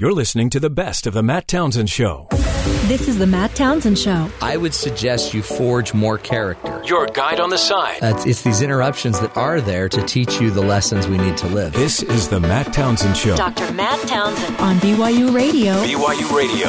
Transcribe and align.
You're 0.00 0.12
listening 0.12 0.48
to 0.50 0.60
the 0.60 0.70
best 0.70 1.08
of 1.08 1.14
the 1.14 1.24
Matt 1.24 1.48
Townsend 1.48 1.90
Show. 1.90 2.28
This 2.86 3.08
is 3.08 3.18
the 3.18 3.26
Matt 3.26 3.56
Townsend 3.56 3.98
Show. 3.98 4.30
I 4.40 4.56
would 4.56 4.72
suggest 4.72 5.34
you 5.34 5.42
forge 5.42 5.92
more 5.92 6.18
character. 6.18 6.80
Your 6.84 7.06
guide 7.06 7.40
on 7.40 7.50
the 7.50 7.58
side. 7.58 8.00
Uh, 8.00 8.16
it's 8.24 8.42
these 8.42 8.62
interruptions 8.62 9.18
that 9.18 9.36
are 9.36 9.60
there 9.60 9.88
to 9.88 10.00
teach 10.02 10.40
you 10.40 10.52
the 10.52 10.60
lessons 10.60 11.08
we 11.08 11.18
need 11.18 11.36
to 11.38 11.48
live. 11.48 11.72
This 11.72 12.04
is 12.04 12.28
the 12.28 12.38
Matt 12.38 12.72
Townsend 12.72 13.16
Show. 13.16 13.34
Dr. 13.34 13.72
Matt 13.72 13.98
Townsend 14.06 14.56
on 14.58 14.76
BYU 14.76 15.34
Radio. 15.34 15.72
BYU 15.82 16.36
Radio. 16.36 16.68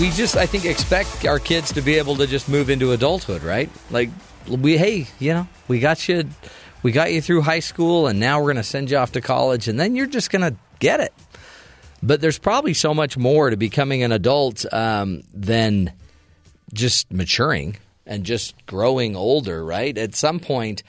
We 0.00 0.10
just, 0.10 0.36
I 0.36 0.46
think, 0.46 0.64
expect 0.64 1.26
our 1.26 1.40
kids 1.40 1.72
to 1.72 1.82
be 1.82 1.94
able 1.94 2.14
to 2.18 2.28
just 2.28 2.48
move 2.48 2.70
into 2.70 2.92
adulthood, 2.92 3.42
right? 3.42 3.68
Like, 3.90 4.10
we, 4.46 4.76
hey, 4.76 5.08
you 5.18 5.34
know, 5.34 5.48
we 5.66 5.80
got 5.80 6.08
you 6.08 6.22
we 6.82 6.92
got 6.92 7.12
you 7.12 7.20
through 7.20 7.42
high 7.42 7.60
school 7.60 8.06
and 8.06 8.18
now 8.18 8.40
we're 8.40 8.52
going 8.52 8.56
to 8.56 8.62
send 8.62 8.90
you 8.90 8.96
off 8.96 9.12
to 9.12 9.20
college 9.20 9.68
and 9.68 9.78
then 9.78 9.96
you're 9.96 10.06
just 10.06 10.30
going 10.30 10.42
to 10.42 10.56
get 10.78 11.00
it. 11.00 11.12
But 12.02 12.20
there's 12.20 12.38
probably 12.38 12.74
so 12.74 12.92
much 12.92 13.16
more 13.16 13.50
to 13.50 13.56
becoming 13.56 14.02
an 14.02 14.10
adult 14.10 14.64
um, 14.72 15.22
than 15.32 15.92
just 16.72 17.12
maturing 17.12 17.76
and 18.06 18.24
just 18.24 18.66
growing 18.66 19.14
older, 19.14 19.64
right? 19.64 19.96
At 19.96 20.16
some 20.16 20.40
point, 20.40 20.82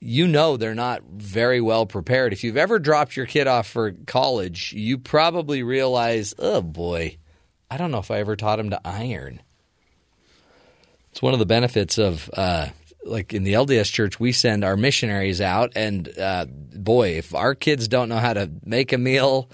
you 0.00 0.26
know 0.26 0.56
they're 0.56 0.74
not 0.74 1.02
very 1.04 1.60
well 1.60 1.86
prepared. 1.86 2.32
If 2.32 2.44
you've 2.44 2.56
ever 2.56 2.78
dropped 2.78 3.16
your 3.16 3.26
kid 3.26 3.46
off 3.46 3.66
for 3.66 3.92
college, 4.06 4.72
you 4.72 4.98
probably 4.98 5.62
realize, 5.62 6.34
oh 6.38 6.62
boy, 6.62 7.16
I 7.70 7.76
don't 7.76 7.90
know 7.90 7.98
if 7.98 8.10
I 8.10 8.18
ever 8.18 8.36
taught 8.36 8.60
him 8.60 8.70
to 8.70 8.80
iron. 8.84 9.40
It's 11.12 11.22
one 11.22 11.32
of 11.32 11.38
the 11.38 11.46
benefits 11.46 11.98
of 11.98 12.30
uh, 12.34 12.68
like 13.04 13.32
in 13.32 13.44
the 13.44 13.54
LDS 13.54 13.90
church, 13.90 14.20
we 14.20 14.32
send 14.32 14.64
our 14.64 14.76
missionaries 14.76 15.40
out, 15.40 15.72
and 15.74 16.08
uh, 16.18 16.46
boy, 16.46 17.10
if 17.10 17.34
our 17.34 17.54
kids 17.54 17.88
don't 17.88 18.08
know 18.08 18.18
how 18.18 18.34
to 18.34 18.50
make 18.64 18.92
a 18.92 18.98
meal, 18.98 19.48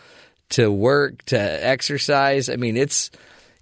to 0.50 0.70
work, 0.70 1.24
to 1.26 1.38
exercise, 1.38 2.48
I 2.48 2.56
mean, 2.56 2.76
it's 2.76 3.10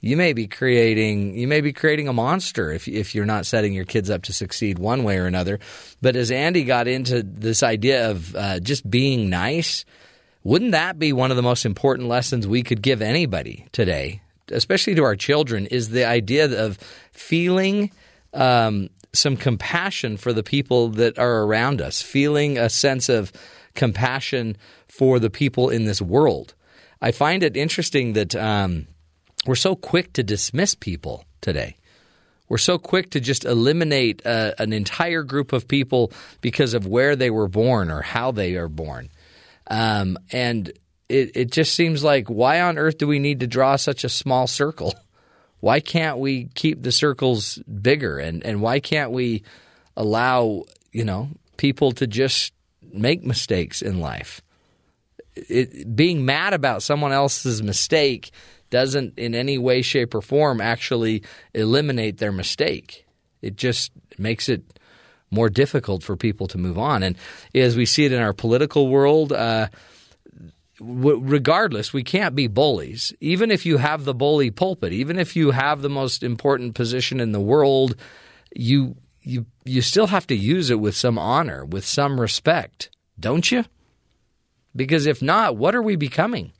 you 0.00 0.19
may 0.19 0.34
be 0.34 0.47
creating 0.47 1.34
you 1.34 1.48
may 1.48 1.62
be 1.62 1.73
creating 1.73 2.08
a 2.08 2.12
monster 2.12 2.70
if 2.70 2.86
if 2.86 3.14
you're 3.14 3.25
not 3.25 3.47
setting 3.47 3.73
your 3.73 3.86
kids 3.86 4.11
up 4.11 4.23
to 4.25 4.34
succeed 4.34 4.78
one 4.78 5.03
way 5.03 5.19
or 5.19 5.27
another. 5.27 5.58
But 6.03 6.14
as 6.17 6.30
Andy 6.30 6.64
got 6.64 6.89
into 6.89 7.23
this 7.23 7.62
idea 7.62 8.11
of 8.11 8.36
uh, 8.36 8.61
just 8.61 8.89
being 8.89 9.30
nice, 9.30 9.86
wouldn't 10.42 10.73
that 10.73 10.98
be 10.98 11.12
one 11.14 11.30
of 11.30 11.36
the 11.36 11.42
most 11.42 11.64
important 11.64 12.08
lessons 12.08 12.47
we 12.47 12.62
could 12.62 12.83
give 12.83 13.01
anybody 13.01 13.67
today, 13.73 14.20
especially 14.51 14.95
to 14.97 15.05
our 15.05 15.17
children? 15.17 15.67
Is 15.67 15.89
the 15.89 16.05
idea 16.05 16.64
of 16.64 16.78
feeling 17.12 17.91
um, 18.34 18.91
some 19.15 19.37
compassion 19.37 20.17
for 20.17 20.33
the 20.33 20.43
people 20.43 20.89
that 20.91 21.19
are 21.19 21.43
around 21.45 21.81
us, 21.81 22.03
feeling 22.03 22.59
a 22.59 22.69
sense 22.69 23.09
of 23.09 23.33
compassion 23.75 24.57
for 24.89 25.19
the 25.19 25.31
people 25.31 25.70
in 25.70 25.84
this 25.84 26.03
world. 26.03 26.55
I 27.01 27.12
find 27.12 27.42
it 27.42 27.57
interesting 27.57 28.15
that 28.15 28.35
um, 28.35 28.87
we're 29.47 29.55
so 29.55 29.77
quick 29.77 30.12
to 30.15 30.23
dismiss 30.23 30.75
people 30.75 31.25
today. 31.41 31.77
We're 32.48 32.59
so 32.59 32.79
quick 32.79 33.11
to 33.11 33.20
just 33.20 33.45
eliminate 33.45 34.25
uh, 34.27 34.53
an 34.59 34.73
entire 34.73 35.23
group 35.23 35.53
of 35.53 35.67
people 35.67 36.12
because 36.41 36.75
of 36.75 36.87
where 36.87 37.17
they 37.17 37.31
were 37.31 37.48
born 37.48 37.91
or 37.91 38.03
how 38.03 38.33
they 38.33 38.55
are 38.57 38.69
born. 38.69 39.11
Um, 39.67 40.19
and 40.31 40.69
it, 41.09 41.33
it 41.35 41.53
just 41.53 41.75
seems 41.75 42.05
like 42.05 42.29
why 42.29 42.61
on 42.61 42.79
earth 42.79 42.98
do 42.98 43.07
we 43.07 43.19
need 43.19 43.41
to 43.41 43.47
draw 43.47 43.77
such 43.77 44.05
a 44.05 44.09
small 44.09 44.47
circle? 44.47 44.95
why 45.65 45.81
can't 45.81 46.19
we 46.19 46.51
keep 46.55 46.83
the 46.83 46.93
circles 46.93 47.59
bigger? 47.81 48.19
And, 48.19 48.45
and 48.45 48.61
why 48.61 48.81
can't 48.81 49.12
we 49.12 49.45
allow 49.97 50.65
you 50.93 51.05
know 51.05 51.31
people 51.57 51.93
to 51.93 52.07
just 52.07 52.53
make 52.93 53.25
mistakes 53.25 53.81
in 53.81 53.98
life? 53.98 54.42
It, 55.35 55.97
being 55.97 56.27
mad 56.27 56.53
about 56.53 56.83
someone 56.83 57.12
else's 57.12 57.62
mistake 57.62 58.31
doesn't 58.69 59.19
in 59.19 59.35
any 59.35 59.57
way 59.57 59.81
shape 59.81 60.15
or 60.15 60.20
form 60.20 60.61
actually 60.61 61.23
eliminate 61.55 62.19
their 62.19 62.33
mistake. 62.33 63.07
It 63.41 63.57
just 63.57 63.91
makes 64.19 64.51
it 64.51 64.79
more 65.30 65.48
difficult 65.48 66.03
for 66.03 66.14
people 66.14 66.47
to 66.48 66.58
move 66.58 66.79
on. 66.79 67.03
And 67.03 67.17
as 67.55 67.74
we 67.74 67.86
see 67.86 68.05
it 68.05 68.13
in 68.13 68.20
our 68.20 68.35
political 68.35 68.89
world 68.89 69.33
uh, 69.33 69.69
regardless, 70.84 71.92
we 71.92 72.02
can't 72.02 72.34
be 72.34 72.46
bullies. 72.46 73.12
Even 73.20 73.50
if 73.50 73.67
you 73.67 73.78
have 73.78 74.05
the 74.05 74.14
bully 74.14 74.50
pulpit, 74.50 74.92
even 74.92 75.18
if 75.18 75.36
you 75.36 75.50
have 75.50 75.83
the 75.83 75.89
most 75.89 76.22
important 76.22 76.74
position 76.74 77.20
in 77.20 77.33
the 77.33 77.40
world, 77.40 77.96
you 78.55 78.96
you 79.23 79.46
you 79.64 79.83
still 79.83 80.06
have 80.08 80.27
to 80.28 80.36
use 80.36 80.70
it 80.70 80.80
with 80.80 80.94
some 80.94 81.18
honor, 81.18 81.64
with 81.64 81.84
some 81.84 82.20
respect, 82.20 82.90
don't 83.18 83.50
you? 83.50 83.64
Because 84.77 85.06
if 85.06 85.23
not, 85.23 85.56
what 85.56 85.74
are 85.74 85.83
we 85.83 85.96
becoming? 85.96 86.52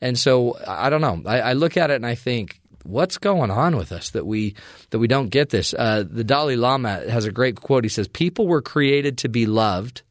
And 0.00 0.18
so 0.18 0.56
I 0.66 0.90
don't 0.90 1.00
know. 1.00 1.22
I, 1.26 1.40
I 1.40 1.52
look 1.52 1.76
at 1.76 1.90
it 1.90 1.96
and 1.96 2.06
I 2.06 2.14
think, 2.14 2.60
what's 2.84 3.18
going 3.18 3.50
on 3.50 3.76
with 3.76 3.92
us 3.92 4.10
that 4.10 4.26
we 4.26 4.54
that 4.90 4.98
we 4.98 5.06
don't 5.06 5.28
get 5.28 5.50
this? 5.50 5.74
Uh, 5.74 6.04
the 6.08 6.24
Dalai 6.24 6.56
Lama 6.56 7.08
has 7.08 7.24
a 7.24 7.32
great 7.32 7.60
quote. 7.60 7.84
He 7.84 7.90
says, 7.90 8.08
"People 8.08 8.46
were 8.46 8.62
created 8.62 9.18
to 9.18 9.28
be 9.28 9.46
loved." 9.46 10.02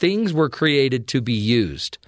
Things 0.00 0.32
were 0.32 0.48
created 0.48 1.06
to 1.08 1.20
be 1.20 1.34
used. 1.34 1.98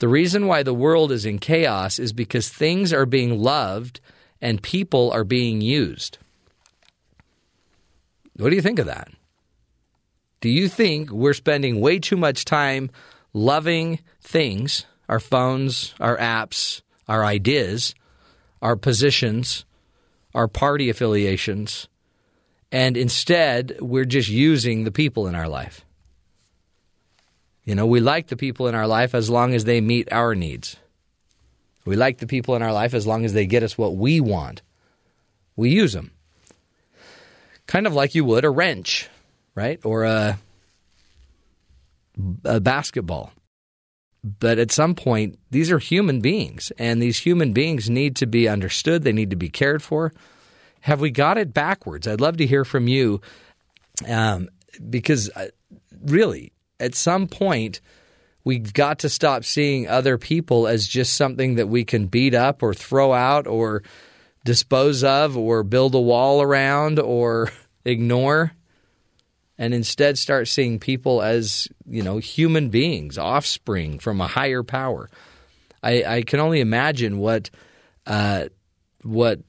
The 0.00 0.08
reason 0.08 0.46
why 0.46 0.62
the 0.62 0.74
world 0.74 1.10
is 1.10 1.24
in 1.24 1.38
chaos 1.38 1.98
is 1.98 2.12
because 2.12 2.50
things 2.50 2.92
are 2.92 3.06
being 3.06 3.38
loved 3.38 4.00
and 4.42 4.62
people 4.62 5.10
are 5.12 5.24
being 5.24 5.62
used. 5.62 6.18
What 8.36 8.50
do 8.50 8.54
you 8.54 8.60
think 8.60 8.78
of 8.78 8.84
that? 8.84 9.08
Do 10.42 10.50
you 10.50 10.68
think 10.68 11.10
we're 11.10 11.32
spending 11.32 11.80
way 11.80 11.98
too 11.98 12.18
much 12.18 12.44
time 12.44 12.90
loving 13.32 14.00
things, 14.20 14.84
our 15.08 15.20
phones, 15.20 15.94
our 16.00 16.18
apps, 16.18 16.82
our 17.08 17.24
ideas, 17.24 17.94
our 18.60 18.76
positions, 18.76 19.64
our 20.34 20.48
party 20.48 20.90
affiliations, 20.90 21.88
and 22.70 22.94
instead 22.94 23.78
we're 23.80 24.04
just 24.04 24.28
using 24.28 24.84
the 24.84 24.92
people 24.92 25.26
in 25.26 25.34
our 25.34 25.48
life? 25.48 25.86
You 27.64 27.74
know, 27.74 27.86
we 27.86 28.00
like 28.00 28.28
the 28.28 28.36
people 28.36 28.66
in 28.66 28.74
our 28.74 28.86
life 28.86 29.14
as 29.14 29.30
long 29.30 29.54
as 29.54 29.64
they 29.64 29.80
meet 29.80 30.12
our 30.12 30.34
needs. 30.34 30.76
We 31.84 31.96
like 31.96 32.18
the 32.18 32.26
people 32.26 32.54
in 32.54 32.62
our 32.62 32.72
life 32.72 32.94
as 32.94 33.06
long 33.06 33.24
as 33.24 33.32
they 33.32 33.46
get 33.46 33.62
us 33.62 33.78
what 33.78 33.96
we 33.96 34.20
want. 34.20 34.62
We 35.56 35.70
use 35.70 35.92
them. 35.92 36.12
Kind 37.66 37.86
of 37.86 37.94
like 37.94 38.14
you 38.14 38.24
would 38.24 38.44
a 38.44 38.50
wrench, 38.50 39.08
right? 39.54 39.80
Or 39.84 40.04
a, 40.04 40.38
a 42.44 42.60
basketball. 42.60 43.32
But 44.24 44.58
at 44.58 44.70
some 44.70 44.94
point, 44.94 45.38
these 45.50 45.70
are 45.72 45.78
human 45.78 46.20
beings, 46.20 46.70
and 46.78 47.02
these 47.02 47.18
human 47.18 47.52
beings 47.52 47.90
need 47.90 48.16
to 48.16 48.26
be 48.26 48.48
understood. 48.48 49.02
They 49.02 49.12
need 49.12 49.30
to 49.30 49.36
be 49.36 49.48
cared 49.48 49.82
for. 49.82 50.12
Have 50.82 51.00
we 51.00 51.10
got 51.10 51.38
it 51.38 51.52
backwards? 51.52 52.06
I'd 52.06 52.20
love 52.20 52.36
to 52.36 52.46
hear 52.46 52.64
from 52.64 52.86
you 52.86 53.20
um, 54.08 54.48
because, 54.88 55.28
uh, 55.30 55.48
really, 56.04 56.52
at 56.82 56.94
some 56.94 57.28
point, 57.28 57.80
we've 58.44 58.72
got 58.72 58.98
to 59.00 59.08
stop 59.08 59.44
seeing 59.44 59.88
other 59.88 60.18
people 60.18 60.66
as 60.66 60.86
just 60.86 61.16
something 61.16 61.54
that 61.54 61.68
we 61.68 61.84
can 61.84 62.06
beat 62.06 62.34
up 62.34 62.62
or 62.62 62.74
throw 62.74 63.12
out 63.12 63.46
or 63.46 63.82
dispose 64.44 65.04
of 65.04 65.36
or 65.36 65.62
build 65.62 65.94
a 65.94 66.00
wall 66.00 66.42
around 66.42 66.98
or 66.98 67.50
ignore 67.84 68.52
and 69.58 69.74
instead 69.74 70.18
start 70.18 70.48
seeing 70.48 70.80
people 70.80 71.22
as 71.22 71.68
you 71.86 72.02
know 72.02 72.18
human 72.18 72.68
beings 72.68 73.16
offspring 73.16 73.98
from 73.98 74.20
a 74.20 74.26
higher 74.26 74.64
power. 74.64 75.08
I, 75.84 76.04
I 76.04 76.22
can 76.22 76.40
only 76.40 76.60
imagine 76.60 77.18
what 77.18 77.50
uh, 78.06 78.46
what 79.02 79.40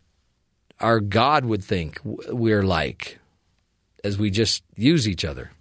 our 0.80 1.00
god 1.00 1.46
would 1.46 1.64
think 1.64 2.00
we're 2.04 2.64
like 2.64 3.18
as 4.04 4.18
we 4.18 4.30
just 4.30 4.64
use 4.76 5.08
each 5.08 5.26
other 5.26 5.52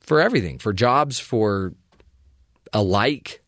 for 0.00 0.20
everything, 0.20 0.58
for 0.58 0.72
jobs, 0.72 1.18
for 1.18 1.72
a 2.72 2.82
like. 2.82 3.42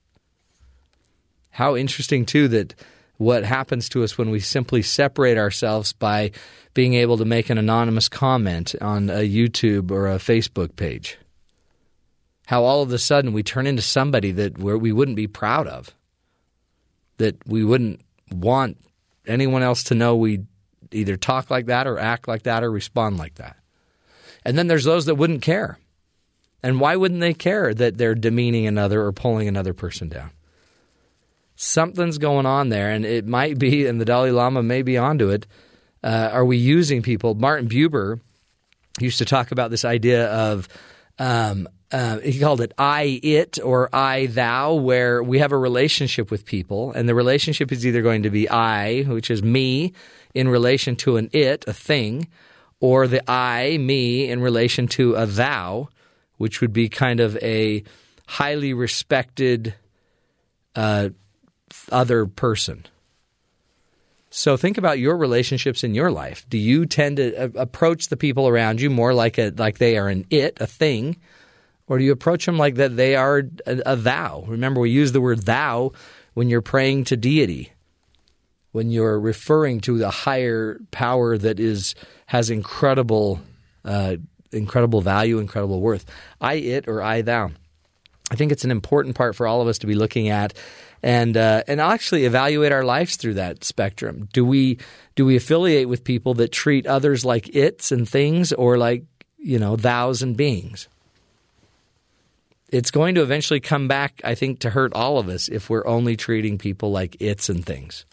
How 1.50 1.76
interesting, 1.76 2.24
too, 2.24 2.48
that 2.48 2.74
what 3.18 3.44
happens 3.44 3.88
to 3.90 4.02
us 4.02 4.18
when 4.18 4.30
we 4.30 4.40
simply 4.40 4.82
separate 4.82 5.38
ourselves 5.38 5.92
by 5.92 6.32
being 6.74 6.94
able 6.94 7.18
to 7.18 7.24
make 7.24 7.50
an 7.50 7.58
anonymous 7.58 8.08
comment 8.08 8.74
on 8.80 9.10
a 9.10 9.28
YouTube 9.28 9.90
or 9.90 10.08
a 10.08 10.16
Facebook 10.16 10.74
page. 10.76 11.18
How 12.46 12.64
all 12.64 12.82
of 12.82 12.92
a 12.92 12.98
sudden 12.98 13.32
we 13.32 13.42
turn 13.42 13.66
into 13.66 13.82
somebody 13.82 14.32
that 14.32 14.58
we 14.58 14.92
wouldn't 14.92 15.16
be 15.16 15.26
proud 15.26 15.68
of, 15.68 15.94
that 17.18 17.36
we 17.46 17.62
wouldn't 17.64 18.00
want 18.30 18.78
anyone 19.26 19.62
else 19.62 19.84
to 19.84 19.94
know 19.94 20.16
we 20.16 20.40
either 20.90 21.16
talk 21.16 21.50
like 21.50 21.66
that 21.66 21.86
or 21.86 21.98
act 21.98 22.26
like 22.26 22.42
that 22.42 22.64
or 22.64 22.70
respond 22.70 23.18
like 23.18 23.36
that. 23.36 23.56
And 24.44 24.58
then 24.58 24.66
there's 24.66 24.84
those 24.84 25.06
that 25.06 25.14
wouldn't 25.14 25.42
care. 25.42 25.78
And 26.62 26.80
why 26.80 26.96
wouldn't 26.96 27.20
they 27.20 27.34
care 27.34 27.74
that 27.74 27.98
they're 27.98 28.14
demeaning 28.14 28.66
another 28.66 29.02
or 29.02 29.12
pulling 29.12 29.48
another 29.48 29.74
person 29.74 30.08
down? 30.08 30.30
Something's 31.56 32.18
going 32.18 32.46
on 32.46 32.68
there, 32.68 32.90
and 32.90 33.04
it 33.04 33.26
might 33.26 33.58
be, 33.58 33.86
and 33.86 34.00
the 34.00 34.04
Dalai 34.04 34.30
Lama 34.30 34.62
may 34.62 34.82
be 34.82 34.96
onto 34.96 35.28
it. 35.28 35.46
Uh, 36.02 36.30
are 36.32 36.44
we 36.44 36.56
using 36.56 37.02
people? 37.02 37.34
Martin 37.34 37.68
Buber 37.68 38.20
used 39.00 39.18
to 39.18 39.24
talk 39.24 39.52
about 39.52 39.70
this 39.70 39.84
idea 39.84 40.26
of 40.28 40.68
um, 41.18 41.68
uh, 41.92 42.18
he 42.20 42.38
called 42.38 42.60
it 42.60 42.72
I 42.78 43.20
it 43.22 43.58
or 43.62 43.94
I 43.94 44.26
thou, 44.26 44.74
where 44.74 45.22
we 45.22 45.38
have 45.40 45.52
a 45.52 45.58
relationship 45.58 46.30
with 46.30 46.46
people, 46.46 46.92
and 46.92 47.08
the 47.08 47.14
relationship 47.14 47.70
is 47.70 47.86
either 47.86 48.02
going 48.02 48.22
to 48.22 48.30
be 48.30 48.48
I, 48.48 49.02
which 49.02 49.30
is 49.30 49.42
me, 49.42 49.92
in 50.34 50.48
relation 50.48 50.96
to 50.96 51.16
an 51.16 51.28
it, 51.32 51.64
a 51.68 51.74
thing, 51.74 52.28
or 52.80 53.06
the 53.06 53.22
I, 53.30 53.76
me, 53.78 54.28
in 54.28 54.40
relation 54.40 54.88
to 54.88 55.14
a 55.14 55.26
thou, 55.26 55.90
which 56.42 56.60
would 56.60 56.72
be 56.72 56.88
kind 56.88 57.20
of 57.20 57.36
a 57.36 57.84
highly 58.26 58.74
respected 58.74 59.74
uh, 60.74 61.08
other 61.92 62.26
person. 62.26 62.84
So 64.28 64.56
think 64.56 64.76
about 64.76 64.98
your 64.98 65.16
relationships 65.16 65.84
in 65.84 65.94
your 65.94 66.10
life. 66.10 66.44
Do 66.48 66.58
you 66.58 66.84
tend 66.84 67.18
to 67.18 67.36
uh, 67.36 67.48
approach 67.54 68.08
the 68.08 68.16
people 68.16 68.48
around 68.48 68.80
you 68.80 68.90
more 68.90 69.14
like 69.14 69.38
a 69.38 69.52
like 69.56 69.78
they 69.78 69.96
are 69.96 70.08
an 70.08 70.26
it, 70.30 70.58
a 70.60 70.66
thing, 70.66 71.16
or 71.86 71.98
do 71.98 72.04
you 72.04 72.10
approach 72.10 72.44
them 72.46 72.58
like 72.58 72.74
that 72.74 72.96
they 72.96 73.14
are 73.14 73.44
a, 73.64 73.82
a 73.86 73.94
thou? 73.94 74.42
Remember, 74.48 74.80
we 74.80 74.90
use 74.90 75.12
the 75.12 75.20
word 75.20 75.42
thou 75.46 75.92
when 76.34 76.48
you're 76.48 76.60
praying 76.60 77.04
to 77.04 77.16
deity, 77.16 77.70
when 78.72 78.90
you're 78.90 79.20
referring 79.20 79.80
to 79.82 79.96
the 79.96 80.10
higher 80.10 80.80
power 80.90 81.38
that 81.38 81.60
is 81.60 81.94
has 82.26 82.50
incredible, 82.50 83.38
uh, 83.84 84.16
incredible 84.52 85.00
value, 85.00 85.38
incredible 85.38 85.80
worth. 85.80 86.04
I 86.40 86.54
it 86.54 86.88
or 86.88 87.02
I 87.02 87.22
thou. 87.22 87.50
I 88.30 88.34
think 88.34 88.52
it's 88.52 88.64
an 88.64 88.70
important 88.70 89.14
part 89.14 89.36
for 89.36 89.46
all 89.46 89.60
of 89.60 89.68
us 89.68 89.78
to 89.78 89.86
be 89.86 89.94
looking 89.94 90.30
at 90.30 90.54
and 91.02 91.36
uh, 91.36 91.64
and 91.66 91.80
actually 91.80 92.24
evaluate 92.24 92.72
our 92.72 92.84
lives 92.84 93.16
through 93.16 93.34
that 93.34 93.64
spectrum. 93.64 94.28
Do 94.32 94.44
we 94.44 94.78
do 95.16 95.26
we 95.26 95.36
affiliate 95.36 95.88
with 95.88 96.04
people 96.04 96.34
that 96.34 96.52
treat 96.52 96.86
others 96.86 97.24
like 97.24 97.54
its 97.54 97.92
and 97.92 98.08
things, 98.08 98.52
or 98.52 98.78
like 98.78 99.04
you 99.38 99.58
know 99.58 99.76
thous 99.76 100.22
and 100.22 100.36
beings? 100.36 100.88
It's 102.68 102.90
going 102.90 103.16
to 103.16 103.22
eventually 103.22 103.60
come 103.60 103.86
back, 103.86 104.22
I 104.24 104.34
think, 104.34 104.60
to 104.60 104.70
hurt 104.70 104.94
all 104.94 105.18
of 105.18 105.28
us 105.28 105.48
if 105.48 105.68
we're 105.68 105.86
only 105.86 106.16
treating 106.16 106.56
people 106.56 106.90
like 106.90 107.20
its 107.20 107.50
and 107.50 107.62
things. 107.66 108.06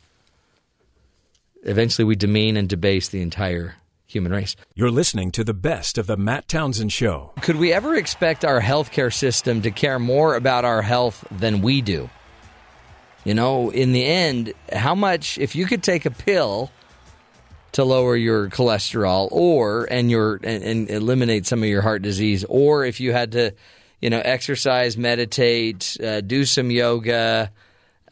Eventually, 1.63 2.03
we 2.03 2.17
demean 2.17 2.57
and 2.57 2.67
debase 2.67 3.07
the 3.07 3.21
entire 3.21 3.75
human 4.09 4.31
race. 4.31 4.55
You're 4.73 4.91
listening 4.91 5.31
to 5.31 5.43
the 5.43 5.53
best 5.53 5.97
of 5.97 6.07
the 6.07 6.17
Matt 6.17 6.47
Townsend 6.47 6.91
Show. 6.91 7.31
Could 7.41 7.57
we 7.57 7.71
ever 7.71 7.95
expect 7.95 8.43
our 8.43 8.59
healthcare 8.59 9.13
system 9.13 9.61
to 9.61 9.71
care 9.71 9.99
more 9.99 10.35
about 10.35 10.65
our 10.65 10.81
health 10.81 11.23
than 11.29 11.61
we 11.61 11.81
do? 11.81 12.09
You 13.23 13.35
know, 13.35 13.69
in 13.69 13.91
the 13.91 14.03
end, 14.03 14.53
how 14.73 14.95
much 14.95 15.37
if 15.37 15.55
you 15.55 15.65
could 15.65 15.83
take 15.83 16.05
a 16.05 16.11
pill 16.11 16.71
to 17.73 17.83
lower 17.83 18.15
your 18.15 18.49
cholesterol 18.49 19.27
or 19.31 19.87
and 19.91 20.09
your 20.09 20.39
and, 20.43 20.63
and 20.63 20.89
eliminate 20.89 21.45
some 21.45 21.61
of 21.61 21.69
your 21.69 21.83
heart 21.83 22.01
disease 22.01 22.43
or 22.45 22.85
if 22.85 22.99
you 22.99 23.11
had 23.11 23.33
to, 23.33 23.53
you 24.01 24.09
know, 24.09 24.21
exercise, 24.21 24.97
meditate, 24.97 25.97
uh, 26.03 26.21
do 26.21 26.45
some 26.45 26.71
yoga, 26.71 27.51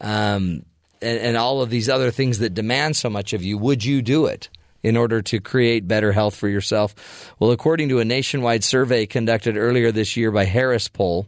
um, 0.00 0.62
and, 1.02 1.18
and 1.18 1.36
all 1.36 1.60
of 1.60 1.70
these 1.70 1.88
other 1.88 2.12
things 2.12 2.38
that 2.38 2.54
demand 2.54 2.96
so 2.96 3.10
much 3.10 3.32
of 3.32 3.42
you, 3.42 3.58
would 3.58 3.84
you 3.84 4.00
do 4.02 4.26
it? 4.26 4.48
In 4.82 4.96
order 4.96 5.22
to 5.22 5.40
create 5.40 5.88
better 5.88 6.12
health 6.12 6.36
for 6.36 6.48
yourself? 6.48 7.34
Well, 7.38 7.50
according 7.50 7.88
to 7.90 8.00
a 8.00 8.04
nationwide 8.04 8.64
survey 8.64 9.06
conducted 9.06 9.56
earlier 9.56 9.92
this 9.92 10.16
year 10.16 10.30
by 10.30 10.44
Harris 10.44 10.88
Poll, 10.88 11.26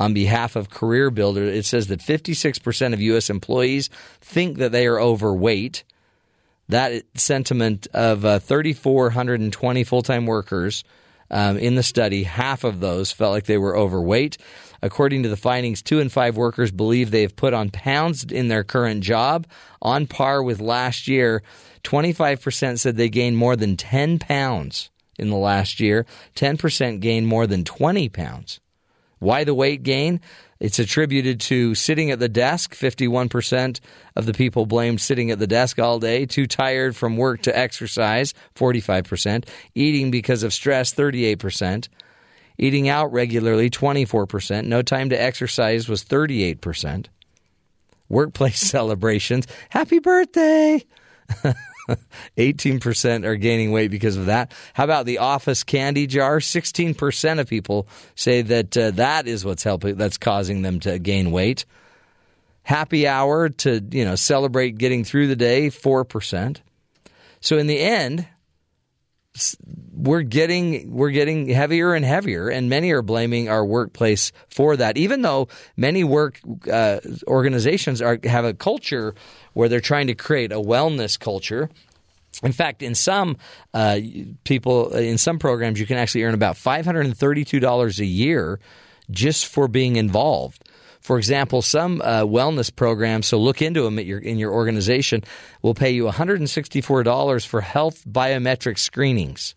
on 0.00 0.14
behalf 0.14 0.56
of 0.56 0.70
Career 0.70 1.10
Builder, 1.10 1.44
it 1.44 1.66
says 1.66 1.88
that 1.88 2.00
56% 2.00 2.94
of 2.94 3.00
U.S. 3.02 3.28
employees 3.28 3.90
think 4.22 4.56
that 4.56 4.72
they 4.72 4.86
are 4.86 4.98
overweight. 4.98 5.84
That 6.70 7.02
sentiment 7.14 7.86
of 7.92 8.24
uh, 8.24 8.38
3,420 8.38 9.84
full 9.84 10.02
time 10.02 10.24
workers 10.24 10.84
um, 11.30 11.58
in 11.58 11.74
the 11.74 11.82
study, 11.82 12.22
half 12.22 12.64
of 12.64 12.80
those 12.80 13.12
felt 13.12 13.32
like 13.32 13.44
they 13.44 13.58
were 13.58 13.76
overweight. 13.76 14.38
According 14.82 15.24
to 15.24 15.28
the 15.28 15.36
findings, 15.36 15.82
two 15.82 16.00
in 16.00 16.08
five 16.08 16.36
workers 16.36 16.70
believe 16.70 17.10
they 17.10 17.22
have 17.22 17.36
put 17.36 17.52
on 17.52 17.70
pounds 17.70 18.24
in 18.24 18.48
their 18.48 18.64
current 18.64 19.02
job, 19.02 19.46
on 19.82 20.06
par 20.06 20.42
with 20.42 20.60
last 20.60 21.08
year. 21.08 21.42
25% 21.82 22.78
said 22.78 22.96
they 22.96 23.08
gained 23.08 23.36
more 23.36 23.56
than 23.56 23.76
10 23.76 24.18
pounds 24.18 24.90
in 25.18 25.30
the 25.30 25.36
last 25.36 25.80
year, 25.80 26.06
10% 26.34 27.00
gained 27.00 27.26
more 27.26 27.46
than 27.46 27.64
20 27.64 28.08
pounds. 28.08 28.60
Why 29.18 29.44
the 29.44 29.54
weight 29.54 29.82
gain? 29.82 30.20
It's 30.60 30.78
attributed 30.78 31.40
to 31.40 31.74
sitting 31.74 32.10
at 32.10 32.18
the 32.18 32.28
desk. 32.28 32.74
51% 32.74 33.80
of 34.16 34.26
the 34.26 34.32
people 34.32 34.66
blamed 34.66 35.00
sitting 35.00 35.30
at 35.30 35.38
the 35.38 35.46
desk 35.46 35.78
all 35.78 35.98
day. 35.98 36.26
Too 36.26 36.46
tired 36.46 36.96
from 36.96 37.16
work 37.16 37.42
to 37.42 37.56
exercise. 37.56 38.34
45%. 38.56 39.46
Eating 39.74 40.10
because 40.10 40.42
of 40.42 40.54
stress. 40.54 40.94
38%. 40.94 41.88
Eating 42.58 42.88
out 42.88 43.12
regularly. 43.12 43.70
24%. 43.70 44.66
No 44.66 44.82
time 44.82 45.10
to 45.10 45.20
exercise 45.20 45.88
was 45.88 46.04
38%. 46.04 47.06
Workplace 48.08 48.60
celebrations. 48.60 49.46
Happy 49.68 49.98
birthday! 49.98 50.84
18% 52.36 53.24
are 53.24 53.36
gaining 53.36 53.72
weight 53.72 53.90
because 53.90 54.16
of 54.16 54.26
that. 54.26 54.52
How 54.74 54.84
about 54.84 55.06
the 55.06 55.18
office 55.18 55.64
candy 55.64 56.06
jar? 56.06 56.38
16% 56.38 57.40
of 57.40 57.48
people 57.48 57.86
say 58.14 58.42
that 58.42 58.76
uh, 58.76 58.90
that 58.92 59.26
is 59.26 59.44
what's 59.44 59.62
helping 59.62 59.96
that's 59.96 60.18
causing 60.18 60.62
them 60.62 60.80
to 60.80 60.98
gain 60.98 61.30
weight. 61.30 61.64
Happy 62.62 63.08
hour 63.08 63.48
to, 63.48 63.82
you 63.90 64.04
know, 64.04 64.14
celebrate 64.14 64.78
getting 64.78 65.04
through 65.04 65.28
the 65.28 65.36
day, 65.36 65.68
4%. 65.68 66.58
So 67.40 67.56
in 67.56 67.66
the 67.66 67.80
end, 67.80 68.26
we're 69.92 70.22
getting 70.22 70.92
we're 70.92 71.10
getting 71.10 71.48
heavier 71.48 71.94
and 71.94 72.04
heavier, 72.04 72.48
and 72.48 72.68
many 72.68 72.90
are 72.90 73.02
blaming 73.02 73.48
our 73.48 73.64
workplace 73.64 74.32
for 74.48 74.76
that. 74.76 74.96
Even 74.96 75.22
though 75.22 75.48
many 75.76 76.04
work 76.04 76.40
uh, 76.70 77.00
organizations 77.26 78.02
are 78.02 78.18
have 78.24 78.44
a 78.44 78.54
culture 78.54 79.14
where 79.52 79.68
they're 79.68 79.80
trying 79.80 80.08
to 80.08 80.14
create 80.14 80.52
a 80.52 80.56
wellness 80.56 81.18
culture. 81.18 81.70
In 82.42 82.52
fact, 82.52 82.82
in 82.82 82.94
some 82.94 83.36
uh, 83.74 83.98
people, 84.44 84.94
in 84.94 85.18
some 85.18 85.38
programs, 85.38 85.78
you 85.78 85.86
can 85.86 85.98
actually 85.98 86.22
earn 86.22 86.32
about 86.32 86.54
$532 86.54 87.98
a 87.98 88.06
year 88.06 88.60
just 89.10 89.46
for 89.46 89.68
being 89.68 89.96
involved. 89.96 90.64
For 91.00 91.16
example, 91.16 91.62
some 91.62 92.02
uh, 92.02 92.22
wellness 92.22 92.74
programs, 92.74 93.26
so 93.26 93.38
look 93.38 93.62
into 93.62 93.82
them 93.82 93.98
your, 93.98 94.18
in 94.18 94.38
your 94.38 94.52
organization, 94.52 95.24
will 95.62 95.74
pay 95.74 95.90
you 95.90 96.04
$164 96.04 97.46
for 97.46 97.60
health 97.60 98.04
biometric 98.06 98.78
screenings. 98.78 99.54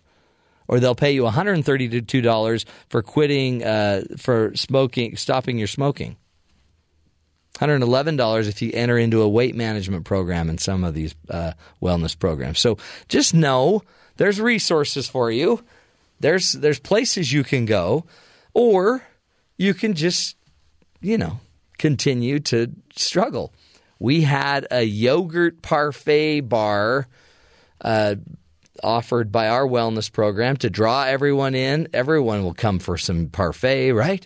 Or 0.70 0.80
they'll 0.80 0.96
pay 0.96 1.12
you 1.12 1.24
$132 1.24 2.66
for 2.90 3.02
quitting, 3.02 3.64
uh, 3.64 4.04
for 4.18 4.56
smoking, 4.56 5.18
stopping 5.18 5.58
your 5.58 5.68
smoking. 5.68 6.16
$111 7.56 8.48
if 8.48 8.62
you 8.62 8.72
enter 8.74 8.98
into 8.98 9.22
a 9.22 9.28
weight 9.28 9.56
management 9.56 10.06
program 10.06 10.50
in 10.50 10.58
some 10.58 10.84
of 10.84 10.94
these 10.94 11.14
uh, 11.30 11.52
wellness 11.82 12.18
programs. 12.18 12.60
So 12.60 12.78
just 13.10 13.34
know 13.34 13.84
there's 14.18 14.42
resources 14.42 15.08
for 15.08 15.30
you. 15.30 15.64
There's 16.20 16.54
there's 16.54 16.80
places 16.80 17.32
you 17.32 17.44
can 17.44 17.66
go, 17.66 18.06
or 18.54 19.04
you 19.58 19.74
can 19.74 19.94
just 19.94 20.36
you 21.04 21.18
know 21.18 21.40
continue 21.78 22.40
to 22.40 22.72
struggle. 22.96 23.54
We 24.00 24.22
had 24.22 24.68
a 24.72 24.84
yogurt 24.84 25.62
parfait 25.62 26.42
bar 26.42 27.08
uh, 27.82 28.16
offered 28.84 29.32
by 29.32 29.50
our 29.50 29.68
wellness 29.68 30.12
program 30.12 30.58
to 30.58 30.70
draw 30.70 31.04
everyone 31.04 31.56
in. 31.56 31.88
Everyone 31.94 32.44
will 32.44 32.54
come 32.54 32.80
for 32.80 32.98
some 32.98 33.28
parfait, 33.28 33.92
right? 33.92 34.26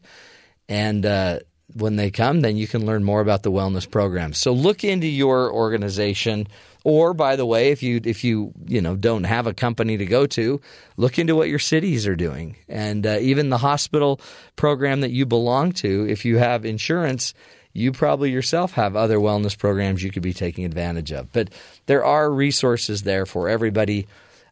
And 0.69 1.05
uh, 1.05 1.39
when 1.73 1.95
they 1.95 2.11
come, 2.11 2.41
then 2.41 2.57
you 2.57 2.67
can 2.67 2.85
learn 2.85 3.03
more 3.03 3.21
about 3.21 3.43
the 3.43 3.51
wellness 3.51 3.89
program. 3.89 4.33
So 4.33 4.51
look 4.53 4.83
into 4.83 5.07
your 5.07 5.51
organization. 5.51 6.47
Or, 6.83 7.13
by 7.13 7.35
the 7.35 7.45
way, 7.45 7.69
if 7.71 7.83
you 7.83 7.99
if 8.03 8.23
you 8.23 8.53
you 8.65 8.81
know 8.81 8.95
don't 8.95 9.25
have 9.25 9.47
a 9.47 9.53
company 9.53 9.97
to 9.97 10.05
go 10.05 10.25
to, 10.27 10.61
look 10.95 11.19
into 11.19 11.35
what 11.35 11.49
your 11.49 11.59
cities 11.59 12.07
are 12.07 12.15
doing, 12.15 12.55
and 12.69 13.05
uh, 13.05 13.17
even 13.19 13.49
the 13.49 13.57
hospital 13.57 14.21
program 14.55 15.01
that 15.01 15.11
you 15.11 15.25
belong 15.25 15.71
to. 15.73 16.07
If 16.09 16.23
you 16.23 16.37
have 16.37 16.65
insurance, 16.65 17.33
you 17.73 17.91
probably 17.91 18.31
yourself 18.31 18.71
have 18.73 18.95
other 18.95 19.17
wellness 19.17 19.57
programs 19.57 20.03
you 20.03 20.11
could 20.11 20.23
be 20.23 20.33
taking 20.33 20.65
advantage 20.65 21.11
of. 21.11 21.31
But 21.31 21.49
there 21.85 22.03
are 22.05 22.31
resources 22.31 23.03
there 23.03 23.25
for 23.25 23.49
everybody. 23.49 24.07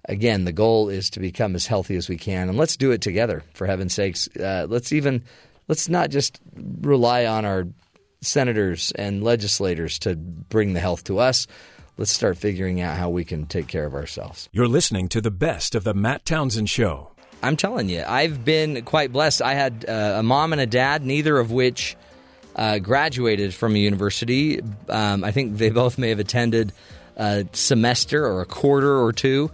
Again, 0.08 0.46
the 0.46 0.52
goal 0.52 0.90
is 0.90 1.10
to 1.12 1.20
become 1.20 1.56
as 1.56 1.66
healthy 1.66 1.96
as 1.96 2.08
we 2.08 2.18
can, 2.18 2.50
and 2.50 2.58
let's 2.58 2.78
do 2.78 2.92
it 2.92 3.02
together. 3.02 3.44
For 3.54 3.66
heaven's 3.66 3.94
sakes, 3.94 4.28
uh, 4.38 4.68
let's 4.70 4.92
even 4.92 5.24
let's 5.68 5.90
not 5.90 6.10
just 6.12 6.40
rely 6.82 7.26
on 7.26 7.46
our 7.46 7.68
senators 8.22 8.92
and 8.92 9.24
legislators 9.24 10.00
to 10.00 10.16
bring 10.16 10.74
the 10.74 10.80
health 10.80 11.06
to 11.06 11.20
us. 11.20 11.48
Let's 11.98 12.12
start 12.12 12.38
figuring 12.38 12.82
out 12.82 12.98
how 12.98 13.10
we 13.10 13.24
can 13.24 13.46
take 13.46 13.68
care 13.68 13.86
of 13.86 13.94
ourselves. 13.94 14.50
You're 14.52 14.68
listening 14.68 15.08
to 15.10 15.22
the 15.22 15.32
best 15.32 15.76
of 15.76 15.86
the 15.86 15.94
Matt 15.94 16.26
Townsend 16.26 16.70
Show. 16.70 17.12
I'm 17.42 17.56
telling 17.56 17.88
you, 17.88 18.04
I've 18.06 18.44
been 18.44 18.84
quite 18.84 19.14
blessed. 19.14 19.42
I 19.42 19.54
had 19.54 19.86
uh, 19.88 20.16
a 20.18 20.24
mom 20.24 20.52
and 20.52 20.62
a 20.62 20.66
dad, 20.66 21.06
neither 21.06 21.38
of 21.38 21.52
which 21.52 21.96
uh, 22.56 22.80
graduated 22.80 23.54
from 23.54 23.76
a 23.76 23.80
university. 23.80 24.62
Um, 24.90 25.24
I 25.24 25.32
think 25.32 25.58
they 25.58 25.70
both 25.82 25.98
may 25.98 26.10
have 26.10 26.20
attended 26.20 26.74
a 27.16 27.46
semester 27.54 28.26
or 28.26 28.42
a 28.42 28.46
quarter 28.46 29.02
or 29.02 29.14
two. 29.14 29.52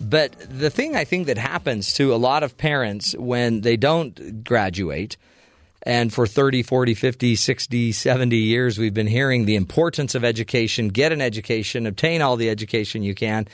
But 0.00 0.36
the 0.38 0.70
thing 0.70 0.94
I 0.94 1.04
think 1.04 1.26
that 1.26 1.38
happens 1.38 1.94
to 1.94 2.14
a 2.14 2.16
lot 2.16 2.42
of 2.42 2.56
parents 2.56 3.16
when 3.16 3.62
they 3.62 3.76
don't 3.76 4.44
graduate– 4.44 5.16
And 5.84 6.12
for 6.12 6.26
30, 6.26 6.62
40, 6.62 6.94
50, 6.94 7.36
60, 7.36 7.92
70 7.92 8.36
years, 8.36 8.78
we've 8.78 8.94
been 8.94 9.08
hearing 9.08 9.46
the 9.46 9.56
importance 9.56 10.14
of 10.14 10.24
education 10.24 10.88
get 10.88 11.12
an 11.12 11.20
education, 11.20 11.86
obtain 11.86 12.22
all 12.22 12.36
the 12.36 12.50
education 12.50 13.02
you 13.02 13.14
can. 13.14 13.48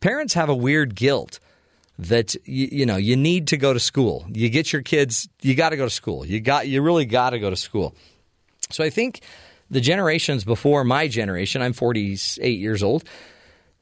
Parents 0.00 0.34
have 0.34 0.48
a 0.48 0.54
weird 0.54 0.94
guilt 0.94 1.38
that 1.98 2.34
you, 2.46 2.68
you 2.70 2.86
know 2.86 2.96
you 2.96 3.16
need 3.16 3.48
to 3.48 3.56
go 3.56 3.72
to 3.72 3.80
school. 3.80 4.26
You 4.32 4.48
get 4.48 4.72
your 4.72 4.82
kids, 4.82 5.28
you 5.42 5.54
got 5.54 5.70
to 5.70 5.76
go 5.76 5.84
to 5.84 5.90
school. 5.90 6.26
You 6.26 6.40
got 6.40 6.68
you 6.68 6.82
really 6.82 7.04
got 7.04 7.30
to 7.30 7.38
go 7.38 7.50
to 7.50 7.56
school. 7.56 7.94
So 8.70 8.82
I 8.84 8.90
think 8.90 9.20
the 9.70 9.80
generations 9.80 10.44
before 10.44 10.84
my 10.84 11.08
generation, 11.08 11.62
I'm 11.62 11.72
48 11.72 12.58
years 12.58 12.82
old. 12.82 13.04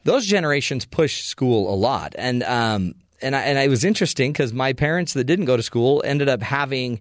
Those 0.05 0.27
generations 0.27 0.85
pushed 0.85 1.27
school 1.27 1.73
a 1.73 1.77
lot, 1.77 2.15
and 2.17 2.43
um, 2.43 2.95
and 3.23 3.35
I, 3.35 3.41
and 3.43 3.59
it 3.59 3.69
was 3.69 3.85
interesting 3.85 4.33
because 4.33 4.53
my 4.53 4.73
parents 4.73 5.15
that 5.15 5.25
didn't 5.25 5.47
go 5.47 5.57
to 5.57 5.63
school 5.63 6.03
ended 6.05 6.29
up 6.29 6.43
having 6.43 7.01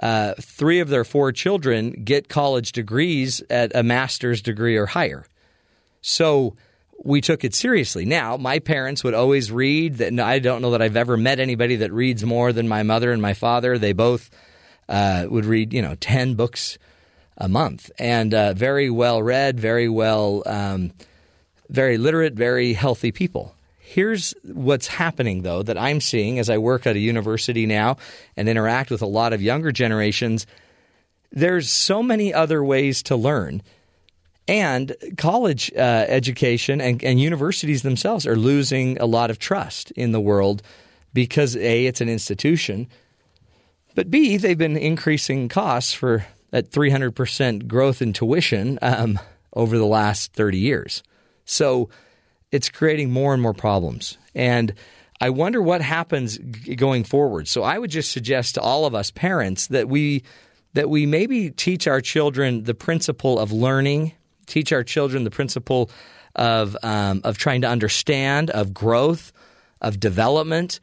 uh, 0.00 0.34
three 0.40 0.80
of 0.80 0.88
their 0.88 1.04
four 1.04 1.32
children 1.32 1.90
get 2.04 2.28
college 2.28 2.72
degrees 2.72 3.42
at 3.50 3.74
a 3.74 3.82
master's 3.82 4.40
degree 4.42 4.76
or 4.76 4.86
higher. 4.86 5.26
So 6.00 6.56
we 7.02 7.20
took 7.20 7.44
it 7.44 7.54
seriously. 7.54 8.04
Now, 8.04 8.36
my 8.36 8.58
parents 8.58 9.04
would 9.04 9.14
always 9.14 9.50
read. 9.50 9.98
That 9.98 10.18
I 10.20 10.38
don't 10.38 10.62
know 10.62 10.72
that 10.72 10.82
I've 10.82 10.96
ever 10.96 11.16
met 11.16 11.40
anybody 11.40 11.76
that 11.76 11.92
reads 11.92 12.24
more 12.24 12.52
than 12.52 12.68
my 12.68 12.82
mother 12.82 13.12
and 13.12 13.22
my 13.22 13.34
father. 13.34 13.78
They 13.78 13.92
both 13.92 14.30
uh, 14.88 15.26
would 15.28 15.44
read, 15.44 15.72
you 15.72 15.82
know, 15.82 15.94
ten 15.96 16.34
books 16.34 16.78
a 17.36 17.48
month, 17.48 17.90
and 17.98 18.34
uh, 18.34 18.52
very 18.54 18.90
well 18.90 19.22
read, 19.22 19.60
very 19.60 19.88
well, 19.88 20.42
um, 20.46 20.92
very 21.68 21.98
literate, 21.98 22.34
very 22.34 22.72
healthy 22.72 23.12
people. 23.12 23.54
Here's 23.90 24.34
what's 24.44 24.86
happening, 24.86 25.40
though, 25.40 25.62
that 25.62 25.78
I'm 25.78 26.02
seeing 26.02 26.38
as 26.38 26.50
I 26.50 26.58
work 26.58 26.86
at 26.86 26.94
a 26.94 26.98
university 26.98 27.64
now 27.64 27.96
and 28.36 28.46
interact 28.46 28.90
with 28.90 29.00
a 29.00 29.06
lot 29.06 29.32
of 29.32 29.40
younger 29.40 29.72
generations. 29.72 30.46
There's 31.32 31.70
so 31.70 32.02
many 32.02 32.34
other 32.34 32.62
ways 32.62 33.02
to 33.04 33.16
learn. 33.16 33.62
And 34.46 34.94
college 35.16 35.72
uh, 35.74 36.04
education 36.06 36.82
and, 36.82 37.02
and 37.02 37.18
universities 37.18 37.80
themselves 37.80 38.26
are 38.26 38.36
losing 38.36 38.98
a 38.98 39.06
lot 39.06 39.30
of 39.30 39.38
trust 39.38 39.90
in 39.92 40.12
the 40.12 40.20
world 40.20 40.62
because 41.14 41.56
A, 41.56 41.86
it's 41.86 42.02
an 42.02 42.10
institution, 42.10 42.88
but 43.94 44.10
B, 44.10 44.36
they've 44.36 44.58
been 44.58 44.76
increasing 44.76 45.48
costs 45.48 45.94
for 45.94 46.26
that 46.50 46.70
300% 46.70 47.66
growth 47.66 48.02
in 48.02 48.12
tuition 48.12 48.78
um, 48.82 49.18
over 49.54 49.78
the 49.78 49.86
last 49.86 50.34
30 50.34 50.58
years. 50.58 51.02
So 51.46 51.88
it's 52.50 52.68
creating 52.68 53.10
more 53.10 53.32
and 53.32 53.42
more 53.42 53.54
problems. 53.54 54.16
And 54.34 54.74
I 55.20 55.30
wonder 55.30 55.60
what 55.60 55.80
happens 55.80 56.38
going 56.38 57.04
forward. 57.04 57.48
So 57.48 57.62
I 57.62 57.78
would 57.78 57.90
just 57.90 58.12
suggest 58.12 58.54
to 58.54 58.60
all 58.60 58.86
of 58.86 58.94
us 58.94 59.10
parents 59.10 59.66
that 59.68 59.88
we 59.88 60.22
that 60.74 60.90
we 60.90 61.06
maybe 61.06 61.50
teach 61.50 61.86
our 61.88 62.00
children 62.00 62.64
the 62.64 62.74
principle 62.74 63.38
of 63.38 63.50
learning, 63.50 64.12
teach 64.46 64.72
our 64.72 64.84
children 64.84 65.24
the 65.24 65.30
principle 65.30 65.90
of 66.36 66.76
um, 66.82 67.20
of 67.24 67.38
trying 67.38 67.62
to 67.62 67.68
understand, 67.68 68.50
of 68.50 68.72
growth, 68.72 69.32
of 69.80 69.98
development, 69.98 70.78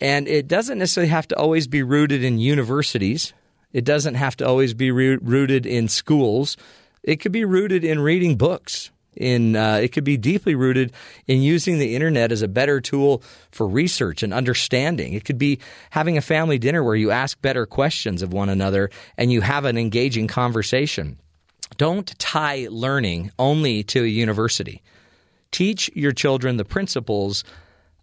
and 0.00 0.28
it 0.28 0.48
doesn't 0.48 0.78
necessarily 0.78 1.10
have 1.10 1.28
to 1.28 1.36
always 1.36 1.66
be 1.66 1.82
rooted 1.82 2.22
in 2.22 2.38
universities. 2.38 3.32
It 3.72 3.84
doesn't 3.84 4.14
have 4.14 4.36
to 4.36 4.46
always 4.46 4.74
be 4.74 4.90
rooted 4.90 5.64
in 5.64 5.88
schools. 5.88 6.56
It 7.02 7.16
could 7.16 7.32
be 7.32 7.44
rooted 7.44 7.84
in 7.84 8.00
reading 8.00 8.36
books, 8.36 8.90
in 9.16 9.56
uh, 9.56 9.76
it 9.76 9.88
could 9.88 10.04
be 10.04 10.16
deeply 10.16 10.54
rooted 10.54 10.92
in 11.26 11.42
using 11.42 11.78
the 11.78 11.94
internet 11.94 12.32
as 12.32 12.42
a 12.42 12.48
better 12.48 12.80
tool 12.80 13.22
for 13.50 13.66
research 13.66 14.22
and 14.22 14.32
understanding. 14.32 15.12
It 15.12 15.24
could 15.24 15.38
be 15.38 15.58
having 15.90 16.16
a 16.16 16.22
family 16.22 16.58
dinner 16.58 16.82
where 16.82 16.96
you 16.96 17.10
ask 17.10 17.40
better 17.42 17.66
questions 17.66 18.22
of 18.22 18.32
one 18.32 18.48
another 18.48 18.90
and 19.16 19.30
you 19.30 19.40
have 19.40 19.64
an 19.64 19.76
engaging 19.76 20.28
conversation. 20.28 21.18
Don't 21.76 22.18
tie 22.18 22.68
learning 22.70 23.30
only 23.38 23.82
to 23.84 24.02
a 24.02 24.06
university. 24.06 24.82
Teach 25.50 25.90
your 25.94 26.12
children 26.12 26.56
the 26.56 26.64
principles 26.64 27.44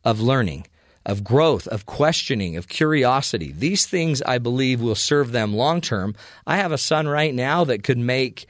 of 0.04 0.22
learning, 0.22 0.68
of 1.06 1.24
growth, 1.24 1.68
of 1.68 1.86
questioning, 1.86 2.58
of 2.58 2.68
curiosity. 2.68 3.52
These 3.52 3.86
things 3.86 4.22
I 4.22 4.38
believe 4.38 4.82
will 4.82 4.96
serve 4.96 5.32
them 5.32 5.56
long 5.56 5.82
term. 5.82 6.16
I 6.46 6.58
have 6.58 6.72
a 6.72 6.78
son 6.78 7.08
right 7.08 7.34
now 7.34 7.64
that 7.66 7.84
could 7.84 7.98
make 7.98 8.48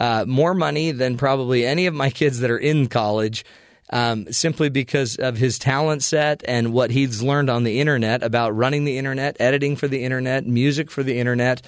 uh, 0.00 0.24
more 0.26 0.54
money 0.54 0.90
than 0.90 1.16
probably 1.16 1.64
any 1.64 1.86
of 1.86 1.94
my 1.94 2.10
kids 2.10 2.40
that 2.40 2.50
are 2.50 2.58
in 2.58 2.88
college. 2.88 3.44
Um, 3.92 4.32
simply 4.32 4.68
because 4.68 5.16
of 5.16 5.36
his 5.36 5.58
talent 5.58 6.04
set 6.04 6.44
and 6.46 6.72
what 6.72 6.92
he's 6.92 7.24
learned 7.24 7.50
on 7.50 7.64
the 7.64 7.80
internet 7.80 8.22
about 8.22 8.54
running 8.54 8.84
the 8.84 8.96
internet, 8.96 9.36
editing 9.40 9.74
for 9.74 9.88
the 9.88 10.04
internet, 10.04 10.46
music 10.46 10.92
for 10.92 11.02
the 11.02 11.18
internet. 11.18 11.62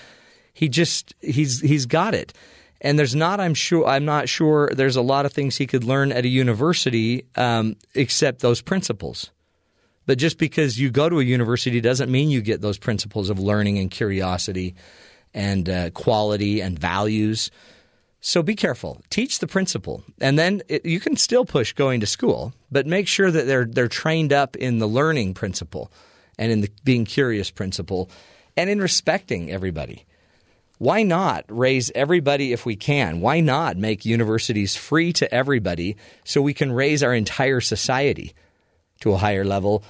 He 0.54 0.68
just 0.68 1.16
he's 1.20 1.60
he's 1.60 1.86
got 1.86 2.14
it. 2.14 2.32
And 2.80 2.96
there's 2.96 3.16
not 3.16 3.40
I'm 3.40 3.54
sure 3.54 3.84
I'm 3.84 4.04
not 4.04 4.28
sure 4.28 4.70
there's 4.72 4.94
a 4.94 5.02
lot 5.02 5.26
of 5.26 5.32
things 5.32 5.56
he 5.56 5.66
could 5.66 5.82
learn 5.82 6.12
at 6.12 6.24
a 6.24 6.28
university 6.28 7.24
um, 7.34 7.74
except 7.96 8.38
those 8.38 8.62
principles. 8.62 9.32
But 10.06 10.18
just 10.18 10.38
because 10.38 10.78
you 10.78 10.90
go 10.90 11.08
to 11.08 11.18
a 11.18 11.24
university 11.24 11.80
doesn't 11.80 12.10
mean 12.10 12.30
you 12.30 12.40
get 12.40 12.60
those 12.60 12.78
principles 12.78 13.30
of 13.30 13.40
learning 13.40 13.78
and 13.78 13.90
curiosity 13.90 14.76
and 15.34 15.68
uh, 15.68 15.90
quality 15.90 16.60
and 16.60 16.78
values. 16.78 17.50
So 18.24 18.40
be 18.40 18.54
careful. 18.54 19.02
Teach 19.10 19.40
the 19.40 19.48
principle, 19.48 20.04
and 20.20 20.38
then 20.38 20.62
it, 20.68 20.86
you 20.86 21.00
can 21.00 21.16
still 21.16 21.44
push 21.44 21.72
going 21.72 21.98
to 22.00 22.06
school, 22.06 22.54
but 22.70 22.86
make 22.86 23.08
sure 23.08 23.32
that 23.32 23.48
they're 23.48 23.64
they're 23.64 23.88
trained 23.88 24.32
up 24.32 24.54
in 24.54 24.78
the 24.78 24.86
learning 24.86 25.34
principle, 25.34 25.90
and 26.38 26.52
in 26.52 26.60
the 26.60 26.70
being 26.84 27.04
curious 27.04 27.50
principle, 27.50 28.08
and 28.56 28.70
in 28.70 28.80
respecting 28.80 29.50
everybody. 29.50 30.06
Why 30.78 31.02
not 31.02 31.44
raise 31.48 31.90
everybody 31.96 32.52
if 32.52 32.64
we 32.64 32.76
can? 32.76 33.20
Why 33.20 33.40
not 33.40 33.76
make 33.76 34.04
universities 34.04 34.76
free 34.76 35.12
to 35.14 35.32
everybody 35.34 35.96
so 36.24 36.40
we 36.40 36.54
can 36.54 36.70
raise 36.70 37.02
our 37.02 37.14
entire 37.14 37.60
society 37.60 38.34
to 39.00 39.12
a 39.12 39.18
higher 39.18 39.44
level? 39.44 39.82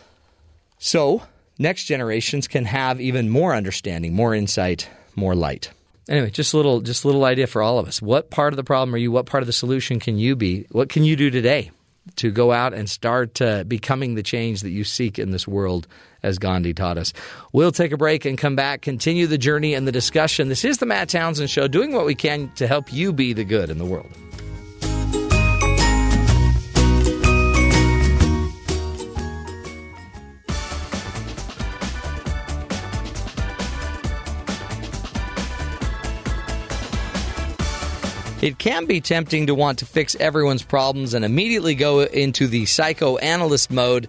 So 0.78 1.22
next 1.58 1.84
generations 1.84 2.48
can 2.48 2.64
have 2.64 2.98
even 2.98 3.28
more 3.28 3.54
understanding, 3.54 4.14
more 4.14 4.34
insight, 4.34 4.88
more 5.14 5.34
light 5.34 5.70
anyway, 6.08 6.30
just 6.30 6.54
a 6.54 6.56
little, 6.56 6.80
just 6.80 7.04
a 7.04 7.06
little 7.06 7.24
idea 7.24 7.46
for 7.46 7.62
all 7.62 7.78
of 7.78 7.86
us. 7.86 8.00
What 8.00 8.30
part 8.30 8.52
of 8.52 8.56
the 8.56 8.64
problem 8.64 8.94
are 8.94 8.98
you? 8.98 9.12
What 9.12 9.26
part 9.26 9.42
of 9.42 9.46
the 9.46 9.52
solution 9.52 10.00
can 10.00 10.18
you 10.18 10.36
be? 10.36 10.66
What 10.70 10.88
can 10.88 11.04
you 11.04 11.16
do 11.16 11.30
today 11.30 11.70
to 12.16 12.30
go 12.30 12.52
out 12.52 12.74
and 12.74 12.90
start 12.90 13.40
uh, 13.40 13.64
becoming 13.64 14.14
the 14.14 14.22
change 14.22 14.62
that 14.62 14.70
you 14.70 14.84
seek 14.84 15.18
in 15.18 15.30
this 15.30 15.46
world? 15.46 15.86
As 16.24 16.38
Gandhi 16.38 16.72
taught 16.72 16.98
us. 16.98 17.12
We'll 17.52 17.72
take 17.72 17.90
a 17.90 17.96
break 17.96 18.24
and 18.24 18.38
come 18.38 18.54
back, 18.54 18.80
continue 18.80 19.26
the 19.26 19.38
journey 19.38 19.74
and 19.74 19.88
the 19.88 19.90
discussion. 19.90 20.48
This 20.48 20.64
is 20.64 20.78
the 20.78 20.86
Matt 20.86 21.08
Townsend 21.08 21.50
Show, 21.50 21.66
doing 21.66 21.92
what 21.92 22.06
we 22.06 22.14
can 22.14 22.48
to 22.54 22.68
help 22.68 22.92
you 22.92 23.12
be 23.12 23.32
the 23.32 23.42
good 23.42 23.70
in 23.70 23.78
the 23.78 23.84
world. 23.84 24.06
It 38.42 38.58
can 38.58 38.86
be 38.86 39.00
tempting 39.00 39.46
to 39.46 39.54
want 39.54 39.78
to 39.78 39.86
fix 39.86 40.16
everyone's 40.16 40.64
problems 40.64 41.14
and 41.14 41.24
immediately 41.24 41.76
go 41.76 42.00
into 42.00 42.48
the 42.48 42.66
psychoanalyst 42.66 43.70
mode 43.70 44.08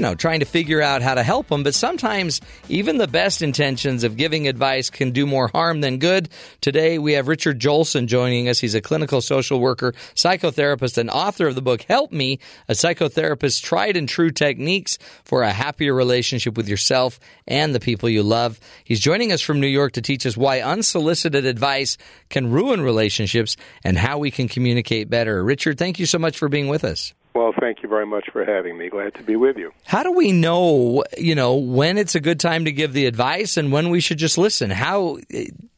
you 0.00 0.06
know, 0.06 0.14
trying 0.14 0.40
to 0.40 0.46
figure 0.46 0.80
out 0.80 1.02
how 1.02 1.14
to 1.14 1.22
help 1.22 1.48
them. 1.48 1.62
But 1.62 1.74
sometimes 1.74 2.40
even 2.70 2.96
the 2.96 3.06
best 3.06 3.42
intentions 3.42 4.02
of 4.02 4.16
giving 4.16 4.48
advice 4.48 4.88
can 4.88 5.10
do 5.10 5.26
more 5.26 5.48
harm 5.48 5.82
than 5.82 5.98
good. 5.98 6.30
Today 6.62 6.98
we 6.98 7.12
have 7.12 7.28
Richard 7.28 7.60
Joelson 7.60 8.06
joining 8.06 8.48
us. 8.48 8.58
He's 8.58 8.74
a 8.74 8.80
clinical 8.80 9.20
social 9.20 9.60
worker, 9.60 9.92
psychotherapist, 10.14 10.96
and 10.96 11.10
author 11.10 11.48
of 11.48 11.54
the 11.54 11.60
book 11.60 11.82
Help 11.82 12.12
Me, 12.12 12.38
a 12.66 12.72
psychotherapist's 12.72 13.60
tried 13.60 13.98
and 13.98 14.08
true 14.08 14.30
techniques 14.30 14.96
for 15.22 15.42
a 15.42 15.52
happier 15.52 15.92
relationship 15.92 16.56
with 16.56 16.66
yourself 16.66 17.20
and 17.46 17.74
the 17.74 17.78
people 17.78 18.08
you 18.08 18.22
love. 18.22 18.58
He's 18.84 19.00
joining 19.00 19.32
us 19.32 19.42
from 19.42 19.60
New 19.60 19.66
York 19.66 19.92
to 19.92 20.00
teach 20.00 20.24
us 20.24 20.34
why 20.34 20.62
unsolicited 20.62 21.44
advice 21.44 21.98
can 22.30 22.50
ruin 22.50 22.80
relationships 22.80 23.58
and 23.84 23.98
how 23.98 24.16
we 24.16 24.30
can 24.30 24.48
communicate 24.48 25.10
better. 25.10 25.44
Richard, 25.44 25.76
thank 25.76 25.98
you 25.98 26.06
so 26.06 26.18
much 26.18 26.38
for 26.38 26.48
being 26.48 26.68
with 26.68 26.84
us. 26.84 27.12
Well, 27.34 27.52
thank 27.58 27.82
you 27.82 27.88
very 27.88 28.06
much 28.06 28.28
for 28.32 28.44
having 28.44 28.76
me. 28.76 28.88
Glad 28.88 29.14
to 29.14 29.22
be 29.22 29.36
with 29.36 29.56
you. 29.56 29.72
How 29.84 30.02
do 30.02 30.12
we 30.12 30.32
know, 30.32 31.04
you 31.16 31.34
know, 31.34 31.56
when 31.56 31.96
it's 31.96 32.16
a 32.16 32.20
good 32.20 32.40
time 32.40 32.64
to 32.64 32.72
give 32.72 32.92
the 32.92 33.06
advice 33.06 33.56
and 33.56 33.70
when 33.70 33.90
we 33.90 34.00
should 34.00 34.18
just 34.18 34.36
listen? 34.36 34.70
How 34.70 35.18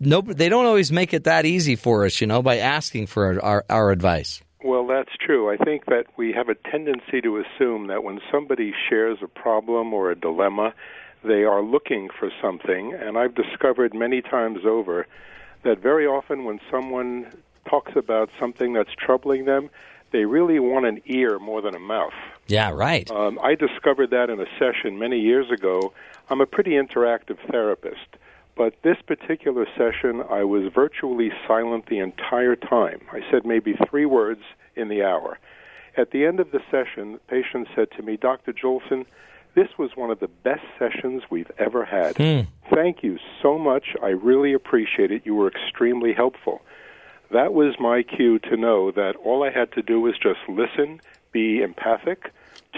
no 0.01 0.23
they 0.23 0.49
don't 0.49 0.67
always 0.67 0.91
make 0.91 1.13
it 1.13 1.25
that 1.25 1.45
easy 1.45 1.77
for 1.77 2.07
us, 2.07 2.21
you 2.21 2.27
know, 2.27 2.43
by 2.43 2.59
asking 2.59 3.07
for 3.07 3.27
our, 3.27 3.43
our, 3.43 3.65
our 3.69 3.91
advice. 3.91 4.41
Well, 4.65 4.87
that's 4.87 5.11
true. 5.21 5.51
I 5.51 5.57
think 5.57 5.87
that 5.87 6.07
we 6.17 6.33
have 6.33 6.49
a 6.49 6.55
tendency 6.55 7.21
to 7.21 7.39
assume 7.39 7.89
that 7.89 8.05
when 8.05 8.21
somebody 8.31 8.73
shares 8.89 9.19
a 9.21 9.27
problem 9.27 9.93
or 9.93 10.11
a 10.11 10.15
dilemma, 10.15 10.73
they 11.25 11.43
are 11.45 11.63
looking 11.63 12.09
for 12.19 12.31
something, 12.41 12.95
and 12.95 13.19
I've 13.19 13.35
discovered 13.35 13.93
many 13.95 14.23
times 14.23 14.61
over 14.65 15.07
that 15.65 15.81
very 15.81 16.07
often 16.07 16.45
when 16.45 16.61
someone 16.71 17.33
talks 17.69 17.93
about 17.97 18.31
something 18.39 18.73
that's 18.73 18.91
troubling 18.99 19.45
them, 19.45 19.71
they 20.13 20.25
really 20.25 20.59
want 20.59 20.87
an 20.87 21.01
ear 21.07 21.39
more 21.39 21.61
than 21.63 21.75
a 21.75 21.79
mouth. 21.79 22.13
Yeah, 22.47 22.71
right. 22.71 23.11
Um, 23.11 23.39
I 23.43 23.55
discovered 23.55 24.11
that 24.11 24.31
in 24.31 24.41
a 24.41 24.47
session 24.59 24.99
many 24.99 25.21
years 25.21 25.51
ago. 25.51 25.93
I'm 26.29 26.41
a 26.41 26.47
pretty 26.47 26.73
interactive 26.73 27.39
therapist. 27.51 28.17
But 28.55 28.75
this 28.83 28.99
particular 29.07 29.67
session, 29.77 30.23
I 30.29 30.45
was 30.45 30.71
virtually 30.75 31.31
silent 31.49 31.87
the 31.87 31.99
entire 31.99 32.55
time. 32.55 33.01
I 33.11 33.21
said 33.31 33.47
maybe 33.47 33.75
three 33.89 34.05
words 34.05 34.43
in 34.77 34.89
the 34.89 35.03
hour. 35.03 35.39
At 35.97 36.11
the 36.11 36.25
end 36.27 36.41
of 36.41 36.51
the 36.51 36.61
session, 36.71 37.13
the 37.13 37.19
patient 37.29 37.69
said 37.75 37.89
to 37.97 38.03
me, 38.03 38.17
Dr. 38.17 38.53
Joelson, 38.53 39.07
this 39.55 39.69
was 39.79 39.91
one 39.95 40.11
of 40.11 40.21
the 40.21 40.29
best 40.29 40.65
sessions 40.79 41.23
we've 41.31 41.51
ever 41.59 41.85
had. 41.85 42.15
Mm. 42.17 42.47
Thank 42.75 43.03
you 43.03 43.19
so 43.43 43.59
much. 43.59 43.95
I 44.03 44.09
really 44.09 44.55
appreciate 44.55 45.11
it. 45.11 45.23
You 45.25 45.35
were 45.35 45.49
extremely 45.49 46.15
helpful. 46.15 46.63
That 47.33 47.55
was 47.55 47.75
my 47.81 48.03
cue 48.03 48.39
to 48.41 48.57
know 48.57 48.91
that 48.91 49.17
all 49.17 49.43
I 49.43 49.51
had 49.51 49.73
to 49.73 49.83
do 49.83 50.01
was 50.01 50.15
just 50.19 50.41
listen, 50.49 51.01
be 51.33 51.63
empathic, 51.63 52.31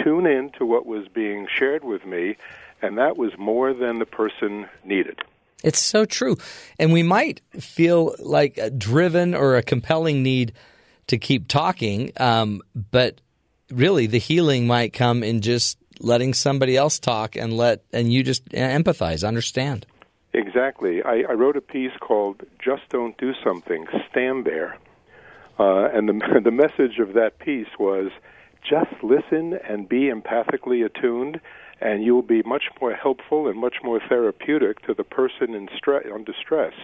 tune 0.03 0.27
in 0.27 0.51
to 0.59 0.65
what 0.65 0.87
was 0.87 1.09
being 1.09 1.49
shared 1.53 1.83
with 1.83 2.07
me, 2.07 2.37
and 2.81 2.97
that 2.99 3.17
was 3.17 3.33
more 3.37 3.75
than 3.75 3.99
the 3.99 4.07
person 4.07 4.69
needed. 4.85 5.21
It's 5.65 5.81
so 5.81 6.05
true. 6.05 6.37
And 6.79 6.93
we 6.93 7.03
might 7.03 7.41
feel 7.59 8.15
like 8.19 8.59
a 8.59 8.71
driven 8.71 9.35
or 9.35 9.57
a 9.57 9.63
compelling 9.63 10.23
need 10.23 10.53
to 11.07 11.19
keep 11.19 11.49
talking, 11.49 12.13
um, 12.19 12.61
but 12.75 13.21
really 13.71 14.07
the 14.07 14.19
healing 14.19 14.67
might 14.67 14.93
come 14.93 15.23
in 15.23 15.41
just 15.41 15.79
letting 16.01 16.35
somebody 16.35 16.77
else 16.77 16.99
talk 16.99 17.35
and 17.35 17.57
let 17.57 17.83
and 17.93 18.13
you 18.13 18.23
just 18.23 18.45
empathize, 18.51 19.27
understand. 19.27 19.87
Exactly. 20.35 21.01
I, 21.03 21.23
I 21.31 21.33
wrote 21.35 21.57
a 21.57 21.61
piece 21.61 21.93
called 22.01 22.43
"Just 22.63 22.83
Don't 22.91 23.17
Do 23.19 23.33
Something, 23.45 23.87
Stand 24.11 24.45
There," 24.45 24.77
uh, 25.61 25.89
and 25.95 26.09
the 26.09 26.41
the 26.45 26.51
message 26.51 26.99
of 26.99 27.15
that 27.15 27.39
piece 27.39 27.69
was 27.79 28.11
just 28.69 28.91
listen 29.03 29.55
and 29.69 29.89
be 29.89 30.11
empathically 30.11 30.85
attuned, 30.85 31.41
and 31.81 32.03
you 32.03 32.15
will 32.15 32.23
be 32.23 32.43
much 32.43 32.65
more 32.81 32.95
helpful 32.95 33.47
and 33.47 33.59
much 33.61 33.77
more 33.85 34.01
therapeutic 34.09 34.85
to 34.87 34.95
the 34.95 35.05
person 35.05 35.55
in 35.55 35.69
stre- 35.69 36.13
on 36.13 36.25
distress 36.25 36.75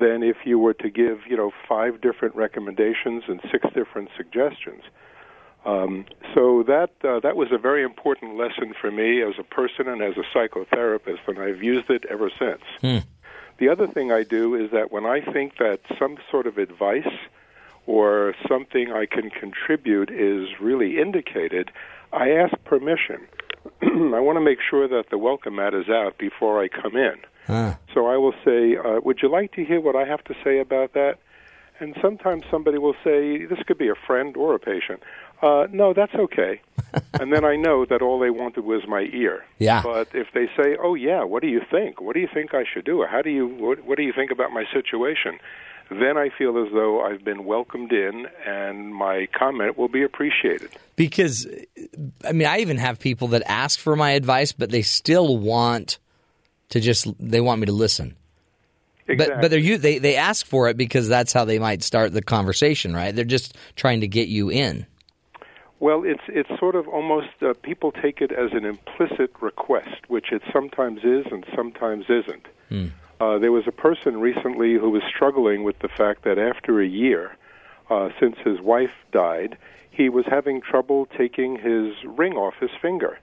than 0.00 0.22
if 0.24 0.38
you 0.44 0.58
were 0.58 0.74
to 0.74 0.90
give 0.90 1.20
you 1.28 1.36
know 1.36 1.52
five 1.68 2.00
different 2.00 2.34
recommendations 2.34 3.22
and 3.28 3.40
six 3.52 3.64
different 3.74 4.08
suggestions. 4.16 4.82
Um, 5.64 6.06
so 6.34 6.64
that 6.64 6.90
uh, 7.04 7.20
that 7.20 7.36
was 7.36 7.48
a 7.52 7.58
very 7.58 7.84
important 7.84 8.36
lesson 8.36 8.74
for 8.80 8.90
me 8.90 9.22
as 9.22 9.34
a 9.38 9.44
person 9.44 9.86
and 9.88 10.02
as 10.02 10.14
a 10.16 10.36
psychotherapist, 10.36 11.20
and 11.28 11.38
I've 11.38 11.62
used 11.62 11.88
it 11.88 12.04
ever 12.10 12.30
since. 12.36 12.62
Hmm. 12.80 13.08
The 13.58 13.68
other 13.68 13.86
thing 13.86 14.10
I 14.10 14.24
do 14.24 14.56
is 14.56 14.72
that 14.72 14.90
when 14.90 15.06
I 15.06 15.20
think 15.20 15.58
that 15.58 15.80
some 15.98 16.16
sort 16.30 16.46
of 16.46 16.58
advice 16.58 17.14
or 17.86 18.34
something 18.48 18.92
I 18.92 19.06
can 19.06 19.30
contribute 19.30 20.10
is 20.10 20.48
really 20.60 21.00
indicated, 21.00 21.70
I 22.12 22.30
ask 22.30 22.54
permission. 22.64 23.26
I 23.82 24.20
want 24.20 24.36
to 24.36 24.40
make 24.40 24.58
sure 24.68 24.88
that 24.88 25.10
the 25.10 25.18
welcome 25.18 25.56
mat 25.56 25.74
is 25.74 25.88
out 25.88 26.18
before 26.18 26.62
I 26.62 26.68
come 26.68 26.96
in. 26.96 27.14
Ah. 27.48 27.78
So 27.94 28.06
I 28.06 28.16
will 28.16 28.34
say, 28.44 28.76
uh, 28.76 29.00
Would 29.04 29.20
you 29.22 29.28
like 29.28 29.52
to 29.52 29.64
hear 29.64 29.80
what 29.80 29.96
I 29.96 30.04
have 30.04 30.24
to 30.24 30.34
say 30.42 30.58
about 30.58 30.94
that? 30.94 31.18
And 31.80 31.96
sometimes 32.00 32.44
somebody 32.50 32.78
will 32.78 32.94
say, 33.04 33.46
This 33.46 33.58
could 33.66 33.78
be 33.78 33.88
a 33.88 33.94
friend 33.94 34.36
or 34.36 34.54
a 34.54 34.58
patient. 34.58 35.02
Uh, 35.42 35.66
no, 35.72 35.92
that's 35.92 36.14
okay. 36.14 36.60
and 37.20 37.32
then 37.32 37.44
I 37.44 37.56
know 37.56 37.84
that 37.86 38.00
all 38.00 38.18
they 38.18 38.30
wanted 38.30 38.64
was 38.64 38.82
my 38.86 39.08
ear. 39.12 39.44
Yeah. 39.58 39.82
But 39.82 40.08
if 40.14 40.28
they 40.34 40.46
say, 40.56 40.76
"Oh 40.80 40.94
yeah, 40.94 41.24
what 41.24 41.42
do 41.42 41.48
you 41.48 41.60
think? 41.70 42.00
What 42.00 42.14
do 42.14 42.20
you 42.20 42.28
think 42.32 42.54
I 42.54 42.64
should 42.72 42.84
do? 42.84 43.04
How 43.08 43.22
do 43.22 43.30
you 43.30 43.48
what, 43.48 43.84
what 43.84 43.96
do 43.96 44.04
you 44.04 44.12
think 44.12 44.30
about 44.30 44.52
my 44.52 44.64
situation?" 44.72 45.38
Then 45.90 46.16
I 46.16 46.30
feel 46.30 46.64
as 46.64 46.72
though 46.72 47.02
I've 47.02 47.24
been 47.24 47.44
welcomed 47.44 47.92
in, 47.92 48.26
and 48.46 48.94
my 48.94 49.28
comment 49.36 49.76
will 49.76 49.88
be 49.88 50.02
appreciated. 50.02 50.70
Because, 50.96 51.46
I 52.24 52.32
mean, 52.32 52.48
I 52.48 52.58
even 52.58 52.78
have 52.78 52.98
people 52.98 53.28
that 53.28 53.42
ask 53.46 53.78
for 53.78 53.94
my 53.94 54.12
advice, 54.12 54.52
but 54.52 54.70
they 54.70 54.82
still 54.82 55.36
want 55.36 55.98
to 56.70 56.80
just 56.80 57.12
they 57.18 57.40
want 57.40 57.60
me 57.60 57.66
to 57.66 57.72
listen. 57.72 58.16
Exactly. 59.08 59.34
But 59.34 59.42
but 59.42 59.50
they're 59.50 59.78
they 59.78 59.98
they 59.98 60.16
ask 60.16 60.46
for 60.46 60.68
it 60.68 60.76
because 60.76 61.08
that's 61.08 61.32
how 61.32 61.44
they 61.44 61.58
might 61.58 61.82
start 61.82 62.12
the 62.12 62.22
conversation, 62.22 62.94
right? 62.94 63.14
They're 63.14 63.24
just 63.24 63.56
trying 63.76 64.00
to 64.00 64.08
get 64.08 64.28
you 64.28 64.50
in. 64.50 64.86
Well, 65.82 66.04
it's 66.04 66.22
it's 66.28 66.60
sort 66.60 66.76
of 66.76 66.86
almost 66.86 67.42
uh, 67.42 67.54
people 67.60 67.90
take 67.90 68.20
it 68.20 68.30
as 68.30 68.52
an 68.52 68.64
implicit 68.64 69.32
request, 69.40 70.06
which 70.06 70.30
it 70.30 70.40
sometimes 70.52 71.00
is 71.02 71.26
and 71.32 71.44
sometimes 71.56 72.04
isn't. 72.08 72.46
Mm. 72.70 72.92
Uh, 73.18 73.38
there 73.40 73.50
was 73.50 73.64
a 73.66 73.72
person 73.72 74.20
recently 74.20 74.74
who 74.74 74.90
was 74.90 75.02
struggling 75.12 75.64
with 75.64 75.76
the 75.80 75.88
fact 75.88 76.22
that 76.22 76.38
after 76.38 76.80
a 76.80 76.86
year 76.86 77.36
uh, 77.90 78.10
since 78.20 78.36
his 78.44 78.60
wife 78.60 78.94
died, 79.10 79.58
he 79.90 80.08
was 80.08 80.24
having 80.26 80.60
trouble 80.60 81.08
taking 81.18 81.56
his 81.56 81.94
ring 82.04 82.34
off 82.34 82.54
his 82.60 82.70
finger. 82.80 83.18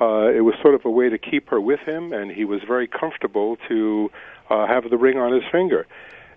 Uh, 0.00 0.30
it 0.30 0.42
was 0.42 0.54
sort 0.62 0.76
of 0.76 0.84
a 0.84 0.90
way 0.90 1.08
to 1.08 1.18
keep 1.18 1.48
her 1.48 1.60
with 1.60 1.80
him, 1.80 2.12
and 2.12 2.30
he 2.30 2.44
was 2.44 2.60
very 2.68 2.86
comfortable 2.86 3.56
to 3.66 4.12
uh, 4.48 4.64
have 4.64 4.88
the 4.90 4.96
ring 4.96 5.18
on 5.18 5.32
his 5.32 5.42
finger. 5.50 5.88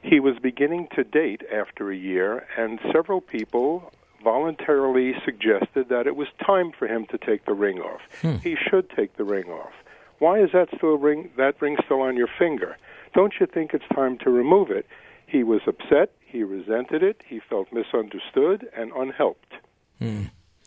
He 0.01 0.19
was 0.19 0.35
beginning 0.41 0.87
to 0.95 1.03
date 1.03 1.43
after 1.53 1.91
a 1.91 1.95
year, 1.95 2.47
and 2.57 2.79
several 2.91 3.21
people 3.21 3.93
voluntarily 4.23 5.13
suggested 5.25 5.89
that 5.89 6.07
it 6.07 6.15
was 6.15 6.27
time 6.45 6.71
for 6.77 6.87
him 6.87 7.05
to 7.11 7.17
take 7.17 7.45
the 7.45 7.53
ring 7.53 7.79
off. 7.79 8.01
Hmm. 8.21 8.35
He 8.37 8.55
should 8.55 8.89
take 8.89 9.17
the 9.17 9.23
ring 9.23 9.45
off. 9.49 9.73
Why 10.19 10.39
is 10.39 10.51
that 10.53 10.69
still 10.77 10.97
ring 10.97 11.29
that 11.37 11.61
ring 11.61 11.77
still 11.85 12.01
on 12.01 12.15
your 12.15 12.29
finger? 12.39 12.77
Don't 13.13 13.33
you 13.39 13.45
think 13.45 13.73
it's 13.73 13.87
time 13.93 14.17
to 14.19 14.29
remove 14.29 14.71
it? 14.71 14.87
He 15.27 15.43
was 15.43 15.61
upset, 15.67 16.11
he 16.25 16.43
resented 16.43 17.03
it, 17.03 17.21
he 17.27 17.39
felt 17.39 17.71
misunderstood 17.73 18.67
and 18.75 18.91
unhelped. 18.95 19.53
Hmm. 19.99 20.23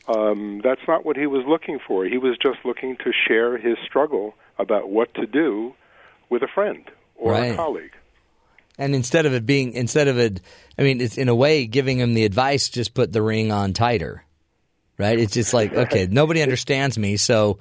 Um, 0.08 0.60
that's 0.62 0.82
not 0.86 1.04
what 1.04 1.16
he 1.16 1.26
was 1.26 1.44
looking 1.46 1.78
for. 1.84 2.04
He 2.04 2.18
was 2.18 2.36
just 2.38 2.58
looking 2.64 2.96
to 2.98 3.12
share 3.12 3.58
his 3.58 3.76
struggle 3.84 4.34
about 4.58 4.88
what 4.88 5.12
to 5.14 5.26
do 5.26 5.74
with 6.30 6.42
a 6.42 6.48
friend 6.48 6.84
or 7.16 7.32
Right. 7.32 7.52
a 7.52 7.56
colleague. 7.56 7.92
And 8.78 8.94
instead 8.94 9.26
of 9.26 9.32
it 9.32 9.46
being, 9.46 9.72
instead 9.72 10.08
of 10.08 10.18
it, 10.18 10.40
I 10.78 10.82
mean, 10.82 11.00
it's 11.00 11.16
in 11.16 11.28
a 11.28 11.34
way 11.34 11.66
giving 11.66 11.98
him 11.98 12.14
the 12.14 12.24
advice, 12.24 12.68
just 12.68 12.94
put 12.94 13.12
the 13.12 13.22
ring 13.22 13.50
on 13.50 13.72
tighter, 13.72 14.24
right? 14.98 15.18
It's 15.18 15.32
just 15.32 15.54
like, 15.54 15.72
okay, 15.72 16.06
nobody 16.10 16.42
understands 16.42 16.98
me, 16.98 17.16
so 17.16 17.58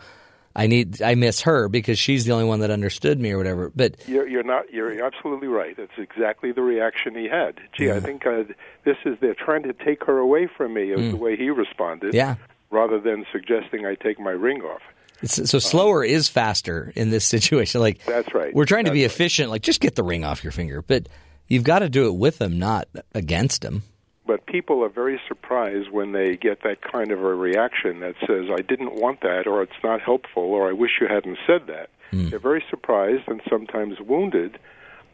I 0.55 0.67
need, 0.67 1.01
I 1.01 1.15
miss 1.15 1.41
her 1.41 1.69
because 1.69 1.99
she's 1.99 2.25
the 2.25 2.31
only 2.31 2.45
one 2.45 2.59
that 2.61 2.71
understood 2.71 3.19
me 3.19 3.31
or 3.31 3.37
whatever. 3.37 3.71
But 3.75 3.95
You're, 4.07 4.27
you're 4.27 4.43
not. 4.43 4.71
You're 4.73 5.03
absolutely 5.05 5.47
right. 5.47 5.75
That's 5.75 5.97
exactly 5.97 6.51
the 6.51 6.61
reaction 6.61 7.15
he 7.15 7.27
had. 7.27 7.59
Gee, 7.77 7.91
I 7.91 7.99
think 7.99 8.25
uh, 8.25 8.43
this 8.83 8.97
is 9.05 9.17
they're 9.19 9.35
trying 9.35 9.63
to 9.63 9.73
take 9.73 10.03
her 10.05 10.17
away 10.17 10.47
from 10.47 10.73
me. 10.73 10.91
Is 10.91 11.11
the 11.11 11.17
way 11.17 11.35
he 11.35 11.49
responded. 11.49 12.11
Mm. 12.11 12.15
yeah, 12.15 12.35
Rather 12.71 12.99
than 12.99 13.25
suggesting 13.31 13.85
I 13.85 13.95
take 13.95 14.19
my 14.19 14.31
ring 14.31 14.61
off. 14.61 14.81
It's, 15.21 15.49
so 15.49 15.59
slower 15.59 16.03
is 16.03 16.27
faster 16.27 16.91
in 16.95 17.09
this 17.09 17.25
situation. 17.35 17.81
Like 17.81 18.03
That's 18.05 18.33
right. 18.33 18.53
we're 18.53 18.65
trying 18.65 18.85
to 18.85 18.91
be 18.91 19.01
That's 19.01 19.13
right. 19.13 19.15
efficient. 19.15 19.49
Like 19.49 19.61
just 19.61 19.81
get 19.81 19.95
the 19.95 20.03
ring 20.03 20.23
off 20.23 20.43
your 20.43 20.51
finger, 20.51 20.81
but 20.81 21.07
you've 21.47 21.63
got 21.63 21.79
to 21.79 21.89
do 21.89 22.07
it 22.07 22.15
with 22.15 22.37
them, 22.37 22.59
not 22.59 22.87
against 23.13 23.61
them. 23.61 23.83
But 24.27 24.47
people 24.47 24.83
are 24.83 24.89
very 24.89 25.21
surprised 25.27 25.91
when 25.91 26.11
they 26.11 26.35
get 26.35 26.63
that 26.63 26.81
kind 26.81 27.11
of 27.11 27.19
a 27.19 27.35
reaction 27.35 27.99
that 27.99 28.15
says, 28.25 28.47
I 28.51 28.61
didn't 28.61 28.95
want 28.95 29.21
that, 29.21 29.45
or 29.45 29.61
it's 29.61 29.71
not 29.83 30.01
helpful, 30.01 30.43
or 30.43 30.67
I 30.67 30.73
wish 30.73 30.91
you 30.99 31.07
hadn't 31.07 31.37
said 31.45 31.67
that. 31.67 31.89
Hmm. 32.09 32.29
They're 32.29 32.39
very 32.39 32.63
surprised 32.69 33.27
and 33.27 33.41
sometimes 33.47 33.99
wounded 33.99 34.57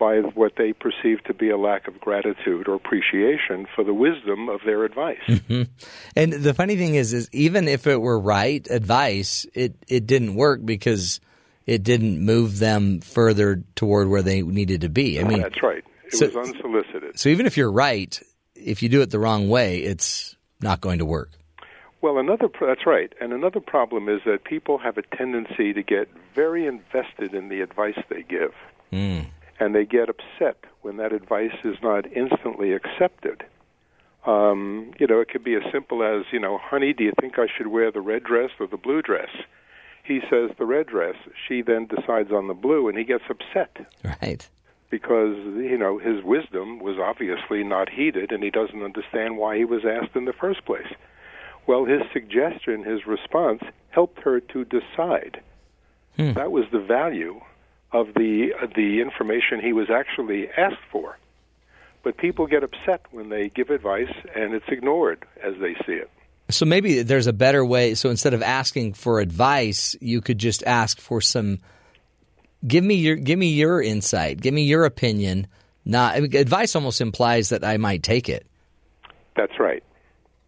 by 0.01 0.17
what 0.33 0.53
they 0.57 0.73
perceive 0.73 1.23
to 1.25 1.33
be 1.33 1.51
a 1.51 1.57
lack 1.57 1.87
of 1.87 2.01
gratitude 2.01 2.67
or 2.67 2.73
appreciation 2.73 3.67
for 3.75 3.83
the 3.83 3.93
wisdom 3.93 4.49
of 4.49 4.59
their 4.65 4.83
advice. 4.83 5.21
And 6.15 6.33
the 6.33 6.55
funny 6.55 6.75
thing 6.75 6.95
is, 6.95 7.13
is 7.13 7.29
even 7.31 7.67
if 7.67 7.85
it 7.85 8.01
were 8.01 8.19
right 8.19 8.65
advice, 8.71 9.45
it, 9.53 9.75
it 9.87 10.07
didn't 10.07 10.33
work 10.33 10.65
because 10.65 11.19
it 11.67 11.83
didn't 11.83 12.19
move 12.19 12.57
them 12.57 12.99
further 13.01 13.63
toward 13.75 14.07
where 14.09 14.23
they 14.23 14.41
needed 14.41 14.81
to 14.81 14.89
be. 14.89 15.19
I 15.19 15.23
mean, 15.23 15.39
That's 15.41 15.61
right. 15.61 15.83
It 16.05 16.15
so- 16.15 16.25
was 16.25 16.35
unsolicited. 16.49 17.19
so 17.19 17.29
even 17.29 17.45
if 17.45 17.55
you're 17.55 17.71
right, 17.71 18.19
if 18.55 18.81
you 18.81 18.89
do 18.89 19.01
it 19.03 19.11
the 19.11 19.19
wrong 19.19 19.49
way, 19.49 19.77
it's 19.83 20.35
not 20.61 20.81
going 20.81 20.97
to 20.97 21.05
work. 21.05 21.29
Well, 22.01 22.17
another 22.17 22.47
that's 22.59 22.87
right, 22.87 23.13
and 23.21 23.31
another 23.33 23.59
problem 23.59 24.09
is 24.09 24.21
that 24.25 24.43
people 24.45 24.79
have 24.79 24.97
a 24.97 25.03
tendency 25.15 25.71
to 25.73 25.83
get 25.83 26.09
very 26.33 26.65
invested 26.65 27.35
in 27.35 27.49
the 27.49 27.61
advice 27.61 27.99
they 28.09 28.23
give, 28.23 28.53
Mm. 28.91 29.27
And 29.61 29.75
they 29.75 29.85
get 29.85 30.09
upset 30.09 30.57
when 30.81 30.97
that 30.97 31.13
advice 31.13 31.55
is 31.63 31.77
not 31.83 32.05
instantly 32.11 32.73
accepted. 32.73 33.45
Um, 34.25 34.91
you 34.99 35.07
know, 35.07 35.19
it 35.19 35.29
could 35.29 35.43
be 35.43 35.55
as 35.55 35.61
simple 35.71 36.03
as, 36.03 36.25
you 36.31 36.39
know, 36.39 36.57
honey, 36.61 36.93
do 36.93 37.03
you 37.03 37.13
think 37.21 37.37
I 37.39 37.45
should 37.55 37.67
wear 37.67 37.91
the 37.91 38.01
red 38.01 38.23
dress 38.23 38.49
or 38.59 38.67
the 38.67 38.77
blue 38.77 39.01
dress? 39.01 39.29
He 40.03 40.19
says 40.29 40.49
the 40.57 40.65
red 40.65 40.87
dress. 40.87 41.15
She 41.47 41.61
then 41.61 41.85
decides 41.87 42.31
on 42.31 42.47
the 42.47 42.53
blue, 42.55 42.87
and 42.89 42.97
he 42.97 43.03
gets 43.03 43.23
upset 43.29 43.85
Right. 44.03 44.49
because 44.89 45.37
you 45.57 45.77
know 45.77 45.99
his 45.99 46.23
wisdom 46.23 46.79
was 46.79 46.97
obviously 46.97 47.63
not 47.63 47.87
heeded 47.89 48.31
and 48.31 48.43
he 48.43 48.49
doesn't 48.49 48.81
understand 48.83 49.37
why 49.37 49.57
he 49.57 49.63
was 49.65 49.83
asked 49.85 50.15
in 50.15 50.25
the 50.25 50.33
first 50.33 50.65
place 50.65 50.91
well 51.65 51.85
his 51.85 52.01
suggestion 52.11 52.83
his 52.83 53.05
response 53.07 53.61
helped 53.91 54.19
her 54.23 54.39
to 54.41 54.65
decide 54.65 55.39
Hmm. 56.17 56.33
that 56.33 56.51
was 56.51 56.65
the 56.73 56.79
value 56.81 57.39
of 57.93 58.13
the 58.15 58.53
uh, 58.61 58.67
the 58.75 59.01
information 59.01 59.59
he 59.59 59.73
was 59.73 59.89
actually 59.89 60.49
asked 60.49 60.83
for 60.91 61.17
but 62.03 62.17
people 62.17 62.47
get 62.47 62.63
upset 62.63 63.01
when 63.11 63.29
they 63.29 63.49
give 63.49 63.69
advice 63.69 64.13
and 64.35 64.53
it's 64.53 64.65
ignored 64.69 65.25
as 65.43 65.53
they 65.59 65.73
see 65.85 65.93
it 65.93 66.09
So 66.49 66.65
maybe 66.65 67.03
there's 67.03 67.27
a 67.27 67.33
better 67.33 67.63
way. 67.63 67.95
So 67.95 68.09
instead 68.09 68.33
of 68.33 68.41
asking 68.41 68.93
for 68.93 69.19
advice, 69.19 69.95
you 70.01 70.21
could 70.21 70.37
just 70.37 70.63
ask 70.63 70.99
for 70.99 71.21
some 71.21 71.59
give 72.65 72.83
me 72.83 72.95
your 72.95 73.15
give 73.15 73.39
me 73.39 73.47
your 73.47 73.81
insight, 73.81 74.41
give 74.41 74.53
me 74.53 74.63
your 74.63 74.85
opinion. 74.85 75.47
Not 75.85 76.15
I 76.15 76.19
mean, 76.21 76.35
advice 76.35 76.75
almost 76.75 77.01
implies 77.01 77.49
that 77.49 77.63
I 77.63 77.77
might 77.77 78.03
take 78.03 78.29
it. 78.29 78.45
That's 79.35 79.59
right. 79.59 79.83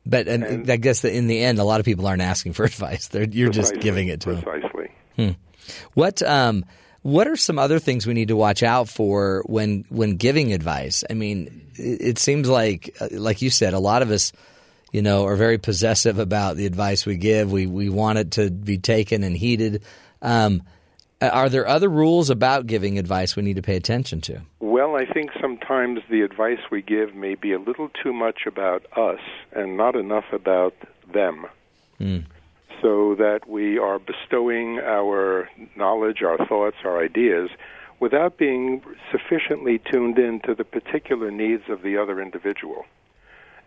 But 0.06 0.28
and, 0.28 0.44
and 0.44 0.70
I 0.70 0.76
guess 0.76 1.02
that 1.02 1.16
in 1.16 1.28
the 1.28 1.42
end, 1.42 1.60
a 1.60 1.64
lot 1.64 1.80
of 1.80 1.86
people 1.86 2.06
aren't 2.06 2.22
asking 2.22 2.54
for 2.54 2.64
advice. 2.74 3.08
They're, 3.08 3.24
you're 3.24 3.50
just 3.50 3.80
giving 3.80 4.10
it 4.10 4.22
to 4.22 4.36
precisely. 4.42 4.92
them. 5.16 5.36
Hmm. 5.36 5.72
What 5.94 6.22
um, 6.22 6.66
what 7.04 7.28
are 7.28 7.36
some 7.36 7.60
other 7.60 7.80
things 7.80 8.08
we 8.08 8.14
need 8.14 8.30
to 8.30 8.36
watch 8.36 8.64
out 8.64 8.90
for 8.90 9.44
when 9.46 9.86
when 9.90 10.16
giving 10.16 10.54
advice? 10.54 11.04
I 11.10 11.14
mean, 11.14 11.68
it, 11.76 12.18
seems 12.18 12.50
like 12.50 12.96
uh, 13.00 13.10
like 13.12 13.42
you 13.42 13.50
said, 13.50 13.74
a 13.74 13.80
lot 13.80 14.02
of 14.02 14.10
us, 14.10 14.32
you 14.92 15.02
know, 15.02 15.26
are 15.26 15.36
very 15.36 15.58
possessive 15.58 16.18
about 16.18 16.56
the 16.56 16.66
advice 16.66 17.06
we 17.06 17.18
give. 17.18 17.52
We 17.52 17.68
we 17.68 17.90
want 17.90 18.20
it 18.20 18.32
to 18.32 18.50
be 18.50 18.78
taken 18.78 19.24
and 19.24 19.38
heeded. 19.38 19.84
Um, 20.22 20.64
are 21.22 21.50
there 21.50 21.68
other 21.68 21.90
rules 21.90 22.30
about 22.30 22.68
giving 22.68 22.98
advice 22.98 23.36
we 23.36 23.44
need 23.44 23.56
to 23.56 23.62
pay 23.62 23.76
attention 23.76 24.20
to? 24.22 24.42
Well, 24.60 24.96
I 24.96 25.06
think 25.06 25.32
sometimes 25.40 26.02
the 26.10 26.22
advice 26.22 26.60
we 26.72 26.82
give 26.82 27.16
may 27.16 27.36
be 27.36 27.54
a 27.54 27.60
little 27.60 27.90
too 28.02 28.12
much 28.12 28.42
about 28.46 28.86
us 28.98 29.20
and 29.54 29.78
not 29.78 29.96
enough 29.96 30.26
about 30.34 30.74
them. 31.14 31.46
Mm. 32.00 32.26
So 32.82 33.16
that 33.16 33.48
we 33.48 33.78
are 33.78 34.00
bestowing 34.00 34.80
our 34.80 35.50
knowledge, 35.76 36.22
our 36.22 36.38
thoughts, 36.46 36.78
our 36.84 37.02
ideas 37.02 37.50
without 38.00 38.38
being 38.38 38.82
sufficiently 39.12 39.80
tuned 39.90 40.18
in 40.20 40.42
to 40.42 40.54
the 40.54 40.66
particular 40.66 41.32
needs 41.32 41.64
of 41.70 41.82
the 41.84 41.98
other 41.98 42.22
individual. 42.22 42.86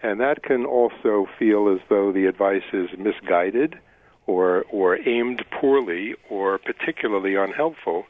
And 0.03 0.21
that 0.21 0.43
can 0.43 0.67
also 0.67 1.27
feel 1.39 1.73
as 1.75 1.81
though 1.89 2.13
the 2.13 2.27
advice 2.27 2.69
is 2.73 2.91
misguided 2.99 3.79
or 4.27 4.65
or 4.71 4.99
aimed 5.09 5.45
poorly 5.51 6.15
or 6.29 6.59
particularly 6.59 7.35
unhelpful 7.35 8.05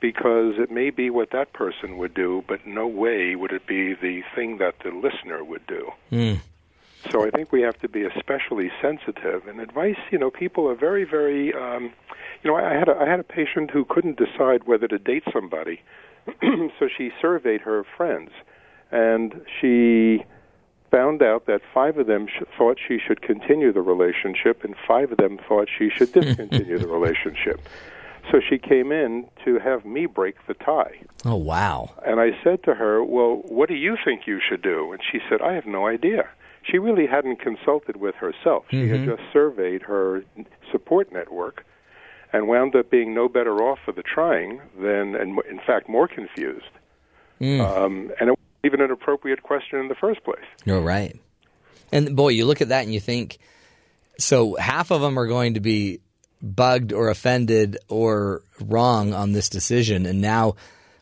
because 0.00 0.54
it 0.58 0.70
may 0.70 0.90
be 0.90 1.10
what 1.10 1.30
that 1.30 1.52
person 1.52 1.98
would 1.98 2.14
do, 2.14 2.42
but 2.48 2.66
no 2.66 2.86
way 2.86 3.36
would 3.36 3.52
it 3.52 3.66
be 3.66 3.94
the 3.94 4.22
thing 4.34 4.58
that 4.58 4.74
the 4.82 4.90
listener 4.90 5.44
would 5.44 5.66
do. 5.66 5.90
Mm. 6.10 6.40
So 7.10 7.26
I 7.26 7.30
think 7.30 7.52
we 7.52 7.62
have 7.62 7.78
to 7.80 7.88
be 7.88 8.04
especially 8.04 8.70
sensitive. 8.80 9.46
And 9.46 9.60
advice, 9.60 9.96
you 10.10 10.18
know, 10.18 10.30
people 10.30 10.68
are 10.68 10.74
very, 10.74 11.04
very. 11.04 11.54
Um, 11.54 11.92
you 12.42 12.50
know, 12.50 12.56
I 12.56 12.74
had 12.74 12.88
a, 12.88 12.96
I 12.96 13.08
had 13.08 13.20
a 13.20 13.24
patient 13.24 13.70
who 13.70 13.84
couldn't 13.84 14.18
decide 14.18 14.64
whether 14.64 14.88
to 14.88 14.98
date 14.98 15.24
somebody, 15.32 15.82
so 16.78 16.88
she 16.96 17.10
surveyed 17.20 17.60
her 17.62 17.84
friends, 17.96 18.30
and 18.90 19.40
she 19.60 20.24
found 20.90 21.22
out 21.22 21.46
that 21.46 21.60
five 21.72 21.98
of 21.98 22.06
them 22.06 22.26
sh- 22.26 22.42
thought 22.56 22.78
she 22.86 22.98
should 22.98 23.22
continue 23.22 23.72
the 23.72 23.82
relationship, 23.82 24.64
and 24.64 24.74
five 24.86 25.12
of 25.12 25.18
them 25.18 25.38
thought 25.48 25.68
she 25.78 25.88
should 25.90 26.12
discontinue 26.12 26.78
the 26.78 26.88
relationship. 26.98 27.60
So 28.30 28.40
she 28.40 28.58
came 28.58 28.92
in 28.92 29.26
to 29.44 29.58
have 29.58 29.84
me 29.84 30.06
break 30.06 30.46
the 30.46 30.54
tie. 30.54 31.00
Oh, 31.24 31.36
wow. 31.36 31.90
And 32.04 32.20
I 32.20 32.30
said 32.44 32.62
to 32.64 32.74
her, 32.74 33.02
Well, 33.02 33.42
what 33.46 33.68
do 33.68 33.74
you 33.74 33.96
think 34.04 34.26
you 34.26 34.40
should 34.46 34.62
do? 34.62 34.92
And 34.92 35.00
she 35.10 35.20
said, 35.28 35.40
I 35.40 35.54
have 35.54 35.66
no 35.66 35.86
idea. 35.86 36.28
She 36.70 36.78
really 36.78 37.06
hadn't 37.06 37.40
consulted 37.40 37.96
with 37.96 38.14
herself. 38.16 38.64
She 38.70 38.76
mm-hmm. 38.76 39.06
had 39.06 39.16
just 39.16 39.32
surveyed 39.32 39.82
her 39.82 40.24
support 40.70 41.12
network 41.12 41.64
and 42.32 42.46
wound 42.46 42.76
up 42.76 42.90
being 42.90 43.12
no 43.14 43.28
better 43.28 43.56
off 43.62 43.78
for 43.84 43.92
the 43.92 44.02
trying 44.02 44.60
than, 44.80 45.16
and 45.16 45.38
in 45.50 45.58
fact, 45.66 45.88
more 45.88 46.06
confused. 46.06 46.70
Mm. 47.40 47.60
Um, 47.60 48.12
and 48.20 48.30
it 48.30 48.38
even 48.64 48.80
an 48.80 48.90
appropriate 48.90 49.42
question 49.42 49.78
in 49.78 49.88
the 49.88 49.94
first 49.94 50.22
place. 50.24 50.44
You're 50.64 50.80
right. 50.80 51.18
And 51.92 52.14
boy, 52.14 52.28
you 52.28 52.44
look 52.44 52.60
at 52.60 52.68
that 52.68 52.84
and 52.84 52.92
you 52.92 53.00
think 53.00 53.38
so 54.18 54.54
half 54.56 54.90
of 54.90 55.00
them 55.00 55.18
are 55.18 55.26
going 55.26 55.54
to 55.54 55.60
be 55.60 56.00
bugged 56.42 56.92
or 56.92 57.08
offended 57.08 57.78
or 57.88 58.42
wrong 58.60 59.12
on 59.12 59.32
this 59.32 59.48
decision 59.48 60.06
and 60.06 60.20
now 60.20 60.54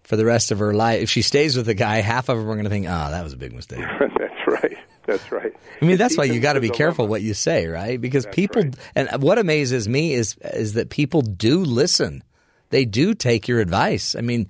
for 0.03 0.17
the 0.17 0.25
rest 0.25 0.51
of 0.51 0.59
her 0.59 0.75
life 0.75 1.03
if 1.03 1.11
she 1.11 1.23
stays 1.23 1.57
with 1.57 1.67
the 1.67 1.75
guy 1.75 1.97
half 1.97 2.29
of 2.29 2.39
them 2.39 2.49
are 2.49 2.55
going 2.55 2.65
to 2.65 2.71
think 2.71 2.87
oh 2.87 3.11
that 3.11 3.23
was 3.23 3.33
a 3.33 3.37
big 3.37 3.53
mistake 3.53 3.79
that's 4.01 4.47
right 4.49 4.78
that's 5.09 5.33
right 5.33 5.53
i 5.83 5.85
mean 5.85 5.97
that's 5.97 6.17
why 6.17 6.25
you 6.25 6.39
got 6.39 6.53
to 6.53 6.61
be 6.61 6.71
careful 6.71 7.09
what 7.09 7.23
you 7.23 7.35
say 7.35 7.67
right 7.67 8.01
because 8.01 8.25
that's 8.25 8.37
people 8.37 8.63
right. 8.63 8.77
and 8.95 9.23
what 9.23 9.39
amazes 9.39 9.89
me 9.89 10.13
is 10.15 10.37
is 10.55 10.75
that 10.75 10.91
people 10.91 11.23
do 11.23 11.65
listen 11.65 12.23
they 12.71 12.85
do 12.85 13.15
take 13.15 13.49
your 13.49 13.59
advice 13.59 14.15
i 14.15 14.21
mean 14.21 14.47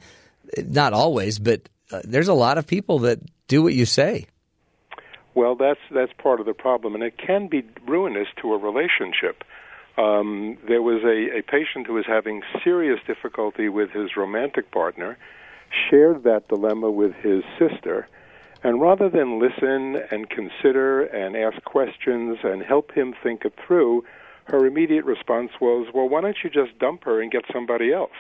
not 0.67 0.93
always 0.93 1.39
but 1.39 1.69
uh, 1.91 2.01
there's 2.05 2.29
a 2.29 2.35
lot 2.35 2.59
of 2.59 2.67
people 2.67 2.99
that 3.01 3.19
do 3.49 3.63
what 3.63 3.75
you 3.75 3.87
say. 3.87 4.27
Well, 5.35 5.55
that's 5.55 5.81
that's 5.91 6.13
part 6.23 6.41
of 6.41 6.47
the 6.47 6.55
problem, 6.55 6.95
and 6.95 7.03
it 7.03 7.17
can 7.17 7.49
be 7.49 7.65
ruinous 7.87 8.29
to 8.43 8.53
a 8.55 8.59
relationship. 8.59 9.45
Um, 9.97 10.59
there 10.67 10.83
was 10.83 11.03
a, 11.03 11.39
a 11.39 11.43
patient 11.43 11.87
who 11.87 11.95
was 11.95 12.07
having 12.07 12.43
serious 12.63 13.01
difficulty 13.07 13.69
with 13.69 13.91
his 13.91 14.17
romantic 14.17 14.71
partner, 14.71 15.17
shared 15.91 16.25
that 16.25 16.49
dilemma 16.49 16.91
with 16.91 17.15
his 17.15 17.43
sister, 17.59 18.07
and 18.63 18.81
rather 18.81 19.09
than 19.09 19.39
listen 19.39 20.03
and 20.11 20.29
consider 20.29 21.03
and 21.03 21.37
ask 21.37 21.63
questions 21.65 22.39
and 22.43 22.63
help 22.63 22.93
him 22.93 23.15
think 23.23 23.45
it 23.45 23.55
through, 23.67 24.05
her 24.45 24.67
immediate 24.67 25.05
response 25.05 25.53
was, 25.61 25.89
"Well, 25.93 26.09
why 26.09 26.21
don't 26.21 26.37
you 26.43 26.51
just 26.51 26.79
dump 26.79 27.05
her 27.05 27.21
and 27.21 27.31
get 27.31 27.45
somebody 27.53 27.93
else?" 27.93 28.11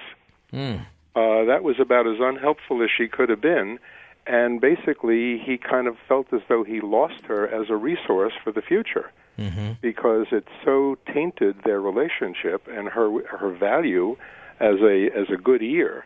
Mm. 0.53 0.87
Uh, 1.16 1.44
that 1.44 1.62
was 1.62 1.81
about 1.81 2.07
as 2.07 2.20
unhelpful 2.20 2.83
as 2.83 2.90
she 2.90 3.09
could 3.09 3.29
have 3.29 3.40
been. 3.40 3.79
And 4.27 4.61
basically, 4.61 5.38
he 5.38 5.57
kind 5.57 5.87
of 5.87 5.96
felt 6.07 6.33
as 6.35 6.42
though 6.48 6.62
he 6.62 6.81
lost 6.81 7.24
her 7.24 7.48
as 7.48 7.70
a 7.70 7.77
resource 7.77 8.35
for 8.44 8.53
the 8.53 8.61
future 8.61 9.11
mm-hmm. 9.38 9.72
because 9.81 10.27
it 10.33 10.46
so 10.64 10.98
tainted 11.12 11.62
their 11.64 11.81
relationship 11.81 12.68
and 12.68 12.88
her 12.88 13.27
her 13.27 13.51
value 13.51 14.16
as 14.61 14.77
a 14.83 15.11
as 15.16 15.31
a 15.31 15.37
good 15.37 15.62
ear 15.62 16.05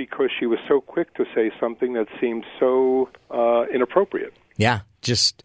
because 0.00 0.30
she 0.38 0.46
was 0.46 0.58
so 0.66 0.80
quick 0.80 1.12
to 1.12 1.26
say 1.34 1.52
something 1.60 1.92
that 1.92 2.06
seemed 2.18 2.46
so 2.58 3.10
uh, 3.30 3.64
inappropriate. 3.66 4.32
Yeah, 4.56 4.80
just 5.02 5.44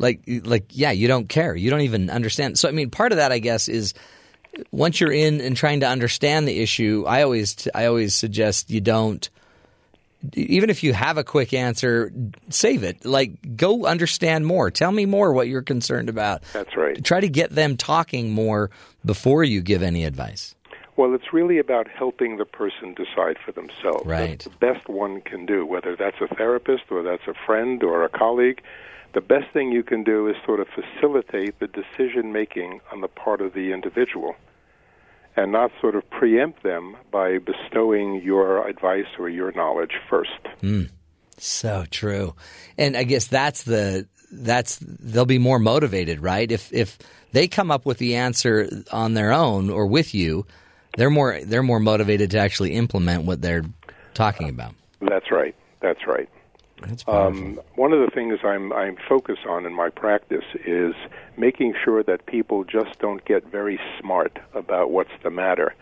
like 0.00 0.20
like 0.26 0.64
yeah, 0.70 0.90
you 0.90 1.06
don't 1.06 1.28
care, 1.28 1.54
you 1.54 1.70
don't 1.70 1.82
even 1.82 2.10
understand. 2.10 2.58
So 2.58 2.68
I 2.68 2.72
mean, 2.72 2.90
part 2.90 3.12
of 3.12 3.18
that, 3.18 3.30
I 3.30 3.38
guess, 3.38 3.68
is 3.68 3.94
once 4.72 5.00
you're 5.00 5.12
in 5.12 5.40
and 5.40 5.56
trying 5.56 5.78
to 5.80 5.86
understand 5.86 6.48
the 6.48 6.58
issue, 6.60 7.04
I 7.06 7.22
always 7.22 7.68
I 7.72 7.86
always 7.86 8.16
suggest 8.16 8.68
you 8.68 8.80
don't 8.80 9.30
even 10.32 10.70
if 10.70 10.82
you 10.82 10.92
have 10.92 11.16
a 11.16 11.22
quick 11.22 11.54
answer, 11.54 12.10
save 12.48 12.82
it. 12.82 13.04
Like 13.04 13.56
go 13.56 13.86
understand 13.86 14.44
more. 14.44 14.72
Tell 14.72 14.90
me 14.90 15.06
more 15.06 15.32
what 15.32 15.46
you're 15.46 15.62
concerned 15.62 16.08
about. 16.08 16.42
That's 16.52 16.76
right. 16.76 17.02
Try 17.04 17.20
to 17.20 17.28
get 17.28 17.50
them 17.50 17.76
talking 17.76 18.32
more 18.32 18.72
before 19.04 19.44
you 19.44 19.60
give 19.60 19.84
any 19.84 20.04
advice. 20.04 20.56
Well, 20.96 21.14
it's 21.14 21.32
really 21.32 21.58
about 21.58 21.88
helping 21.88 22.36
the 22.36 22.44
person 22.44 22.94
decide 22.94 23.36
for 23.44 23.52
themselves. 23.52 24.06
Right. 24.06 24.38
That's 24.38 24.44
the 24.44 24.50
best 24.50 24.88
one 24.88 25.20
can 25.22 25.44
do, 25.44 25.66
whether 25.66 25.96
that's 25.96 26.20
a 26.20 26.32
therapist 26.34 26.84
or 26.90 27.02
that's 27.02 27.26
a 27.26 27.34
friend 27.46 27.82
or 27.82 28.04
a 28.04 28.08
colleague 28.08 28.62
the 29.14 29.20
best 29.20 29.50
thing 29.52 29.72
you 29.72 29.82
can 29.82 30.02
do 30.02 30.28
is 30.28 30.36
sort 30.44 30.60
of 30.60 30.66
facilitate 30.68 31.58
the 31.60 31.68
decision 31.68 32.32
making 32.32 32.80
on 32.92 33.00
the 33.00 33.08
part 33.08 33.40
of 33.40 33.54
the 33.54 33.72
individual 33.72 34.34
and 35.36 35.50
not 35.52 35.70
sort 35.80 35.94
of 35.94 36.08
preempt 36.10 36.62
them 36.62 36.96
by 37.10 37.38
bestowing 37.38 38.20
your 38.22 38.68
advice 38.68 39.06
or 39.18 39.28
your 39.28 39.52
knowledge 39.52 39.92
first. 40.10 40.30
Mm, 40.62 40.90
so 41.38 41.84
true. 41.90 42.34
And 42.76 42.96
I 42.96 43.04
guess 43.04 43.26
that's 43.26 43.62
the 43.62 44.06
that's 44.30 44.78
they'll 44.78 45.26
be 45.26 45.38
more 45.38 45.60
motivated, 45.60 46.20
right? 46.20 46.50
If 46.50 46.72
if 46.72 46.98
they 47.32 47.46
come 47.48 47.70
up 47.70 47.86
with 47.86 47.98
the 47.98 48.16
answer 48.16 48.68
on 48.92 49.14
their 49.14 49.32
own 49.32 49.70
or 49.70 49.86
with 49.86 50.14
you, 50.14 50.44
they're 50.96 51.10
more 51.10 51.40
they're 51.44 51.62
more 51.62 51.80
motivated 51.80 52.30
to 52.32 52.38
actually 52.38 52.74
implement 52.74 53.24
what 53.24 53.42
they're 53.42 53.64
talking 54.14 54.48
about. 54.48 54.74
That's 55.00 55.30
right. 55.30 55.54
That's 55.80 56.06
right. 56.06 56.28
That's 56.82 57.04
um, 57.06 57.60
one 57.76 57.92
of 57.92 58.00
the 58.00 58.10
things 58.14 58.40
I'm 58.44 58.72
I'm 58.72 58.96
focused 59.08 59.46
on 59.46 59.64
in 59.66 59.72
my 59.72 59.90
practice 59.90 60.44
is 60.66 60.94
making 61.36 61.74
sure 61.84 62.02
that 62.02 62.26
people 62.26 62.64
just 62.64 62.98
don't 62.98 63.24
get 63.24 63.44
very 63.50 63.80
smart 64.00 64.38
about 64.54 64.90
what's 64.90 65.12
the 65.22 65.30
matter, 65.30 65.74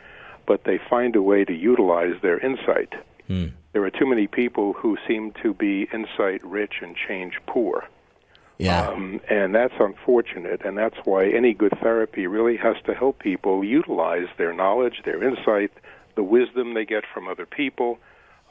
but 0.46 0.64
they 0.64 0.79
find 0.90 1.16
a 1.16 1.22
way 1.22 1.44
to 1.44 1.53
utilize 1.53 2.14
their 2.22 2.38
insight. 2.38 2.92
Hmm. 3.27 3.46
There 3.72 3.85
are 3.85 3.90
too 3.90 4.07
many 4.07 4.27
people 4.27 4.75
who 4.75 4.98
seem 5.09 5.33
to 5.42 5.55
be 5.55 5.88
insight 5.92 6.44
rich 6.44 6.75
and 6.83 6.94
change 6.94 7.35
poor. 7.46 7.85
Yeah. 8.59 8.88
Um, 8.88 9.21
and 9.29 9.55
that's 9.55 9.75
unfortunate, 9.79 10.62
and 10.65 10.79
that's 10.79 10.97
why 11.05 11.27
any 11.27 11.55
good 11.55 11.73
therapy 11.83 12.27
really 12.27 12.57
has 12.59 12.77
to 12.87 12.95
help 12.95 13.19
people 13.19 13.65
utilize 13.65 14.27
their 14.38 14.53
knowledge, 14.53 15.03
their 15.05 15.23
insight, 15.23 15.73
the 16.15 16.23
wisdom 16.23 16.75
they 16.75 16.85
get 16.85 17.05
from 17.12 17.27
other 17.27 17.47
people, 17.47 17.99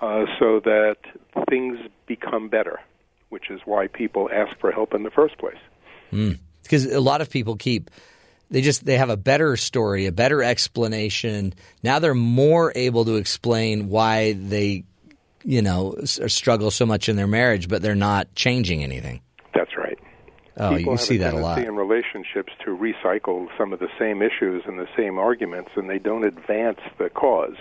uh, 0.01 0.25
so 0.39 0.59
that 0.61 0.97
things 1.49 1.77
become 2.07 2.49
better, 2.49 2.79
which 3.29 3.49
is 3.49 3.61
why 3.65 3.87
people 3.87 4.29
ask 4.33 4.57
for 4.59 4.71
help 4.71 4.93
in 4.93 5.03
the 5.03 5.11
first 5.11 5.37
place. 5.37 5.59
Because 6.09 6.87
mm. 6.87 6.95
a 6.95 6.99
lot 6.99 7.21
of 7.21 7.29
people 7.29 7.55
keep 7.55 7.89
they 8.51 8.61
just 8.61 8.85
they 8.85 8.97
have 8.97 9.09
a 9.09 9.17
better 9.17 9.55
story, 9.57 10.05
a 10.05 10.11
better 10.11 10.43
explanation. 10.43 11.53
Now 11.81 11.99
they're 11.99 12.13
more 12.13 12.71
able 12.75 13.05
to 13.05 13.15
explain 13.15 13.87
why 13.87 14.33
they, 14.33 14.83
you 15.43 15.61
know, 15.61 15.95
struggle 16.03 16.69
so 16.69 16.85
much 16.85 17.07
in 17.09 17.15
their 17.15 17.27
marriage, 17.27 17.69
but 17.69 17.81
they're 17.81 17.95
not 17.95 18.35
changing 18.35 18.83
anything. 18.83 19.21
Oh, 20.57 20.75
People 20.75 20.93
you 20.93 20.97
see 20.97 21.17
that 21.17 21.33
a 21.33 21.37
lot 21.37 21.59
in 21.59 21.75
relationships 21.75 22.51
to 22.65 22.75
recycle 22.77 23.47
some 23.57 23.71
of 23.73 23.79
the 23.79 23.87
same 23.97 24.21
issues 24.21 24.63
and 24.65 24.77
the 24.77 24.87
same 24.97 25.17
arguments, 25.17 25.71
and 25.75 25.89
they 25.89 25.97
don't 25.99 26.23
advance 26.25 26.79
the 26.97 27.09
cause. 27.09 27.55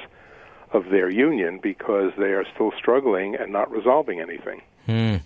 of 0.72 0.84
their 0.90 1.10
union 1.10 1.58
because 1.60 2.12
they 2.16 2.30
are 2.32 2.44
still 2.54 2.70
struggling 2.78 3.34
and 3.34 3.52
not 3.52 3.68
resolving 3.72 4.20
anything. 4.20 4.62
Mm. 4.88 5.20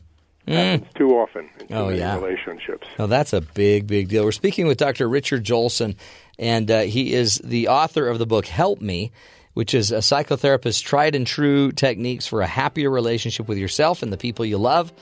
Happens 0.49 0.87
too 0.95 1.11
often 1.19 1.51
in 1.61 1.69
too 1.69 1.75
Oh, 1.75 1.89
yeah. 1.91 2.15
relationships. 2.17 2.87
No, 2.99 3.07
that's 3.07 3.35
a 3.35 3.43
big, 3.43 3.87
big 3.87 4.09
deal. 4.09 4.25
We're 4.25 4.33
speaking 4.33 4.67
with 4.67 4.79
Dr. 4.79 5.07
Richard 5.07 5.45
Joelson, 5.45 5.97
and 6.39 6.71
uh, 6.71 6.81
he 6.83 7.13
is 7.13 7.43
the 7.45 7.69
author 7.69 8.09
of 8.09 8.19
the 8.19 8.25
book 8.27 8.47
Help 8.47 8.81
Me, 8.81 9.13
which 9.53 9.75
is 9.75 9.93
a 9.93 9.99
psychotherapist's 9.99 10.81
tried 10.81 11.15
and 11.15 11.27
true 11.27 11.73
techniques 11.73 12.27
for 12.27 12.41
a 12.41 12.47
happier 12.47 12.89
relationship 12.91 13.47
with 13.47 13.59
yourself 13.59 14.03
and 14.03 14.11
the 14.13 14.17
people 14.17 14.47
you 14.47 14.57
love. 14.57 14.93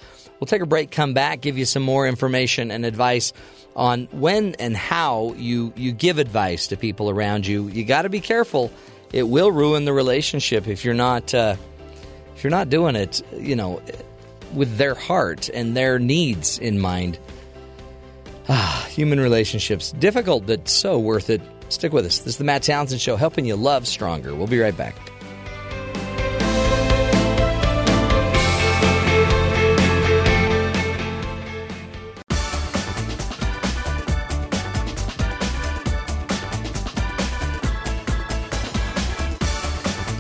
We'll 0.43 0.49
take 0.49 0.63
a 0.63 0.67
break, 0.67 0.91
come 0.91 1.15
back, 1.15 1.41
give 1.41 1.57
you 1.57 1.65
some 1.65 1.85
more 1.85 2.05
information 2.05 2.73
and 2.73 2.85
advice 2.85 3.33
on 3.77 4.09
when 4.11 4.57
and 4.57 4.77
how 4.77 5.35
you, 5.35 5.73
you 5.77 5.93
give 5.93 6.19
advice 6.19 6.67
to 6.67 6.77
people 6.77 7.09
around 7.09 7.47
you. 7.47 7.69
You 7.69 7.85
got 7.85 8.03
to 8.03 8.09
be 8.09 8.19
careful. 8.19 8.73
It 9.13 9.23
will 9.23 9.53
ruin 9.53 9.85
the 9.85 9.93
relationship 9.93 10.67
if 10.67 10.85
you're 10.85 10.95
not 10.95 11.33
uh, 11.33 11.55
if 12.35 12.43
you're 12.43 12.51
not 12.51 12.71
doing 12.71 12.97
it, 12.97 13.23
you 13.39 13.55
know, 13.55 13.81
with 14.53 14.79
their 14.79 14.97
heart 14.97 15.49
and 15.49 15.77
their 15.77 16.01
needs 16.01 16.59
in 16.59 16.81
mind. 16.81 17.21
Ah, 18.49 18.85
human 18.91 19.21
relationships. 19.21 19.93
Difficult, 19.93 20.45
but 20.45 20.69
so 20.69 20.99
worth 20.99 21.31
it. 21.31 21.41
Stick 21.69 21.93
with 21.93 22.05
us. 22.05 22.19
This 22.19 22.35
is 22.35 22.39
the 22.39 22.45
Matt 22.45 22.65
Townsend 22.65 23.01
Show, 23.01 23.15
helping 23.15 23.45
you 23.45 23.55
love 23.55 23.87
stronger. 23.87 24.35
We'll 24.35 24.49
be 24.49 24.59
right 24.59 24.77
back. 24.77 24.97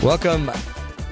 Welcome 0.03 0.51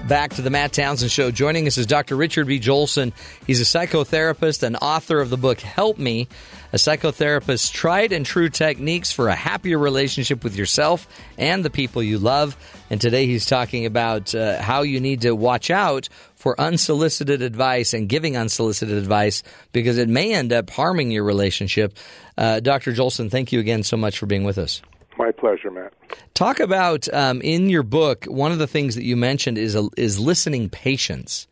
back 0.09 0.35
to 0.35 0.43
the 0.43 0.51
Matt 0.51 0.73
Townsend 0.73 1.13
Show. 1.13 1.31
Joining 1.31 1.69
us 1.69 1.79
is 1.79 1.87
Dr. 1.87 2.17
Richard 2.17 2.49
B. 2.49 2.59
Joelson. 2.59 3.13
He's 3.47 3.61
a 3.61 3.65
psychotherapist 3.65 4.65
and 4.65 4.77
author 4.83 5.21
of 5.21 5.31
the 5.31 5.37
book 5.37 5.61
Help 5.61 5.97
Me, 5.97 6.27
a 6.73 6.77
psychotherapist's 6.77 7.71
tried 7.71 8.11
and 8.11 8.27
true 8.27 8.49
techniques 8.49 9.13
for 9.13 9.29
a 9.29 9.37
happier 9.37 9.79
relationship 9.79 10.43
with 10.43 10.57
yourself 10.57 11.07
and 11.39 11.65
the 11.65 11.71
people 11.71 12.03
you 12.03 12.19
love. 12.19 12.57
And 12.91 13.01
today 13.01 13.27
he's 13.27 13.47
talking 13.47 13.87
about 13.87 14.35
uh, 14.35 14.61
how 14.61 14.83
you 14.83 14.99
need 14.99 15.21
to 15.21 15.37
watch 15.37 15.71
out 15.71 16.09
for 16.35 16.61
unsolicited 16.61 17.43
advice 17.43 17.95
and 17.95 18.09
giving 18.09 18.37
unsolicited 18.37 18.99
advice 18.99 19.45
because 19.71 19.99
it 19.99 20.09
may 20.09 20.35
end 20.35 20.53
up 20.53 20.69
harming 20.69 21.13
your 21.13 21.23
relationship. 21.23 21.97
Uh, 22.37 22.59
Dr. 22.59 22.93
Joelson, 22.93 23.31
thank 23.31 23.53
you 23.53 23.61
again 23.61 23.85
so 23.85 23.97
much 23.97 24.19
for 24.19 24.27
being 24.27 24.43
with 24.43 24.59
us. 24.59 24.83
My 25.21 25.33
pleasure, 25.33 25.71
Matt. 25.71 25.93
Talk 26.33 26.61
about 26.61 27.07
um, 27.13 27.43
in 27.43 27.69
your 27.69 27.83
book. 27.83 28.25
One 28.25 28.53
of 28.53 28.59
the 28.59 28.67
things 28.67 28.95
that 28.95 29.05
you 29.05 29.17
mentioned 29.17 29.59
is 29.59 29.75
a, 29.75 29.87
is 29.99 30.19
listening 30.19 30.71
patience. 30.71 31.47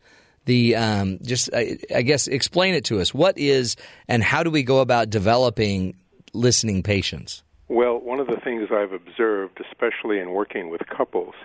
The 0.45 0.75
um, 0.75 1.19
just 1.21 1.51
I, 1.53 1.77
I 1.95 2.01
guess 2.01 2.25
explain 2.25 2.73
it 2.73 2.85
to 2.85 2.99
us. 2.99 3.13
What 3.13 3.37
is 3.37 3.75
and 4.07 4.23
how 4.23 4.41
do 4.41 4.49
we 4.49 4.63
go 4.63 4.79
about 4.79 5.11
developing 5.11 5.95
listening 6.33 6.81
patience? 6.81 7.43
Well, 7.67 7.99
one 7.99 8.19
of 8.19 8.25
the 8.25 8.37
things 8.43 8.69
I've 8.71 8.91
observed, 8.91 9.61
especially 9.69 10.17
in 10.17 10.31
working 10.31 10.71
with 10.71 10.81
couples, 10.87 11.35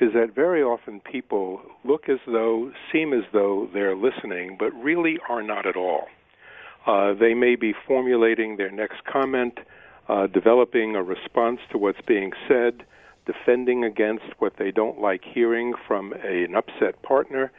is 0.00 0.12
that 0.14 0.34
very 0.34 0.64
often 0.64 0.98
people 0.98 1.60
look 1.84 2.08
as 2.08 2.18
though, 2.26 2.72
seem 2.90 3.12
as 3.12 3.22
though 3.32 3.68
they're 3.72 3.94
listening, 3.94 4.56
but 4.58 4.72
really 4.74 5.18
are 5.28 5.42
not 5.42 5.66
at 5.66 5.76
all. 5.76 6.08
Uh, 6.84 7.14
they 7.14 7.32
may 7.32 7.54
be 7.54 7.72
formulating 7.86 8.56
their 8.56 8.72
next 8.72 9.04
comment, 9.04 9.60
uh, 10.10 10.26
developing 10.26 10.96
a 10.96 11.02
response 11.02 11.60
to 11.70 11.78
what's 11.78 12.00
being 12.06 12.32
said, 12.48 12.84
defending 13.26 13.84
against 13.84 14.24
what 14.38 14.54
they 14.58 14.72
don't 14.72 15.00
like 15.00 15.22
hearing 15.24 15.72
from 15.86 16.12
a, 16.24 16.44
an 16.44 16.56
upset 16.56 17.00
partner. 17.02 17.52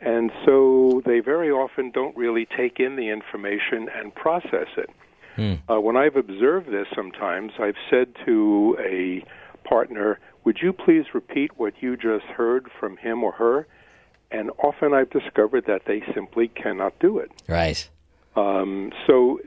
And 0.00 0.30
so 0.44 1.00
they 1.06 1.20
very 1.20 1.50
often 1.50 1.90
don't 1.90 2.14
really 2.14 2.46
take 2.46 2.78
in 2.78 2.96
the 2.96 3.08
information 3.08 3.88
and 3.94 4.14
process 4.14 4.68
it. 4.76 4.90
Uh, 5.68 5.80
when 5.80 5.96
I've 5.96 6.16
observed 6.16 6.70
this 6.70 6.86
sometimes, 6.94 7.52
I've 7.58 7.78
said 7.88 8.14
to 8.26 8.76
a 8.78 9.24
partner, 9.66 10.20
Would 10.44 10.58
you 10.60 10.74
please 10.74 11.06
repeat 11.14 11.58
what 11.58 11.72
you 11.80 11.96
just 11.96 12.26
heard 12.26 12.68
from 12.78 12.98
him 12.98 13.24
or 13.24 13.32
her? 13.32 13.66
And 14.30 14.50
often 14.62 14.92
I've 14.92 15.10
discovered 15.10 15.64
that 15.66 15.82
they 15.86 16.02
simply 16.12 16.48
cannot 16.48 16.98
do 16.98 17.18
it. 17.18 17.30
Right. 17.48 17.88
Um, 18.36 18.92
so, 19.06 19.40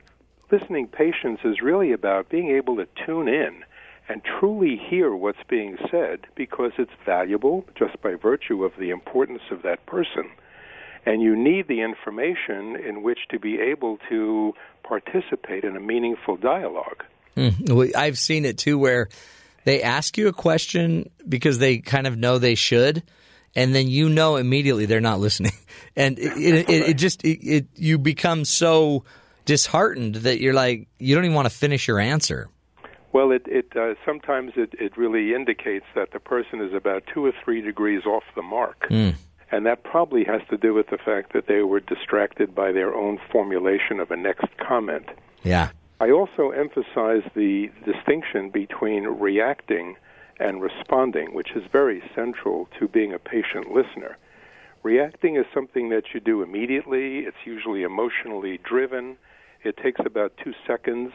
listening 0.50 0.88
patience 0.88 1.40
is 1.44 1.60
really 1.62 1.92
about 1.92 2.28
being 2.28 2.50
able 2.50 2.76
to 2.76 2.86
tune 3.06 3.28
in 3.28 3.64
and 4.08 4.22
truly 4.24 4.80
hear 4.88 5.14
what's 5.14 5.42
being 5.48 5.76
said 5.90 6.20
because 6.34 6.72
it's 6.78 6.92
valuable 7.04 7.64
just 7.78 8.00
by 8.00 8.14
virtue 8.14 8.64
of 8.64 8.72
the 8.78 8.90
importance 8.90 9.42
of 9.50 9.62
that 9.62 9.84
person. 9.86 10.30
And 11.04 11.22
you 11.22 11.36
need 11.36 11.68
the 11.68 11.82
information 11.82 12.76
in 12.76 13.02
which 13.02 13.18
to 13.30 13.38
be 13.38 13.60
able 13.60 13.98
to 14.08 14.54
participate 14.82 15.64
in 15.64 15.76
a 15.76 15.80
meaningful 15.80 16.36
dialogue. 16.36 17.04
Mm. 17.36 17.70
Well, 17.70 17.88
I've 17.96 18.18
seen 18.18 18.44
it 18.44 18.58
too, 18.58 18.78
where 18.78 19.08
they 19.64 19.82
ask 19.82 20.16
you 20.18 20.28
a 20.28 20.32
question 20.32 21.10
because 21.28 21.58
they 21.58 21.78
kind 21.78 22.06
of 22.06 22.16
know 22.16 22.38
they 22.38 22.54
should, 22.54 23.02
and 23.54 23.74
then 23.74 23.88
you 23.88 24.08
know 24.08 24.36
immediately 24.36 24.86
they're 24.86 25.00
not 25.00 25.20
listening, 25.20 25.52
and 25.96 26.18
it, 26.18 26.36
it, 26.36 26.70
it, 26.70 26.88
it 26.88 26.94
just 26.94 27.24
you 27.24 27.98
become 27.98 28.44
so 28.44 29.04
disheartened 29.48 30.16
that 30.16 30.40
you're 30.40 30.52
like 30.52 30.86
you 30.98 31.14
don't 31.14 31.24
even 31.24 31.34
want 31.34 31.48
to 31.48 31.54
finish 31.54 31.88
your 31.88 31.98
answer. 31.98 32.50
Well, 33.14 33.32
it, 33.32 33.46
it 33.46 33.74
uh, 33.74 33.94
sometimes 34.04 34.52
it, 34.56 34.74
it 34.78 34.94
really 34.98 35.34
indicates 35.34 35.86
that 35.94 36.12
the 36.12 36.20
person 36.20 36.60
is 36.60 36.74
about 36.74 37.04
two 37.12 37.24
or 37.24 37.32
three 37.42 37.62
degrees 37.62 38.04
off 38.04 38.24
the 38.36 38.42
mark. 38.42 38.86
Mm. 38.90 39.14
And 39.50 39.64
that 39.64 39.82
probably 39.82 40.24
has 40.24 40.42
to 40.50 40.58
do 40.58 40.74
with 40.74 40.88
the 40.90 40.98
fact 40.98 41.32
that 41.32 41.46
they 41.46 41.62
were 41.62 41.80
distracted 41.80 42.54
by 42.54 42.70
their 42.72 42.94
own 42.94 43.18
formulation 43.32 43.98
of 43.98 44.10
a 44.10 44.16
next 44.16 44.48
comment. 44.58 45.06
Yeah. 45.42 45.70
I 45.98 46.10
also 46.10 46.50
emphasize 46.50 47.22
the 47.34 47.70
distinction 47.86 48.50
between 48.50 49.04
reacting 49.04 49.96
and 50.38 50.60
responding, 50.60 51.32
which 51.32 51.52
is 51.52 51.62
very 51.72 52.02
central 52.14 52.68
to 52.78 52.86
being 52.86 53.14
a 53.14 53.18
patient 53.18 53.70
listener. 53.72 54.18
Reacting 54.82 55.36
is 55.36 55.46
something 55.54 55.88
that 55.88 56.04
you 56.12 56.20
do 56.20 56.42
immediately, 56.42 57.20
it's 57.20 57.46
usually 57.46 57.82
emotionally 57.82 58.58
driven, 58.58 59.16
it 59.68 59.76
takes 59.76 60.00
about 60.04 60.32
two 60.42 60.54
seconds, 60.66 61.12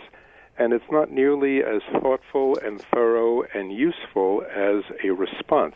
and 0.58 0.72
it's 0.72 0.90
not 0.92 1.12
nearly 1.12 1.64
as 1.64 1.82
thoughtful 1.92 2.58
and 2.64 2.82
thorough 2.82 3.44
and 3.54 3.74
useful 3.74 4.44
as 4.44 4.84
a 5.04 5.10
response, 5.10 5.76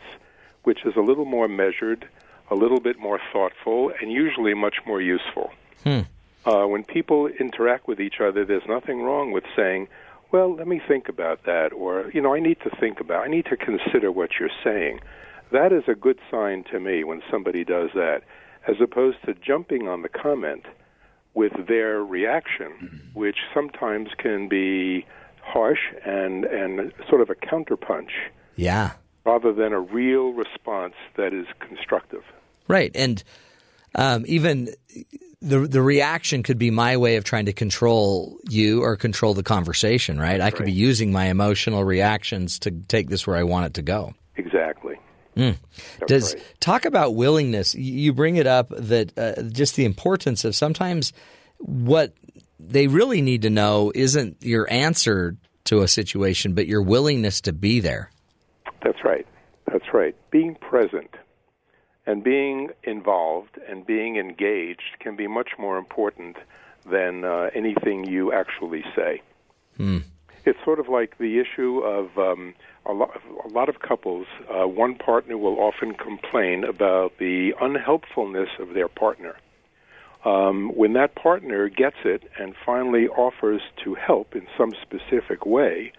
which 0.62 0.86
is 0.86 0.94
a 0.96 1.00
little 1.00 1.24
more 1.24 1.48
measured, 1.48 2.08
a 2.50 2.54
little 2.54 2.80
bit 2.80 2.98
more 2.98 3.20
thoughtful, 3.32 3.92
and 4.00 4.12
usually 4.12 4.54
much 4.54 4.76
more 4.86 5.00
useful. 5.00 5.50
Hmm. 5.82 6.00
Uh, 6.46 6.66
when 6.66 6.84
people 6.84 7.26
interact 7.26 7.88
with 7.88 8.00
each 8.00 8.20
other, 8.20 8.44
there's 8.44 8.66
nothing 8.68 9.02
wrong 9.02 9.32
with 9.32 9.44
saying, 9.56 9.88
well, 10.30 10.54
let 10.54 10.68
me 10.68 10.80
think 10.86 11.08
about 11.08 11.44
that, 11.44 11.72
or, 11.72 12.10
you 12.14 12.20
know, 12.20 12.34
I 12.34 12.40
need 12.40 12.58
to 12.60 12.70
think 12.78 13.00
about, 13.00 13.24
I 13.24 13.28
need 13.28 13.46
to 13.46 13.56
consider 13.56 14.12
what 14.12 14.30
you're 14.38 14.50
saying. 14.62 15.00
That 15.50 15.72
is 15.72 15.84
a 15.88 15.94
good 15.94 16.18
sign 16.30 16.64
to 16.70 16.78
me 16.78 17.02
when 17.02 17.22
somebody 17.30 17.64
does 17.64 17.90
that, 17.94 18.22
as 18.66 18.76
opposed 18.80 19.18
to 19.24 19.34
jumping 19.34 19.88
on 19.88 20.02
the 20.02 20.08
comment 20.08 20.66
with 21.40 21.54
their 21.68 21.94
reaction, 22.18 22.70
which 23.14 23.38
sometimes 23.54 24.08
can 24.18 24.48
be 24.48 25.06
harsh 25.40 25.84
and, 26.04 26.44
and 26.44 26.92
sort 27.08 27.20
of 27.20 27.30
a 27.30 27.34
counterpunch 27.50 28.10
Yeah. 28.56 28.88
rather 29.24 29.52
than 29.52 29.72
a 29.72 29.80
real 29.80 30.26
response 30.32 30.94
that 31.16 31.32
is 31.32 31.46
constructive. 31.60 32.24
Right. 32.66 32.90
And 33.04 33.22
um, 33.94 34.24
even 34.26 34.68
the 35.40 35.60
the 35.76 35.80
reaction 35.80 36.42
could 36.42 36.58
be 36.58 36.70
my 36.72 36.96
way 36.96 37.14
of 37.16 37.22
trying 37.24 37.46
to 37.46 37.52
control 37.52 38.38
you 38.50 38.82
or 38.82 38.96
control 38.96 39.32
the 39.34 39.44
conversation, 39.44 40.18
right? 40.18 40.40
I 40.40 40.50
could 40.50 40.66
be 40.66 40.72
using 40.90 41.12
my 41.12 41.26
emotional 41.36 41.84
reactions 41.84 42.58
to 42.60 42.70
take 42.94 43.08
this 43.08 43.26
where 43.26 43.36
I 43.36 43.44
want 43.44 43.66
it 43.66 43.74
to 43.74 43.82
go. 43.82 44.00
Exactly. 44.36 44.77
Mm. 45.38 45.56
Does 46.06 46.34
talk 46.58 46.84
about 46.84 47.14
willingness? 47.14 47.74
You 47.74 48.12
bring 48.12 48.36
it 48.36 48.46
up 48.46 48.70
that 48.70 49.16
uh, 49.16 49.42
just 49.42 49.76
the 49.76 49.84
importance 49.84 50.44
of 50.44 50.56
sometimes 50.56 51.12
what 51.58 52.12
they 52.58 52.88
really 52.88 53.22
need 53.22 53.42
to 53.42 53.50
know 53.50 53.92
isn't 53.94 54.38
your 54.40 54.70
answer 54.70 55.36
to 55.64 55.82
a 55.82 55.88
situation, 55.88 56.54
but 56.54 56.66
your 56.66 56.82
willingness 56.82 57.40
to 57.42 57.52
be 57.52 57.78
there. 57.78 58.10
That's 58.82 59.04
right. 59.04 59.26
That's 59.70 59.94
right. 59.94 60.16
Being 60.30 60.56
present 60.56 61.14
and 62.04 62.24
being 62.24 62.70
involved 62.82 63.58
and 63.68 63.86
being 63.86 64.16
engaged 64.16 64.96
can 64.98 65.14
be 65.14 65.28
much 65.28 65.50
more 65.56 65.78
important 65.78 66.36
than 66.90 67.24
uh, 67.24 67.50
anything 67.54 68.04
you 68.04 68.32
actually 68.32 68.82
say. 68.96 69.22
It's 70.44 70.58
sort 70.64 70.80
of 70.80 70.88
like 70.88 71.18
the 71.18 71.38
issue 71.38 71.80
of 71.80 72.16
um, 72.18 72.54
a, 72.88 72.92
lot, 72.92 73.10
a 73.44 73.48
lot 73.48 73.68
of 73.68 73.80
couples. 73.80 74.26
Uh, 74.48 74.66
one 74.66 74.94
partner 74.94 75.36
will 75.36 75.58
often 75.58 75.94
complain 75.94 76.64
about 76.64 77.18
the 77.18 77.52
unhelpfulness 77.60 78.48
of 78.58 78.74
their 78.74 78.88
partner. 78.88 79.36
Um, 80.24 80.70
when 80.74 80.94
that 80.94 81.14
partner 81.14 81.68
gets 81.68 81.96
it 82.04 82.24
and 82.38 82.54
finally 82.66 83.06
offers 83.06 83.60
to 83.84 83.94
help 83.94 84.34
in 84.34 84.46
some 84.56 84.72
specific 84.82 85.46
way, 85.46 85.92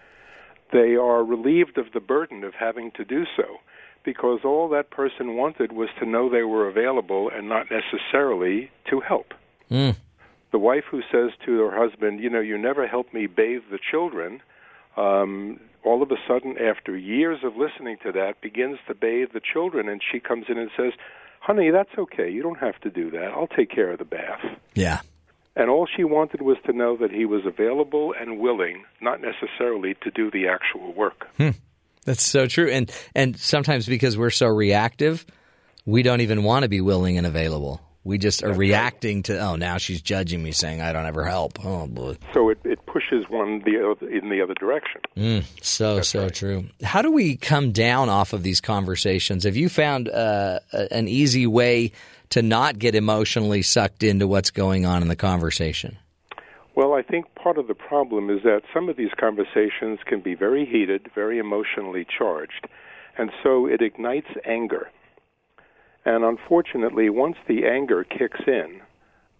they 0.72 0.94
are 0.94 1.24
relieved 1.24 1.78
of 1.78 1.86
the 1.94 2.00
burden 2.00 2.44
of 2.44 2.54
having 2.54 2.90
to 2.92 3.04
do 3.04 3.24
so 3.36 3.58
because 4.04 4.40
all 4.44 4.68
that 4.68 4.90
person 4.90 5.36
wanted 5.36 5.72
was 5.72 5.88
to 5.98 6.06
know 6.06 6.28
they 6.28 6.42
were 6.42 6.68
available 6.68 7.30
and 7.32 7.48
not 7.48 7.66
necessarily 7.70 8.70
to 8.88 9.00
help. 9.00 9.34
Mm. 9.70 9.96
The 10.52 10.58
wife 10.58 10.84
who 10.90 11.00
says 11.12 11.30
to 11.46 11.60
her 11.60 11.76
husband, 11.76 12.20
You 12.20 12.30
know, 12.30 12.40
you 12.40 12.58
never 12.58 12.86
help 12.86 13.12
me 13.12 13.26
bathe 13.26 13.62
the 13.70 13.78
children, 13.78 14.40
um, 14.96 15.60
all 15.84 16.02
of 16.02 16.10
a 16.10 16.16
sudden, 16.28 16.56
after 16.58 16.96
years 16.96 17.38
of 17.42 17.56
listening 17.56 17.96
to 18.04 18.12
that, 18.12 18.40
begins 18.40 18.78
to 18.88 18.94
bathe 18.94 19.28
the 19.32 19.40
children, 19.40 19.88
and 19.88 20.00
she 20.12 20.20
comes 20.20 20.46
in 20.48 20.58
and 20.58 20.70
says, 20.76 20.92
Honey, 21.40 21.70
that's 21.70 21.90
okay. 21.96 22.30
You 22.30 22.42
don't 22.42 22.58
have 22.58 22.78
to 22.82 22.90
do 22.90 23.10
that. 23.12 23.32
I'll 23.34 23.46
take 23.46 23.70
care 23.70 23.90
of 23.90 23.98
the 23.98 24.04
bath. 24.04 24.40
Yeah. 24.74 25.00
And 25.56 25.70
all 25.70 25.86
she 25.86 26.04
wanted 26.04 26.42
was 26.42 26.58
to 26.66 26.72
know 26.72 26.96
that 26.98 27.10
he 27.10 27.24
was 27.24 27.42
available 27.46 28.14
and 28.18 28.38
willing, 28.38 28.84
not 29.00 29.20
necessarily 29.20 29.94
to 30.02 30.10
do 30.10 30.30
the 30.30 30.48
actual 30.48 30.92
work. 30.92 31.26
Hmm. 31.38 31.50
That's 32.04 32.22
so 32.22 32.46
true. 32.46 32.70
And 32.70 32.90
and 33.14 33.38
sometimes 33.38 33.86
because 33.86 34.16
we're 34.16 34.30
so 34.30 34.46
reactive, 34.46 35.26
we 35.84 36.02
don't 36.02 36.20
even 36.20 36.42
want 36.42 36.62
to 36.62 36.68
be 36.68 36.80
willing 36.80 37.18
and 37.18 37.26
available. 37.26 37.80
We 38.02 38.16
just 38.16 38.42
are 38.42 38.54
reacting 38.54 39.22
to 39.24 39.38
oh 39.38 39.56
now 39.56 39.76
she's 39.76 40.00
judging 40.00 40.42
me 40.42 40.52
saying 40.52 40.80
I 40.80 40.92
don't 40.92 41.04
ever 41.04 41.24
help. 41.24 41.62
Oh 41.64 41.86
boy. 41.86 42.16
So 42.32 42.48
it, 42.48 42.58
it 42.64 42.84
pushes 42.86 43.28
one 43.28 43.62
the 43.64 43.90
other, 43.90 44.08
in 44.08 44.30
the 44.30 44.40
other 44.40 44.54
direction. 44.54 45.02
Mm, 45.16 45.44
so 45.62 45.96
That's 45.96 46.08
so 46.08 46.22
right. 46.22 46.34
true. 46.34 46.64
How 46.82 47.02
do 47.02 47.12
we 47.12 47.36
come 47.36 47.72
down 47.72 48.08
off 48.08 48.32
of 48.32 48.42
these 48.42 48.60
conversations? 48.60 49.44
Have 49.44 49.56
you 49.56 49.68
found 49.68 50.08
uh, 50.08 50.60
an 50.90 51.08
easy 51.08 51.46
way 51.46 51.92
to 52.30 52.42
not 52.42 52.78
get 52.78 52.94
emotionally 52.94 53.60
sucked 53.60 54.02
into 54.02 54.26
what's 54.26 54.50
going 54.50 54.86
on 54.86 55.02
in 55.02 55.08
the 55.08 55.16
conversation? 55.16 55.98
Well, 56.76 56.94
I 56.94 57.02
think 57.02 57.26
part 57.34 57.58
of 57.58 57.66
the 57.66 57.74
problem 57.74 58.30
is 58.30 58.42
that 58.44 58.62
some 58.72 58.88
of 58.88 58.96
these 58.96 59.10
conversations 59.18 59.98
can 60.06 60.20
be 60.20 60.34
very 60.34 60.64
heated, 60.64 61.10
very 61.14 61.38
emotionally 61.38 62.06
charged, 62.06 62.66
and 63.18 63.30
so 63.42 63.66
it 63.66 63.82
ignites 63.82 64.28
anger. 64.46 64.88
And 66.04 66.24
unfortunately, 66.24 67.10
once 67.10 67.36
the 67.46 67.66
anger 67.66 68.04
kicks 68.04 68.40
in, 68.46 68.80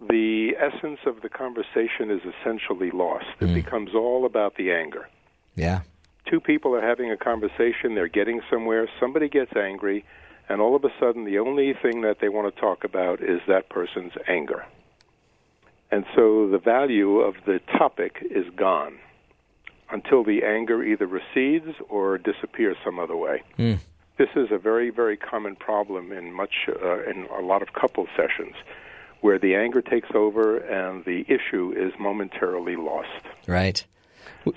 the 0.08 0.56
essence 0.58 1.00
of 1.06 1.22
the 1.22 1.28
conversation 1.28 2.10
is 2.10 2.20
essentially 2.22 2.90
lost. 2.90 3.26
Mm. 3.38 3.42
It 3.42 3.48
hmm. 3.48 3.54
becomes 3.54 3.94
all 3.94 4.24
about 4.24 4.56
the 4.56 4.72
anger. 4.72 5.08
Yeah. 5.56 5.82
Two 6.26 6.40
people 6.40 6.74
are 6.74 6.80
having 6.80 7.10
a 7.10 7.16
conversation, 7.16 7.94
they're 7.94 8.08
getting 8.08 8.40
somewhere, 8.50 8.88
somebody 8.98 9.28
gets 9.28 9.52
angry, 9.56 10.04
and 10.48 10.60
all 10.60 10.76
of 10.76 10.84
a 10.84 10.90
sudden 10.98 11.24
the 11.24 11.38
only 11.38 11.74
thing 11.74 12.02
that 12.02 12.18
they 12.20 12.28
want 12.28 12.54
to 12.54 12.60
talk 12.60 12.84
about 12.84 13.20
is 13.20 13.40
that 13.48 13.68
person's 13.68 14.12
anger. 14.28 14.64
And 15.90 16.04
so 16.14 16.48
the 16.48 16.58
value 16.58 17.18
of 17.18 17.34
the 17.46 17.60
topic 17.76 18.18
is 18.30 18.46
gone 18.54 18.98
until 19.90 20.22
the 20.22 20.44
anger 20.44 20.84
either 20.84 21.06
recedes 21.06 21.74
or 21.88 22.16
disappears 22.16 22.76
some 22.84 22.98
other 22.98 23.16
way. 23.16 23.42
Mm. 23.58 23.80
This 24.20 24.36
is 24.36 24.52
a 24.52 24.58
very, 24.58 24.90
very 24.90 25.16
common 25.16 25.56
problem 25.56 26.12
in 26.12 26.34
much 26.34 26.68
uh, 26.68 27.02
in 27.04 27.26
a 27.34 27.40
lot 27.40 27.62
of 27.62 27.72
couple 27.72 28.06
sessions, 28.14 28.54
where 29.22 29.38
the 29.38 29.54
anger 29.54 29.80
takes 29.80 30.10
over 30.14 30.58
and 30.58 31.02
the 31.06 31.24
issue 31.26 31.72
is 31.74 31.98
momentarily 31.98 32.76
lost. 32.76 33.24
Right. 33.48 33.82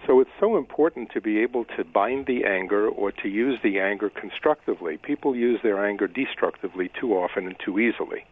So 0.05 0.19
it's 0.19 0.35
so 0.37 0.57
important 0.57 1.11
to 1.11 1.21
be 1.21 1.39
able 1.39 1.63
to 1.77 1.85
bind 1.85 2.25
the 2.25 2.43
anger 2.43 2.89
or 2.89 3.13
to 3.13 3.29
use 3.29 3.57
the 3.63 3.79
anger 3.79 4.09
constructively. 4.09 4.97
People 4.97 5.33
use 5.33 5.61
their 5.63 5.85
anger 5.85 6.07
destructively 6.07 6.91
too 6.99 7.13
often 7.13 7.47
and 7.47 7.55
too 7.57 7.79
easily. 7.79 8.25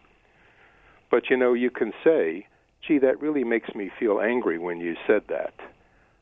But 1.10 1.30
you 1.30 1.38
know, 1.38 1.54
you 1.54 1.70
can 1.70 1.94
say, 2.04 2.46
gee, 2.86 2.98
that 2.98 3.22
really 3.22 3.46
makes 3.46 3.74
me 3.74 3.89
feel 3.98 4.20
angry 4.20 4.58
when 4.60 4.82
you 4.82 4.98
said 5.08 5.22
that. 5.30 5.54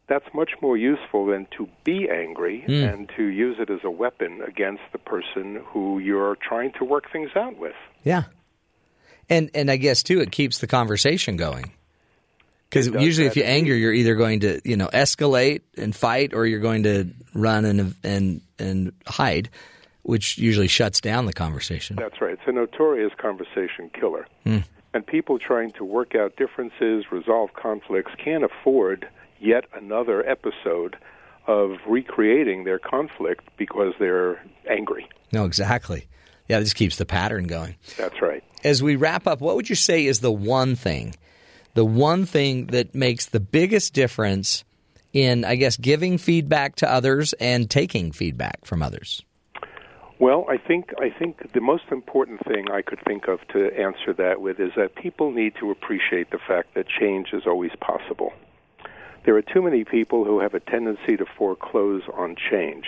That's 0.10 0.26
much 0.34 0.52
more 0.60 0.76
useful 0.76 1.28
than 1.28 1.48
to 1.58 1.70
be 1.84 2.10
angry 2.10 2.66
mm. 2.68 2.94
and 2.94 3.10
to 3.16 3.26
use 3.26 3.58
it 3.60 3.70
as 3.70 3.82
a 3.84 3.92
weapon 3.92 4.42
against 4.42 4.82
the 4.92 4.98
person 4.98 5.62
who 5.68 6.00
you're 6.00 6.36
trying 6.36 6.74
to 6.80 6.84
work 6.84 7.12
things 7.12 7.30
out 7.36 7.58
with. 7.58 7.76
Yeah. 8.04 8.24
And 9.30 9.52
and 9.54 9.70
I 9.70 9.78
guess 9.78 10.02
too 10.02 10.20
it 10.20 10.32
keeps 10.32 10.58
the 10.58 10.68
conversation 10.68 11.38
going. 11.38 11.72
Because 12.70 12.88
usually, 12.88 13.26
if 13.26 13.36
you 13.36 13.44
anger, 13.44 13.76
you're 13.76 13.94
either 13.94 14.16
going 14.16 14.42
to 14.42 14.62
you 14.64 14.78
know 14.78 14.88
escalate 14.88 15.62
and 15.78 15.96
fight, 15.96 16.34
or 16.34 16.46
you're 16.46 16.60
going 16.60 16.84
to 16.84 17.10
run 17.34 17.66
and 17.66 17.96
and 18.04 18.42
and 18.60 18.94
hide, 19.08 19.50
which 20.04 20.38
usually 20.38 20.68
shuts 20.68 21.02
down 21.02 21.26
the 21.26 21.34
conversation. 21.34 21.96
That's 21.96 22.22
right. 22.22 22.34
It's 22.34 22.42
a 22.48 22.52
notorious 22.52 23.12
conversation 23.18 23.90
killer. 23.94 24.28
Mm. 24.46 24.64
And 24.94 25.06
people 25.06 25.38
trying 25.38 25.72
to 25.74 25.86
work 25.86 26.16
out 26.16 26.36
differences, 26.36 27.12
resolve 27.12 27.54
conflicts, 27.54 28.12
can't 28.24 28.44
afford 28.44 29.08
yet 29.40 29.66
another 29.74 30.28
episode 30.28 30.98
of 31.48 31.78
recreating 31.88 32.64
their 32.64 32.80
conflict 32.80 33.44
because 33.58 33.94
they're 34.00 34.42
angry. 34.70 35.08
No, 35.32 35.46
exactly. 35.46 36.08
Yeah, 36.48 36.60
this 36.60 36.74
keeps 36.74 36.98
the 36.98 37.06
pattern 37.06 37.48
going. 37.48 37.76
That's 37.98 38.22
right. 38.22 38.44
As 38.64 38.84
we 38.84 38.96
wrap 38.96 39.28
up, 39.28 39.40
what 39.42 39.56
would 39.56 39.70
you 39.70 39.76
say 39.76 40.06
is 40.06 40.20
the 40.20 40.32
one 40.32 40.76
thing 40.76 41.16
the 41.76 41.86
one 41.86 42.26
thing 42.26 42.68
that 42.68 42.96
makes 42.96 43.28
the 43.28 43.40
biggest 43.40 43.94
difference 43.94 44.64
in, 45.14 45.46
I 45.46 45.56
guess, 45.56 45.78
giving 45.78 46.18
feedback 46.18 46.76
to 46.78 46.92
others 46.92 47.34
and 47.34 47.70
taking 47.70 48.12
feedback 48.12 48.66
from 48.66 48.82
others? 48.82 49.24
Well, 50.20 50.46
I 50.50 50.58
think 50.58 50.92
I 51.00 51.10
think 51.18 51.54
the 51.54 51.62
most 51.62 51.86
important 51.92 52.44
thing 52.46 52.70
I 52.70 52.82
could 52.82 53.00
think 53.08 53.28
of 53.30 53.40
to 53.54 53.68
answer 53.80 54.14
that 54.18 54.42
with 54.42 54.60
is 54.60 54.72
that 54.76 54.96
people 54.96 55.32
need 55.32 55.54
to 55.62 55.72
appreciate 55.72 56.32
the 56.32 56.40
fact 56.46 56.74
that 56.76 56.88
change 56.88 57.30
is 57.32 57.44
always 57.48 57.72
possible. 57.80 58.34
There 59.26 59.36
are 59.36 59.42
too 59.42 59.62
many 59.62 59.84
people 59.84 60.26
who 60.26 60.40
have 60.40 60.54
a 60.54 60.60
tendency 60.60 61.18
to 61.18 61.26
foreclose 61.26 62.04
on 62.14 62.36
change. 62.36 62.86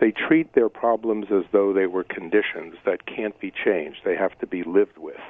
They 0.00 0.10
treat 0.10 0.52
their 0.54 0.68
problems 0.68 1.26
as 1.30 1.44
though 1.52 1.72
they 1.72 1.86
were 1.86 2.04
conditions 2.04 2.74
that 2.84 3.06
can't 3.06 3.38
be 3.38 3.52
changed. 3.52 4.00
They 4.04 4.16
have 4.16 4.36
to 4.40 4.46
be 4.46 4.64
lived 4.64 4.98
with. 4.98 5.20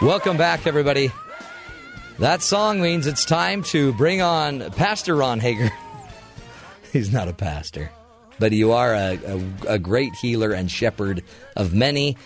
Welcome 0.01 0.39
back, 0.39 0.67
everybody. 0.67 1.13
That 2.19 2.41
song 2.41 2.81
means 2.81 3.07
it's 3.07 3.27
time 3.27 3.63
to 3.65 3.93
bring 3.93 4.23
on 4.23 4.71
Pastor 4.71 5.15
Ron 5.15 5.39
Hager. 5.39 5.71
He's 6.95 7.13
not 7.13 7.29
a 7.29 7.35
pastor 7.35 7.91
but 8.39 8.53
you 8.53 8.73
are 8.73 8.95
a, 8.95 9.19
a, 9.27 9.75
a, 9.75 9.79
great 9.79 10.15
healer 10.15 10.53
and 10.53 10.71
shepherd 10.71 11.23
of 11.57 11.75
many. 11.75 12.17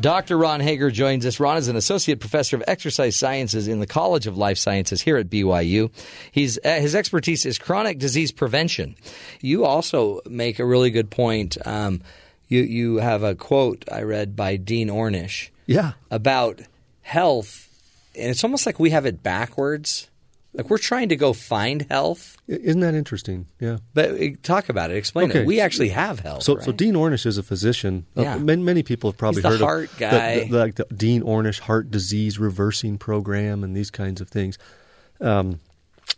Dr. 0.00 0.36
Ron 0.36 0.60
Hager 0.60 0.90
joins 0.90 1.24
us. 1.24 1.40
Ron 1.40 1.56
is 1.56 1.68
an 1.68 1.76
associate 1.76 2.20
professor 2.20 2.56
of 2.56 2.64
exercise 2.66 3.16
sciences 3.16 3.68
in 3.68 3.80
the 3.80 3.86
College 3.86 4.26
of 4.26 4.36
Life 4.36 4.58
Sciences 4.58 5.00
here 5.00 5.16
at 5.16 5.30
BYU. 5.30 5.90
He's, 6.30 6.58
uh, 6.64 6.80
his 6.80 6.94
expertise 6.94 7.46
is 7.46 7.58
chronic 7.58 7.98
disease 7.98 8.32
prevention. 8.32 8.96
You 9.40 9.64
also 9.64 10.20
make 10.28 10.58
a 10.58 10.66
really 10.66 10.90
good 10.90 11.10
point. 11.10 11.56
Um, 11.66 12.02
you, 12.48 12.62
you 12.62 12.96
have 12.96 13.22
a 13.22 13.34
quote 13.34 13.84
I 13.90 14.02
read 14.02 14.36
by 14.36 14.56
Dean 14.56 14.88
Ornish 14.88 15.48
yeah. 15.66 15.92
about 16.10 16.60
health, 17.00 17.68
and 18.14 18.30
it's 18.30 18.44
almost 18.44 18.66
like 18.66 18.78
we 18.78 18.90
have 18.90 19.06
it 19.06 19.22
backwards 19.22 20.08
Like 20.54 20.68
we're 20.68 20.76
trying 20.78 21.08
to 21.08 21.16
go 21.16 21.32
find 21.32 21.86
health. 21.90 22.36
Isn't 22.46 22.80
that 22.80 22.94
interesting? 22.94 23.46
Yeah. 23.58 23.78
But 23.94 24.10
uh, 24.20 24.26
talk 24.42 24.68
about 24.68 24.90
it. 24.90 24.98
Explain 24.98 25.30
Okay. 25.30 25.40
it. 25.40 25.46
We 25.46 25.60
actually 25.60 25.88
have 25.88 26.20
health. 26.20 26.42
So, 26.42 26.56
right? 26.56 26.64
so 26.64 26.72
Dean 26.72 26.94
Ornish 26.94 27.24
is 27.24 27.38
a 27.38 27.42
physician. 27.42 28.04
Uh, 28.16 28.22
Yeah. 28.22 28.36
many, 28.36 28.62
many 28.62 28.82
people 28.82 29.10
have 29.10 29.16
probably 29.16 29.40
heard 29.40 29.60
heart 29.60 29.90
of 29.90 29.98
guy. 29.98 30.40
The, 30.40 30.48
the, 30.48 30.58
like 30.58 30.74
the 30.74 30.84
Dean 30.94 31.22
Ornish 31.22 31.60
Heart 31.60 31.90
Disease 31.90 32.38
Reversing 32.38 32.98
Program 32.98 33.64
and 33.64 33.74
these 33.74 33.90
kinds 33.90 34.20
of 34.20 34.28
things. 34.28 34.58
Um, 35.22 35.60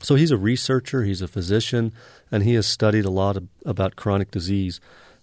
so 0.01 0.16
he's 0.16 0.32
a 0.32 0.37
researcher, 0.37 1.05
he's 1.05 1.22
a 1.22 1.28
physician, 1.28 1.93
and 2.32 2.43
he 2.43 2.55
has 2.55 2.66
studied 2.66 3.05
a 3.05 3.11
lot 3.11 3.37
of, 3.37 3.47
about 3.64 3.95
chronic 3.95 4.30
disease 4.32 4.80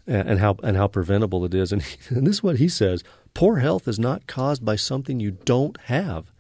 and, 0.08 0.30
and 0.30 0.40
how 0.40 0.56
and 0.64 0.78
how 0.78 0.88
preventable 0.88 1.44
it 1.44 1.54
is. 1.54 1.74
And, 1.74 1.82
he, 1.82 1.98
and 2.16 2.26
this 2.26 2.36
is 2.38 2.44
what 2.44 2.58
he 2.58 2.70
says: 2.70 3.04
Poor 3.34 3.58
health 3.58 3.88
is 3.90 4.00
not 4.00 4.26
caused 4.28 4.64
by 4.64 4.78
something 4.78 5.20
you 5.20 5.32
don't 5.32 5.78
have; 5.82 6.32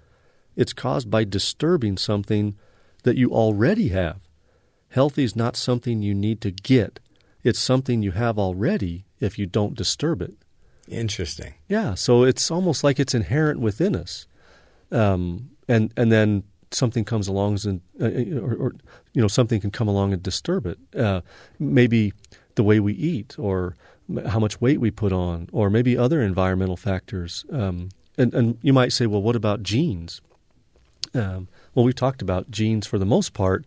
it's 0.56 0.74
caused 0.74 1.10
by 1.10 1.24
disturbing 1.24 1.98
something 1.98 2.56
that 3.04 3.18
you 3.18 3.32
already 3.32 3.90
have. 3.90 4.20
Healthy 4.90 5.24
is 5.24 5.36
not 5.36 5.56
something 5.56 6.02
you 6.02 6.14
need 6.14 6.42
to 6.42 6.52
get; 6.52 7.00
it's 7.44 7.60
something 7.60 8.02
you 8.02 8.12
have 8.12 8.38
already. 8.38 9.06
If 9.20 9.38
you 9.38 9.46
don't 9.46 9.76
disturb 9.76 10.22
it, 10.22 10.34
Interesting. 10.88 11.54
yeah. 11.68 11.94
So 11.94 12.24
it's 12.24 12.50
almost 12.52 12.84
like 12.84 13.00
it's 13.00 13.14
inherent 13.14 13.60
within 13.60 13.96
us, 13.96 14.26
um, 14.92 15.50
and 15.68 15.94
and 15.96 16.12
then 16.12 16.44
something 16.72 17.04
comes 17.06 17.28
along 17.28 17.60
and 17.66 17.82
uh, 18.02 18.40
or, 18.42 18.56
or 18.56 18.76
you 19.14 19.22
know 19.22 19.28
something 19.28 19.62
can 19.62 19.72
come 19.72 19.88
along 19.88 20.14
and 20.14 20.24
disturb 20.24 20.66
it. 20.66 20.78
Uh, 20.96 21.22
maybe 21.60 22.14
the 22.56 22.64
way 22.64 22.80
we 22.80 22.94
eat, 22.94 23.38
or 23.40 23.76
how 24.28 24.40
much 24.40 24.60
weight 24.60 24.82
we 24.82 24.92
put 24.92 25.14
on, 25.14 25.48
or 25.54 25.70
maybe 25.70 25.98
other 25.98 26.22
environmental 26.22 26.78
factors. 26.78 27.46
Um, 27.52 27.90
and 28.18 28.34
and 28.34 28.58
you 28.62 28.74
might 28.74 28.92
say, 28.92 29.06
well, 29.06 29.22
what 29.22 29.36
about 29.36 29.64
genes? 29.64 30.20
Um, 31.14 31.48
well, 31.76 31.86
we've 31.86 31.96
talked 31.96 32.22
about 32.22 32.50
genes 32.52 32.88
for 32.88 32.98
the 33.00 33.06
most 33.06 33.34
part. 33.34 33.66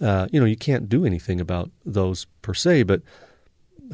Uh, 0.00 0.28
you 0.30 0.38
know, 0.38 0.46
you 0.46 0.56
can't 0.56 0.88
do 0.88 1.04
anything 1.04 1.40
about 1.40 1.70
those 1.84 2.26
per 2.42 2.54
se, 2.54 2.84
but 2.84 3.02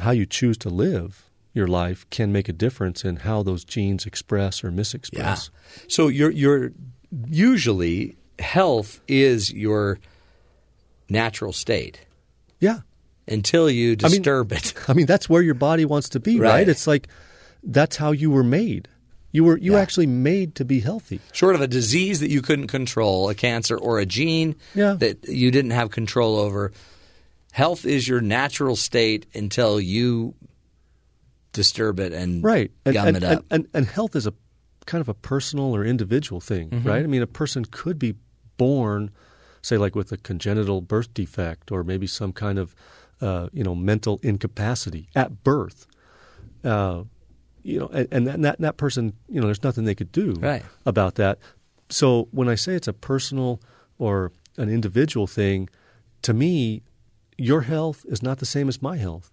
how 0.00 0.10
you 0.10 0.26
choose 0.26 0.58
to 0.58 0.68
live 0.68 1.30
your 1.54 1.68
life 1.68 2.04
can 2.10 2.32
make 2.32 2.48
a 2.48 2.52
difference 2.52 3.04
in 3.04 3.16
how 3.16 3.42
those 3.42 3.64
genes 3.64 4.06
express 4.06 4.64
or 4.64 4.70
misexpress. 4.72 5.12
Yeah. 5.16 5.36
So 5.88 6.08
you're 6.08 6.30
you're 6.32 6.72
usually 7.28 8.16
health 8.38 9.00
is 9.06 9.52
your 9.52 9.98
natural 11.08 11.52
state 11.52 12.00
Yeah. 12.60 12.80
until 13.28 13.70
you 13.70 13.90
I 14.02 14.08
mean- 14.08 14.22
disturb 14.22 14.52
it. 14.52 14.74
I 14.88 14.92
mean, 14.94 15.06
that's 15.06 15.28
where 15.28 15.42
your 15.42 15.54
body 15.54 15.84
wants 15.84 16.08
to 16.10 16.20
be, 16.20 16.40
right? 16.40 16.50
Right. 16.50 16.68
It's 16.68 16.86
like 16.86 17.08
that's 17.62 17.96
how 17.96 18.10
you 18.12 18.30
were 18.30 18.44
made. 18.44 18.88
You 19.34 19.42
were 19.44 19.58
you 19.58 19.72
Yeah. 19.72 19.80
actually 19.80 20.06
made 20.06 20.54
to 20.54 20.64
be 20.64 20.78
healthy. 20.80 21.20
Short 21.32 21.56
of 21.56 21.60
a 21.60 21.66
disease 21.66 22.20
that 22.20 22.30
you 22.30 22.40
couldn't 22.40 22.68
control, 22.68 23.28
a 23.28 23.34
cancer 23.34 23.76
or 23.76 23.98
a 23.98 24.06
gene 24.06 24.54
Yeah. 24.74 24.94
that 24.94 25.28
you 25.28 25.50
didn't 25.50 25.72
have 25.72 25.90
control 25.90 26.36
over, 26.38 26.70
health 27.50 27.84
is 27.84 28.06
your 28.08 28.20
natural 28.20 28.76
state 28.76 29.26
until 29.34 29.80
you 29.80 30.34
disturb 31.52 32.00
it 32.00 32.12
and 32.12 32.42
Right. 32.44 32.70
And, 32.84 32.94
gum 32.94 33.08
and, 33.08 33.16
it 33.16 33.24
up. 33.24 33.32
And, 33.32 33.44
and, 33.50 33.68
and 33.74 33.86
health 33.86 34.14
is 34.16 34.26
a 34.26 34.32
kind 34.86 35.00
of 35.00 35.08
a 35.08 35.14
personal 35.14 35.74
or 35.74 35.84
individual 35.84 36.40
thing, 36.40 36.70
Mm-hmm. 36.70 36.88
right? 36.88 37.02
I 37.02 37.06
mean, 37.06 37.22
a 37.22 37.26
person 37.26 37.64
could 37.64 37.98
be 37.98 38.14
born, 38.56 39.10
say, 39.62 39.76
like 39.78 39.96
with 39.96 40.12
a 40.12 40.16
congenital 40.16 40.80
birth 40.80 41.12
defect 41.12 41.72
or 41.72 41.82
maybe 41.82 42.06
some 42.06 42.32
kind 42.32 42.58
of, 42.58 42.74
uh, 43.20 43.48
you 43.52 43.64
know, 43.64 43.74
mental 43.74 44.20
incapacity 44.22 45.08
at 45.16 45.42
birth. 45.42 45.86
Uh, 46.62 47.02
you 47.64 47.80
know, 47.80 47.88
and, 47.88 48.06
and 48.12 48.26
that, 48.28 48.40
that 48.42 48.60
that 48.60 48.76
person, 48.76 49.14
you 49.28 49.40
know, 49.40 49.46
there's 49.46 49.62
nothing 49.64 49.84
they 49.84 49.94
could 49.96 50.12
do 50.12 50.34
Right. 50.34 50.62
about 50.86 51.16
that. 51.16 51.38
So 51.88 52.28
when 52.30 52.48
I 52.48 52.54
say 52.54 52.74
it's 52.74 52.88
a 52.88 52.92
personal 52.92 53.60
or 53.98 54.30
an 54.56 54.68
individual 54.68 55.26
thing, 55.26 55.68
to 56.22 56.32
me, 56.32 56.82
your 57.36 57.62
health 57.62 58.04
is 58.08 58.22
not 58.22 58.38
the 58.38 58.46
same 58.46 58.68
as 58.68 58.80
my 58.80 58.96
health. 58.96 59.30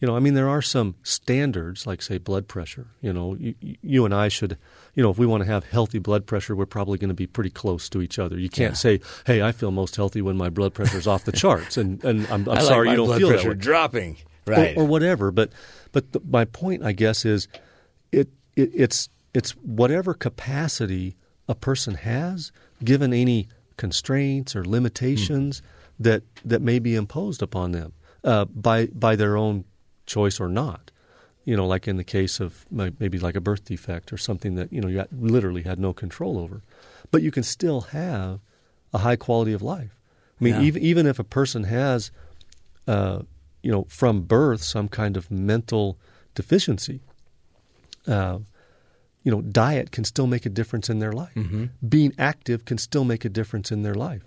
You 0.00 0.08
know, 0.08 0.16
I 0.16 0.20
mean, 0.20 0.34
there 0.34 0.48
are 0.48 0.60
some 0.62 0.96
standards, 1.02 1.86
like 1.86 2.02
say 2.02 2.18
blood 2.18 2.46
pressure. 2.48 2.88
You 3.00 3.12
know, 3.12 3.36
you, 3.36 3.54
you 3.80 4.04
and 4.04 4.12
I 4.14 4.28
should, 4.28 4.58
you 4.94 5.02
know, 5.02 5.10
if 5.10 5.18
we 5.18 5.24
want 5.26 5.42
to 5.42 5.46
have 5.46 5.64
healthy 5.64 5.98
blood 5.98 6.26
pressure, 6.26 6.54
we're 6.56 6.66
probably 6.66 6.98
going 6.98 7.08
to 7.08 7.14
be 7.14 7.26
pretty 7.26 7.50
close 7.50 7.88
to 7.90 8.02
each 8.02 8.18
other. 8.18 8.38
You 8.38 8.48
can't 8.50 8.72
Yeah. 8.72 8.76
say, 8.76 9.00
"Hey, 9.24 9.40
I 9.42 9.52
feel 9.52 9.70
most 9.70 9.96
healthy 9.96 10.20
when 10.20 10.36
my 10.36 10.50
blood 10.50 10.74
pressure 10.74 10.98
is 10.98 11.06
off 11.06 11.24
the 11.24 11.32
charts," 11.42 11.76
and 11.76 12.04
and 12.04 12.26
I'm, 12.26 12.42
I'm 12.42 12.48
I 12.50 12.52
like 12.54 12.62
sorry 12.64 12.90
you 12.90 12.96
don't 12.96 13.06
blood 13.06 13.18
feel 13.18 13.28
that 13.28 13.34
pressure 13.36 13.48
way 13.50 13.54
dropping. 13.56 14.12
or- 14.46 14.52
Right. 14.52 14.76
or, 14.76 14.84
whatever. 14.84 15.30
But 15.30 15.52
but 15.92 16.12
the, 16.12 16.20
my 16.28 16.44
point, 16.44 16.82
I 16.82 16.92
guess, 16.92 17.24
is 17.24 17.48
it, 18.20 18.28
it 18.56 18.70
it's 18.74 19.08
it's 19.32 19.50
whatever 19.80 20.14
capacity 20.14 21.16
a 21.48 21.54
person 21.54 21.94
has, 21.94 22.52
given 22.82 23.12
any 23.12 23.48
constraints 23.76 24.54
or 24.56 24.64
limitations 24.64 25.62
that 25.98 26.22
that 26.44 26.62
may 26.62 26.78
be 26.78 26.94
imposed 26.94 27.42
upon 27.42 27.72
them 27.72 27.92
uh, 28.22 28.44
by 28.46 28.86
by 28.86 29.16
their 29.16 29.36
own 29.36 29.64
choice 30.06 30.40
or 30.40 30.48
not. 30.48 30.90
You 31.44 31.56
know, 31.56 31.66
like 31.66 31.86
in 31.86 31.96
the 31.98 32.04
case 32.04 32.40
of 32.40 32.64
my- 32.70 32.92
maybe 32.98 33.18
like 33.18 33.36
a 33.36 33.40
birth 33.40 33.64
defect 33.66 34.12
or 34.12 34.16
something 34.16 34.54
that 34.54 34.72
you 34.72 34.80
know 34.80 34.88
you 34.88 35.04
literally 35.12 35.62
had 35.62 35.78
no 35.78 35.92
control 35.92 36.38
over, 36.38 36.62
but 37.10 37.22
you 37.22 37.30
can 37.30 37.42
still 37.42 37.82
have 37.92 38.40
a 38.92 38.98
high 38.98 39.16
quality 39.16 39.52
of 39.52 39.60
life. 39.62 39.98
I 40.40 40.44
mean, 40.44 40.54
Yeah. 40.54 40.62
even 40.62 40.82
even 40.82 41.06
if 41.06 41.18
a 41.18 41.24
person 41.24 41.64
has 41.64 42.10
uh, 42.86 43.22
you 43.62 43.72
know, 43.72 43.84
from 43.88 44.22
birth, 44.22 44.62
some 44.62 44.88
kind 44.88 45.16
of 45.16 45.30
mental 45.30 45.98
deficiency. 46.34 47.00
Uh, 48.06 48.38
you 49.22 49.30
know, 49.30 49.40
diet 49.40 49.90
can 49.90 50.04
still 50.04 50.26
make 50.26 50.44
a 50.44 50.50
difference 50.50 50.90
in 50.90 50.98
their 50.98 51.12
life. 51.12 51.34
Being 51.88 52.12
active 52.18 52.64
can 52.64 52.76
still 52.78 53.04
make 53.04 53.24
a 53.24 53.30
difference 53.30 53.72
in 53.72 53.82
their 53.82 53.94
life. 53.94 54.22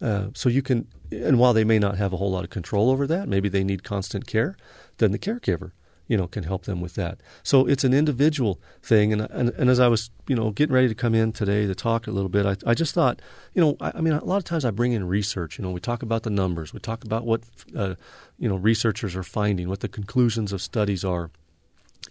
Uh, 0.00 0.26
so 0.34 0.48
you 0.48 0.62
can, 0.62 0.86
and 1.10 1.38
while 1.38 1.52
they 1.52 1.64
may 1.64 1.78
not 1.78 1.96
have 1.96 2.12
a 2.12 2.16
whole 2.16 2.30
lot 2.30 2.44
of 2.44 2.50
control 2.50 2.90
over 2.90 3.06
that, 3.06 3.28
maybe 3.28 3.48
they 3.48 3.64
need 3.64 3.82
constant 3.82 4.26
care, 4.26 4.56
then 4.98 5.10
the 5.10 5.18
caregiver, 5.18 5.72
you 6.06 6.16
know, 6.16 6.28
can 6.28 6.44
help 6.44 6.66
them 6.66 6.80
with 6.80 6.94
that. 6.94 7.18
So 7.42 7.66
it's 7.66 7.82
an 7.82 7.94
individual 7.94 8.60
thing. 8.82 9.12
And, 9.12 9.22
and, 9.22 9.48
and 9.50 9.70
as 9.70 9.80
I 9.80 9.88
was, 9.88 10.10
you 10.28 10.36
know, 10.36 10.50
getting 10.50 10.74
ready 10.74 10.88
to 10.88 10.94
come 10.94 11.14
in 11.14 11.32
today 11.32 11.66
to 11.66 11.74
talk 11.74 12.06
a 12.06 12.12
little 12.12 12.28
bit, 12.28 12.46
I, 12.46 12.56
I 12.70 12.74
just 12.74 12.94
thought, 12.94 13.20
you 13.54 13.62
know, 13.62 13.76
I, 13.80 13.92
I 13.96 14.00
mean, 14.02 14.12
a 14.12 14.24
lot 14.24 14.36
of 14.36 14.44
times 14.44 14.64
I 14.64 14.70
bring 14.70 14.92
in 14.92 15.08
research. 15.08 15.58
You 15.58 15.64
know, 15.64 15.70
we 15.70 15.80
talk 15.80 16.02
about 16.02 16.22
the 16.22 16.30
numbers, 16.30 16.72
we 16.72 16.78
talk 16.78 17.02
about 17.02 17.24
what, 17.24 17.42
uh, 17.74 17.94
you 18.38 18.48
know, 18.48 18.56
researchers 18.56 19.16
are 19.16 19.24
finding, 19.24 19.68
what 19.68 19.80
the 19.80 19.88
conclusions 19.88 20.52
of 20.52 20.62
studies 20.62 21.04
are, 21.04 21.30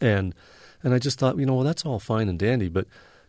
and 0.02 0.34
and 0.86 0.94
I 0.94 1.00
just 1.00 1.20
thought, 1.20 1.38
you 1.38 1.46
know, 1.46 1.56
well, 1.56 1.66
that's 1.66 1.86
all 1.86 2.00
fine 2.00 2.30
and 2.30 2.40
dandy, 2.40 2.70
but 2.70 2.88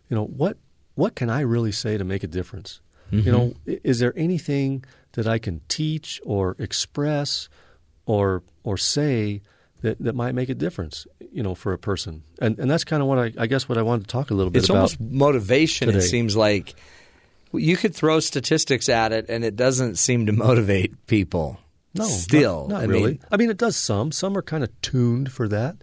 you 0.09 0.15
know, 0.15 0.23
what 0.23 0.57
what 0.95 1.15
can 1.15 1.29
I 1.29 1.41
really 1.41 1.73
say 1.73 1.97
to 1.97 2.05
make 2.05 2.23
a 2.23 2.27
difference? 2.27 2.79
You 3.11 3.31
know, 3.31 3.53
mm-hmm. 3.65 3.73
is 3.85 3.99
there 3.99 4.13
anything 4.17 4.83
that 5.13 5.27
I 5.27 5.39
can 5.39 5.61
teach 5.69 6.19
or 6.25 6.55
express 6.59 7.47
or 8.05 8.43
or 8.63 8.77
say 8.77 9.41
that, 9.81 9.97
that 9.99 10.13
might 10.13 10.35
make 10.35 10.49
a 10.49 10.55
difference, 10.55 11.07
you 11.31 11.41
know, 11.41 11.55
for 11.55 11.71
a 11.71 11.77
person? 11.77 12.23
And 12.39 12.59
and 12.59 12.69
that's 12.69 12.83
kind 12.83 13.01
of 13.01 13.07
what 13.07 13.17
I, 13.17 13.33
I 13.37 13.47
guess 13.47 13.69
what 13.69 13.77
I 13.77 13.81
wanted 13.81 14.07
to 14.07 14.11
talk 14.11 14.29
a 14.29 14.33
little 14.33 14.51
bit 14.51 14.59
it's 14.59 14.69
about. 14.69 14.85
It's 14.85 14.97
almost 14.99 15.13
motivation. 15.13 15.89
It 15.89 16.01
seems 16.01 16.35
like 16.35 16.75
you 17.53 17.77
could 17.77 17.95
throw 17.95 18.19
statistics 18.19 18.89
at 18.89 19.13
it, 19.13 19.27
and 19.29 19.45
it 19.45 19.55
doesn't 19.55 19.95
seem 19.95 20.25
to 20.25 20.33
motivate 20.33 21.07
people. 21.07 21.59
No, 21.93 22.03
still, 22.03 22.67
not, 22.67 22.73
not 22.73 22.81
I 22.81 22.85
really. 22.85 23.11
mean, 23.11 23.19
I 23.31 23.37
mean, 23.37 23.49
it 23.49 23.57
does 23.57 23.77
some. 23.77 24.11
Some 24.11 24.37
are 24.37 24.41
kind 24.41 24.63
of 24.63 24.81
tuned 24.81 25.31
for 25.31 25.47
that, 25.47 25.77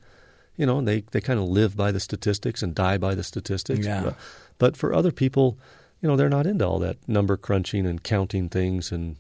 you 0.57 0.67
know, 0.67 0.79
and 0.79 0.87
they, 0.87 1.01
they 1.11 1.21
kind 1.21 1.39
of 1.39 1.47
live 1.47 1.77
by 1.77 1.93
the 1.93 2.01
statistics 2.01 2.63
and 2.63 2.75
die 2.75 2.99
by 2.99 3.15
the 3.15 3.25
statistics. 3.25 3.87
Yeah. 3.87 4.03
But, 4.05 4.17
but 4.59 4.77
for 4.77 4.95
other 4.95 5.11
people, 5.11 5.59
you 6.01 6.09
know, 6.09 6.17
they're 6.17 6.29
not 6.29 6.47
into 6.47 6.67
all 6.67 6.79
that 6.81 6.97
number 7.09 7.37
crunching 7.37 7.87
and 7.87 8.03
counting 8.03 8.49
things, 8.49 8.93
and 8.93 9.17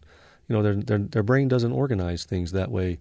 you 0.48 0.54
know, 0.54 0.62
their 0.62 0.74
their, 0.74 0.98
their 0.98 1.22
brain 1.22 1.48
doesn't 1.48 1.72
organize 1.72 2.24
things 2.24 2.52
that 2.52 2.70
way. 2.70 2.98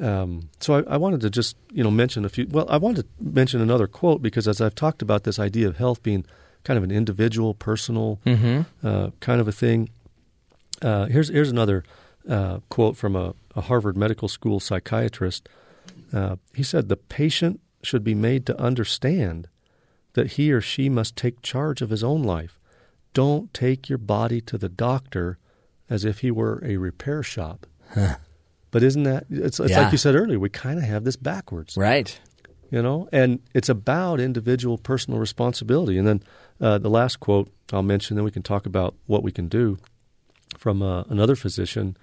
Um, 0.00 0.50
so 0.60 0.74
I, 0.74 0.94
I 0.94 0.96
wanted 0.98 1.22
to 1.22 1.30
just 1.30 1.56
you 1.72 1.82
know 1.82 1.90
mention 1.90 2.24
a 2.24 2.28
few. 2.28 2.46
Well, 2.48 2.66
I 2.68 2.76
wanted 2.76 3.02
to 3.02 3.08
mention 3.20 3.60
another 3.60 3.86
quote 3.86 4.22
because 4.22 4.46
as 4.46 4.60
I've 4.60 4.74
talked 4.74 5.02
about 5.02 5.24
this 5.24 5.38
idea 5.38 5.68
of 5.68 5.76
health 5.76 6.02
being 6.02 6.24
kind 6.64 6.76
of 6.78 6.84
an 6.84 6.90
individual, 6.90 7.54
personal 7.54 8.20
uh, 8.82 9.10
kind 9.20 9.40
of 9.40 9.48
a 9.48 9.52
thing. 9.52 9.88
Uh, 10.82 11.06
here's 11.06 11.28
here's 11.28 11.50
another 11.50 11.84
uh, 12.28 12.58
quote 12.68 12.96
from 12.96 13.16
a, 13.16 13.34
a 13.54 13.62
Harvard 13.62 13.96
Medical 13.96 14.28
School 14.28 14.60
psychiatrist. 14.60 15.48
Uh, 16.12 16.36
he 16.54 16.62
said, 16.62 16.88
"The 16.88 16.96
patient 16.96 17.60
should 17.86 18.04
be 18.04 18.14
made 18.14 18.44
to 18.46 18.60
understand 18.60 19.48
that 20.14 20.32
he 20.32 20.52
or 20.52 20.60
she 20.60 20.88
must 20.88 21.16
take 21.16 21.42
charge 21.42 21.80
of 21.82 21.90
his 21.90 22.02
own 22.04 22.22
life. 22.22 22.58
Don't 23.14 23.52
take 23.54 23.88
your 23.88 23.98
body 23.98 24.40
to 24.42 24.58
the 24.58 24.68
doctor 24.68 25.38
as 25.88 26.04
if 26.04 26.18
he 26.20 26.30
were 26.30 26.60
a 26.64 26.76
repair 26.76 27.22
shop." 27.22 27.66
But 28.72 28.82
isn't 28.82 29.04
that 29.04 29.24
it's, 29.30 29.58
it's 29.60 29.70
Yeah. 29.70 29.82
like 29.84 29.92
you 29.92 29.98
said 29.98 30.14
earlier? 30.16 30.38
We 30.38 30.50
kind 30.50 30.78
of 30.78 30.84
have 30.84 31.04
this 31.04 31.16
backwards 31.16 31.76
right? 31.76 32.18
you 32.70 32.82
know 32.82 33.08
and 33.12 33.38
it's 33.54 33.68
about 33.68 34.18
individual 34.20 34.76
personal 34.76 35.20
responsibility 35.20 35.96
and 35.96 36.06
then 36.08 36.20
uh, 36.60 36.76
the 36.78 36.90
last 36.90 37.20
quote 37.20 37.48
i'll 37.72 37.80
mention 37.80 38.16
then 38.16 38.24
we 38.24 38.30
can 38.32 38.42
talk 38.42 38.66
about 38.66 38.96
what 39.06 39.22
we 39.22 39.30
can 39.30 39.46
do 39.46 39.78
from 40.58 40.82
uh, 40.82 41.02
another 41.04 41.36
physician 41.36 41.96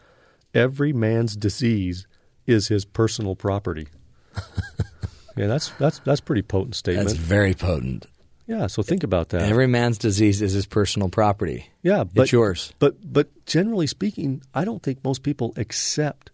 every 0.53 0.93
man's 0.93 1.35
disease 1.35 2.07
is 2.47 2.69
his 2.69 2.85
personal 2.85 3.35
property 3.35 3.89
yeah 5.35 5.47
that's 5.47 5.69
that's 5.79 5.99
that's 5.99 6.21
pretty 6.21 6.41
potent 6.41 6.75
statement 6.75 7.07
That's 7.07 7.19
very 7.19 7.53
potent. 7.53 8.05
Yeah, 8.45 8.67
so 8.67 8.83
think 8.83 9.03
about 9.05 9.29
that. 9.29 9.43
Every 9.43 9.67
man's 9.67 9.97
disease 9.97 10.41
is 10.41 10.51
his 10.51 10.65
personal 10.65 11.07
property. 11.07 11.69
Yeah, 11.81 12.03
but 12.03 12.23
it's 12.23 12.31
yours. 12.33 12.73
But 12.77 12.95
but 13.01 13.29
generally 13.45 13.87
speaking, 13.87 14.41
I 14.53 14.65
don't 14.65 14.83
think 14.83 15.01
most 15.03 15.23
people 15.23 15.53
accept 15.55 16.29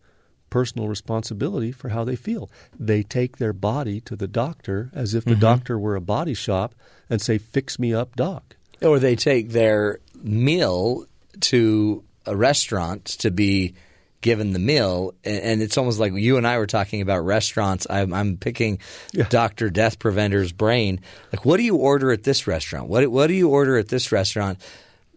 personal 0.49 0.87
responsibility 0.87 1.71
for 1.71 1.89
how 1.89 2.03
they 2.03 2.15
feel. 2.15 2.49
They 2.79 3.03
take 3.03 3.37
their 3.37 3.53
body 3.53 4.01
to 4.01 4.15
the 4.15 4.27
doctor 4.27 4.89
as 4.93 5.13
if 5.13 5.23
the 5.23 5.31
Mm-hmm. 5.31 5.39
doctor 5.41 5.77
were 5.77 5.95
a 5.95 6.01
body 6.01 6.33
shop 6.33 6.73
and 7.11 7.21
say, 7.21 7.37
"Fix 7.37 7.77
me 7.77 7.93
up, 7.93 8.15
doc." 8.15 8.55
Or 8.81 8.97
they 8.97 9.15
take 9.15 9.49
their 9.49 9.99
meal 10.15 11.05
to 11.41 12.03
a 12.25 12.35
restaurant 12.35 13.05
to 13.05 13.29
be 13.29 13.75
given 14.21 14.51
the 14.53 14.59
meal, 14.59 15.13
and, 15.23 15.61
it's 15.61 15.77
almost 15.77 15.99
like 15.99 16.13
you 16.13 16.37
and 16.37 16.45
I 16.45 16.57
were 16.57 16.67
talking 16.67 17.01
about 17.01 17.19
restaurants. 17.19 17.87
I'm, 17.89 18.13
I'm 18.13 18.37
picking 18.37 18.79
Yeah. 19.13 19.27
Doctor 19.29 19.69
Death 19.69 19.99
Preventer's 19.99 20.51
brain. 20.51 21.01
Like, 21.31 21.45
what 21.45 21.57
do 21.57 21.63
you 21.63 21.75
order 21.77 22.11
at 22.11 22.23
this 22.23 22.47
restaurant? 22.47 22.89
What 22.89 23.07
what 23.07 23.27
do 23.27 23.33
you 23.33 23.49
order 23.49 23.77
at 23.77 23.87
this 23.87 24.11
restaurant? 24.11 24.59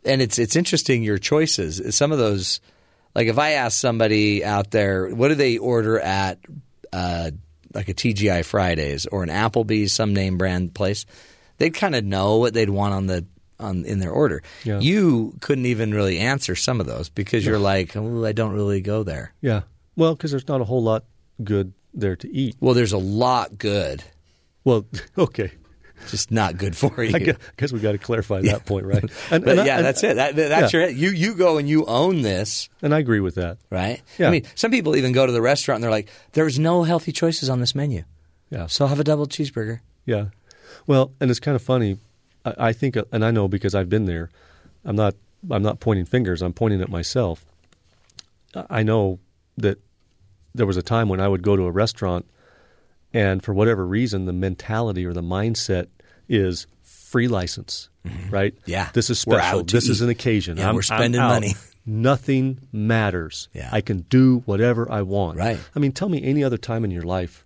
And 0.04 0.22
it's 0.22 0.38
it's 0.38 0.56
interesting 0.56 1.02
your 1.02 1.18
choices. 1.18 1.94
Some 1.96 2.12
of 2.12 2.18
those, 2.18 2.60
like 3.14 3.26
if 3.26 3.38
I 3.38 3.52
ask 3.52 3.78
somebody 3.80 4.44
out 4.44 4.70
there, 4.70 5.08
what 5.08 5.28
do 5.28 5.34
they 5.34 5.58
order 5.58 5.98
at? 5.98 6.38
Uh, 6.92 7.30
like 7.74 7.88
a 7.88 7.94
TGI 7.94 8.44
Fridays 8.44 9.06
or 9.06 9.22
an 9.22 9.30
Applebee's, 9.30 9.94
some 9.94 10.12
name 10.12 10.36
brand 10.36 10.74
place, 10.74 11.06
they'd 11.56 11.72
kind 11.72 11.94
of 11.94 12.04
know 12.04 12.36
what 12.36 12.52
they'd 12.52 12.68
want 12.68 12.92
on 12.92 13.06
the 13.06 13.24
on 13.62 13.84
in 13.84 13.98
their 14.00 14.10
order. 14.12 14.42
Yeah. 14.64 14.80
You 14.80 15.34
couldn't 15.40 15.66
even 15.66 15.92
really 15.94 16.18
answer 16.18 16.54
some 16.54 16.80
of 16.80 16.86
those 16.86 17.08
because 17.08 17.44
you're 17.46 17.58
like, 17.58 17.96
oh, 17.96 18.24
I 18.24 18.32
don't 18.32 18.52
really 18.52 18.80
go 18.80 19.02
there. 19.02 19.32
Yeah. 19.40 19.62
Well, 19.96 20.14
because 20.14 20.30
there's 20.30 20.48
not 20.48 20.60
a 20.60 20.64
whole 20.64 20.82
lot 20.82 21.04
good 21.42 21.72
there 21.94 22.16
to 22.16 22.28
eat. 22.34 22.56
Well, 22.60 22.74
there's 22.74 22.92
a 22.92 22.98
lot 22.98 23.58
good, 23.58 24.02
Well, 24.64 24.86
okay. 25.18 25.52
just 26.08 26.30
not 26.30 26.56
good 26.56 26.76
for 26.76 27.02
you. 27.04 27.14
I 27.14 27.18
guess, 27.18 27.36
guess 27.56 27.72
we 27.72 27.78
got 27.80 27.92
to 27.92 27.98
clarify 27.98 28.40
that 28.42 28.64
point, 28.66 28.86
right? 28.86 29.04
And, 29.30 29.44
but 29.44 29.52
and 29.52 29.60
I- 29.60 29.66
yeah, 29.66 29.76
and- 29.76 29.84
that's 29.84 30.02
it. 30.02 30.16
That, 30.16 30.34
that's 30.34 30.72
yeah. 30.72 30.80
your 30.80 30.88
you 30.90 31.10
you 31.10 31.34
go 31.34 31.58
and 31.58 31.68
you 31.68 31.84
own 31.86 32.22
this, 32.22 32.68
And 32.82 32.94
I 32.94 32.98
agree 32.98 33.20
with 33.20 33.34
that. 33.36 33.58
right? 33.70 34.00
Yeah. 34.18 34.28
I 34.28 34.30
mean, 34.30 34.44
some 34.54 34.70
people 34.70 34.96
even 34.96 35.12
go 35.12 35.26
to 35.26 35.32
the 35.32 35.42
restaurant 35.42 35.76
and 35.76 35.84
they're 35.84 35.90
like, 35.90 36.08
"There's 36.32 36.58
no 36.58 36.82
healthy 36.82 37.12
choices 37.12 37.48
on 37.50 37.60
this 37.60 37.74
menu, 37.74 38.02
Yeah. 38.50 38.66
so 38.66 38.86
have 38.86 38.98
a 39.00 39.04
double 39.04 39.26
cheeseburger." 39.26 39.80
Yeah. 40.06 40.26
Well, 40.86 41.12
and 41.20 41.30
it's 41.30 41.38
kind 41.40 41.54
of 41.54 41.62
funny. 41.62 41.98
I, 42.44 42.72
think, 42.72 42.96
and 43.12 43.24
I 43.24 43.30
know 43.30 43.48
because 43.48 43.74
I've 43.74 43.88
been 43.88 44.06
there. 44.06 44.30
I'm 44.84 44.96
not. 44.96 45.14
I'm 45.50 45.62
not 45.62 45.80
pointing 45.80 46.04
fingers. 46.04 46.40
I'm 46.40 46.52
pointing 46.52 46.80
at 46.82 46.88
myself. 46.88 47.44
I 48.70 48.84
know 48.84 49.18
that 49.56 49.78
there 50.54 50.66
was 50.66 50.76
a 50.76 50.82
time 50.82 51.08
when 51.08 51.20
I 51.20 51.26
would 51.26 51.42
go 51.42 51.56
to 51.56 51.64
a 51.64 51.70
restaurant, 51.70 52.26
and 53.12 53.42
for 53.42 53.52
whatever 53.52 53.84
reason, 53.84 54.26
the 54.26 54.32
mentality 54.32 55.04
or 55.04 55.12
the 55.12 55.22
mindset 55.22 55.88
is 56.28 56.66
free 56.82 57.28
license, 57.28 57.88
right? 58.30 58.54
Mm-hmm. 58.54 58.70
Yeah. 58.70 58.90
This 58.94 59.10
is 59.10 59.18
special. 59.18 59.64
This 59.64 59.88
is 59.88 60.00
an 60.00 60.08
occasion. 60.10 60.56
Yeah, 60.58 60.68
I'm, 60.68 60.74
we're 60.74 60.80
I'm 60.90 60.98
spending 60.98 61.20
money. 61.20 61.54
Nothing 61.84 62.60
matters. 62.70 63.48
Yeah. 63.52 63.68
I 63.72 63.80
can 63.80 64.02
do 64.02 64.42
whatever 64.46 64.90
I 64.90 65.02
want. 65.02 65.38
Right. 65.38 65.58
I 65.74 65.78
mean, 65.80 65.92
tell 65.92 66.08
me 66.08 66.22
any 66.22 66.44
other 66.44 66.56
time 66.56 66.84
in 66.84 66.92
your 66.92 67.02
life 67.02 67.44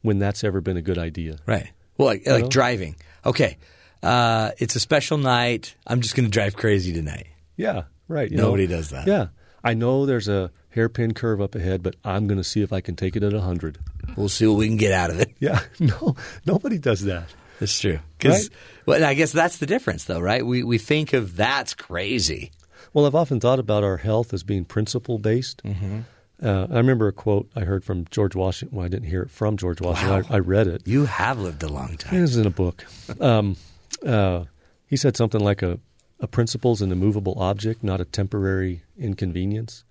when 0.00 0.18
that's 0.18 0.42
ever 0.42 0.60
been 0.60 0.78
a 0.78 0.82
good 0.82 0.98
idea. 0.98 1.38
Right. 1.46 1.70
Well, 1.98 2.08
like, 2.08 2.26
like 2.26 2.48
driving. 2.48 2.96
Okay, 3.26 3.58
uh, 4.04 4.50
it's 4.58 4.76
a 4.76 4.80
special 4.80 5.16
night. 5.18 5.74
I'm 5.86 6.00
just 6.00 6.14
going 6.14 6.26
to 6.26 6.30
drive 6.30 6.56
crazy 6.56 6.92
tonight. 6.92 7.26
Yeah, 7.56 7.84
right. 8.06 8.30
you 8.30 8.36
Nobody 8.36 8.66
know. 8.66 8.76
does 8.76 8.90
that. 8.90 9.06
Yeah, 9.06 9.28
I 9.62 9.74
know 9.74 10.04
there's 10.06 10.28
a 10.28 10.50
hairpin 10.70 11.14
curve 11.14 11.40
up 11.40 11.54
ahead, 11.54 11.82
but 11.82 11.96
I'm 12.04 12.26
going 12.26 12.38
to 12.38 12.44
see 12.44 12.60
if 12.62 12.72
I 12.72 12.80
can 12.80 12.96
take 12.96 13.16
it 13.16 13.22
at 13.22 13.32
hundred. 13.32 13.78
We'll 14.16 14.28
see 14.28 14.46
what 14.46 14.58
we 14.58 14.68
can 14.68 14.76
get 14.76 14.92
out 14.92 15.10
of 15.10 15.20
it. 15.20 15.30
Yeah, 15.40 15.60
no, 15.80 16.16
nobody 16.46 16.78
does 16.78 17.02
that. 17.02 17.28
That's 17.60 17.78
true. 17.80 18.00
Right? 18.24 18.48
well, 18.86 19.04
I 19.04 19.14
guess 19.14 19.32
that's 19.32 19.58
the 19.58 19.66
difference, 19.66 20.04
though, 20.04 20.20
right? 20.20 20.44
We 20.44 20.62
we 20.62 20.78
think 20.78 21.12
of 21.12 21.36
that's 21.36 21.74
crazy. 21.74 22.52
Well, 22.92 23.06
I've 23.06 23.14
often 23.14 23.40
thought 23.40 23.58
about 23.58 23.84
our 23.84 23.96
health 23.96 24.32
as 24.34 24.42
being 24.42 24.64
principle 24.64 25.18
based. 25.18 25.62
Mm-hmm. 25.64 26.00
Uh, 26.42 26.66
I 26.70 26.76
remember 26.76 27.08
a 27.08 27.12
quote 27.12 27.48
I 27.56 27.60
heard 27.60 27.84
from 27.84 28.06
George 28.10 28.34
Washington. 28.34 28.76
Well, 28.76 28.84
I 28.84 28.88
didn't 28.88 29.08
hear 29.08 29.22
it 29.22 29.30
from 29.30 29.56
George 29.56 29.80
Washington. 29.80 30.22
Wow. 30.24 30.28
I, 30.30 30.36
I 30.36 30.38
read 30.40 30.66
it. 30.66 30.82
You 30.86 31.06
have 31.06 31.38
lived 31.38 31.62
a 31.62 31.68
long 31.68 31.96
time. 31.96 32.16
It 32.18 32.20
was 32.20 32.36
in 32.36 32.46
a 32.46 32.50
book. 32.50 32.84
Um, 33.20 33.56
uh, 34.04 34.44
he 34.86 34.96
said 34.96 35.16
something 35.16 35.40
like 35.40 35.62
a, 35.62 35.78
a 36.20 36.26
principle 36.26 36.72
is 36.72 36.82
an 36.82 36.92
immovable 36.92 37.34
object, 37.38 37.82
not 37.82 38.00
a 38.00 38.04
temporary 38.04 38.82
inconvenience. 38.98 39.84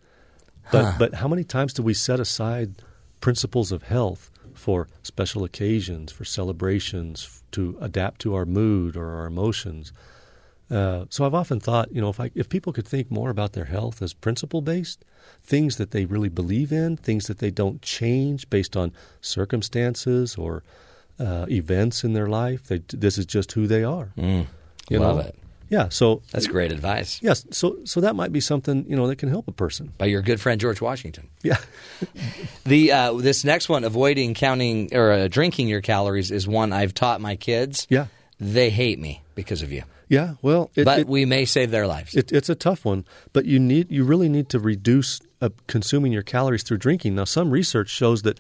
But 0.72 0.84
Huh. 0.86 0.94
but 0.98 1.14
how 1.16 1.28
many 1.28 1.44
times 1.44 1.74
do 1.74 1.84
we 1.84 1.94
set 1.94 2.20
aside 2.20 2.76
principles 3.20 3.72
of 3.72 3.84
health 3.84 4.32
for 4.54 4.88
special 5.02 5.44
occasions, 5.44 6.12
for 6.12 6.26
celebrations, 6.26 7.44
to 7.52 7.78
adapt 7.82 8.22
to 8.22 8.36
our 8.36 8.46
mood 8.46 8.96
or 8.96 9.10
our 9.16 9.26
emotions? 9.26 9.92
Uh, 10.72 11.06
so 11.10 11.26
I've 11.26 11.34
often 11.34 11.60
thought, 11.60 11.92
you 11.92 12.02
know, 12.02 12.10
if 12.10 12.20
I, 12.20 12.32
if 12.34 12.48
people 12.50 12.74
could 12.74 12.88
think 12.88 13.12
more 13.12 13.30
about 13.30 13.54
their 13.54 13.66
health 13.66 14.02
as 14.02 14.14
principle 14.14 14.62
based, 14.62 15.04
things 15.44 15.76
that 15.78 15.92
they 15.92 16.06
really 16.06 16.30
believe 16.30 16.72
in, 16.72 16.98
things 16.98 17.28
that 17.28 17.40
they 17.40 17.52
don't 17.52 17.82
change 17.82 18.50
based 18.50 18.76
on 18.78 18.94
circumstances 19.22 20.36
or 20.36 20.64
uh, 21.20 21.46
events 21.50 22.04
in 22.04 22.14
their 22.14 22.28
life. 22.28 22.64
They, 22.68 22.80
this 22.90 23.18
is 23.18 23.26
just 23.26 23.52
who 23.54 23.68
they 23.68 23.84
are. 23.84 24.12
you 24.18 24.46
Love 24.92 25.16
know? 25.18 25.22
it. 25.22 25.36
Yeah. 25.70 25.90
So 25.90 26.22
That's 26.32 26.46
great 26.46 26.72
advice 26.72 27.20
yes. 27.24 27.46
So 27.50 27.78
so 27.86 28.02
that 28.02 28.16
might 28.16 28.32
be 28.32 28.40
something 28.42 28.86
you 28.88 28.96
know 28.96 29.08
that 29.08 29.16
can 29.16 29.30
help 29.30 29.48
a 29.48 29.52
person. 29.52 29.92
by 29.98 30.06
your 30.06 30.22
good 30.22 30.40
friend 30.40 30.62
George 30.62 30.82
Washington. 30.82 31.30
Yeah. 31.44 31.58
The 32.66 32.92
uh, 32.92 33.14
this 33.14 33.44
next 33.44 33.70
one, 33.70 33.84
avoiding 33.84 34.34
counting 34.34 34.90
or 34.96 35.12
uh, 35.12 35.28
drinking 35.28 35.68
your 35.68 35.82
calories, 35.82 36.32
is 36.32 36.48
one 36.48 36.72
I've 36.74 36.94
taught 36.94 37.22
my 37.22 37.36
kids. 37.36 37.88
Yeah. 37.90 38.08
They 38.40 38.70
hate 38.70 39.00
me 39.00 39.24
because 39.36 39.62
of 39.62 39.72
you, 39.72 39.84
Yeah. 40.10 40.36
Well, 40.42 40.70
it, 40.76 40.86
but 40.86 41.00
it- 41.00 41.08
we 41.08 41.26
may 41.26 41.46
save 41.46 41.72
their 41.72 41.88
lives. 41.88 42.14
It, 42.16 42.32
it's 42.32 42.50
a 42.50 42.56
tough 42.56 42.86
one, 42.86 43.06
but 43.32 43.46
you 43.46 43.60
need 43.60 43.90
you 43.92 44.04
really 44.04 44.30
need 44.30 44.50
to 44.50 44.60
reduce 44.60 45.22
uh, 45.42 45.50
consuming 45.68 46.12
your 46.12 46.24
calories 46.24 46.64
through 46.64 46.78
drinking. 46.80 47.16
Now, 47.16 47.24
some 47.26 47.50
research 47.52 47.90
shows 47.90 48.22
that 48.24 48.40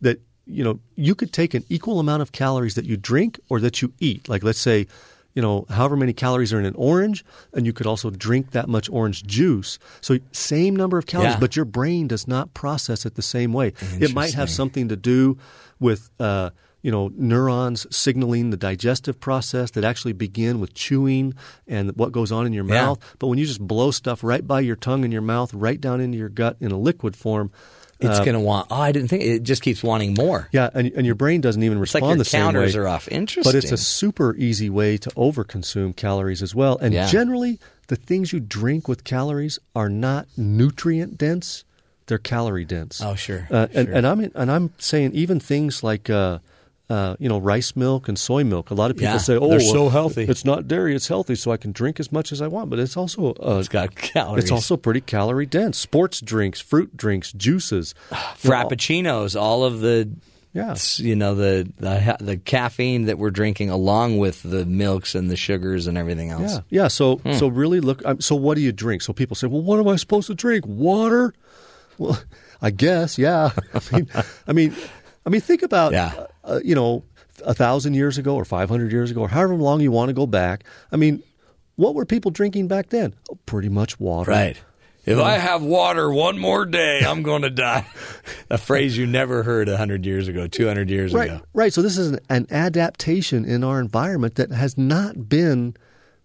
that 0.00 0.20
you 0.46 0.64
know 0.64 0.80
you 0.96 1.14
could 1.14 1.32
take 1.32 1.54
an 1.54 1.64
equal 1.68 2.00
amount 2.00 2.22
of 2.22 2.32
calories 2.32 2.74
that 2.74 2.84
you 2.84 2.96
drink 2.96 3.38
or 3.48 3.60
that 3.60 3.80
you 3.82 3.92
eat. 4.00 4.28
Like 4.28 4.42
let's 4.42 4.60
say, 4.60 4.86
you 5.34 5.40
know, 5.42 5.64
however 5.70 5.96
many 5.96 6.12
calories 6.12 6.52
are 6.52 6.58
in 6.58 6.66
an 6.66 6.74
orange, 6.76 7.24
and 7.54 7.64
you 7.66 7.72
could 7.72 7.86
also 7.86 8.10
drink 8.10 8.50
that 8.50 8.68
much 8.68 8.90
orange 8.90 9.24
juice. 9.24 9.78
So 10.00 10.18
same 10.32 10.76
number 10.76 10.98
of 10.98 11.06
calories, 11.06 11.34
Yeah. 11.34 11.40
but 11.40 11.56
your 11.56 11.64
brain 11.64 12.08
does 12.08 12.26
not 12.28 12.52
process 12.54 13.06
it 13.06 13.14
the 13.14 13.22
same 13.22 13.52
way. 13.52 13.72
It 14.00 14.14
might 14.14 14.34
have 14.34 14.50
something 14.50 14.88
to 14.88 14.96
do 14.96 15.38
with. 15.80 16.10
Uh, 16.20 16.50
you 16.84 16.90
know, 16.90 17.12
neurons 17.14 17.86
signaling 17.96 18.50
the 18.50 18.56
digestive 18.56 19.20
process 19.20 19.70
that 19.70 19.84
actually 19.84 20.12
begin 20.12 20.58
with 20.58 20.74
chewing 20.74 21.32
and 21.68 21.94
what 21.96 22.10
goes 22.10 22.32
on 22.32 22.44
in 22.44 22.52
your 22.52 22.64
Yeah. 22.64 22.74
mouth. 22.86 22.98
But 23.20 23.28
when 23.28 23.38
you 23.38 23.46
just 23.46 23.60
blow 23.60 23.92
stuff 23.92 24.24
right 24.24 24.44
by 24.44 24.62
your 24.62 24.74
tongue 24.74 25.04
and 25.04 25.12
your 25.12 25.22
mouth, 25.22 25.54
right 25.54 25.80
down 25.80 26.00
into 26.00 26.18
your 26.18 26.28
gut 26.28 26.56
in 26.58 26.72
a 26.72 26.76
liquid 26.76 27.14
form, 27.14 27.52
It's 28.04 28.18
uh, 28.20 28.24
going 28.24 28.34
to 28.34 28.40
want. 28.40 28.68
Oh, 28.70 28.76
I 28.80 28.92
didn't 28.92 29.08
think 29.08 29.22
it 29.22 29.42
just 29.42 29.62
keeps 29.62 29.82
wanting 29.82 30.14
more. 30.14 30.48
yeah, 30.52 30.70
and, 30.74 30.90
and 30.92 31.06
your 31.06 31.14
brain 31.14 31.40
doesn't 31.40 31.62
even 31.62 31.78
like 31.78 31.82
respond 31.82 32.06
your 32.06 32.16
the 32.16 32.24
same 32.24 32.42
counters 32.42 32.76
are 32.76 32.86
off. 32.88 33.08
Interesting. 33.08 33.50
But 33.50 33.56
it's 33.56 33.72
a 33.72 33.76
super 33.76 34.34
easy 34.36 34.70
way 34.70 34.96
to 34.98 35.10
overconsume 35.10 35.94
calories 35.96 36.42
as 36.42 36.54
well. 36.54 36.78
And 36.78 36.92
Yeah. 36.94 37.06
generally, 37.06 37.58
the 37.88 37.96
things 37.96 38.32
you 38.32 38.40
drink 38.40 38.88
with 38.88 39.04
calories 39.04 39.58
are 39.74 39.88
not 39.88 40.26
nutrient 40.36 41.18
dense; 41.18 41.64
they're 42.06 42.18
calorie 42.18 42.64
dense. 42.64 43.00
Oh, 43.02 43.14
sure, 43.14 43.46
Uh, 43.50 43.66
and, 43.74 43.86
sure. 43.88 43.96
and 43.96 44.06
I'm 44.06 44.20
and 44.34 44.50
I'm 44.50 44.70
saying 44.78 45.12
even 45.12 45.40
things 45.40 45.82
like. 45.82 46.08
Uh, 46.10 46.38
uh, 46.90 47.16
you 47.18 47.28
know, 47.28 47.38
rice 47.38 47.74
milk 47.76 48.08
and 48.08 48.18
soy 48.18 48.44
milk. 48.44 48.70
A 48.70 48.74
lot 48.74 48.90
of 48.90 48.96
people 48.96 49.12
Yeah, 49.12 49.18
say, 49.18 49.36
"Oh, 49.36 49.48
they're 49.48 49.58
well, 49.58 49.72
so 49.72 49.88
healthy." 49.88 50.24
It's 50.24 50.44
not 50.44 50.68
dairy; 50.68 50.94
it's 50.94 51.08
healthy, 51.08 51.34
so 51.36 51.50
I 51.50 51.56
can 51.56 51.72
drink 51.72 51.98
as 52.00 52.12
much 52.12 52.32
as 52.32 52.42
I 52.42 52.48
want." 52.48 52.68
But 52.70 52.78
it's 52.80 52.96
also 52.96 53.32
uh, 53.34 53.58
it's 53.58 53.68
got 53.68 53.94
calories. 53.94 54.44
it's 54.44 54.52
also 54.52 54.76
pretty 54.76 55.00
calorie 55.00 55.46
dense. 55.46 55.78
Sports 55.78 56.20
drinks, 56.20 56.60
fruit 56.60 56.96
drinks, 56.96 57.32
juices, 57.32 57.94
know, 58.10 58.16
frappuccinos. 58.36 59.40
All 59.40 59.64
of 59.64 59.80
the 59.80 60.10
Yeah. 60.52 60.74
you 60.96 61.16
know 61.16 61.34
the, 61.34 61.66
the 61.78 62.16
the 62.20 62.36
caffeine 62.36 63.06
that 63.06 63.16
we're 63.16 63.30
drinking, 63.30 63.70
along 63.70 64.18
with 64.18 64.42
the 64.42 64.66
milks 64.66 65.14
and 65.14 65.30
the 65.30 65.36
sugars 65.36 65.86
and 65.86 65.96
everything 65.96 66.28
else. 66.30 66.52
Yeah, 66.68 66.82
yeah. 66.82 66.88
So, 66.88 67.16
Hmm. 67.16 67.32
so 67.34 67.48
really 67.48 67.80
look. 67.80 68.02
um, 68.04 68.20
So, 68.20 68.34
what 68.34 68.56
do 68.56 68.60
you 68.60 68.72
drink? 68.72 69.00
So 69.02 69.12
people 69.14 69.34
say, 69.34 69.46
"Well, 69.46 69.62
what 69.62 69.78
am 69.78 69.88
I 69.88 69.96
supposed 69.96 70.26
to 70.26 70.34
drink? 70.34 70.66
Water?" 70.66 71.32
Well, 71.96 72.20
I 72.60 72.70
guess, 72.70 73.16
yeah. 73.18 73.50
I 73.74 73.80
mean, 73.96 74.08
I 74.46 74.52
mean, 74.52 74.74
I 75.26 75.30
mean, 75.30 75.40
think 75.40 75.62
about, 75.62 75.92
Yeah. 75.92 76.26
uh, 76.44 76.60
you 76.64 76.74
know, 76.74 77.04
a 77.44 77.54
thousand 77.54 77.94
years 77.94 78.18
ago 78.18 78.34
or 78.36 78.44
five 78.44 78.68
hundred 78.68 78.92
years 78.92 79.10
ago 79.10 79.22
or 79.22 79.28
however 79.28 79.54
long 79.54 79.80
you 79.80 79.90
want 79.90 80.08
to 80.08 80.12
go 80.14 80.26
back. 80.26 80.64
I 80.92 80.96
mean, 80.96 81.22
what 81.76 81.94
were 81.94 82.04
people 82.04 82.30
drinking 82.30 82.68
back 82.68 82.90
then? 82.90 83.14
Oh, 83.30 83.38
pretty 83.46 83.68
much 83.68 83.98
water, 83.98 84.30
Right. 84.30 84.60
If 85.04 85.18
I 85.18 85.38
have 85.38 85.64
water 85.64 86.12
one 86.12 86.38
more 86.38 86.64
day, 86.64 87.00
I'm 87.04 87.24
going 87.24 87.42
to 87.42 87.50
die. 87.50 87.84
A 88.50 88.56
phrase 88.56 88.96
you 88.96 89.04
never 89.04 89.42
heard 89.42 89.66
100 89.66 90.06
years 90.06 90.28
ago, 90.28 90.46
200 90.46 90.88
years 90.90 91.12
Right, 91.12 91.28
ago. 91.28 91.40
right. 91.54 91.72
So 91.72 91.82
this 91.82 91.98
is 91.98 92.12
an, 92.12 92.20
an 92.28 92.46
adaptation 92.52 93.44
in 93.44 93.64
our 93.64 93.80
environment 93.80 94.36
that 94.36 94.52
has 94.52 94.78
not 94.78 95.28
been 95.28 95.74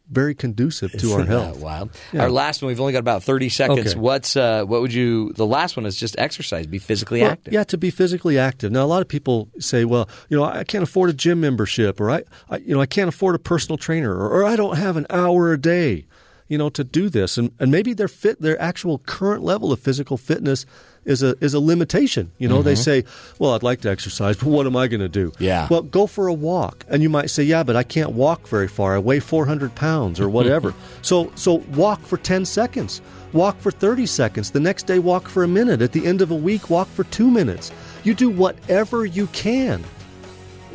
very 0.09 0.33
conducive 0.35 0.91
to 0.91 0.97
Isn't 0.97 1.19
our 1.21 1.25
health. 1.25 1.59
wild. 1.59 1.89
Yeah. 2.13 2.23
Our 2.23 2.29
last 2.31 2.61
one, 2.61 2.67
we've 2.67 2.79
only 2.79 2.93
got 2.93 2.99
about 2.99 3.23
thirty 3.23 3.49
seconds. 3.49 3.91
Okay. 3.91 3.99
What's 3.99 4.35
uh, 4.35 4.63
what 4.65 4.81
would 4.81 4.93
you? 4.93 5.33
The 5.33 5.45
last 5.45 5.75
one 5.77 5.85
is 5.85 5.95
just 5.97 6.17
exercise. 6.17 6.65
Be 6.67 6.79
physically 6.79 7.21
Well, 7.21 7.31
active. 7.31 7.53
Yeah, 7.53 7.63
to 7.65 7.77
be 7.77 7.89
physically 7.89 8.37
active. 8.39 8.71
Now, 8.71 8.83
a 8.83 8.87
lot 8.87 9.01
of 9.01 9.07
people 9.07 9.49
say, 9.59 9.85
"Well, 9.85 10.07
you 10.29 10.37
know, 10.37 10.43
I 10.43 10.63
can't 10.63 10.83
afford 10.83 11.09
a 11.09 11.13
gym 11.13 11.41
membership, 11.41 11.99
or 11.99 12.09
I, 12.09 12.23
I 12.49 12.57
you 12.57 12.73
know, 12.73 12.81
I 12.81 12.85
can't 12.85 13.09
afford 13.09 13.35
a 13.35 13.39
personal 13.39 13.77
trainer, 13.77 14.15
or, 14.15 14.29
or 14.29 14.43
I 14.45 14.55
don't 14.55 14.77
have 14.77 14.95
an 14.97 15.05
hour 15.09 15.51
a 15.51 15.57
day, 15.59 16.05
you 16.47 16.57
know, 16.57 16.69
to 16.69 16.83
do 16.83 17.09
this." 17.09 17.37
And 17.37 17.51
and 17.59 17.71
maybe 17.71 17.93
their 17.93 18.07
fit, 18.07 18.41
their 18.41 18.59
actual 18.61 18.99
current 18.99 19.43
level 19.43 19.71
of 19.71 19.79
physical 19.79 20.17
fitness 20.17 20.65
is 21.07 21.23
a 21.23 21.35
is 21.43 21.55
a 21.55 21.59
limitation. 21.59 22.31
You 22.37 22.47
know, 22.47 22.61
they 22.61 22.73
mm-hmm. 22.73 22.81
say, 22.81 23.03
"Well, 23.39 23.55
I'd 23.55 23.63
like 23.63 23.81
to 23.81 23.89
exercise, 23.89 24.35
but 24.35 24.47
what 24.47 24.67
am 24.67 24.75
I 24.75 24.87
going 24.87 24.99
to 24.99 25.09
do?" 25.09 25.31
Yeah. 25.39 25.67
Well, 25.71 25.81
go 25.81 26.05
for 26.05 26.27
a 26.27 26.33
walk, 26.33 26.85
and 26.89 27.01
you 27.01 27.09
might 27.09 27.31
say, 27.31 27.43
"Yeah, 27.43 27.63
but 27.63 27.75
I 27.75 27.83
can't 27.83 28.11
walk 28.11 28.47
very 28.47 28.67
far. 28.67 28.95
I 28.95 28.99
weigh 28.99 29.19
400 29.19 29.73
pounds, 29.73 30.19
or 30.19 30.29
whatever." 30.29 30.75
so 31.01 31.31
so 31.35 31.55
walk 31.73 32.01
for 32.01 32.17
10 32.17 32.45
seconds. 32.45 33.01
Walk 33.33 33.59
for 33.59 33.71
30 33.71 34.05
seconds. 34.05 34.51
The 34.51 34.59
next 34.59 34.83
day, 34.87 34.99
walk 34.99 35.27
for 35.27 35.43
a 35.43 35.47
minute. 35.47 35.81
At 35.81 35.91
the 35.91 36.05
end 36.05 36.21
of 36.21 36.31
a 36.31 36.35
week, 36.35 36.69
walk 36.69 36.87
for 36.87 37.03
two 37.05 37.29
minutes. 37.29 37.71
You 38.03 38.13
do 38.13 38.29
whatever 38.29 39.05
you 39.05 39.27
can. 39.27 39.83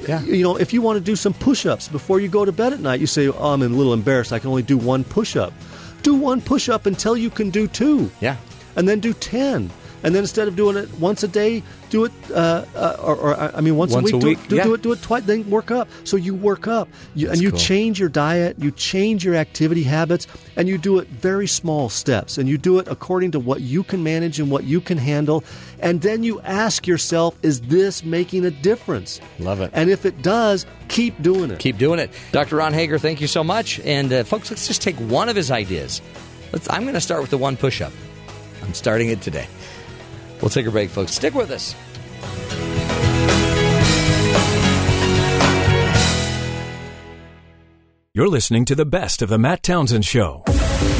Yeah. 0.06 0.22
You 0.22 0.42
know, 0.42 0.56
if 0.56 0.72
you 0.72 0.82
want 0.82 0.98
to 0.98 1.04
do 1.04 1.16
some 1.16 1.32
push 1.32 1.64
ups 1.64 1.88
before 1.88 2.20
you 2.20 2.28
go 2.28 2.44
to 2.44 2.52
bed 2.52 2.72
at 2.72 2.80
night, 2.80 3.00
you 3.00 3.06
say, 3.06 3.28
oh, 3.28 3.52
I'm 3.52 3.62
a 3.62 3.68
little 3.68 3.94
embarrassed. 3.94 4.32
I 4.32 4.38
can 4.38 4.50
only 4.50 4.62
do 4.62 4.76
one 4.76 5.04
push 5.04 5.36
up. 5.36 5.52
Do 6.02 6.14
one 6.14 6.40
push 6.40 6.68
up 6.68 6.86
until 6.86 7.16
you 7.16 7.30
can 7.30 7.50
do 7.50 7.68
two. 7.68 8.10
Yeah. 8.20 8.36
And 8.76 8.88
then 8.88 9.00
do 9.00 9.14
10. 9.14 9.70
And 10.02 10.14
then 10.14 10.22
instead 10.22 10.48
of 10.48 10.56
doing 10.56 10.76
it 10.76 10.92
once 10.98 11.22
a 11.22 11.28
day, 11.28 11.62
do 11.90 12.04
it, 12.04 12.12
uh, 12.30 12.64
uh, 12.74 12.96
or, 13.02 13.16
or 13.16 13.56
I 13.56 13.60
mean, 13.60 13.76
once, 13.76 13.92
Once 13.92 14.10
a 14.10 14.14
a 14.14 14.18
week. 14.18 14.38
week, 14.38 14.38
do, 14.38 14.44
it, 14.44 14.48
do, 14.48 14.56
yeah. 14.56 14.64
do 14.64 14.74
it, 14.74 14.82
do 14.82 14.92
it 14.92 15.02
twice. 15.02 15.22
Then 15.24 15.48
work 15.50 15.70
up. 15.70 15.88
So 16.04 16.16
you 16.16 16.34
work 16.34 16.66
up, 16.66 16.88
you, 17.14 17.30
and 17.30 17.40
you 17.40 17.50
cool. 17.50 17.58
change 17.58 18.00
your 18.00 18.08
diet, 18.08 18.58
you 18.58 18.70
change 18.70 19.24
your 19.24 19.34
activity 19.34 19.82
habits, 19.82 20.26
and 20.56 20.68
you 20.68 20.78
do 20.78 20.98
it 20.98 21.08
very 21.08 21.46
small 21.46 21.88
steps, 21.88 22.38
and 22.38 22.48
you 22.48 22.58
do 22.58 22.78
it 22.78 22.88
according 22.88 23.32
to 23.32 23.40
what 23.40 23.60
you 23.60 23.82
can 23.84 24.02
manage 24.02 24.40
and 24.40 24.50
what 24.50 24.64
you 24.64 24.80
can 24.80 24.98
handle, 24.98 25.44
and 25.80 26.00
then 26.00 26.22
you 26.22 26.40
ask 26.40 26.86
yourself, 26.86 27.36
is 27.42 27.60
this 27.62 28.04
making 28.04 28.44
a 28.44 28.50
difference? 28.50 29.20
Love 29.38 29.60
it. 29.60 29.70
And 29.74 29.90
if 29.90 30.06
it 30.06 30.22
does, 30.22 30.64
keep 30.88 31.20
doing 31.22 31.50
it. 31.50 31.58
Keep 31.58 31.78
doing 31.78 31.98
it. 31.98 32.10
Dr. 32.32 32.56
Ron 32.56 32.72
Hager, 32.72 32.98
thank 32.98 33.20
you 33.20 33.26
so 33.26 33.44
much. 33.44 33.80
And 33.80 34.12
uh, 34.12 34.24
folks, 34.24 34.50
let's 34.50 34.66
just 34.66 34.82
take 34.82 34.96
one 34.96 35.28
of 35.28 35.36
his 35.36 35.50
ideas. 35.50 36.00
Let's, 36.52 36.70
I'm 36.70 36.82
going 36.82 36.94
to 36.94 37.00
start 37.00 37.20
with 37.20 37.30
the 37.30 37.38
one 37.38 37.56
push 37.56 37.80
up. 37.80 37.92
I'm 38.62 38.74
starting 38.74 39.08
it 39.08 39.20
today. 39.20 39.46
We'll 40.42 40.50
take 40.50 40.66
a 40.66 40.70
break, 40.70 40.90
folks. 40.90 41.12
Stick 41.12 41.34
with 41.34 41.50
us. 41.50 41.74
You're 48.14 48.28
listening 48.28 48.66
to 48.66 48.74
the 48.74 48.84
best 48.84 49.22
of 49.22 49.30
the 49.30 49.38
Matt 49.38 49.62
Townsend 49.62 50.04
Show. 50.04 50.42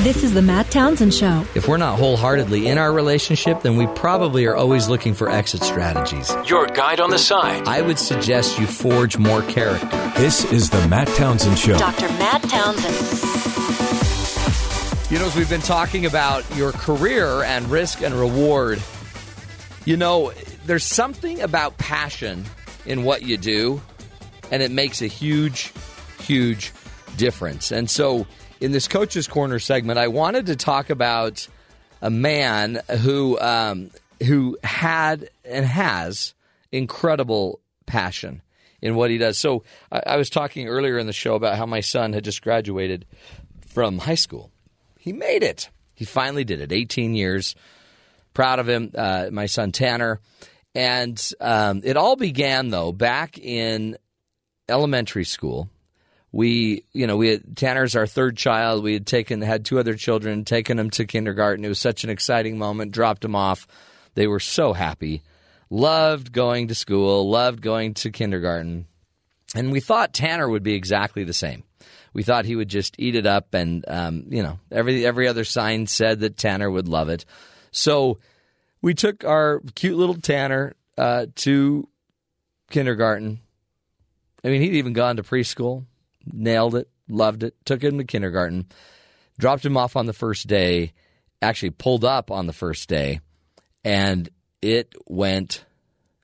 This 0.02 0.24
is 0.24 0.32
the 0.32 0.40
Matt 0.40 0.70
Townsend 0.70 1.12
Show. 1.12 1.44
If 1.54 1.68
we're 1.68 1.76
not 1.76 1.98
wholeheartedly 1.98 2.68
in 2.68 2.78
our 2.78 2.92
relationship, 2.92 3.60
then 3.60 3.76
we 3.76 3.86
probably 3.88 4.46
are 4.46 4.56
always 4.56 4.88
looking 4.88 5.12
for 5.12 5.28
exit 5.28 5.62
strategies. 5.62 6.34
Your 6.46 6.66
guide 6.68 7.00
on 7.00 7.10
the 7.10 7.18
side. 7.18 7.68
I 7.68 7.82
would 7.82 7.98
suggest 7.98 8.58
you 8.58 8.66
forge 8.66 9.18
more 9.18 9.42
character. 9.42 10.12
This 10.16 10.50
is 10.50 10.70
the 10.70 10.88
Matt 10.88 11.08
Townsend 11.08 11.58
Show. 11.58 11.76
Dr. 11.76 12.08
Matt 12.18 12.42
Townsend. 12.44 12.94
You 15.10 15.18
know, 15.18 15.26
as 15.26 15.36
we've 15.36 15.50
been 15.50 15.60
talking 15.60 16.06
about 16.06 16.42
your 16.56 16.72
career 16.72 17.42
and 17.42 17.70
risk 17.70 18.00
and 18.00 18.14
reward, 18.14 18.82
you 19.84 19.96
know, 19.96 20.32
there's 20.66 20.84
something 20.84 21.40
about 21.40 21.78
passion 21.78 22.44
in 22.86 23.04
what 23.04 23.22
you 23.22 23.36
do, 23.36 23.80
and 24.50 24.62
it 24.62 24.70
makes 24.70 25.02
a 25.02 25.06
huge, 25.06 25.72
huge 26.20 26.72
difference. 27.16 27.72
And 27.72 27.90
so, 27.90 28.26
in 28.60 28.70
this 28.72 28.86
Coach's 28.86 29.26
Corner 29.26 29.58
segment, 29.58 29.98
I 29.98 30.08
wanted 30.08 30.46
to 30.46 30.56
talk 30.56 30.90
about 30.90 31.48
a 32.00 32.10
man 32.10 32.80
who 33.00 33.38
um, 33.40 33.90
who 34.24 34.56
had 34.62 35.30
and 35.44 35.66
has 35.66 36.34
incredible 36.70 37.60
passion 37.86 38.40
in 38.80 38.94
what 38.94 39.10
he 39.10 39.18
does. 39.18 39.36
So, 39.36 39.64
I, 39.90 40.02
I 40.06 40.16
was 40.16 40.30
talking 40.30 40.68
earlier 40.68 40.98
in 40.98 41.06
the 41.06 41.12
show 41.12 41.34
about 41.34 41.56
how 41.56 41.66
my 41.66 41.80
son 41.80 42.12
had 42.12 42.24
just 42.24 42.42
graduated 42.42 43.04
from 43.66 43.98
high 43.98 44.14
school. 44.14 44.50
He 44.98 45.12
made 45.12 45.42
it. 45.42 45.70
He 45.94 46.04
finally 46.04 46.44
did 46.44 46.60
it. 46.60 46.70
18 46.70 47.14
years. 47.14 47.56
Proud 48.34 48.58
of 48.58 48.68
him. 48.68 48.90
Uh, 48.94 49.28
my 49.32 49.46
son 49.46 49.72
Tanner. 49.72 50.20
And 50.74 51.20
um, 51.40 51.82
it 51.84 51.96
all 51.96 52.16
began 52.16 52.70
though 52.70 52.92
back 52.92 53.38
in 53.38 53.96
elementary 54.68 55.24
school. 55.24 55.68
We, 56.34 56.84
you 56.94 57.06
know, 57.06 57.18
we 57.18 57.28
had 57.28 57.56
Tanner's 57.56 57.94
our 57.94 58.06
third 58.06 58.38
child. 58.38 58.82
We 58.82 58.94
had 58.94 59.06
taken 59.06 59.42
had 59.42 59.66
two 59.66 59.78
other 59.78 59.94
children, 59.94 60.46
taken 60.46 60.78
them 60.78 60.88
to 60.90 61.04
kindergarten. 61.04 61.64
It 61.64 61.68
was 61.68 61.78
such 61.78 62.04
an 62.04 62.10
exciting 62.10 62.56
moment. 62.56 62.92
Dropped 62.92 63.20
them 63.20 63.36
off. 63.36 63.66
They 64.14 64.26
were 64.26 64.40
so 64.40 64.72
happy. 64.72 65.22
Loved 65.68 66.32
going 66.32 66.68
to 66.68 66.74
school. 66.74 67.28
Loved 67.28 67.60
going 67.60 67.94
to 67.94 68.10
kindergarten. 68.10 68.86
And 69.54 69.72
we 69.72 69.80
thought 69.80 70.14
Tanner 70.14 70.48
would 70.48 70.62
be 70.62 70.74
exactly 70.74 71.24
the 71.24 71.34
same. 71.34 71.64
We 72.14 72.22
thought 72.22 72.46
he 72.46 72.56
would 72.56 72.68
just 72.68 72.94
eat 72.98 73.14
it 73.14 73.26
up, 73.26 73.54
and 73.54 73.84
um, 73.88 74.26
you 74.28 74.42
know, 74.42 74.58
every 74.70 75.04
every 75.06 75.28
other 75.28 75.44
sign 75.44 75.86
said 75.86 76.20
that 76.20 76.36
Tanner 76.36 76.70
would 76.70 76.88
love 76.88 77.08
it. 77.08 77.24
So 77.72 78.18
we 78.80 78.94
took 78.94 79.24
our 79.24 79.60
cute 79.74 79.96
little 79.96 80.14
Tanner 80.14 80.74
uh, 80.96 81.26
to 81.36 81.88
kindergarten. 82.70 83.40
I 84.44 84.48
mean, 84.48 84.60
he'd 84.60 84.74
even 84.74 84.92
gone 84.92 85.16
to 85.16 85.22
preschool, 85.22 85.84
nailed 86.30 86.74
it, 86.74 86.88
loved 87.08 87.42
it. 87.42 87.54
Took 87.64 87.82
him 87.82 87.98
to 87.98 88.04
kindergarten, 88.04 88.66
dropped 89.38 89.64
him 89.64 89.76
off 89.76 89.96
on 89.96 90.06
the 90.06 90.12
first 90.12 90.46
day. 90.46 90.92
Actually, 91.40 91.70
pulled 91.70 92.04
up 92.04 92.30
on 92.30 92.46
the 92.46 92.52
first 92.52 92.88
day, 92.88 93.20
and 93.84 94.28
it 94.60 94.94
went 95.06 95.64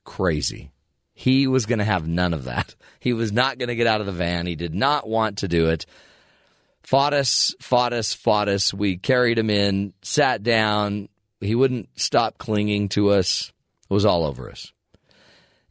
crazy. 0.05 0.71
He 1.13 1.49
was 1.49 1.67
going 1.67 1.81
to 1.81 1.85
have 1.85 2.07
none 2.07 2.33
of 2.35 2.45
that. 2.45 2.75
He 3.01 3.13
was 3.13 3.31
not 3.31 3.59
going 3.59 3.69
to 3.69 3.77
get 3.77 3.87
out 3.87 4.01
of 4.01 4.07
the 4.07 4.13
van. 4.13 4.45
He 4.47 4.57
did 4.57 4.75
not 4.75 5.09
want 5.09 5.39
to 5.39 5.49
do 5.49 5.69
it. 5.69 5.87
Fought 6.83 7.15
us, 7.15 7.55
fought 7.61 7.93
us, 7.93 8.13
fought 8.13 8.49
us. 8.49 8.75
We 8.75 8.97
carried 8.97 9.39
him 9.39 9.51
in, 9.51 9.95
sat 10.03 10.43
down. 10.43 11.09
He 11.41 11.55
wouldn't 11.55 11.89
stop 11.97 12.39
clinging 12.39 12.89
to 12.91 13.11
us. 13.11 13.53
It 13.89 13.95
was 13.95 14.05
all 14.05 14.25
over 14.25 14.51
us. 14.51 14.73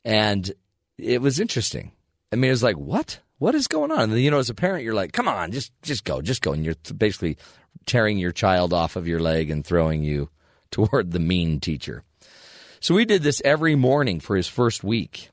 And 0.05 0.51
it 0.97 1.21
was 1.21 1.39
interesting. 1.39 1.91
I 2.31 2.35
mean, 2.35 2.45
it 2.45 2.51
was 2.51 2.63
like, 2.63 2.77
what? 2.77 3.19
What 3.39 3.55
is 3.55 3.67
going 3.67 3.91
on? 3.91 4.11
And 4.11 4.19
you 4.19 4.31
know, 4.31 4.39
as 4.39 4.49
a 4.49 4.55
parent, 4.55 4.83
you're 4.83 4.95
like, 4.95 5.11
come 5.13 5.27
on, 5.27 5.51
just 5.51 5.71
just 5.83 6.03
go, 6.03 6.21
just 6.21 6.41
go. 6.41 6.53
And 6.53 6.65
you're 6.65 6.75
basically 6.97 7.37
tearing 7.85 8.17
your 8.17 8.31
child 8.31 8.73
off 8.73 8.95
of 8.95 9.07
your 9.07 9.19
leg 9.19 9.51
and 9.51 9.65
throwing 9.65 10.03
you 10.03 10.29
toward 10.71 11.11
the 11.11 11.19
mean 11.19 11.59
teacher. 11.59 12.03
So 12.79 12.95
we 12.95 13.05
did 13.05 13.23
this 13.23 13.41
every 13.43 13.75
morning 13.75 14.19
for 14.19 14.35
his 14.35 14.47
first 14.47 14.83
week. 14.83 15.29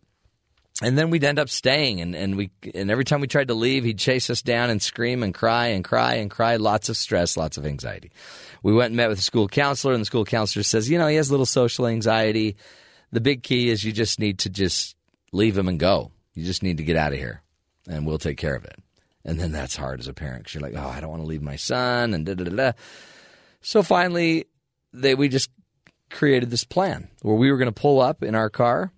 And 0.82 0.98
then 0.98 1.10
we'd 1.10 1.22
end 1.22 1.38
up 1.38 1.48
staying 1.48 2.00
and, 2.00 2.16
and 2.16 2.36
we 2.36 2.50
and 2.74 2.90
every 2.90 3.04
time 3.04 3.20
we 3.20 3.28
tried 3.28 3.48
to 3.48 3.54
leave, 3.54 3.84
he'd 3.84 3.98
chase 3.98 4.28
us 4.28 4.42
down 4.42 4.70
and 4.70 4.82
scream 4.82 5.22
and 5.22 5.32
cry 5.32 5.68
and 5.68 5.84
cry 5.84 6.14
and 6.14 6.30
cry. 6.30 6.56
Lots 6.56 6.88
of 6.88 6.96
stress, 6.96 7.36
lots 7.36 7.56
of 7.56 7.64
anxiety. 7.64 8.10
We 8.64 8.72
went 8.72 8.86
and 8.86 8.96
met 8.96 9.10
with 9.10 9.18
the 9.18 9.22
school 9.22 9.46
counselor, 9.46 9.92
and 9.92 10.00
the 10.00 10.06
school 10.06 10.24
counselor 10.24 10.62
says, 10.62 10.88
you 10.88 10.96
know, 10.96 11.06
he 11.06 11.16
has 11.16 11.28
a 11.28 11.32
little 11.32 11.44
social 11.44 11.86
anxiety. 11.86 12.56
The 13.12 13.20
big 13.20 13.42
key 13.42 13.68
is 13.68 13.84
you 13.84 13.92
just 13.92 14.18
need 14.18 14.38
to 14.40 14.48
just 14.48 14.96
leave 15.32 15.56
him 15.56 15.68
and 15.68 15.78
go. 15.78 16.12
You 16.32 16.46
just 16.46 16.62
need 16.62 16.78
to 16.78 16.82
get 16.82 16.96
out 16.96 17.12
of 17.12 17.18
here, 17.18 17.42
and 17.86 18.06
we'll 18.06 18.16
take 18.16 18.38
care 18.38 18.56
of 18.56 18.64
it. 18.64 18.76
And 19.22 19.38
then 19.38 19.52
that's 19.52 19.76
hard 19.76 20.00
as 20.00 20.08
a 20.08 20.14
parent 20.14 20.44
because 20.44 20.54
you're 20.54 20.62
like, 20.62 20.82
oh, 20.82 20.88
I 20.88 21.00
don't 21.00 21.10
want 21.10 21.22
to 21.22 21.26
leave 21.26 21.42
my 21.42 21.56
son, 21.56 22.14
and 22.14 22.24
da 22.24 22.32
da 22.32 22.44
da. 22.44 22.72
So 23.60 23.82
finally, 23.82 24.46
they 24.94 25.14
we 25.14 25.28
just 25.28 25.50
created 26.10 26.48
this 26.50 26.64
plan 26.64 27.08
where 27.20 27.36
we 27.36 27.52
were 27.52 27.58
going 27.58 27.66
to 27.66 27.80
pull 27.80 28.00
up 28.00 28.22
in 28.22 28.34
our 28.34 28.48
car 28.48 28.92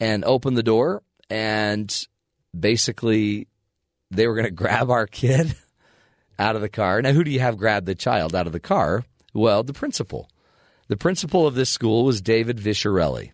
and 0.00 0.24
open 0.24 0.54
the 0.54 0.62
door, 0.62 1.02
and 1.28 2.06
basically 2.58 3.48
they 4.10 4.26
were 4.26 4.34
going 4.34 4.44
to 4.46 4.50
grab 4.50 4.88
our 4.88 5.06
kid 5.06 5.54
out 6.38 6.56
of 6.56 6.62
the 6.62 6.68
car. 6.68 7.00
Now, 7.02 7.12
who 7.12 7.24
do 7.24 7.30
you 7.30 7.40
have 7.40 7.56
grab 7.56 7.84
the 7.84 7.94
child 7.94 8.34
out 8.34 8.46
of 8.46 8.52
the 8.52 8.60
car? 8.60 9.04
Well, 9.32 9.62
the 9.62 9.72
principal. 9.72 10.28
The 10.88 10.96
principal 10.96 11.46
of 11.46 11.54
this 11.54 11.70
school 11.70 12.04
was 12.04 12.20
David 12.20 12.58
Visciarelli. 12.58 13.32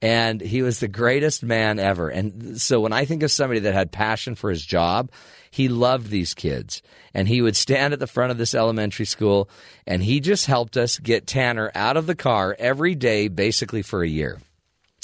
And 0.00 0.40
he 0.40 0.62
was 0.62 0.78
the 0.78 0.88
greatest 0.88 1.42
man 1.42 1.78
ever. 1.78 2.08
And 2.08 2.60
so 2.60 2.80
when 2.80 2.92
I 2.92 3.04
think 3.04 3.22
of 3.24 3.32
somebody 3.32 3.60
that 3.60 3.74
had 3.74 3.90
passion 3.90 4.36
for 4.36 4.48
his 4.48 4.64
job, 4.64 5.10
he 5.50 5.68
loved 5.68 6.08
these 6.08 6.34
kids. 6.34 6.82
And 7.14 7.26
he 7.26 7.42
would 7.42 7.56
stand 7.56 7.92
at 7.92 7.98
the 7.98 8.06
front 8.06 8.30
of 8.30 8.38
this 8.38 8.54
elementary 8.54 9.06
school 9.06 9.50
and 9.86 10.02
he 10.02 10.20
just 10.20 10.46
helped 10.46 10.76
us 10.76 10.98
get 10.98 11.26
Tanner 11.26 11.72
out 11.74 11.96
of 11.96 12.06
the 12.06 12.14
car 12.14 12.54
every 12.58 12.94
day, 12.94 13.26
basically 13.26 13.82
for 13.82 14.02
a 14.02 14.08
year. 14.08 14.38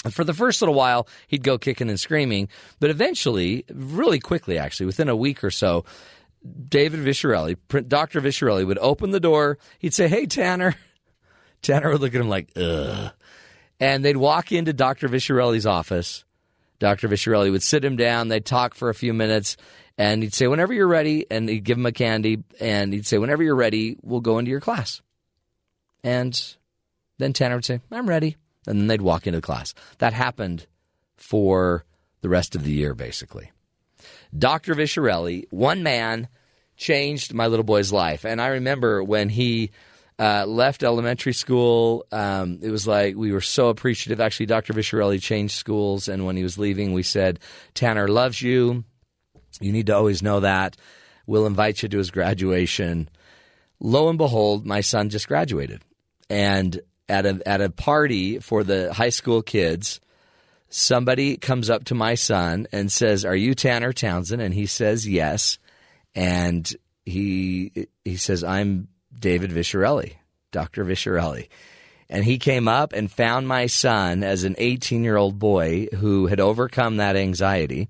And 0.05 0.15
for 0.15 0.23
the 0.23 0.35
first 0.35 0.61
little 0.61 0.75
while, 0.75 1.09
he'd 1.27 1.43
go 1.43 1.59
kicking 1.59 1.89
and 1.89 1.99
screaming. 1.99 2.49
But 2.79 2.91
eventually, 2.91 3.65
really 3.73 4.21
quickly 4.21 4.59
actually, 4.59 4.87
within 4.87 5.09
a 5.09 5.17
week 5.17 5.43
or 5.43 5.51
so, 5.51 5.85
David 6.69 7.01
Visciarelli, 7.01 7.57
Dr. 7.89 8.21
Visciarelli, 8.21 8.67
would 8.67 8.79
open 8.79 9.11
the 9.11 9.21
door. 9.21 9.59
He'd 9.79 9.95
say, 9.95 10.09
Hey, 10.09 10.27
Tanner. 10.27 10.75
Tanner 11.63 11.91
would 11.91 12.01
look 12.01 12.15
at 12.15 12.21
him 12.21 12.29
like, 12.29 12.51
ugh. 12.57 13.13
And 13.81 14.05
they'd 14.05 14.17
walk 14.17 14.53
into 14.53 14.73
Dr. 14.73 15.09
Visciarelli's 15.09 15.67
office. 15.67 16.25
Dr. 16.79 17.09
Visciarelli 17.09 17.51
would 17.51 17.63
sit 17.63 17.85
him 17.85 17.97
down, 17.97 18.29
they'd 18.29 18.45
talk 18.45 18.75
for 18.75 18.91
a 18.91 18.95
few 18.95 19.15
minutes, 19.15 19.57
and 19.97 20.23
he'd 20.23 20.35
say, 20.35 20.47
Whenever 20.47 20.75
you're 20.75 20.87
ready, 20.87 21.27
and 21.31 21.49
he'd 21.49 21.65
give 21.65 21.79
him 21.79 21.87
a 21.87 21.93
candy, 21.93 22.43
and 22.61 22.93
he'd 22.93 23.07
say, 23.07 23.19
Whenever 23.19 23.43
you're 23.43 23.55
ready, 23.55 23.97
we'll 24.03 24.21
go 24.21 24.39
into 24.39 24.51
your 24.51 24.61
class. 24.61 25.01
And 26.03 26.39
then 27.19 27.33
Tanner 27.33 27.55
would 27.55 27.65
say, 27.65 27.81
I'm 27.91 28.09
ready. 28.09 28.37
And 28.67 28.81
then 28.81 28.87
they'd 28.87 29.03
walk 29.03 29.27
into 29.27 29.39
the 29.39 29.47
class. 29.47 29.75
That 29.99 30.13
happened 30.13 30.67
for 31.17 31.85
the 32.21 32.29
rest 32.29 32.55
of 32.55 32.65
the 32.65 32.73
year, 32.73 32.95
basically. 32.95 33.51
Dr. 34.37 34.75
Visciarelli, 34.75 35.47
one 35.51 35.83
man, 35.83 36.29
changed 36.77 37.35
my 37.35 37.47
little 37.47 37.65
boy's 37.65 37.93
life. 37.93 38.25
And 38.25 38.41
I 38.41 38.49
remember 38.49 39.03
when 39.03 39.29
he 39.29 39.71
uh, 40.19 40.45
left 40.47 40.83
elementary 40.83 41.33
school, 41.33 42.07
um, 42.13 42.59
it 42.63 42.71
was 42.71 42.87
like 42.87 43.17
we 43.17 43.33
were 43.33 43.41
so 43.41 43.69
appreciative. 43.69 44.21
Actually, 44.21 44.47
Dr. 44.47 44.73
Visciarelli 44.73 45.21
changed 45.21 45.55
schools. 45.55 46.09
And 46.09 46.27
when 46.27 46.37
he 46.37 46.43
was 46.43 46.59
leaving, 46.59 46.93
we 46.93 47.03
said, 47.03 47.41
Tanner 47.75 48.09
loves 48.09 48.43
you. 48.43 48.85
You 49.61 49.73
need 49.73 49.87
to 49.87 49.95
always 49.97 50.23
know 50.23 50.41
that. 50.41 50.77
We'll 51.27 51.47
invite 51.47 51.83
you 51.83 51.89
to 51.89 51.99
his 51.99 52.11
graduation. 52.11 53.09
Lo 53.81 54.09
and 54.09 54.19
behold, 54.19 54.67
my 54.67 54.81
son 54.81 55.11
just 55.11 55.29
graduated. 55.29 55.83
And 56.29 56.81
at 57.09 57.27
a, 57.27 57.41
at 57.47 57.61
a 57.61 57.71
party 57.71 58.39
for 58.41 58.65
the 58.65 58.93
high 58.93 59.11
school 59.11 59.43
kids, 59.43 60.01
somebody 60.75 61.37
comes 61.37 61.71
up 61.71 61.85
to 61.85 61.95
my 61.95 62.17
son 62.17 62.67
and 62.73 62.91
says, 62.91 63.25
"Are 63.25 63.37
you 63.37 63.55
Tanner 63.55 63.93
Townsend?" 63.93 64.43
And 64.43 64.53
he 64.53 64.67
says, 64.67 65.07
"Yes." 65.07 65.59
And 66.15 66.71
he 67.07 67.87
he 68.05 68.17
says, 68.17 68.43
"I'm 68.43 68.89
David 69.19 69.53
Visciarelli, 69.53 70.15
Doctor 70.51 70.85
Visciarelli." 70.85 71.49
And 72.11 72.25
he 72.25 72.39
came 72.39 72.67
up 72.67 72.93
and 72.93 73.11
found 73.11 73.47
my 73.47 73.67
son 73.67 74.25
as 74.25 74.43
an 74.45 74.57
18 74.59 75.05
year 75.05 75.17
old 75.17 75.39
boy 75.39 75.87
who 75.95 76.27
had 76.27 76.41
overcome 76.41 76.97
that 76.97 77.17
anxiety 77.17 77.89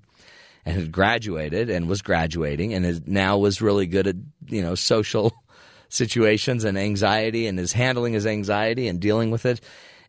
and 0.63 0.75
had 0.75 0.91
graduated 0.91 1.71
and 1.71 1.87
was 1.87 2.01
graduating 2.03 2.73
and 2.73 2.85
is, 2.85 3.01
now 3.05 3.37
was 3.37 3.61
really 3.61 3.87
good 3.87 4.07
at 4.07 4.15
you 4.47 4.61
know 4.61 4.75
social 4.75 5.33
situations 5.89 6.63
and 6.63 6.77
anxiety 6.77 7.47
and 7.47 7.59
is 7.59 7.73
handling 7.73 8.13
his 8.13 8.27
anxiety 8.27 8.87
and 8.87 8.99
dealing 8.99 9.31
with 9.31 9.45
it 9.47 9.59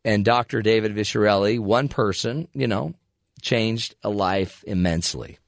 and 0.06 0.24
Dr. 0.24 0.62
David 0.62 0.94
Visciarelli, 0.94 1.58
one 1.58 1.88
person, 1.88 2.46
you 2.54 2.68
know, 2.68 2.94
changed 3.42 3.96
a 4.04 4.08
life 4.08 4.62
immensely. 4.64 5.38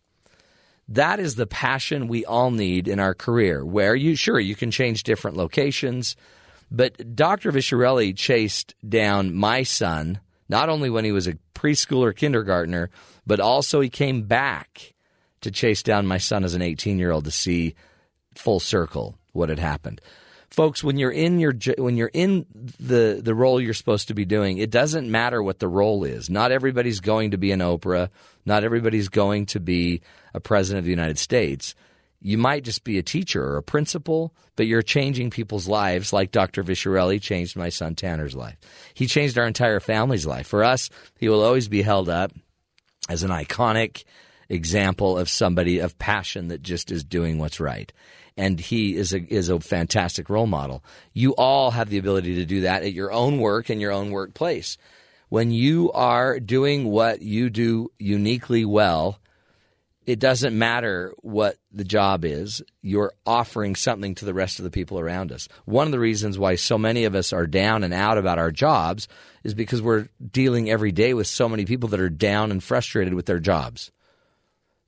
That 0.88 1.20
is 1.20 1.36
the 1.36 1.46
passion 1.46 2.08
we 2.08 2.24
all 2.24 2.50
need 2.50 2.88
in 2.88 2.98
our 2.98 3.14
career, 3.14 3.64
where 3.64 3.94
you, 3.94 4.16
sure, 4.16 4.40
you 4.40 4.56
can 4.56 4.72
change 4.72 5.04
different 5.04 5.36
locations, 5.36 6.16
but 6.72 7.14
Dr. 7.14 7.52
Visciarelli 7.52 8.16
chased 8.16 8.74
down 8.86 9.32
my 9.32 9.62
son, 9.62 10.18
not 10.48 10.68
only 10.68 10.90
when 10.90 11.04
he 11.04 11.12
was 11.12 11.28
a 11.28 11.38
preschooler, 11.54 12.14
kindergartner, 12.14 12.90
but 13.24 13.38
also 13.38 13.80
he 13.80 13.88
came 13.88 14.22
back 14.22 14.92
to 15.40 15.52
chase 15.52 15.84
down 15.84 16.04
my 16.04 16.18
son 16.18 16.42
as 16.42 16.54
an 16.54 16.62
18 16.62 16.98
year 16.98 17.12
old 17.12 17.26
to 17.26 17.30
see 17.30 17.76
full 18.34 18.58
circle 18.58 19.16
what 19.32 19.50
had 19.50 19.60
happened 19.60 20.00
folks 20.50 20.82
when 20.82 20.98
you're 20.98 21.10
in 21.10 21.38
your 21.38 21.54
when 21.76 21.96
you're 21.96 22.10
in 22.12 22.46
the 22.80 23.20
the 23.22 23.34
role 23.34 23.60
you're 23.60 23.74
supposed 23.74 24.08
to 24.08 24.14
be 24.14 24.24
doing 24.24 24.58
it 24.58 24.70
doesn't 24.70 25.10
matter 25.10 25.42
what 25.42 25.58
the 25.58 25.68
role 25.68 26.04
is. 26.04 26.30
Not 26.30 26.52
everybody's 26.52 27.00
going 27.00 27.32
to 27.32 27.38
be 27.38 27.52
an 27.52 27.60
oprah. 27.60 28.08
Not 28.46 28.64
everybody's 28.64 29.08
going 29.08 29.46
to 29.46 29.60
be 29.60 30.00
a 30.34 30.40
president 30.40 30.80
of 30.80 30.84
the 30.84 30.90
united 30.90 31.18
states. 31.18 31.74
You 32.20 32.38
might 32.38 32.64
just 32.64 32.82
be 32.82 32.98
a 32.98 33.02
teacher 33.02 33.44
or 33.44 33.56
a 33.58 33.62
principal 33.62 34.34
but 34.56 34.66
you're 34.66 34.82
changing 34.82 35.30
people's 35.30 35.68
lives 35.68 36.12
like 36.12 36.32
dr 36.32 36.62
visciarelli 36.64 37.22
changed 37.22 37.56
my 37.56 37.68
son 37.68 37.94
tanner's 37.94 38.34
life. 38.34 38.56
He 38.94 39.06
changed 39.06 39.38
our 39.38 39.46
entire 39.46 39.80
family's 39.80 40.26
life. 40.26 40.46
For 40.46 40.64
us 40.64 40.90
he 41.18 41.28
will 41.28 41.44
always 41.44 41.68
be 41.68 41.82
held 41.82 42.08
up 42.08 42.32
as 43.08 43.22
an 43.22 43.30
iconic 43.30 44.04
example 44.48 45.18
of 45.18 45.28
somebody 45.28 45.78
of 45.78 45.98
passion 45.98 46.48
that 46.48 46.62
just 46.62 46.90
is 46.90 47.04
doing 47.04 47.38
what's 47.38 47.60
right 47.60 47.92
and 48.38 48.60
he 48.60 48.94
is 48.94 49.12
a 49.12 49.20
is 49.20 49.50
a 49.50 49.60
fantastic 49.60 50.30
role 50.30 50.46
model. 50.46 50.82
You 51.12 51.34
all 51.34 51.72
have 51.72 51.90
the 51.90 51.98
ability 51.98 52.36
to 52.36 52.46
do 52.46 52.62
that 52.62 52.84
at 52.84 52.94
your 52.94 53.12
own 53.12 53.38
work 53.38 53.68
and 53.68 53.80
your 53.80 53.92
own 53.92 54.10
workplace. 54.10 54.78
When 55.28 55.50
you 55.50 55.92
are 55.92 56.40
doing 56.40 56.88
what 56.88 57.20
you 57.20 57.50
do 57.50 57.90
uniquely 57.98 58.64
well, 58.64 59.18
it 60.06 60.20
doesn't 60.20 60.56
matter 60.56 61.12
what 61.18 61.58
the 61.70 61.84
job 61.84 62.24
is. 62.24 62.62
You're 62.80 63.12
offering 63.26 63.74
something 63.74 64.14
to 64.14 64.24
the 64.24 64.32
rest 64.32 64.58
of 64.58 64.64
the 64.64 64.70
people 64.70 64.98
around 64.98 65.32
us. 65.32 65.48
One 65.66 65.86
of 65.86 65.92
the 65.92 65.98
reasons 65.98 66.38
why 66.38 66.54
so 66.54 66.78
many 66.78 67.04
of 67.04 67.14
us 67.14 67.34
are 67.34 67.46
down 67.46 67.84
and 67.84 67.92
out 67.92 68.16
about 68.16 68.38
our 68.38 68.50
jobs 68.50 69.06
is 69.44 69.52
because 69.52 69.82
we're 69.82 70.08
dealing 70.30 70.70
every 70.70 70.92
day 70.92 71.12
with 71.12 71.26
so 71.26 71.46
many 71.46 71.66
people 71.66 71.90
that 71.90 72.00
are 72.00 72.08
down 72.08 72.50
and 72.50 72.62
frustrated 72.62 73.12
with 73.12 73.26
their 73.26 73.40
jobs. 73.40 73.90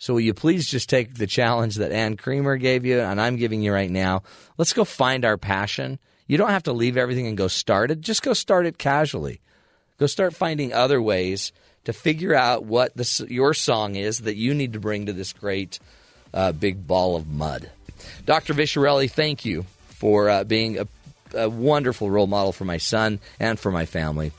So 0.00 0.14
will 0.14 0.22
you 0.22 0.32
please 0.32 0.66
just 0.66 0.88
take 0.88 1.14
the 1.14 1.26
challenge 1.26 1.76
that 1.76 1.92
Anne 1.92 2.16
Kreamer 2.16 2.58
gave 2.58 2.86
you 2.86 3.00
and 3.00 3.20
I'm 3.20 3.36
giving 3.36 3.60
you 3.60 3.70
right 3.70 3.90
now? 3.90 4.22
Let's 4.56 4.72
go 4.72 4.86
find 4.86 5.26
our 5.26 5.36
passion. 5.36 5.98
You 6.26 6.38
don't 6.38 6.48
have 6.48 6.62
to 6.62 6.72
leave 6.72 6.96
everything 6.96 7.26
and 7.26 7.36
go 7.36 7.48
start 7.48 7.90
it. 7.90 8.00
Just 8.00 8.22
go 8.22 8.32
start 8.32 8.64
it 8.64 8.78
casually. 8.78 9.42
Go 9.98 10.06
start 10.06 10.34
finding 10.34 10.72
other 10.72 11.02
ways 11.02 11.52
to 11.84 11.92
figure 11.92 12.34
out 12.34 12.64
what 12.64 12.92
your 13.28 13.52
song 13.52 13.94
is 13.94 14.20
that 14.20 14.36
you 14.36 14.54
need 14.54 14.72
to 14.72 14.80
bring 14.80 15.04
to 15.04 15.12
this 15.12 15.34
great 15.34 15.78
uh, 16.32 16.52
big 16.52 16.86
ball 16.86 17.14
of 17.14 17.28
mud. 17.28 17.70
Dr. 18.24 18.54
Visciarelli, 18.54 19.10
thank 19.10 19.44
you 19.44 19.66
for 19.88 20.30
uh, 20.30 20.44
being 20.44 20.78
a, 20.78 20.86
a 21.34 21.50
wonderful 21.50 22.10
role 22.10 22.26
model 22.26 22.52
for 22.52 22.64
my 22.64 22.78
son 22.78 23.20
and 23.38 23.60
for 23.60 23.70
my 23.70 23.84
family. 23.84 24.32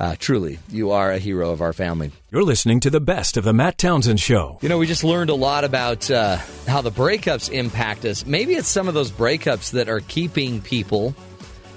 Uh, 0.00 0.16
truly, 0.18 0.58
you 0.70 0.92
are 0.92 1.12
a 1.12 1.18
hero 1.18 1.50
of 1.50 1.60
our 1.60 1.74
family. 1.74 2.10
You're 2.30 2.42
listening 2.42 2.80
to 2.80 2.90
the 2.90 3.02
best 3.02 3.36
of 3.36 3.44
the 3.44 3.52
Matt 3.52 3.76
Townsend 3.76 4.18
Show. 4.18 4.58
You 4.62 4.70
know, 4.70 4.78
we 4.78 4.86
just 4.86 5.04
learned 5.04 5.28
a 5.28 5.34
lot 5.34 5.62
about 5.62 6.10
uh, 6.10 6.38
how 6.66 6.80
the 6.80 6.90
breakups 6.90 7.50
impact 7.52 8.06
us. 8.06 8.24
Maybe 8.24 8.54
it's 8.54 8.66
some 8.66 8.88
of 8.88 8.94
those 8.94 9.10
breakups 9.10 9.72
that 9.72 9.90
are 9.90 10.00
keeping 10.00 10.62
people 10.62 11.10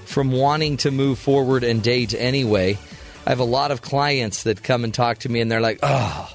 from 0.05 0.31
wanting 0.31 0.77
to 0.77 0.91
move 0.91 1.19
forward 1.19 1.65
and 1.65 1.83
date 1.83 2.13
anyway. 2.13 2.77
I 3.25 3.29
have 3.29 3.41
a 3.41 3.45
lot 3.45 3.71
of 3.71 3.81
clients 3.81 4.43
that 4.43 4.63
come 4.63 4.85
and 4.85 4.93
talk 4.93 5.17
to 5.19 5.29
me, 5.29 5.41
and 5.41 5.51
they're 5.51 5.59
like, 5.59 5.79
"Oh, 5.83 6.33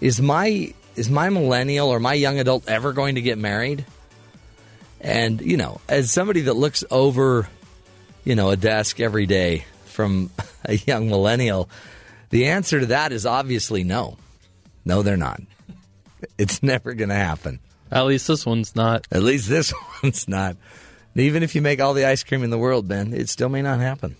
is 0.00 0.20
my 0.20 0.74
is 0.96 1.08
my 1.08 1.28
millennial 1.28 1.88
or 1.88 2.00
my 2.00 2.14
young 2.14 2.40
adult 2.40 2.68
ever 2.68 2.92
going 2.92 3.14
to 3.14 3.22
get 3.22 3.38
married?" 3.38 3.86
And 5.00 5.40
you 5.40 5.56
know, 5.56 5.80
as 5.88 6.10
somebody 6.10 6.40
that 6.42 6.54
looks 6.54 6.82
over, 6.90 7.48
you 8.24 8.34
know, 8.34 8.50
a 8.50 8.56
desk 8.56 8.98
every 8.98 9.26
day 9.26 9.66
from 9.92 10.30
a 10.64 10.74
young 10.74 11.08
millennial? 11.08 11.68
The 12.30 12.46
answer 12.46 12.80
to 12.80 12.86
that 12.86 13.12
is 13.12 13.26
obviously 13.26 13.84
no. 13.84 14.16
No, 14.84 15.02
they're 15.02 15.16
not. 15.16 15.40
It's 16.38 16.62
never 16.62 16.94
going 16.94 17.10
to 17.10 17.14
happen. 17.14 17.60
At 17.90 18.06
least 18.06 18.26
this 18.26 18.46
one's 18.46 18.74
not. 18.74 19.06
At 19.12 19.22
least 19.22 19.48
this 19.48 19.72
one's 20.02 20.26
not. 20.26 20.56
Even 21.14 21.42
if 21.42 21.54
you 21.54 21.60
make 21.60 21.80
all 21.80 21.94
the 21.94 22.06
ice 22.06 22.24
cream 22.24 22.42
in 22.42 22.50
the 22.50 22.58
world, 22.58 22.88
Ben, 22.88 23.12
it 23.12 23.28
still 23.28 23.50
may 23.50 23.60
not 23.60 23.80
happen. 23.80 24.16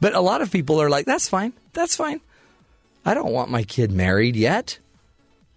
But 0.00 0.14
a 0.14 0.20
lot 0.20 0.42
of 0.42 0.50
people 0.50 0.82
are 0.82 0.90
like, 0.90 1.06
that's 1.06 1.28
fine. 1.28 1.52
That's 1.72 1.94
fine. 1.94 2.20
I 3.06 3.14
don't 3.14 3.32
want 3.32 3.50
my 3.50 3.62
kid 3.62 3.92
married 3.92 4.34
yet. 4.34 4.78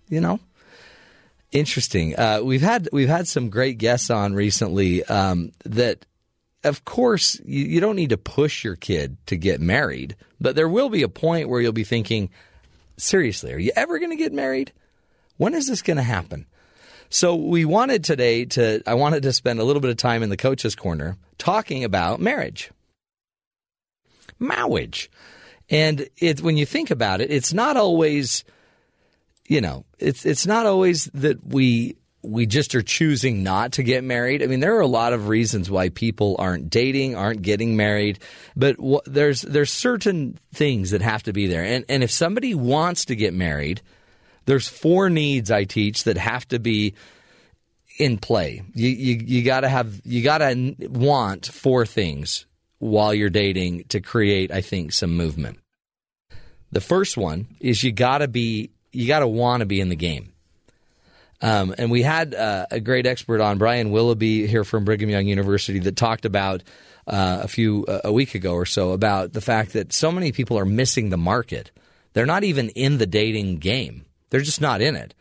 You 0.10 0.22
know? 0.22 0.40
Interesting. 1.52 2.18
Uh, 2.18 2.42
we've 2.44 2.62
had 2.62 2.90
we've 2.92 3.08
had 3.08 3.28
some 3.28 3.50
great 3.50 3.78
guests 3.78 4.10
on 4.10 4.34
recently 4.34 5.04
um, 5.06 5.54
that 5.64 6.06
of 6.64 6.86
course, 6.86 7.40
you, 7.46 7.66
you 7.66 7.80
don't 7.80 7.96
need 7.96 8.10
to 8.10 8.18
push 8.18 8.64
your 8.64 8.76
kid 8.76 9.18
to 9.28 9.38
get 9.38 9.62
married, 9.62 10.16
but 10.40 10.56
there 10.56 10.70
will 10.70 10.90
be 10.90 11.04
a 11.04 11.10
point 11.10 11.50
where 11.50 11.62
you'll 11.62 11.72
be 11.72 11.84
thinking, 11.84 12.30
seriously, 12.98 13.54
are 13.54 13.60
you 13.60 13.72
ever 13.76 14.00
going 14.00 14.12
to 14.12 14.18
get 14.18 14.34
married? 14.34 14.72
When 15.38 15.54
is 15.54 15.68
this 15.68 15.82
going 15.82 15.98
to 15.98 16.04
happen? 16.04 16.48
So 17.10 17.36
we 17.36 17.64
wanted 17.64 18.04
today 18.04 18.46
to, 18.46 18.82
I 18.86 18.96
wanted 18.96 19.24
to 19.24 19.34
spend 19.34 19.60
a 19.60 19.64
little 19.64 19.82
bit 19.82 19.92
of 19.92 19.98
time 19.98 20.24
in 20.24 20.30
the 20.30 20.38
coach's 20.38 20.76
corner 20.76 21.18
talking 21.38 21.84
about 21.84 22.20
marriage. 22.20 22.72
Marriage. 24.40 25.10
And 25.70 26.10
it, 26.18 26.42
when 26.42 26.58
you 26.58 26.66
think 26.66 26.92
about 26.92 27.22
it, 27.22 27.32
it's 27.32 27.54
not 27.54 27.78
always, 27.78 28.44
you 29.48 29.62
know, 29.62 29.86
it's, 30.00 30.26
it's 30.26 30.46
not 30.46 30.66
always 30.66 31.06
that 31.14 31.46
we 31.46 31.96
we 32.24 32.46
just 32.46 32.76
are 32.76 32.82
choosing 32.82 33.44
not 33.44 33.74
to 33.74 33.84
get 33.84 34.04
married. 34.04 34.44
I 34.44 34.48
mean, 34.48 34.60
there 34.60 34.76
are 34.76 34.82
a 34.82 34.88
lot 34.88 35.14
of 35.14 35.28
reasons 35.28 35.70
why 35.70 35.90
people 35.90 36.36
aren't 36.40 36.70
dating, 36.70 37.16
aren't 37.16 37.42
getting 37.42 37.78
married, 37.78 38.20
but 38.56 38.76
there's 39.06 39.42
there's 39.44 39.72
certain 39.72 40.38
things 40.54 40.92
that 40.92 41.02
have 41.02 41.24
to 41.24 41.34
be 41.34 41.48
there. 41.48 41.64
And 41.64 41.86
and 41.88 42.04
if 42.04 42.12
somebody 42.12 42.56
wants 42.56 43.06
to 43.06 43.16
get 43.16 43.34
married, 43.34 43.82
there's 44.46 44.68
four 44.68 45.10
needs 45.10 45.52
I 45.52 45.64
teach 45.66 46.06
that 46.06 46.18
have 46.18 46.48
to 46.50 46.60
be 46.60 46.96
in 48.00 48.18
play. 48.18 48.62
You 48.74 48.90
you, 48.90 49.22
you 49.24 49.44
got 49.44 49.62
to 49.62 49.70
have 49.70 50.02
you 50.04 50.24
got 50.24 50.40
to 50.40 50.76
want 50.90 51.46
four 51.46 51.86
things 51.86 52.46
while 52.80 53.14
you're 53.14 53.30
dating 53.30 53.86
to 53.90 54.02
create 54.02 54.52
I 54.52 54.62
think 54.62 54.92
some 54.92 55.16
movement. 55.16 55.60
The 56.72 56.82
first 56.82 57.16
one 57.16 57.48
is 57.60 57.84
you 57.84 57.92
got 57.92 58.20
to 58.20 58.28
be 58.28 58.72
you 58.92 59.08
got 59.08 59.20
to 59.20 59.28
want 59.28 59.62
to 59.62 59.66
be 59.66 59.80
in 59.80 59.90
the 59.90 59.96
game. 59.96 60.34
Um, 61.42 61.76
and 61.78 61.92
we 61.92 62.02
had 62.02 62.34
uh, 62.34 62.66
a 62.72 62.80
great 62.80 63.06
expert 63.06 63.42
on, 63.42 63.58
Brian 63.58 63.92
Willoughby, 63.92 64.48
here 64.48 64.64
from 64.64 64.86
Brigham 64.86 65.10
Young 65.10 65.28
University, 65.28 65.80
that 65.80 65.96
talked 65.96 66.26
about 66.26 66.64
uh, 67.06 67.42
a 67.44 67.48
few 67.48 67.86
uh, 67.86 68.02
a 68.06 68.12
week 68.12 68.36
ago 68.36 68.54
or 68.54 68.66
so 68.66 68.92
about 68.92 69.34
the 69.34 69.42
fact 69.42 69.74
that 69.74 69.94
so 69.94 70.12
many 70.12 70.32
people 70.32 70.58
are 70.58 70.66
missing 70.66 71.10
the 71.10 71.18
market 71.18 71.72
They're 72.14 72.26
not 72.26 72.44
even 72.44 72.70
in 72.70 72.98
the 72.98 73.06
dating 73.06 73.58
game. 73.58 74.06
They're 74.32 74.42
just 74.42 74.60
not 74.60 74.82
in 74.82 74.96
it. 74.96 75.14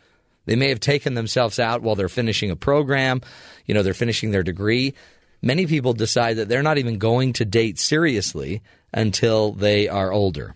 They 0.46 0.56
may 0.56 0.70
have 0.70 0.80
taken 0.80 1.12
themselves 1.12 1.58
out 1.58 1.82
while 1.82 1.94
they're 1.94 2.08
finishing 2.08 2.50
a 2.50 2.56
program, 2.56 3.20
you 3.66 3.74
know, 3.74 3.82
they're 3.82 3.92
finishing 3.92 4.30
their 4.30 4.42
degree. 4.42 4.94
Many 5.42 5.66
people 5.66 5.92
decide 5.92 6.38
that 6.38 6.48
they're 6.48 6.62
not 6.62 6.78
even 6.78 6.98
going 6.98 7.34
to 7.34 7.44
date 7.44 7.78
seriously 7.78 8.62
until 8.94 9.52
they 9.52 9.88
are 9.88 10.10
older, 10.10 10.54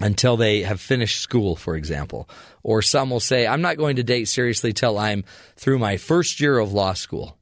until 0.00 0.36
they 0.36 0.62
have 0.62 0.80
finished 0.80 1.20
school, 1.20 1.56
for 1.56 1.74
example. 1.74 2.28
Or 2.66 2.82
some 2.82 3.10
will 3.10 3.20
say, 3.20 3.46
I'm 3.46 3.62
not 3.62 3.76
going 3.76 3.94
to 3.94 4.02
date 4.02 4.24
seriously 4.24 4.72
till 4.72 4.98
I'm 4.98 5.22
through 5.54 5.78
my 5.78 5.98
first 5.98 6.40
year 6.40 6.58
of 6.58 6.72
law 6.72 6.94
school 6.94 7.38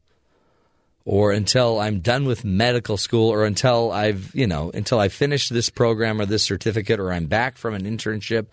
or 1.06 1.32
until 1.32 1.80
I'm 1.80 2.00
done 2.00 2.26
with 2.26 2.44
medical 2.44 2.98
school 2.98 3.30
or 3.30 3.46
until 3.46 3.90
I've, 3.90 4.34
you 4.34 4.46
know, 4.46 4.70
until 4.74 4.98
I 4.98 5.08
finish 5.08 5.48
this 5.48 5.70
program 5.70 6.20
or 6.20 6.26
this 6.26 6.42
certificate 6.42 7.00
or 7.00 7.10
I'm 7.10 7.24
back 7.24 7.56
from 7.56 7.72
an 7.72 7.84
internship. 7.84 8.48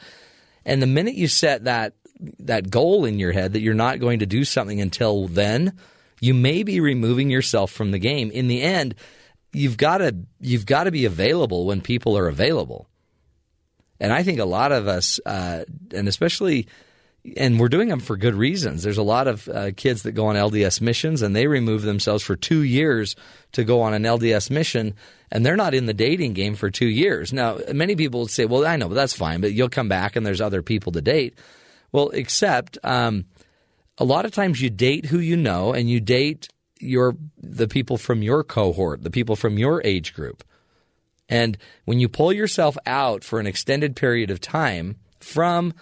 And 0.63 0.81
the 0.81 0.87
minute 0.87 1.15
you 1.15 1.27
set 1.27 1.65
that 1.65 1.91
that 2.39 2.69
goal 2.69 3.03
in 3.03 3.19
your 3.19 3.33
head 3.33 3.51
that 3.51 3.59
you're 3.59 3.73
not 3.73 3.99
going 3.99 4.19
to 4.19 4.25
do 4.25 4.45
something 4.45 4.79
until 4.79 5.27
then, 5.27 5.77
you 6.21 6.33
may 6.33 6.63
be 6.63 6.79
removing 6.79 7.29
yourself 7.29 7.69
from 7.69 7.91
the 7.91 7.99
game. 7.99 8.31
In 8.31 8.47
the 8.47 8.61
end, 8.61 8.95
you've 9.51 9.75
got 9.75 9.97
to 9.97 10.15
you've 10.39 10.65
got 10.65 10.85
to 10.85 10.91
be 10.91 11.03
available 11.03 11.65
when 11.65 11.81
people 11.81 12.17
are 12.17 12.29
available. 12.29 12.87
And 14.01 14.11
I 14.11 14.23
think 14.23 14.39
a 14.39 14.45
lot 14.45 14.71
of 14.71 14.87
us, 14.87 15.19
uh, 15.25 15.63
and 15.93 16.07
especially 16.07 16.67
and 17.37 17.59
we're 17.59 17.69
doing 17.69 17.87
them 17.87 17.99
for 17.99 18.17
good 18.17 18.33
reasons. 18.33 18.81
There's 18.81 18.97
a 18.97 19.03
lot 19.03 19.27
of 19.27 19.47
uh, 19.47 19.71
kids 19.77 20.01
that 20.03 20.13
go 20.13 20.25
on 20.25 20.35
LDS 20.35 20.81
missions 20.81 21.21
and 21.21 21.35
they 21.35 21.45
remove 21.45 21.83
themselves 21.83 22.23
for 22.23 22.35
two 22.35 22.63
years 22.63 23.15
to 23.51 23.63
go 23.63 23.81
on 23.81 23.93
an 23.93 24.01
LDS 24.01 24.49
mission, 24.49 24.95
and 25.31 25.45
they're 25.45 25.55
not 25.55 25.75
in 25.75 25.85
the 25.85 25.93
dating 25.93 26.33
game 26.33 26.55
for 26.55 26.71
two 26.71 26.87
years. 26.87 27.31
Now, 27.31 27.59
many 27.71 27.95
people 27.95 28.21
would 28.21 28.31
say, 28.31 28.45
"Well, 28.45 28.65
I 28.65 28.75
know, 28.75 28.89
but 28.89 28.95
that's 28.95 29.13
fine. 29.13 29.39
But 29.39 29.53
you'll 29.53 29.69
come 29.69 29.87
back 29.87 30.15
and 30.15 30.25
there's 30.25 30.41
other 30.41 30.63
people 30.63 30.91
to 30.93 31.01
date." 31.01 31.37
Well, 31.91 32.09
except 32.09 32.79
um, 32.83 33.25
a 33.99 34.03
lot 34.03 34.25
of 34.25 34.31
times 34.31 34.59
you 34.59 34.71
date 34.71 35.05
who 35.05 35.19
you 35.19 35.37
know, 35.37 35.73
and 35.73 35.87
you 35.87 35.99
date 35.99 36.47
your 36.79 37.15
the 37.37 37.67
people 37.67 37.97
from 37.97 38.23
your 38.23 38.43
cohort, 38.43 39.03
the 39.03 39.11
people 39.11 39.35
from 39.35 39.59
your 39.59 39.79
age 39.85 40.15
group. 40.15 40.43
And 41.31 41.57
when 41.85 42.01
you 42.01 42.09
pull 42.09 42.33
yourself 42.33 42.77
out 42.85 43.23
for 43.23 43.39
an 43.39 43.47
extended 43.47 43.95
period 43.95 44.29
of 44.29 44.41
time 44.41 44.97
from 45.21 45.73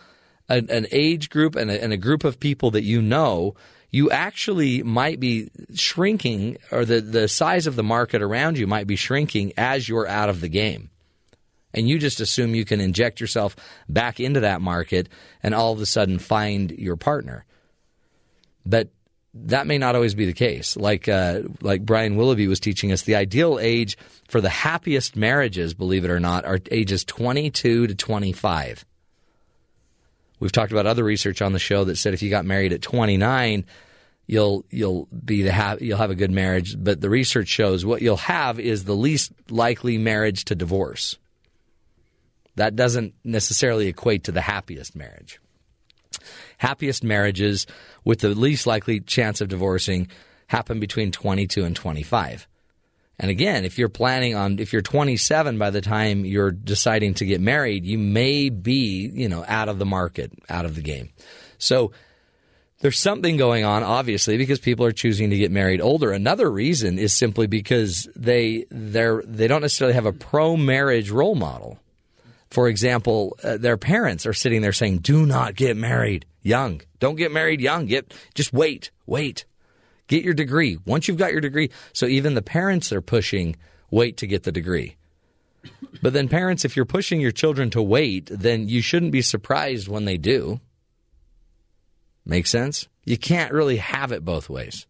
an, 0.47 0.69
an 0.69 0.85
age 0.91 1.31
group 1.31 1.55
and 1.55 1.71
a, 1.71 1.83
and 1.83 1.91
a 1.91 1.97
group 1.97 2.23
of 2.23 2.39
people 2.39 2.69
that 2.71 2.83
you 2.83 3.01
know, 3.01 3.55
you 3.89 4.11
actually 4.11 4.83
might 4.83 5.19
be 5.19 5.49
shrinking, 5.73 6.57
or 6.71 6.85
the, 6.85 7.01
the 7.01 7.27
size 7.27 7.65
of 7.65 7.75
the 7.75 7.83
market 7.83 8.21
around 8.21 8.59
you 8.59 8.67
might 8.67 8.85
be 8.85 8.95
shrinking 8.95 9.51
as 9.57 9.89
you're 9.89 10.07
out 10.07 10.29
of 10.29 10.39
the 10.39 10.49
game. 10.49 10.91
And 11.73 11.89
you 11.89 11.97
just 11.97 12.19
assume 12.19 12.53
you 12.53 12.65
can 12.65 12.79
inject 12.79 13.19
yourself 13.19 13.55
back 13.87 14.19
into 14.19 14.41
that 14.41 14.61
market 14.61 15.09
and 15.41 15.55
all 15.55 15.73
of 15.73 15.81
a 15.81 15.85
sudden 15.87 16.19
find 16.19 16.69
your 16.71 16.95
partner. 16.95 17.45
But 18.65 18.89
that 19.33 19.67
may 19.67 19.77
not 19.77 19.95
always 19.95 20.15
be 20.15 20.25
the 20.25 20.33
case. 20.33 20.75
Like 20.75 21.07
uh, 21.07 21.41
like 21.61 21.85
Brian 21.85 22.15
Willoughby 22.15 22.47
was 22.47 22.59
teaching 22.59 22.91
us, 22.91 23.03
the 23.03 23.15
ideal 23.15 23.59
age 23.59 23.97
for 24.27 24.41
the 24.41 24.49
happiest 24.49 25.15
marriages, 25.15 25.73
believe 25.73 26.03
it 26.03 26.11
or 26.11 26.19
not, 26.19 26.45
are 26.45 26.59
ages 26.71 27.03
22 27.03 27.87
to 27.87 27.95
25. 27.95 28.85
We've 30.39 30.51
talked 30.51 30.71
about 30.71 30.85
other 30.85 31.03
research 31.03 31.41
on 31.41 31.53
the 31.53 31.59
show 31.59 31.83
that 31.83 31.97
said 31.97 32.13
if 32.13 32.21
you 32.21 32.29
got 32.29 32.45
married 32.45 32.73
at 32.73 32.81
29, 32.81 33.65
you'll 34.25 34.65
you'll 34.69 35.07
be 35.25 35.43
the 35.43 35.53
ha- 35.53 35.77
you'll 35.79 35.97
have 35.97 36.11
a 36.11 36.15
good 36.15 36.31
marriage. 36.31 36.75
But 36.77 37.01
the 37.01 37.09
research 37.09 37.49
shows 37.49 37.85
what 37.85 38.01
you'll 38.01 38.17
have 38.17 38.59
is 38.59 38.85
the 38.85 38.95
least 38.95 39.31
likely 39.49 39.97
marriage 39.97 40.45
to 40.45 40.55
divorce. 40.55 41.17
That 42.55 42.75
doesn't 42.75 43.13
necessarily 43.23 43.87
equate 43.87 44.25
to 44.25 44.31
the 44.31 44.41
happiest 44.41 44.95
marriage. 44.95 45.39
Happiest 46.59 47.03
marriages 47.03 47.65
with 48.03 48.19
the 48.19 48.29
least 48.29 48.67
likely 48.67 48.99
chance 48.99 49.41
of 49.41 49.47
divorcing 49.47 50.07
happen 50.47 50.79
between 50.79 51.11
22 51.11 51.63
and 51.63 51.75
25. 51.75 52.47
And 53.19 53.29
again, 53.29 53.65
if 53.65 53.77
you're 53.77 53.89
planning 53.89 54.35
on, 54.35 54.59
if 54.59 54.71
you're 54.71 54.81
27 54.81 55.57
by 55.57 55.71
the 55.71 55.81
time 55.81 56.23
you're 56.23 56.51
deciding 56.51 57.15
to 57.15 57.25
get 57.25 57.41
married, 57.41 57.85
you 57.85 57.97
may 57.97 58.49
be, 58.49 59.11
you 59.13 59.27
know, 59.27 59.43
out 59.47 59.67
of 59.67 59.77
the 59.77 59.85
market, 59.85 60.31
out 60.49 60.65
of 60.65 60.75
the 60.75 60.81
game. 60.81 61.09
So 61.57 61.91
there's 62.79 62.97
something 62.97 63.35
going 63.35 63.65
on, 63.65 63.83
obviously, 63.83 64.37
because 64.37 64.59
people 64.59 64.85
are 64.85 64.93
choosing 64.93 65.31
to 65.31 65.37
get 65.37 65.51
married 65.51 65.81
older. 65.81 66.13
Another 66.13 66.49
reason 66.49 66.97
is 66.97 67.13
simply 67.13 67.45
because 67.45 68.07
they 68.15 68.65
they're 68.71 69.21
they 69.25 69.47
don't 69.47 69.61
necessarily 69.61 69.95
have 69.95 70.05
a 70.05 70.13
pro 70.13 70.55
marriage 70.55 71.09
role 71.09 71.35
model. 71.35 71.77
For 72.49 72.67
example, 72.69 73.37
uh, 73.43 73.57
their 73.57 73.77
parents 73.77 74.25
are 74.25 74.33
sitting 74.33 74.61
there 74.61 74.71
saying, 74.71 74.99
"Do 74.99 75.25
not 75.25 75.55
get 75.55 75.75
married 75.75 76.25
young. 76.49 76.81
Don't 76.99 77.15
get 77.15 77.31
married 77.31 77.61
young. 77.61 77.85
Get 77.85 78.13
just 78.33 78.51
wait, 78.51 78.91
wait." 79.05 79.45
Get 80.09 80.23
your 80.23 80.33
degree. 80.33 80.79
Once 80.85 81.07
you've 81.07 81.19
got 81.19 81.31
your 81.31 81.39
degree, 81.39 81.69
so 81.93 82.07
even 82.07 82.33
the 82.33 82.41
parents 82.41 82.91
are 82.91 82.99
pushing 82.99 83.55
wait 83.91 84.17
to 84.17 84.25
get 84.25 84.41
the 84.41 84.51
degree. 84.51 84.97
But 86.01 86.13
then, 86.13 86.27
parents, 86.27 86.65
if 86.65 86.75
you're 86.75 86.85
pushing 86.85 87.21
your 87.21 87.31
children 87.31 87.69
to 87.71 87.81
wait, 87.81 88.27
then 88.31 88.67
you 88.67 88.81
shouldn't 88.81 89.11
be 89.11 89.21
surprised 89.21 89.87
when 89.87 90.05
they 90.05 90.17
do. 90.17 90.59
Make 92.25 92.47
sense? 92.47 92.87
You 93.05 93.17
can't 93.17 93.53
really 93.53 93.77
have 93.77 94.11
it 94.11 94.25
both 94.25 94.49
ways. 94.49 94.87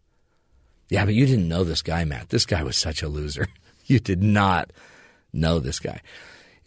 Yeah, 0.89 1.05
but 1.05 1.13
you 1.13 1.25
didn't 1.25 1.47
know 1.47 1.63
this 1.63 1.81
guy, 1.81 2.03
Matt. 2.05 2.29
This 2.29 2.45
guy 2.45 2.63
was 2.63 2.77
such 2.77 3.03
a 3.03 3.09
loser. 3.09 3.47
You 3.85 3.99
did 3.99 4.21
not 4.21 4.71
know 5.33 5.57
this 5.57 5.79
guy. 5.79 6.01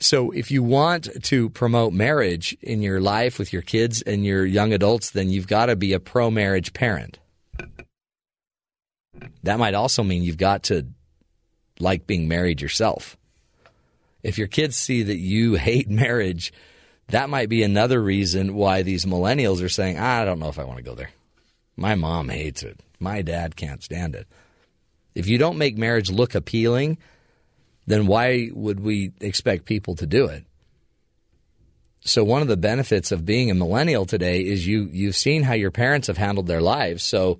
So, 0.02 0.30
if 0.32 0.50
you 0.50 0.62
want 0.62 1.08
to 1.24 1.48
promote 1.50 1.92
marriage 1.92 2.56
in 2.60 2.82
your 2.82 3.00
life 3.00 3.38
with 3.38 3.52
your 3.52 3.62
kids 3.62 4.02
and 4.02 4.24
your 4.24 4.44
young 4.44 4.72
adults, 4.72 5.10
then 5.10 5.30
you've 5.30 5.46
got 5.46 5.66
to 5.66 5.76
be 5.76 5.92
a 5.92 6.00
pro 6.00 6.30
marriage 6.30 6.72
parent 6.72 7.18
that 9.42 9.58
might 9.58 9.74
also 9.74 10.02
mean 10.02 10.22
you've 10.22 10.36
got 10.36 10.64
to 10.64 10.86
like 11.78 12.06
being 12.06 12.28
married 12.28 12.60
yourself. 12.60 13.16
If 14.22 14.38
your 14.38 14.46
kids 14.46 14.76
see 14.76 15.02
that 15.04 15.16
you 15.16 15.54
hate 15.56 15.88
marriage, 15.88 16.52
that 17.08 17.30
might 17.30 17.48
be 17.48 17.62
another 17.62 18.00
reason 18.02 18.54
why 18.54 18.82
these 18.82 19.04
millennials 19.04 19.62
are 19.62 19.68
saying, 19.68 19.98
I 19.98 20.24
don't 20.24 20.38
know 20.38 20.48
if 20.48 20.58
I 20.58 20.64
want 20.64 20.78
to 20.78 20.84
go 20.84 20.94
there. 20.94 21.10
My 21.76 21.94
mom 21.94 22.28
hates 22.28 22.62
it. 22.62 22.78
My 23.00 23.22
dad 23.22 23.56
can't 23.56 23.82
stand 23.82 24.14
it. 24.14 24.26
If 25.14 25.26
you 25.28 25.38
don't 25.38 25.58
make 25.58 25.76
marriage 25.76 26.10
look 26.10 26.34
appealing, 26.34 26.98
then 27.86 28.06
why 28.06 28.50
would 28.52 28.80
we 28.80 29.12
expect 29.20 29.64
people 29.64 29.96
to 29.96 30.06
do 30.06 30.26
it? 30.26 30.44
So 32.04 32.24
one 32.24 32.42
of 32.42 32.48
the 32.48 32.56
benefits 32.56 33.12
of 33.12 33.24
being 33.24 33.50
a 33.50 33.54
millennial 33.54 34.06
today 34.06 34.40
is 34.40 34.66
you 34.66 34.88
you've 34.92 35.16
seen 35.16 35.42
how 35.44 35.54
your 35.54 35.70
parents 35.70 36.08
have 36.08 36.18
handled 36.18 36.48
their 36.48 36.60
lives. 36.60 37.04
So 37.04 37.38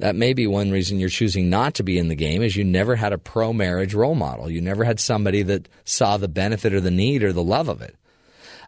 that 0.00 0.16
may 0.16 0.32
be 0.32 0.46
one 0.46 0.72
reason 0.72 0.98
you're 0.98 1.08
choosing 1.08 1.48
not 1.48 1.74
to 1.74 1.84
be 1.84 1.98
in 1.98 2.08
the 2.08 2.16
game 2.16 2.42
is 2.42 2.56
you 2.56 2.64
never 2.64 2.96
had 2.96 3.12
a 3.12 3.18
pro 3.18 3.52
marriage 3.52 3.94
role 3.94 4.16
model. 4.16 4.50
You 4.50 4.60
never 4.60 4.82
had 4.82 4.98
somebody 4.98 5.42
that 5.42 5.68
saw 5.84 6.16
the 6.16 6.28
benefit 6.28 6.74
or 6.74 6.80
the 6.80 6.90
need 6.90 7.22
or 7.22 7.32
the 7.32 7.44
love 7.44 7.68
of 7.68 7.80
it. 7.80 7.94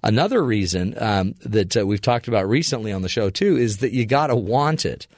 Another 0.03 0.45
reason 0.45 0.95
um, 0.99 1.35
that 1.41 1.77
uh, 1.77 1.85
we've 1.85 2.01
talked 2.01 2.29
about 2.29 2.49
recently 2.49 2.93
on 2.93 3.03
the 3.03 3.09
show 3.09 3.29
too 3.29 3.57
is 3.57 3.79
that 3.79 3.93
you 3.93 4.07
got 4.07 4.29
to 4.29 4.37
want 4.37 4.85
it. 4.85 5.09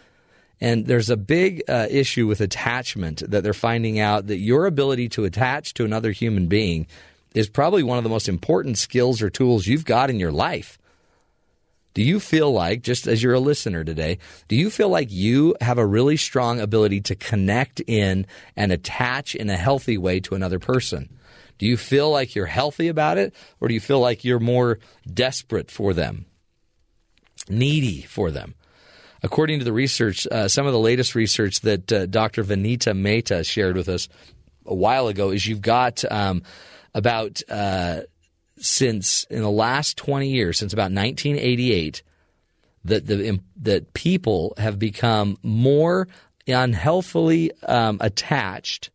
And 0.60 0.86
there's 0.86 1.10
a 1.10 1.16
big 1.16 1.62
uh, 1.68 1.86
issue 1.88 2.26
with 2.26 2.40
attachment 2.40 3.22
that 3.30 3.42
they're 3.42 3.54
finding 3.54 4.00
out 4.00 4.26
that 4.26 4.38
your 4.38 4.66
ability 4.66 5.08
to 5.10 5.24
attach 5.24 5.74
to 5.74 5.84
another 5.84 6.10
human 6.10 6.48
being 6.48 6.86
is 7.34 7.48
probably 7.48 7.82
one 7.82 7.98
of 7.98 8.04
the 8.04 8.10
most 8.10 8.28
important 8.28 8.78
skills 8.78 9.22
or 9.22 9.30
tools 9.30 9.66
you've 9.66 9.84
got 9.84 10.10
in 10.10 10.18
your 10.18 10.32
life. 10.32 10.78
Do 11.94 12.02
you 12.02 12.20
feel 12.20 12.52
like, 12.52 12.82
just 12.82 13.06
as 13.06 13.22
you're 13.22 13.34
a 13.34 13.40
listener 13.40 13.82
today, 13.82 14.18
do 14.46 14.56
you 14.56 14.70
feel 14.70 14.88
like 14.88 15.10
you 15.10 15.56
have 15.60 15.78
a 15.78 15.86
really 15.86 16.16
strong 16.16 16.60
ability 16.60 17.00
to 17.02 17.16
connect 17.16 17.80
in 17.86 18.26
and 18.56 18.70
attach 18.70 19.34
in 19.34 19.50
a 19.50 19.56
healthy 19.56 19.98
way 19.98 20.20
to 20.20 20.34
another 20.34 20.58
person? 20.58 21.08
Do 21.58 21.66
you 21.66 21.76
feel 21.76 22.10
like 22.10 22.34
you're 22.36 22.46
healthy 22.46 22.86
about 22.88 23.18
it, 23.18 23.34
or 23.60 23.68
do 23.68 23.74
you 23.74 23.80
feel 23.80 23.98
like 23.98 24.24
you're 24.24 24.38
more 24.38 24.78
desperate 25.12 25.70
for 25.70 25.92
them, 25.92 26.26
needy 27.48 28.02
for 28.02 28.30
them? 28.30 28.54
According 29.22 29.58
to 29.58 29.64
the 29.64 29.72
research, 29.72 30.26
uh, 30.28 30.48
some 30.48 30.66
of 30.66 30.72
the 30.72 30.78
latest 30.78 31.14
research 31.14 31.60
that 31.62 31.92
uh, 31.92 32.06
Dr. 32.06 32.44
Vinita 32.44 32.94
Mehta 32.94 33.42
shared 33.42 33.76
with 33.76 33.88
us 33.88 34.08
a 34.64 34.74
while 34.74 35.08
ago 35.08 35.30
is 35.30 35.46
you've 35.46 35.62
got 35.62 36.04
um, 36.10 36.42
about 36.94 37.42
uh, 37.48 38.02
since 38.58 39.24
in 39.24 39.42
the 39.42 39.50
last 39.50 39.96
20 39.96 40.28
years, 40.28 40.58
since 40.58 40.72
about 40.72 40.92
1988, 40.92 42.02
that 42.84 43.06
the 43.06 43.40
that 43.62 43.92
people 43.92 44.54
have 44.56 44.78
become 44.78 45.36
more 45.42 46.08
unhealthily 46.46 47.50
um, 47.66 47.98
attached. 48.00 48.90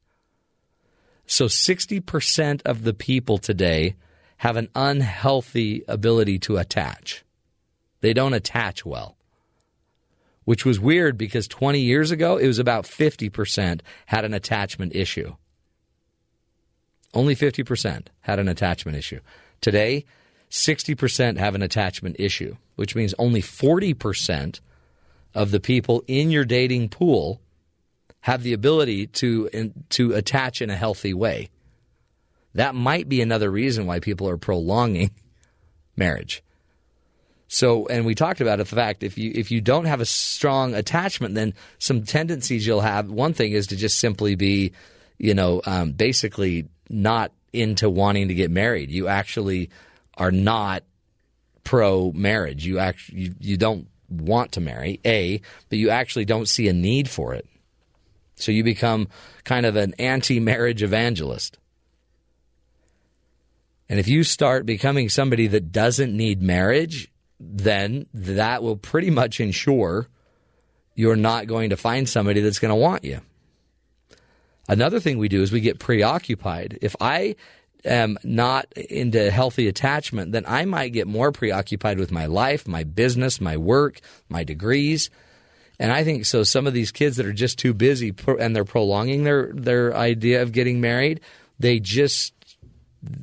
So 1.26 1.46
60% 1.46 2.62
of 2.66 2.84
the 2.84 2.94
people 2.94 3.38
today 3.38 3.96
have 4.38 4.58
an 4.58 4.70
unhealthy 4.76 5.84
ability 5.88 6.40
to 6.40 6.58
attach. 6.58 7.24
They 8.02 8.14
don't 8.14 8.34
attach 8.34 8.86
well. 8.86 9.16
Which 10.46 10.66
was 10.66 10.80
weird 10.80 11.18
because 11.18 11.48
20 11.48 11.80
years 11.80 12.12
ago, 12.12 12.38
it 12.38 12.48
was 12.48 12.60
about 12.60 12.86
50% 12.86 13.82
had 14.08 14.26
an 14.26 14.34
attachment 14.34 14.96
issue. 14.96 15.36
Only 17.14 17.36
50% 17.36 18.08
had 18.22 18.40
an 18.40 18.48
attachment 18.48 18.98
issue. 18.98 19.20
Today, 19.62 20.06
60% 20.50 21.38
have 21.38 21.56
an 21.56 21.62
attachment 21.62 22.18
issue, 22.20 22.58
which 22.76 22.96
means 22.96 23.14
only 23.18 23.42
40% 23.42 24.60
of 25.34 25.52
the 25.52 25.60
people 25.60 26.04
in 26.08 26.30
your 26.30 26.46
dating 26.46 26.90
pool 26.90 27.42
have 28.22 28.44
the 28.44 28.54
ability 28.54 29.08
to 29.08 29.50
in, 29.52 29.74
to 29.90 30.14
attach 30.14 30.62
in 30.62 30.70
a 30.70 30.76
healthy 30.76 31.14
way. 31.14 31.50
That 32.54 32.76
might 32.76 33.10
be 33.10 33.22
another 33.22 33.50
reason 33.50 33.86
why 33.86 34.00
people 34.00 34.30
are 34.30 34.38
prolonging 34.38 35.12
marriage. 35.98 36.44
So, 37.54 37.86
and 37.86 38.04
we 38.04 38.16
talked 38.16 38.42
about 38.42 38.60
it, 38.60 38.68
the 38.68 38.76
fact 38.76 39.04
if 39.04 39.16
you 39.16 39.32
if 39.36 39.52
you 39.52 39.62
don't 39.62 39.86
have 39.86 40.02
a 40.02 40.06
strong 40.06 40.74
attachment, 40.74 41.36
then 41.36 41.54
some 41.78 42.02
tendencies 42.02 42.66
you'll 42.66 42.82
have. 42.82 43.12
One 43.12 43.36
thing 43.36 43.52
is 43.52 43.68
to 43.68 43.76
just 43.76 44.00
simply 44.00 44.34
be, 44.34 44.72
you 45.20 45.36
know, 45.36 45.62
um, 45.68 45.92
basically 45.92 46.68
not 46.90 47.32
into 47.54 47.92
wanting 47.92 48.30
to 48.30 48.34
get 48.34 48.50
married. 48.50 48.90
You 48.90 49.08
actually 49.08 49.70
are 50.18 50.32
not 50.32 50.82
pro 51.64 52.12
marriage. 52.14 52.66
You 52.66 52.80
actually 52.80 53.20
you, 53.20 53.36
you 53.40 53.58
don't 53.58 53.88
want 54.10 54.54
to 54.54 54.60
marry, 54.60 55.00
A, 55.06 55.40
but 55.70 55.78
you 55.78 55.92
actually 55.92 56.26
don't 56.26 56.50
see 56.50 56.68
a 56.70 56.74
need 56.74 57.08
for 57.08 57.36
it. 57.36 57.48
So 58.34 58.52
you 58.52 58.64
become 58.64 59.10
kind 59.44 59.68
of 59.68 59.76
an 59.76 59.94
anti 60.00 60.40
marriage 60.40 60.82
evangelist. 60.82 61.60
And 63.90 64.00
if 64.00 64.08
you 64.08 64.24
start 64.24 64.66
becoming 64.66 65.08
somebody 65.08 65.46
that 65.46 65.72
doesn't 65.72 66.18
need 66.18 66.42
marriage, 66.42 67.12
then 67.52 68.08
that 68.14 68.64
will 68.64 68.78
pretty 68.78 69.10
much 69.10 69.40
ensure 69.40 70.08
you're 70.96 71.16
not 71.16 71.48
going 71.48 71.72
to 71.72 71.78
find 71.78 72.08
somebody 72.08 72.42
that's 72.42 72.60
going 72.60 72.70
to 72.70 72.76
want 72.76 73.04
you. 73.04 73.22
Another 74.68 75.00
thing 75.00 75.18
we 75.18 75.28
do 75.28 75.42
is 75.42 75.52
we 75.52 75.60
get 75.60 75.80
preoccupied. 75.80 76.80
If 76.82 76.96
I 77.02 77.36
am 77.84 78.18
not 78.24 78.72
into 78.74 79.30
healthy 79.30 79.68
attachment, 79.68 80.32
then 80.32 80.46
I 80.48 80.66
might 80.66 80.94
get 80.94 81.08
more 81.08 81.32
preoccupied 81.32 82.00
with 82.00 82.12
my 82.12 82.28
life, 82.28 82.68
my 82.68 82.84
business, 82.84 83.42
my 83.42 83.58
work, 83.58 84.00
my 84.30 84.44
degrees. 84.44 85.10
And 85.80 85.92
I 85.92 86.04
think 86.04 86.26
so. 86.26 86.44
Some 86.44 86.66
of 86.66 86.74
these 86.74 86.92
kids 86.92 87.18
that 87.18 87.26
are 87.26 87.34
just 87.34 87.60
too 87.60 87.74
busy 87.74 88.14
and 88.40 88.56
they're 88.56 88.64
prolonging 88.64 89.24
their, 89.24 89.52
their 89.54 89.96
idea 89.96 90.42
of 90.42 90.54
getting 90.54 90.80
married, 90.80 91.20
they 91.60 91.80
just, 91.80 92.34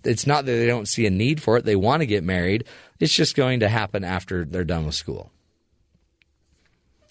it's 0.05 0.27
not 0.27 0.45
that 0.45 0.53
they 0.53 0.67
don't 0.67 0.89
see 0.89 1.07
a 1.07 1.11
need 1.11 1.41
for 1.41 1.57
it. 1.57 1.65
They 1.65 1.77
want 1.77 2.01
to 2.01 2.07
get 2.07 2.23
married. 2.23 2.65
It's 3.01 3.15
just 3.15 3.35
going 3.35 3.61
to 3.61 3.69
happen 3.69 4.05
after 4.05 4.45
they're 4.45 4.63
done 4.63 4.87
with 4.87 4.95
school. 4.95 5.33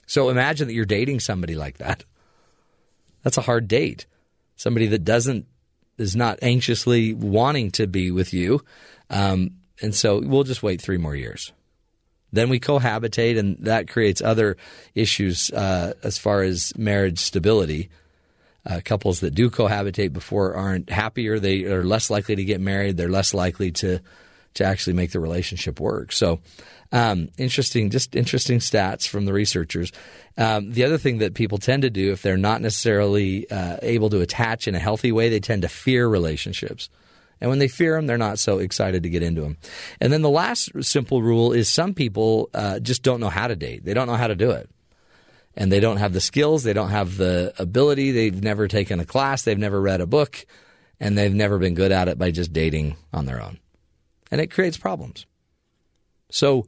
So 0.06 0.30
imagine 0.30 0.68
that 0.68 0.74
you're 0.74 0.86
dating 0.86 1.20
somebody 1.20 1.56
like 1.56 1.80
that. 1.80 2.06
That's 3.24 3.38
a 3.38 3.42
hard 3.42 3.68
date. 3.68 4.06
Somebody 4.56 4.88
that 4.88 5.04
doesn't 5.04 5.46
is 5.98 6.16
not 6.16 6.40
anxiously 6.42 7.14
wanting 7.14 7.72
to 7.72 7.86
be 7.86 8.10
with 8.12 8.34
you. 8.34 8.64
Um, 9.10 9.52
and 9.82 9.94
so 9.94 10.20
we'll 10.20 10.44
just 10.44 10.64
wait 10.64 10.82
three 10.82 10.98
more 10.98 11.16
years. 11.16 11.52
Then 12.32 12.50
we 12.50 12.60
cohabitate, 12.60 13.38
and 13.38 13.58
that 13.60 13.90
creates 13.90 14.22
other 14.22 14.58
issues 14.94 15.52
uh, 15.52 15.94
as 16.04 16.18
far 16.18 16.44
as 16.44 16.72
marriage 16.78 17.20
stability. 17.20 17.90
Uh, 18.66 18.82
couples 18.84 19.22
that 19.22 19.34
do 19.34 19.50
cohabitate 19.50 20.14
before 20.14 20.54
aren't 20.54 20.90
happier. 20.90 21.40
They 21.40 21.64
are 21.64 21.84
less 21.84 22.10
likely 22.10 22.36
to 22.36 22.44
get 22.44 22.62
married. 22.62 22.98
They're 22.98 23.10
less 23.10 23.34
likely 23.34 23.72
to 23.74 24.00
to 24.56 24.64
actually 24.64 24.94
make 24.94 25.12
the 25.12 25.20
relationship 25.20 25.80
work. 25.80 26.12
So, 26.12 26.40
um, 26.92 27.30
interesting, 27.38 27.90
just 27.92 28.16
interesting 28.16 28.60
stats 28.60 29.08
from 29.08 29.26
the 29.26 29.34
researchers. 29.34 29.92
Um, 30.38 30.72
the 30.72 30.84
other 30.84 30.98
thing 30.98 31.20
that 31.20 31.36
people 31.36 31.58
tend 31.60 31.84
to 31.84 31.90
do 31.90 32.12
if 32.12 32.22
they're 32.22 32.38
not 32.38 32.62
necessarily 32.62 33.50
uh, 33.52 33.78
able 33.82 34.10
to 34.10 34.22
attach 34.22 34.68
in 34.68 34.76
a 34.76 34.80
healthy 34.80 35.12
way, 35.12 35.30
they 35.30 35.40
tend 35.40 35.62
to 35.62 35.70
fear 35.70 36.08
relationships. 36.08 36.90
And 37.42 37.50
when 37.50 37.60
they 37.60 37.68
fear 37.68 37.96
them, 37.96 38.08
they're 38.08 38.18
not 38.18 38.40
so 38.40 38.60
excited 38.60 39.04
to 39.04 39.10
get 39.10 39.24
into 39.24 39.42
them. 39.42 39.58
And 40.02 40.12
then 40.12 40.22
the 40.22 40.30
last 40.30 40.72
simple 40.84 41.22
rule 41.22 41.54
is 41.54 41.70
some 41.70 41.94
people 41.94 42.50
uh, 42.54 42.80
just 42.80 43.04
don't 43.04 43.20
know 43.20 43.30
how 43.30 43.48
to 43.48 43.56
date. 43.56 43.86
They 43.86 43.94
don't 43.94 44.08
know 44.08 44.16
how 44.16 44.28
to 44.28 44.36
do 44.36 44.52
it. 44.52 44.70
And 45.56 45.72
they 45.72 45.80
don't 45.80 45.98
have 45.98 46.14
the 46.14 46.22
skills, 46.22 46.64
they 46.64 46.74
don't 46.74 46.90
have 46.90 47.18
the 47.18 47.54
ability, 47.60 48.12
they've 48.12 48.44
never 48.44 48.68
taken 48.68 49.00
a 49.00 49.06
class, 49.06 49.44
they've 49.44 49.58
never 49.58 49.82
read 49.82 50.00
a 50.00 50.06
book, 50.06 50.46
and 51.00 51.18
they've 51.18 51.34
never 51.34 51.58
been 51.58 51.74
good 51.74 51.92
at 51.92 52.08
it 52.08 52.18
by 52.18 52.32
just 52.32 52.54
dating 52.54 52.96
on 53.12 53.26
their 53.26 53.42
own 53.42 53.60
and 54.32 54.42
it 54.42 54.52
creates 54.52 54.78
problems. 54.78 55.26
So 56.32 56.66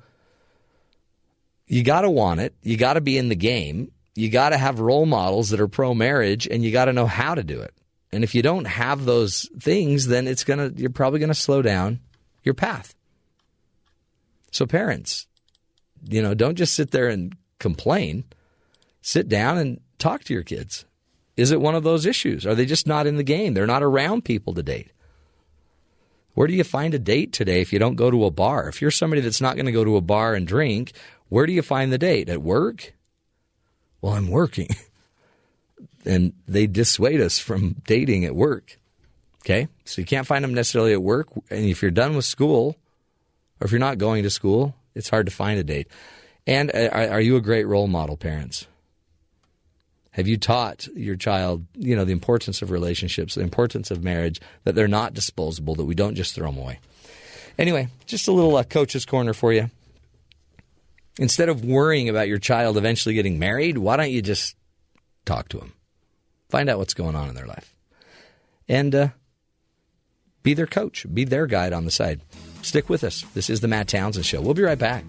you 1.67 1.83
got 1.83 2.01
to 2.01 2.09
want 2.09 2.39
it. 2.39 2.53
You 2.63 2.77
got 2.77 2.93
to 2.93 3.01
be 3.01 3.17
in 3.17 3.29
the 3.29 3.35
game. 3.35 3.91
You 4.15 4.29
got 4.29 4.49
to 4.49 4.57
have 4.57 4.79
role 4.79 5.05
models 5.05 5.49
that 5.51 5.61
are 5.61 5.67
pro 5.67 5.93
marriage 5.93 6.47
and 6.47 6.63
you 6.63 6.71
got 6.71 6.85
to 6.85 6.93
know 6.93 7.05
how 7.05 7.35
to 7.35 7.43
do 7.43 7.61
it. 7.61 7.73
And 8.11 8.23
if 8.23 8.35
you 8.35 8.41
don't 8.41 8.65
have 8.65 9.05
those 9.05 9.49
things, 9.59 10.07
then 10.07 10.27
it's 10.27 10.43
to 10.59 10.73
you're 10.75 10.89
probably 10.89 11.19
to 11.29 11.35
slow 11.35 11.61
down 11.61 12.01
your 12.43 12.53
path. 12.53 12.93
So 14.51 14.65
parents, 14.65 15.27
you 16.09 16.21
know, 16.21 16.33
don't 16.33 16.57
just 16.57 16.75
sit 16.75 16.91
there 16.91 17.07
and 17.07 17.35
complain. 17.59 18.25
Sit 19.01 19.29
down 19.29 19.57
and 19.57 19.79
talk 19.97 20.23
to 20.25 20.33
your 20.33 20.43
kids. 20.43 20.85
Is 21.37 21.51
it 21.51 21.61
one 21.61 21.75
of 21.75 21.83
those 21.83 22.05
issues? 22.05 22.45
Are 22.45 22.53
they 22.53 22.65
just 22.65 22.85
not 22.85 23.07
in 23.07 23.15
the 23.15 23.23
game? 23.23 23.53
They're 23.53 23.65
not 23.65 23.81
around 23.81 24.25
people 24.25 24.53
to 24.55 24.63
date. 24.63 24.91
Where 26.33 26.47
do 26.47 26.53
you 26.53 26.63
find 26.63 26.93
a 26.93 26.99
date 26.99 27.33
today 27.33 27.61
if 27.61 27.73
you 27.73 27.79
don't 27.79 27.95
go 27.95 28.09
to 28.09 28.25
a 28.25 28.31
bar? 28.31 28.69
If 28.69 28.81
you're 28.81 28.91
somebody 28.91 29.21
that's 29.21 29.41
not 29.41 29.55
going 29.55 29.65
to 29.65 29.71
go 29.71 29.83
to 29.83 29.97
a 29.97 30.01
bar 30.01 30.33
and 30.33 30.47
drink, 30.47 30.93
where 31.29 31.45
do 31.45 31.53
you 31.53 31.61
find 31.61 31.91
the 31.91 31.97
date? 31.97 32.29
At 32.29 32.41
work? 32.41 32.93
Well, 34.01 34.13
I'm 34.13 34.29
working. 34.29 34.69
and 36.05 36.33
they 36.47 36.67
dissuade 36.67 37.21
us 37.21 37.39
from 37.39 37.75
dating 37.85 38.25
at 38.25 38.35
work. 38.35 38.79
Okay? 39.43 39.67
So 39.85 40.01
you 40.01 40.05
can't 40.05 40.27
find 40.27 40.43
them 40.43 40.53
necessarily 40.53 40.93
at 40.93 41.03
work. 41.03 41.27
And 41.49 41.65
if 41.65 41.81
you're 41.81 41.91
done 41.91 42.15
with 42.15 42.25
school, 42.25 42.77
or 43.59 43.65
if 43.65 43.71
you're 43.71 43.79
not 43.79 43.97
going 43.97 44.23
to 44.23 44.29
school, 44.29 44.75
it's 44.95 45.09
hard 45.09 45.25
to 45.27 45.31
find 45.31 45.59
a 45.59 45.63
date. 45.63 45.87
And 46.47 46.73
uh, 46.73 46.89
are 46.91 47.21
you 47.21 47.35
a 47.35 47.41
great 47.41 47.67
role 47.67 47.87
model, 47.87 48.17
parents? 48.17 48.67
Have 50.11 50.27
you 50.27 50.37
taught 50.37 50.87
your 50.87 51.15
child, 51.15 51.65
you 51.75 51.95
know, 51.95 52.03
the 52.03 52.11
importance 52.11 52.61
of 52.61 52.69
relationships, 52.69 53.35
the 53.35 53.41
importance 53.41 53.91
of 53.91 54.03
marriage, 54.03 54.41
that 54.65 54.75
they're 54.75 54.87
not 54.87 55.13
disposable, 55.13 55.75
that 55.75 55.85
we 55.85 55.95
don't 55.95 56.15
just 56.15 56.35
throw 56.35 56.51
them 56.51 56.59
away? 56.59 56.79
Anyway, 57.57 57.87
just 58.05 58.27
a 58.27 58.31
little 58.31 58.55
uh, 58.57 58.63
coach's 58.63 59.05
corner 59.05 59.33
for 59.33 59.53
you. 59.53 59.69
Instead 61.17 61.49
of 61.49 61.63
worrying 61.63 62.09
about 62.09 62.27
your 62.27 62.39
child 62.39 62.77
eventually 62.77 63.15
getting 63.15 63.39
married, 63.39 63.77
why 63.77 63.95
don't 63.97 64.11
you 64.11 64.21
just 64.21 64.55
talk 65.25 65.47
to 65.49 65.57
them? 65.57 65.73
Find 66.49 66.69
out 66.69 66.77
what's 66.77 66.93
going 66.93 67.15
on 67.15 67.29
in 67.29 67.35
their 67.35 67.47
life. 67.47 67.73
And 68.67 68.93
uh, 68.93 69.07
be 70.43 70.53
their 70.53 70.67
coach, 70.67 71.05
be 71.13 71.23
their 71.23 71.47
guide 71.47 71.73
on 71.73 71.85
the 71.85 71.91
side. 71.91 72.21
Stick 72.61 72.89
with 72.89 73.03
us. 73.03 73.21
This 73.33 73.49
is 73.49 73.61
the 73.61 73.67
Matt 73.67 73.87
Townsend 73.87 74.25
Show. 74.25 74.41
We'll 74.41 74.53
be 74.53 74.63
right 74.63 74.77
back. 74.77 75.03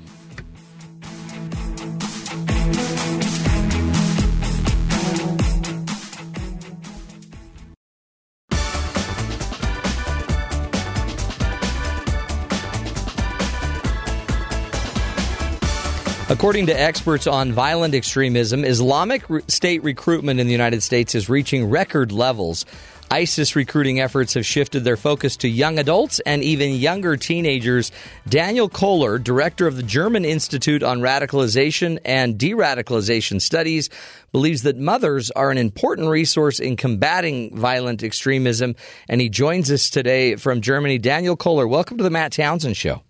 According 16.43 16.67
to 16.67 16.73
experts 16.81 17.29
on 17.29 17.53
violent 17.53 17.95
extremism, 17.95 18.65
Islamic 18.65 19.23
State 19.47 19.85
recruitment 19.85 20.41
in 20.41 20.49
the 20.49 20.53
United 20.53 20.83
States 20.83 21.15
is 21.15 21.29
reaching 21.29 21.71
record 21.71 22.11
levels. 22.11 22.67
ISIS 23.13 23.55
recruiting 23.55 24.01
efforts 24.01 24.35
have 24.35 24.45
shifted 24.45 24.83
their 24.83 24.97
focus 24.97 25.37
to 25.37 25.49
young 25.49 25.79
adults 25.79 26.19
and 26.27 26.43
even 26.43 26.73
younger 26.73 27.17
teenagers. 27.17 27.93
Daniel 28.29 28.69
Koehler, 28.69 29.23
director 29.23 29.69
of 29.69 29.77
the 29.77 29.85
German 29.85 30.25
Institute 30.25 30.83
on 30.83 30.99
Radicalization 30.99 32.01
and 32.05 32.37
De 32.37 32.51
Radicalization 32.51 33.41
Studies, 33.41 33.89
believes 34.33 34.63
that 34.63 34.77
mothers 34.77 35.31
are 35.31 35.53
an 35.53 35.59
important 35.59 36.09
resource 36.09 36.59
in 36.59 36.77
combating 36.77 37.57
violent 37.57 38.03
extremism. 38.03 38.75
And 39.09 39.21
he 39.21 39.29
joins 39.29 39.71
us 39.71 39.89
today 39.89 40.35
from 40.35 40.61
Germany. 40.61 40.99
Daniel 40.99 41.37
Koehler, 41.37 41.69
welcome 41.69 41.99
to 41.99 42.03
the 42.03 42.11
Matt 42.11 42.33
Townsend 42.33 42.77
Show. 42.77 43.01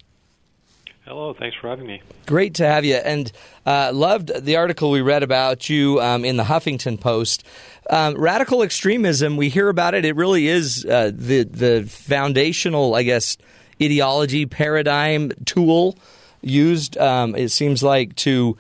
Hello, 1.12 1.34
thanks 1.34 1.54
for 1.58 1.68
having 1.68 1.86
me. 1.86 2.00
Great 2.24 2.54
to 2.54 2.66
have 2.66 2.86
you, 2.86 2.94
and 2.94 3.30
uh, 3.66 3.90
loved 3.92 4.30
the 4.34 4.56
article 4.56 4.90
we 4.90 5.02
read 5.02 5.22
about 5.22 5.68
you 5.68 6.00
um, 6.00 6.24
in 6.24 6.38
the 6.38 6.42
Huffington 6.42 6.98
Post. 6.98 7.44
Um, 7.90 8.14
radical 8.14 8.62
extremism, 8.62 9.36
we 9.36 9.50
hear 9.50 9.68
about 9.68 9.92
it. 9.92 10.06
It 10.06 10.16
really 10.16 10.48
is 10.48 10.86
uh, 10.86 11.10
the 11.12 11.42
the 11.42 11.84
foundational, 11.86 12.94
I 12.94 13.02
guess, 13.02 13.36
ideology 13.82 14.46
paradigm 14.46 15.32
tool 15.44 15.98
used. 16.40 16.96
Um, 16.96 17.36
it 17.36 17.50
seems 17.50 17.82
like 17.82 18.16
to 18.16 18.56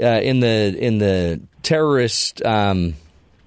uh, 0.00 0.06
in 0.06 0.40
the 0.40 0.76
in 0.76 0.98
the 0.98 1.40
terrorist 1.62 2.44
um, 2.44 2.94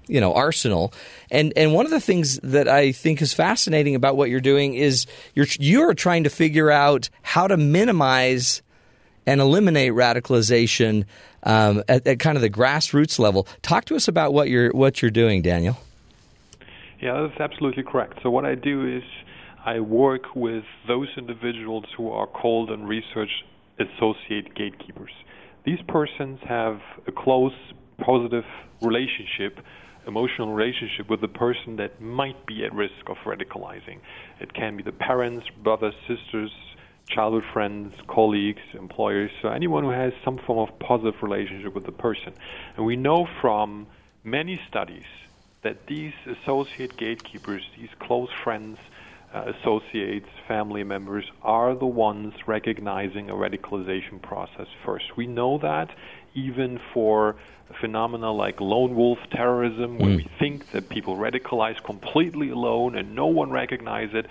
you 0.06 0.20
know 0.20 0.34
arsenal. 0.34 0.92
And 1.30 1.52
and 1.56 1.72
one 1.72 1.84
of 1.84 1.90
the 1.90 2.00
things 2.00 2.38
that 2.42 2.68
I 2.68 2.92
think 2.92 3.22
is 3.22 3.32
fascinating 3.32 3.94
about 3.94 4.16
what 4.16 4.30
you're 4.30 4.40
doing 4.40 4.74
is 4.74 5.06
you're 5.34 5.46
you're 5.58 5.94
trying 5.94 6.24
to 6.24 6.30
figure 6.30 6.70
out 6.70 7.08
how 7.22 7.46
to 7.46 7.56
minimize 7.56 8.62
and 9.26 9.40
eliminate 9.40 9.92
radicalization 9.92 11.04
um, 11.42 11.82
at, 11.88 12.06
at, 12.06 12.20
kind 12.20 12.36
of 12.36 12.42
the 12.42 12.50
grassroots 12.50 13.18
level. 13.18 13.46
Talk 13.62 13.86
to 13.86 13.96
us 13.96 14.08
about 14.08 14.32
what 14.32 14.48
you're 14.48 14.70
what 14.70 15.02
you're 15.02 15.10
doing, 15.10 15.42
Daniel. 15.42 15.76
Yeah, 17.00 17.26
that's 17.28 17.40
absolutely 17.40 17.82
correct. 17.82 18.20
So 18.22 18.30
what 18.30 18.44
I 18.44 18.54
do 18.54 18.96
is 18.96 19.02
I 19.64 19.80
work 19.80 20.34
with 20.34 20.64
those 20.86 21.08
individuals 21.16 21.84
who 21.96 22.10
are 22.10 22.26
called 22.26 22.70
and 22.70 22.88
research 22.88 23.44
associate 23.78 24.54
gatekeepers. 24.54 25.10
These 25.64 25.80
persons 25.88 26.38
have 26.48 26.80
a 27.06 27.12
close, 27.12 27.52
positive 27.98 28.44
relationship, 28.80 29.58
emotional 30.06 30.52
relationship 30.54 31.08
with 31.10 31.20
the 31.20 31.28
person 31.28 31.76
that 31.76 32.00
might 32.00 32.46
be 32.46 32.64
at 32.64 32.74
risk 32.74 33.08
of 33.08 33.16
radicalizing. 33.24 33.98
It 34.40 34.52
can 34.54 34.76
be 34.76 34.82
the 34.82 34.92
parents, 34.92 35.46
brothers, 35.62 35.94
sisters, 36.06 36.50
childhood 37.08 37.44
friends, 37.52 37.94
colleagues, 38.08 38.62
employers, 38.74 39.30
so 39.42 39.48
anyone 39.48 39.84
who 39.84 39.90
has 39.90 40.12
some 40.24 40.38
form 40.38 40.68
of 40.68 40.78
positive 40.78 41.22
relationship 41.22 41.74
with 41.74 41.86
the 41.86 41.92
person. 41.92 42.32
And 42.76 42.84
we 42.84 42.96
know 42.96 43.28
from 43.40 43.86
many 44.24 44.60
studies 44.68 45.04
that 45.62 45.86
these 45.86 46.12
associate 46.26 46.96
gatekeepers, 46.96 47.62
these 47.78 47.90
close 48.00 48.28
friends, 48.42 48.78
uh, 49.34 49.52
associates, 49.60 50.28
family 50.46 50.84
members 50.84 51.24
are 51.42 51.74
the 51.74 51.86
ones 51.86 52.32
recognizing 52.46 53.28
a 53.28 53.34
radicalization 53.34 54.22
process 54.22 54.66
first. 54.84 55.16
We 55.16 55.26
know 55.26 55.58
that 55.58 55.90
even 56.36 56.78
for 56.94 57.34
phenomena 57.80 58.30
like 58.30 58.60
lone 58.60 58.94
wolf 58.94 59.18
terrorism, 59.32 59.98
where 59.98 60.10
mm. 60.10 60.16
we 60.18 60.30
think 60.38 60.70
that 60.72 60.88
people 60.88 61.16
radicalize 61.16 61.82
completely 61.84 62.50
alone 62.50 62.96
and 62.96 63.14
no 63.14 63.26
one 63.26 63.50
recognizes 63.50 64.14
it, 64.14 64.26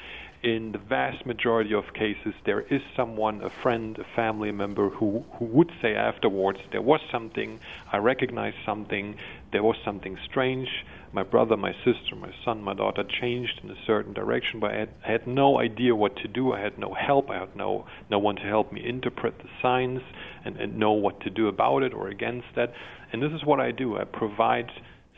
in 0.46 0.74
the 0.74 0.78
vast 0.78 1.26
majority 1.26 1.74
of 1.74 1.86
cases, 1.96 2.36
there 2.46 2.62
is 2.62 2.80
someone, 2.96 3.42
a 3.42 3.50
friend, 3.50 3.98
a 3.98 4.06
family 4.16 4.52
member, 4.52 4.92
who, 4.92 5.26
who 5.40 5.46
would 5.46 5.72
say 5.82 5.96
afterwards, 5.96 6.60
there 6.72 6.84
was 6.84 7.00
something, 7.12 7.60
I 7.92 7.98
recognized 7.98 8.58
something, 8.64 9.18
there 9.52 9.64
was 9.64 9.76
something 9.84 10.20
strange. 10.30 10.68
My 11.12 11.24
brother, 11.24 11.58
my 11.58 11.74
sister, 11.84 12.16
my 12.16 12.32
son, 12.44 12.62
my 12.62 12.76
daughter 12.76 13.04
changed 13.04 13.60
in 13.64 13.72
a 13.72 13.86
certain 13.88 14.14
direction, 14.14 14.60
but 14.60 14.70
I 14.70 14.78
had, 14.82 14.90
I 15.04 15.12
had 15.14 15.26
no 15.26 15.60
idea 15.60 15.96
what 15.96 16.16
to 16.18 16.28
do. 16.28 16.54
I 16.54 16.60
had 16.60 16.78
no 16.78 16.94
help. 16.94 17.32
I 17.32 17.40
had 17.40 17.56
no, 17.56 17.88
no 18.12 18.20
one 18.20 18.36
to 18.36 18.44
help 18.44 18.72
me 18.72 18.88
interpret 18.88 19.40
the 19.40 19.50
signs 19.64 20.02
and, 20.44 20.58
and 20.58 20.78
know 20.78 20.92
what 20.92 21.22
to 21.22 21.32
do 21.32 21.48
about 21.48 21.82
it 21.82 21.92
or 21.92 22.10
against 22.10 22.48
that. 22.56 22.72
And 23.12 23.24
this 23.24 23.32
is 23.32 23.44
what 23.44 23.60
I 23.60 23.72
do 23.72 23.98
I 23.98 24.04
provide 24.04 24.70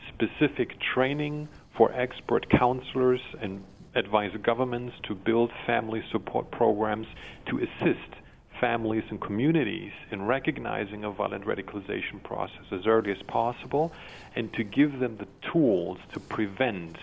specific 0.08 0.70
training 0.94 1.48
for 1.76 1.92
expert 1.92 2.48
counselors 2.48 3.20
and 3.42 3.62
advise 3.94 4.32
governments 4.42 4.94
to 5.04 5.14
build 5.14 5.50
family 5.66 6.02
support 6.12 6.50
programs 6.50 7.06
to 7.46 7.58
assist 7.58 8.14
families 8.60 9.04
and 9.10 9.20
communities 9.20 9.92
in 10.10 10.22
recognizing 10.22 11.04
a 11.04 11.10
violent 11.10 11.44
radicalization 11.44 12.22
process 12.22 12.64
as 12.72 12.86
early 12.86 13.12
as 13.12 13.22
possible 13.28 13.92
and 14.34 14.52
to 14.54 14.64
give 14.64 14.98
them 14.98 15.16
the 15.18 15.26
tools 15.52 15.98
to 16.12 16.20
prevent 16.20 16.96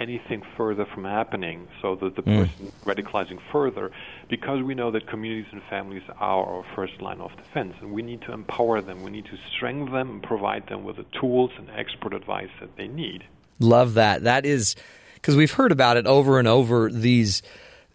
anything 0.00 0.42
further 0.56 0.84
from 0.84 1.04
happening 1.04 1.68
so 1.80 1.94
that 1.94 2.16
the 2.16 2.22
mm. 2.22 2.40
person 2.40 2.72
radicalizing 2.84 3.38
further 3.52 3.90
because 4.28 4.62
we 4.62 4.74
know 4.74 4.90
that 4.90 5.06
communities 5.06 5.46
and 5.52 5.62
families 5.70 6.02
are 6.18 6.44
our 6.44 6.64
first 6.74 7.00
line 7.00 7.20
of 7.20 7.30
defense 7.36 7.74
and 7.80 7.92
we 7.92 8.02
need 8.02 8.20
to 8.22 8.32
empower 8.32 8.80
them. 8.80 9.02
We 9.02 9.10
need 9.10 9.26
to 9.26 9.38
strengthen 9.54 9.92
them 9.92 10.10
and 10.10 10.22
provide 10.22 10.66
them 10.68 10.84
with 10.84 10.96
the 10.96 11.06
tools 11.20 11.50
and 11.56 11.70
expert 11.70 12.14
advice 12.14 12.50
that 12.60 12.76
they 12.76 12.88
need. 12.88 13.24
Love 13.60 13.94
that. 13.94 14.24
That 14.24 14.44
is 14.44 14.74
because 15.22 15.36
we've 15.36 15.52
heard 15.52 15.70
about 15.72 15.96
it 15.96 16.06
over 16.06 16.38
and 16.40 16.48
over. 16.48 16.90
These 16.90 17.42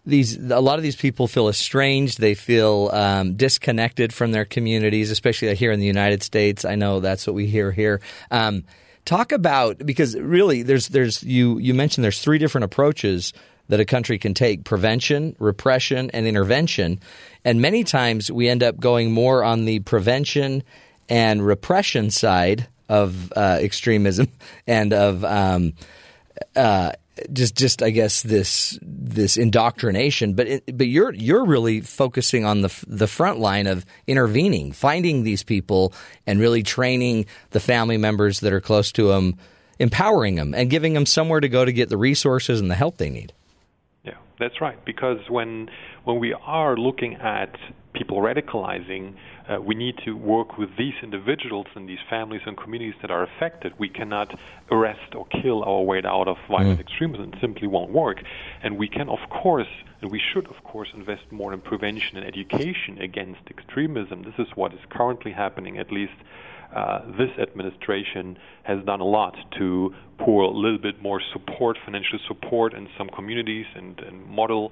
these 0.06 0.38
a 0.38 0.60
lot 0.60 0.78
of 0.78 0.82
these 0.82 0.96
people 0.96 1.28
feel 1.28 1.48
estranged. 1.48 2.18
They 2.18 2.34
feel 2.34 2.90
um, 2.92 3.34
disconnected 3.34 4.12
from 4.12 4.32
their 4.32 4.46
communities, 4.46 5.10
especially 5.10 5.54
here 5.54 5.70
in 5.70 5.78
the 5.78 5.86
United 5.86 6.22
States. 6.22 6.64
I 6.64 6.74
know 6.74 7.00
that's 7.00 7.26
what 7.26 7.34
we 7.34 7.46
hear 7.46 7.70
here. 7.70 8.00
Um, 8.30 8.64
talk 9.04 9.32
about 9.32 9.84
because 9.84 10.18
really 10.18 10.62
there's 10.62 10.88
there's 10.88 11.22
you 11.22 11.58
you 11.58 11.74
mentioned 11.74 12.02
there's 12.02 12.22
three 12.22 12.38
different 12.38 12.64
approaches 12.64 13.34
that 13.68 13.80
a 13.80 13.84
country 13.84 14.18
can 14.18 14.32
take 14.32 14.64
prevention, 14.64 15.36
repression, 15.38 16.10
and 16.12 16.26
intervention. 16.26 16.98
And 17.44 17.60
many 17.60 17.84
times 17.84 18.32
we 18.32 18.48
end 18.48 18.62
up 18.62 18.80
going 18.80 19.12
more 19.12 19.44
on 19.44 19.66
the 19.66 19.80
prevention 19.80 20.62
and 21.10 21.44
repression 21.44 22.10
side 22.10 22.66
of 22.88 23.30
uh, 23.36 23.58
extremism 23.60 24.28
and 24.66 24.94
of 24.94 25.22
um, 25.22 25.74
uh, 26.56 26.92
just 27.32 27.56
just 27.56 27.82
I 27.82 27.90
guess 27.90 28.22
this 28.22 28.78
this 28.82 29.36
indoctrination, 29.36 30.34
but 30.34 30.46
it, 30.46 30.76
but 30.76 30.86
you're 30.86 31.12
you're 31.14 31.44
really 31.44 31.80
focusing 31.80 32.44
on 32.44 32.62
the 32.62 32.84
the 32.86 33.06
front 33.06 33.38
line 33.38 33.66
of 33.66 33.84
intervening, 34.06 34.72
finding 34.72 35.22
these 35.22 35.42
people, 35.42 35.92
and 36.26 36.40
really 36.40 36.62
training 36.62 37.26
the 37.50 37.60
family 37.60 37.96
members 37.96 38.40
that 38.40 38.52
are 38.52 38.60
close 38.60 38.92
to 38.92 39.08
them, 39.08 39.36
empowering 39.78 40.36
them, 40.36 40.54
and 40.54 40.70
giving 40.70 40.94
them 40.94 41.06
somewhere 41.06 41.40
to 41.40 41.48
go 41.48 41.64
to 41.64 41.72
get 41.72 41.88
the 41.88 41.96
resources 41.96 42.60
and 42.60 42.70
the 42.70 42.74
help 42.74 42.98
they 42.98 43.10
need. 43.10 43.32
Yeah, 44.04 44.16
that's 44.38 44.60
right. 44.60 44.82
Because 44.84 45.18
when 45.28 45.70
when 46.04 46.18
we 46.18 46.32
are 46.32 46.76
looking 46.76 47.14
at 47.16 47.54
people 47.98 48.18
radicalizing, 48.18 49.14
uh, 49.48 49.60
we 49.60 49.74
need 49.74 49.96
to 50.04 50.12
work 50.12 50.56
with 50.56 50.70
these 50.78 50.94
individuals 51.02 51.66
and 51.74 51.88
these 51.88 51.98
families 52.08 52.42
and 52.46 52.56
communities 52.56 52.94
that 53.02 53.10
are 53.10 53.24
affected. 53.24 53.72
We 53.78 53.88
cannot 53.88 54.38
arrest 54.70 55.14
or 55.14 55.26
kill 55.26 55.64
our 55.64 55.82
way 55.82 56.00
out 56.04 56.28
of 56.28 56.36
violent 56.48 56.78
mm. 56.78 56.86
extremism. 56.86 57.32
It 57.32 57.40
simply 57.40 57.66
won't 57.66 57.90
work. 57.90 58.18
And 58.62 58.78
we 58.78 58.88
can, 58.88 59.08
of 59.08 59.18
course, 59.30 59.72
and 60.00 60.10
we 60.10 60.20
should, 60.32 60.46
of 60.46 60.62
course, 60.62 60.88
invest 60.94 61.24
more 61.30 61.52
in 61.52 61.60
prevention 61.60 62.16
and 62.18 62.26
education 62.26 62.98
against 63.00 63.40
extremism. 63.50 64.22
This 64.22 64.38
is 64.38 64.46
what 64.54 64.72
is 64.72 64.80
currently 64.90 65.32
happening, 65.32 65.78
at 65.78 65.90
least. 65.90 66.18
Uh, 66.74 67.00
this 67.16 67.30
administration 67.38 68.38
has 68.62 68.84
done 68.84 69.00
a 69.00 69.04
lot 69.04 69.34
to 69.58 69.94
pour 70.18 70.42
a 70.42 70.50
little 70.50 70.78
bit 70.78 71.00
more 71.00 71.20
support, 71.32 71.78
financial 71.82 72.18
support, 72.28 72.74
in 72.74 72.86
some 72.98 73.08
communities 73.08 73.64
and, 73.74 73.98
and 74.00 74.26
model 74.26 74.70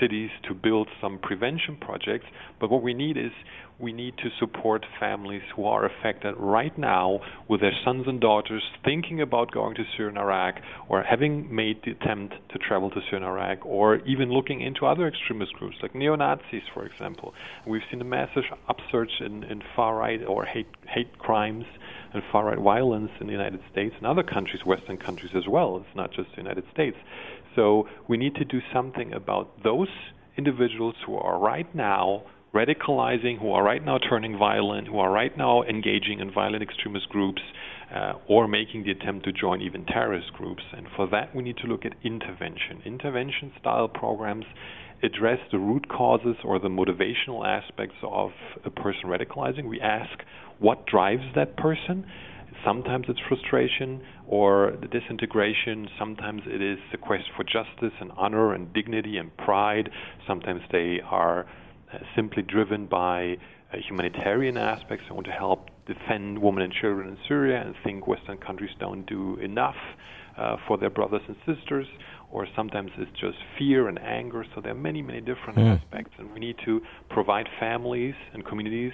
cities 0.00 0.30
to 0.48 0.54
build 0.54 0.88
some 1.00 1.18
prevention 1.18 1.76
projects. 1.80 2.26
But 2.60 2.70
what 2.70 2.82
we 2.82 2.94
need 2.94 3.16
is 3.16 3.30
we 3.78 3.92
need 3.92 4.16
to 4.18 4.28
support 4.38 4.86
families 5.00 5.42
who 5.56 5.64
are 5.64 5.84
affected 5.84 6.34
right 6.38 6.76
now 6.78 7.18
with 7.48 7.60
their 7.60 7.72
sons 7.84 8.04
and 8.06 8.20
daughters 8.20 8.62
thinking 8.84 9.20
about 9.20 9.50
going 9.50 9.74
to 9.74 9.82
Syria 9.96 10.10
and 10.10 10.18
Iraq 10.18 10.54
or 10.88 11.02
having 11.02 11.52
made 11.54 11.80
the 11.84 11.90
attempt 11.90 12.34
to 12.52 12.58
travel 12.58 12.90
to 12.90 13.00
Syria 13.10 13.16
and 13.16 13.24
Iraq 13.24 13.66
or 13.66 13.96
even 14.06 14.30
looking 14.30 14.60
into 14.60 14.86
other 14.86 15.08
extremist 15.08 15.54
groups 15.54 15.76
like 15.82 15.94
neo 15.94 16.14
Nazis, 16.14 16.62
for 16.72 16.86
example. 16.86 17.34
We've 17.66 17.82
seen 17.90 18.00
a 18.00 18.04
massive 18.04 18.44
upsurge 18.68 19.10
in, 19.20 19.42
in 19.44 19.60
far 19.74 19.96
right 19.96 20.20
or 20.24 20.44
hate, 20.44 20.68
hate 20.88 21.18
crimes 21.18 21.64
and 22.12 22.22
far 22.30 22.46
right 22.46 22.58
violence 22.58 23.10
in 23.20 23.26
the 23.26 23.32
United 23.32 23.60
States 23.72 23.94
and 23.98 24.06
other 24.06 24.22
countries, 24.22 24.64
Western 24.64 24.96
countries 24.96 25.32
as 25.36 25.48
well. 25.48 25.78
It's 25.78 25.96
not 25.96 26.12
just 26.12 26.30
the 26.30 26.42
United 26.42 26.64
States. 26.72 26.96
So 27.56 27.88
we 28.08 28.16
need 28.16 28.34
to 28.36 28.44
do 28.44 28.60
something 28.72 29.12
about 29.12 29.62
those 29.62 29.88
individuals 30.36 30.94
who 31.06 31.16
are 31.16 31.38
right 31.38 31.72
now 31.74 32.24
radicalizing, 32.54 33.38
who 33.40 33.50
are 33.50 33.64
right 33.64 33.84
now 33.84 33.98
turning 33.98 34.38
violent, 34.38 34.86
who 34.86 34.98
are 34.98 35.10
right 35.10 35.36
now 35.36 35.62
engaging 35.64 36.20
in 36.20 36.32
violent 36.32 36.62
extremist 36.62 37.08
groups, 37.08 37.42
uh, 37.94 38.14
or 38.28 38.46
making 38.46 38.84
the 38.84 38.90
attempt 38.90 39.24
to 39.24 39.32
join 39.32 39.60
even 39.60 39.84
terrorist 39.84 40.32
groups. 40.32 40.62
And 40.76 40.86
for 40.96 41.08
that, 41.10 41.34
we 41.34 41.42
need 41.42 41.56
to 41.58 41.66
look 41.66 41.84
at 41.84 41.92
intervention. 42.04 42.80
Intervention 42.84 43.52
style 43.60 43.88
programs 43.88 44.44
address 45.02 45.38
the 45.52 45.58
root 45.58 45.88
causes 45.88 46.36
or 46.44 46.58
the 46.58 46.68
motivational 46.68 47.46
aspects 47.46 47.96
of 48.02 48.30
a 48.64 48.70
person 48.70 49.02
radicalizing. 49.04 49.68
We 49.68 49.80
ask 49.80 50.10
what 50.60 50.86
drives 50.86 51.24
that 51.34 51.56
person. 51.56 52.06
Sometimes 52.64 53.06
it's 53.08 53.20
frustration 53.28 54.00
or 54.26 54.76
the 54.80 54.88
disintegration. 54.88 55.88
Sometimes 55.98 56.42
it 56.46 56.62
is 56.62 56.78
the 56.92 56.98
quest 56.98 57.24
for 57.36 57.44
justice 57.44 57.92
and 58.00 58.10
honor 58.16 58.54
and 58.54 58.72
dignity 58.72 59.18
and 59.18 59.36
pride. 59.36 59.90
Sometimes 60.26 60.62
they 60.72 61.00
are 61.04 61.46
uh, 61.92 61.98
simply 62.16 62.42
driven 62.42 62.86
by 62.86 63.36
uh, 63.72 63.76
humanitarian 63.86 64.56
aspects. 64.56 65.04
They 65.08 65.14
want 65.14 65.26
to 65.26 65.32
help 65.32 65.68
defend 65.86 66.40
women 66.40 66.62
and 66.62 66.72
children 66.72 67.08
in 67.08 67.18
Syria 67.28 67.60
and 67.60 67.74
think 67.84 68.06
Western 68.06 68.38
countries 68.38 68.70
don't 68.80 69.04
do 69.06 69.36
enough 69.36 69.76
uh, 70.38 70.56
for 70.66 70.78
their 70.78 70.90
brothers 70.90 71.22
and 71.28 71.36
sisters. 71.44 71.86
Or 72.32 72.48
sometimes 72.56 72.90
it's 72.96 73.10
just 73.20 73.36
fear 73.58 73.88
and 73.88 73.98
anger. 74.00 74.44
So 74.54 74.60
there 74.60 74.72
are 74.72 74.74
many, 74.74 75.02
many 75.02 75.20
different 75.20 75.58
mm. 75.58 75.78
aspects, 75.78 76.12
and 76.18 76.32
we 76.32 76.40
need 76.40 76.56
to 76.64 76.80
provide 77.10 77.46
families 77.60 78.14
and 78.32 78.44
communities, 78.44 78.92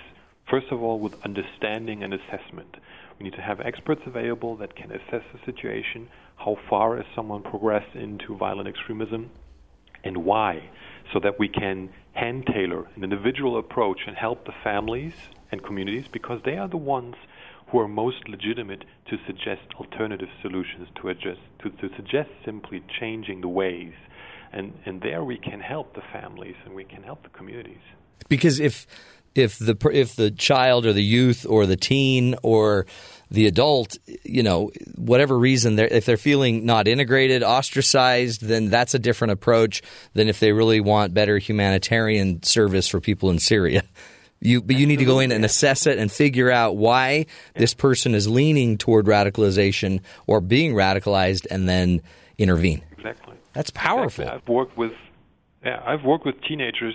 first 0.50 0.66
of 0.70 0.82
all, 0.82 0.98
with 0.98 1.14
understanding 1.24 2.02
and 2.02 2.12
assessment. 2.12 2.76
We 3.20 3.24
need 3.24 3.34
to 3.34 3.42
have 3.42 3.60
experts 3.60 4.02
available 4.06 4.56
that 4.56 4.74
can 4.74 4.90
assess 4.90 5.22
the 5.32 5.38
situation. 5.44 6.08
How 6.36 6.56
far 6.68 6.96
has 6.96 7.06
someone 7.14 7.42
progressed 7.42 7.94
into 7.94 8.34
violent 8.36 8.66
extremism, 8.66 9.30
and 10.02 10.24
why? 10.24 10.70
so 11.12 11.20
that 11.20 11.38
we 11.38 11.48
can 11.48 11.90
hand 12.12 12.46
tailor 12.46 12.86
an 12.96 13.04
individual 13.04 13.58
approach 13.58 14.00
and 14.06 14.16
help 14.16 14.44
the 14.46 14.52
families 14.62 15.14
and 15.50 15.62
communities 15.62 16.06
because 16.10 16.40
they 16.44 16.56
are 16.56 16.68
the 16.68 16.76
ones 16.76 17.14
who 17.68 17.78
are 17.78 17.88
most 17.88 18.28
legitimate 18.28 18.84
to 19.08 19.16
suggest 19.26 19.62
alternative 19.78 20.28
solutions 20.42 20.88
to 21.00 21.08
adjust 21.08 21.40
to, 21.60 21.70
to 21.70 21.88
suggest 21.96 22.30
simply 22.44 22.82
changing 23.00 23.40
the 23.40 23.48
ways 23.48 23.92
and 24.52 24.72
and 24.84 25.00
there 25.02 25.22
we 25.24 25.38
can 25.38 25.60
help 25.60 25.94
the 25.94 26.02
families 26.12 26.56
and 26.64 26.74
we 26.74 26.84
can 26.84 27.02
help 27.02 27.22
the 27.22 27.28
communities 27.30 27.82
because 28.28 28.58
if 28.60 28.86
if 29.34 29.58
the 29.58 29.76
if 29.92 30.16
the 30.16 30.30
child 30.30 30.86
or 30.86 30.92
the 30.92 31.02
youth 31.02 31.46
or 31.48 31.66
the 31.66 31.76
teen 31.76 32.36
or 32.42 32.86
the 33.30 33.46
adult, 33.46 33.96
you 34.24 34.42
know, 34.42 34.70
whatever 34.96 35.38
reason, 35.38 35.76
they're, 35.76 35.86
if 35.86 36.04
they're 36.04 36.16
feeling 36.16 36.66
not 36.66 36.88
integrated, 36.88 37.44
ostracized, 37.44 38.42
then 38.42 38.70
that's 38.70 38.94
a 38.94 38.98
different 38.98 39.32
approach 39.32 39.82
than 40.14 40.28
if 40.28 40.40
they 40.40 40.52
really 40.52 40.80
want 40.80 41.14
better 41.14 41.38
humanitarian 41.38 42.42
service 42.42 42.88
for 42.88 43.00
people 43.00 43.30
in 43.30 43.38
Syria. 43.38 43.84
You, 44.40 44.62
but 44.62 44.76
you 44.76 44.86
need 44.86 45.00
to 45.00 45.04
go 45.04 45.20
in 45.20 45.32
and 45.32 45.44
assess 45.44 45.86
it 45.86 45.98
and 45.98 46.10
figure 46.10 46.50
out 46.50 46.76
why 46.76 47.26
this 47.54 47.74
person 47.74 48.14
is 48.14 48.26
leaning 48.26 48.78
toward 48.78 49.04
radicalization 49.04 50.00
or 50.26 50.40
being 50.40 50.72
radicalized, 50.72 51.46
and 51.50 51.68
then 51.68 52.00
intervene. 52.38 52.82
Exactly. 52.96 53.34
That's 53.52 53.70
powerful. 53.70 54.24
Exactly. 54.24 54.42
I've 54.42 54.48
worked 54.48 54.76
with 54.78 54.92
yeah, 55.64 55.78
I've 55.86 56.04
worked 56.04 56.24
with 56.24 56.36
teenagers 56.48 56.94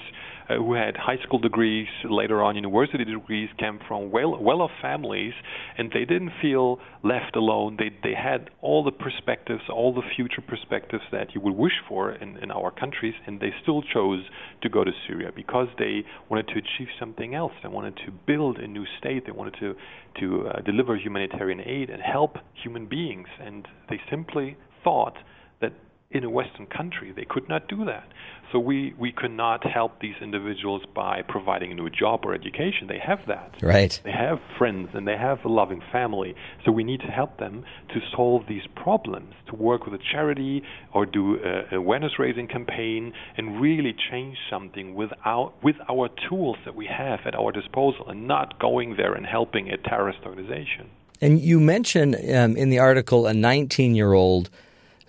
uh, 0.49 0.55
who 0.55 0.73
had 0.73 0.97
high 0.97 1.17
school 1.23 1.37
degrees, 1.37 1.87
later 2.03 2.41
on 2.41 2.55
university 2.55 3.05
degrees, 3.05 3.49
came 3.59 3.79
from 3.87 4.09
well 4.09 4.41
well-off 4.41 4.71
families, 4.81 5.33
and 5.77 5.91
they 5.91 6.03
didn't 6.05 6.31
feel 6.41 6.79
left 7.03 7.35
alone. 7.35 7.77
They 7.77 7.91
they 8.03 8.15
had 8.15 8.49
all 8.61 8.83
the 8.83 8.91
perspectives, 8.91 9.61
all 9.71 9.93
the 9.93 10.01
future 10.15 10.41
perspectives 10.41 11.03
that 11.11 11.35
you 11.35 11.41
would 11.41 11.55
wish 11.55 11.73
for 11.87 12.11
in, 12.11 12.37
in 12.37 12.49
our 12.49 12.71
countries, 12.71 13.13
and 13.27 13.39
they 13.39 13.53
still 13.61 13.83
chose 13.83 14.23
to 14.63 14.69
go 14.69 14.83
to 14.83 14.91
Syria 15.07 15.31
because 15.35 15.67
they 15.77 16.03
wanted 16.29 16.47
to 16.47 16.53
achieve 16.53 16.87
something 16.99 17.35
else. 17.35 17.53
They 17.61 17.69
wanted 17.69 17.97
to 18.05 18.11
build 18.25 18.57
a 18.57 18.67
new 18.67 18.85
state. 18.97 19.27
They 19.27 19.31
wanted 19.31 19.57
to 19.59 19.75
to 20.21 20.47
uh, 20.47 20.61
deliver 20.61 20.95
humanitarian 20.97 21.61
aid 21.61 21.91
and 21.91 22.01
help 22.01 22.37
human 22.63 22.87
beings, 22.87 23.27
and 23.39 23.67
they 23.89 23.99
simply 24.09 24.57
thought 24.83 25.17
that 25.61 25.73
in 26.11 26.23
a 26.23 26.29
Western 26.29 26.67
country. 26.67 27.11
They 27.11 27.25
could 27.25 27.49
not 27.49 27.67
do 27.67 27.85
that. 27.85 28.07
So 28.51 28.59
we, 28.59 28.93
we 28.97 29.11
could 29.11 29.31
not 29.31 29.65
help 29.65 29.99
these 29.99 30.15
individuals 30.21 30.83
by 30.93 31.23
providing 31.27 31.71
a 31.71 31.75
new 31.75 31.89
job 31.89 32.21
or 32.23 32.33
education. 32.33 32.87
They 32.87 32.99
have 33.05 33.19
that. 33.27 33.55
Right. 33.61 33.99
They 34.03 34.11
have 34.11 34.39
friends 34.57 34.89
and 34.93 35.07
they 35.07 35.17
have 35.17 35.43
a 35.43 35.49
loving 35.49 35.81
family. 35.91 36.35
So 36.63 36.71
we 36.71 36.83
need 36.83 37.01
to 37.01 37.07
help 37.07 37.37
them 37.37 37.65
to 37.89 37.99
solve 38.15 38.43
these 38.47 38.61
problems, 38.75 39.33
to 39.47 39.55
work 39.55 39.85
with 39.85 39.99
a 39.99 40.03
charity 40.11 40.63
or 40.93 41.05
do 41.05 41.37
an 41.43 41.73
awareness 41.73 42.13
raising 42.19 42.47
campaign 42.47 43.13
and 43.35 43.59
really 43.59 43.93
change 44.09 44.37
something 44.49 44.93
without, 44.93 45.53
with 45.63 45.75
our 45.89 46.09
tools 46.29 46.57
that 46.65 46.75
we 46.75 46.85
have 46.85 47.21
at 47.25 47.35
our 47.35 47.51
disposal 47.51 48.07
and 48.07 48.27
not 48.27 48.59
going 48.59 48.95
there 48.95 49.13
and 49.13 49.25
helping 49.25 49.69
a 49.69 49.77
terrorist 49.77 50.19
organization. 50.25 50.89
And 51.19 51.39
you 51.39 51.59
mentioned 51.59 52.15
um, 52.15 52.55
in 52.55 52.69
the 52.69 52.79
article 52.79 53.25
a 53.25 53.33
19 53.33 53.95
year 53.95 54.13
old 54.13 54.49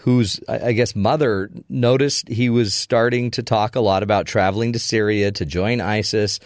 whose 0.06 0.38
I 0.48 0.70
guess 0.70 0.94
mother 0.94 1.50
noticed 1.68 2.28
he 2.28 2.48
was 2.48 2.74
starting 2.74 3.32
to 3.32 3.42
talk 3.42 3.74
a 3.74 3.80
lot 3.80 4.04
about 4.04 4.24
traveling 4.24 4.72
to 4.74 4.78
Syria 4.78 5.32
to 5.32 5.44
join 5.44 5.80
ISIS, 5.80 6.38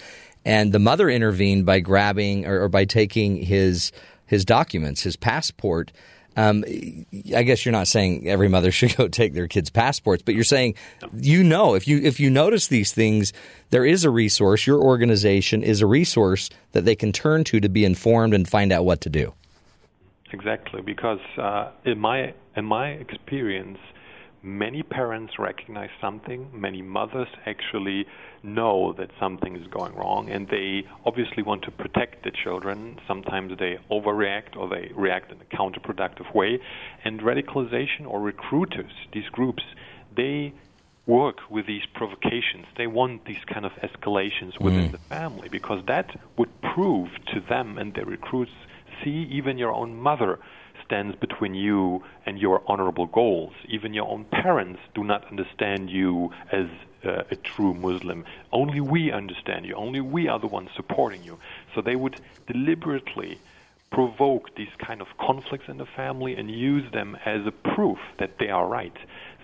and 0.46 0.72
the 0.72 0.78
mother 0.78 1.10
intervened 1.10 1.66
by 1.66 1.80
grabbing 1.80 2.46
or, 2.46 2.62
or 2.62 2.68
by 2.70 2.86
taking 2.86 3.36
his 3.36 3.92
his 4.24 4.46
documents, 4.46 5.02
his 5.02 5.14
passport. 5.14 5.92
Um, 6.38 6.64
I 7.36 7.42
guess 7.42 7.66
you're 7.66 7.72
not 7.72 7.86
saying 7.86 8.26
every 8.26 8.48
mother 8.48 8.72
should 8.72 8.96
go 8.96 9.08
take 9.08 9.34
their 9.34 9.46
kids' 9.46 9.68
passports, 9.68 10.22
but 10.22 10.34
you're 10.34 10.42
saying 10.42 10.74
you 11.12 11.44
know 11.44 11.74
if 11.74 11.86
you 11.86 11.98
if 11.98 12.18
you 12.18 12.30
notice 12.30 12.68
these 12.68 12.92
things, 12.92 13.34
there 13.68 13.84
is 13.84 14.06
a 14.06 14.10
resource. 14.10 14.66
Your 14.66 14.80
organization 14.80 15.62
is 15.62 15.82
a 15.82 15.86
resource 15.86 16.48
that 16.72 16.86
they 16.86 16.96
can 16.96 17.12
turn 17.12 17.44
to 17.44 17.60
to 17.60 17.68
be 17.68 17.84
informed 17.84 18.32
and 18.32 18.48
find 18.48 18.72
out 18.72 18.86
what 18.86 19.02
to 19.02 19.10
do. 19.10 19.34
Exactly, 20.32 20.80
because 20.80 21.20
uh, 21.36 21.70
in 21.84 21.98
my 21.98 22.32
in 22.60 22.66
my 22.66 22.88
experience, 22.88 23.78
many 24.42 24.82
parents 24.82 25.38
recognize 25.38 25.88
something. 25.98 26.50
Many 26.52 26.82
mothers 26.82 27.28
actually 27.46 28.04
know 28.42 28.92
that 28.98 29.10
something 29.18 29.56
is 29.56 29.66
going 29.68 29.94
wrong, 29.94 30.28
and 30.28 30.46
they 30.46 30.84
obviously 31.06 31.42
want 31.42 31.62
to 31.62 31.70
protect 31.70 32.22
the 32.22 32.30
children. 32.44 32.98
Sometimes 33.08 33.58
they 33.58 33.78
overreact 33.90 34.58
or 34.58 34.68
they 34.68 34.92
react 34.94 35.32
in 35.32 35.38
a 35.40 35.56
counterproductive 35.56 36.34
way. 36.34 36.60
And 37.02 37.20
radicalization 37.20 38.04
or 38.06 38.20
recruiters, 38.20 38.92
these 39.14 39.30
groups, 39.32 39.62
they 40.14 40.52
work 41.06 41.38
with 41.48 41.66
these 41.66 41.86
provocations. 41.94 42.66
They 42.76 42.86
want 42.86 43.24
these 43.24 43.44
kind 43.50 43.64
of 43.64 43.72
escalations 43.88 44.60
within 44.60 44.90
mm. 44.90 44.92
the 44.92 44.98
family 44.98 45.48
because 45.48 45.82
that 45.86 46.08
would 46.36 46.52
prove 46.74 47.08
to 47.32 47.40
them 47.40 47.78
and 47.78 47.94
their 47.94 48.04
recruits 48.04 48.52
see 49.02 49.26
even 49.38 49.56
your 49.56 49.72
own 49.72 49.96
mother 49.96 50.38
stands 50.90 51.14
between 51.14 51.54
you 51.54 52.02
and 52.26 52.36
your 52.36 52.62
honorable 52.66 53.06
goals. 53.06 53.52
Even 53.68 53.94
your 53.94 54.08
own 54.08 54.24
parents 54.24 54.80
do 54.92 55.04
not 55.04 55.24
understand 55.30 55.88
you 55.88 56.32
as 56.50 56.66
uh, 57.04 57.22
a 57.30 57.36
true 57.36 57.74
Muslim. 57.74 58.24
Only 58.52 58.80
we 58.80 59.12
understand 59.12 59.66
you. 59.66 59.74
Only 59.76 60.00
we 60.00 60.26
are 60.26 60.40
the 60.40 60.48
ones 60.48 60.68
supporting 60.74 61.22
you. 61.22 61.38
So 61.74 61.80
they 61.80 61.94
would 61.94 62.20
deliberately 62.48 63.38
provoke 63.92 64.56
these 64.56 64.74
kind 64.78 65.00
of 65.00 65.06
conflicts 65.18 65.68
in 65.68 65.78
the 65.78 65.86
family 65.86 66.34
and 66.34 66.50
use 66.50 66.90
them 66.92 67.16
as 67.24 67.46
a 67.46 67.52
proof 67.52 67.98
that 68.18 68.38
they 68.40 68.48
are 68.48 68.66
right. 68.66 68.96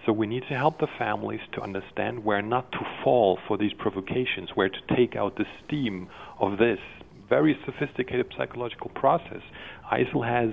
So 0.04 0.12
we 0.12 0.26
need 0.26 0.44
to 0.48 0.56
help 0.56 0.80
the 0.80 0.88
families 0.98 1.40
to 1.52 1.60
understand 1.62 2.24
where 2.24 2.42
not 2.42 2.72
to 2.72 2.80
fall 3.04 3.38
for 3.46 3.56
these 3.56 3.72
provocations, 3.72 4.50
where 4.54 4.68
to 4.68 4.96
take 4.96 5.14
out 5.14 5.36
the 5.36 5.46
steam 5.64 6.08
of 6.40 6.58
this 6.58 6.80
very 7.28 7.58
sophisticated 7.64 8.32
psychological 8.36 8.90
process. 8.90 9.42
ISIL 9.92 10.24
has 10.26 10.52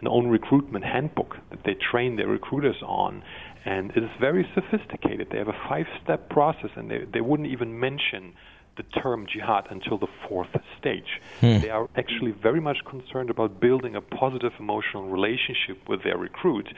an 0.00 0.08
own 0.08 0.28
recruitment 0.28 0.84
handbook 0.84 1.36
that 1.50 1.64
they 1.64 1.74
train 1.74 2.16
their 2.16 2.28
recruiters 2.28 2.82
on, 2.82 3.22
and 3.64 3.90
it 3.92 4.02
is 4.02 4.10
very 4.20 4.46
sophisticated. 4.54 5.28
They 5.30 5.38
have 5.38 5.48
a 5.48 5.58
five-step 5.68 6.28
process, 6.28 6.70
and 6.76 6.90
they, 6.90 7.04
they 7.12 7.20
wouldn't 7.20 7.48
even 7.48 7.78
mention 7.80 8.34
the 8.76 8.82
term 9.00 9.26
jihad 9.26 9.66
until 9.70 9.98
the 9.98 10.06
fourth 10.28 10.54
stage. 10.78 11.20
Hmm. 11.40 11.58
They 11.58 11.70
are 11.70 11.88
actually 11.96 12.32
very 12.32 12.60
much 12.60 12.78
concerned 12.84 13.30
about 13.30 13.58
building 13.58 13.96
a 13.96 14.00
positive 14.00 14.52
emotional 14.58 15.08
relationship 15.08 15.88
with 15.88 16.04
their 16.04 16.18
recruit 16.18 16.68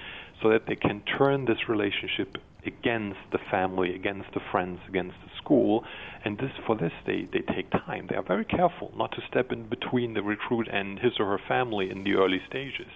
so 0.41 0.49
that 0.51 0.67
they 0.67 0.77
can 0.77 1.03
turn 1.19 1.45
this 1.47 1.69
relationship 1.69 2.39
against 2.65 3.19
the 3.33 3.39
family, 3.51 3.95
against 3.95 4.33
the 4.35 4.41
friends, 4.53 4.79
against 4.89 5.17
the 5.25 5.31
school. 5.37 5.85
And 6.25 6.39
this, 6.39 6.53
for 6.67 6.77
this, 6.77 6.93
they, 7.07 7.29
they 7.33 7.41
take 7.41 7.71
time. 7.71 8.07
They 8.09 8.17
are 8.17 8.23
very 8.23 8.45
careful 8.45 8.93
not 8.97 9.13
to 9.13 9.23
step 9.29 9.51
in 9.53 9.69
between 9.69 10.15
the 10.15 10.23
recruit 10.23 10.69
and 10.71 10.99
his 10.99 11.15
or 11.19 11.27
her 11.27 11.41
family 11.49 11.91
in 11.91 12.05
the 12.05 12.15
early 12.15 12.41
stages. 12.47 12.87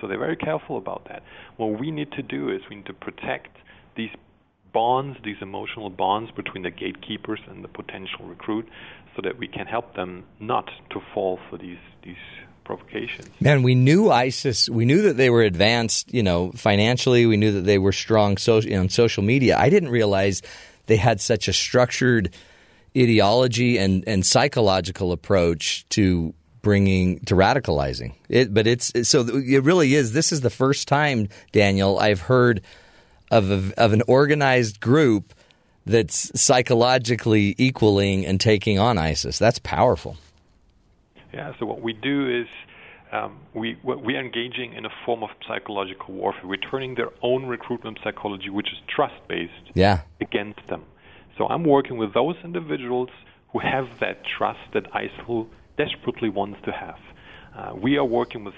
So 0.00 0.06
they're 0.06 0.18
very 0.18 0.36
careful 0.36 0.76
about 0.76 1.06
that. 1.08 1.22
What 1.56 1.78
we 1.78 1.90
need 1.90 2.12
to 2.12 2.22
do 2.22 2.50
is 2.50 2.62
we 2.68 2.76
need 2.76 2.86
to 2.86 2.92
protect 2.92 3.56
these 3.96 4.10
bonds, 4.72 5.18
these 5.24 5.36
emotional 5.40 5.90
bonds 5.90 6.30
between 6.30 6.62
the 6.62 6.70
gatekeepers 6.70 7.40
and 7.48 7.64
the 7.64 7.68
potential 7.68 8.24
recruit, 8.24 8.68
so 9.16 9.22
that 9.22 9.38
we 9.38 9.48
can 9.48 9.66
help 9.66 9.94
them 9.94 10.24
not 10.38 10.70
to 10.90 11.00
fall 11.12 11.38
for 11.48 11.58
these 11.58 11.78
these 12.02 12.16
provocations. 12.64 13.28
Man, 13.40 13.62
we 13.62 13.74
knew 13.74 14.10
ISIS. 14.10 14.68
We 14.68 14.84
knew 14.84 15.02
that 15.02 15.16
they 15.16 15.28
were 15.28 15.42
advanced, 15.42 16.14
you 16.14 16.22
know, 16.22 16.52
financially. 16.52 17.26
We 17.26 17.36
knew 17.36 17.52
that 17.52 17.62
they 17.62 17.78
were 17.78 17.92
strong 17.92 18.36
so, 18.36 18.58
on 18.58 18.88
social 18.88 19.24
media. 19.24 19.56
I 19.58 19.70
didn't 19.70 19.88
realize 19.88 20.42
they 20.86 20.96
had 20.96 21.20
such 21.20 21.48
a 21.48 21.52
structured 21.52 22.34
ideology 22.96 23.78
and, 23.78 24.04
and 24.06 24.24
psychological 24.24 25.12
approach 25.12 25.88
to 25.90 26.34
bringing 26.62 27.20
to 27.20 27.34
radicalizing 27.34 28.14
it. 28.28 28.52
But 28.52 28.66
it's 28.66 28.92
so 29.08 29.26
it 29.26 29.64
really 29.64 29.94
is. 29.94 30.12
This 30.12 30.32
is 30.32 30.40
the 30.40 30.50
first 30.50 30.88
time, 30.88 31.28
Daniel, 31.52 31.98
I've 31.98 32.22
heard 32.22 32.62
of 33.30 33.50
a, 33.50 33.80
of 33.80 33.92
an 33.92 34.02
organized 34.06 34.80
group 34.80 35.34
that's 35.86 36.40
psychologically 36.40 37.54
equaling 37.58 38.26
and 38.26 38.40
taking 38.40 38.78
on 38.78 38.98
ISIS. 38.98 39.38
That's 39.38 39.58
powerful. 39.58 40.16
Yeah. 41.32 41.52
So 41.58 41.66
what 41.66 41.80
we 41.80 41.92
do 41.92 42.42
is 42.42 42.48
um, 43.12 43.40
we 43.54 43.78
we 43.84 44.16
are 44.16 44.20
engaging 44.20 44.74
in 44.74 44.84
a 44.84 44.90
form 45.04 45.22
of 45.22 45.30
psychological 45.46 46.14
warfare. 46.14 46.46
We're 46.46 46.56
turning 46.56 46.94
their 46.94 47.10
own 47.22 47.46
recruitment 47.46 47.98
psychology, 48.04 48.50
which 48.50 48.68
is 48.68 48.78
trust 48.88 49.16
based, 49.28 49.52
yeah. 49.74 50.02
against 50.20 50.66
them. 50.68 50.84
So 51.36 51.46
I'm 51.46 51.64
working 51.64 51.96
with 51.96 52.12
those 52.14 52.36
individuals 52.44 53.08
who 53.52 53.58
have 53.60 53.88
that 54.00 54.22
trust 54.24 54.60
that 54.74 54.92
ISIL 54.92 55.48
desperately 55.84 56.28
wants 56.28 56.58
to 56.64 56.72
have. 56.72 56.98
Uh, 57.56 57.74
we 57.74 57.96
are 57.96 58.04
working 58.04 58.44
with 58.44 58.54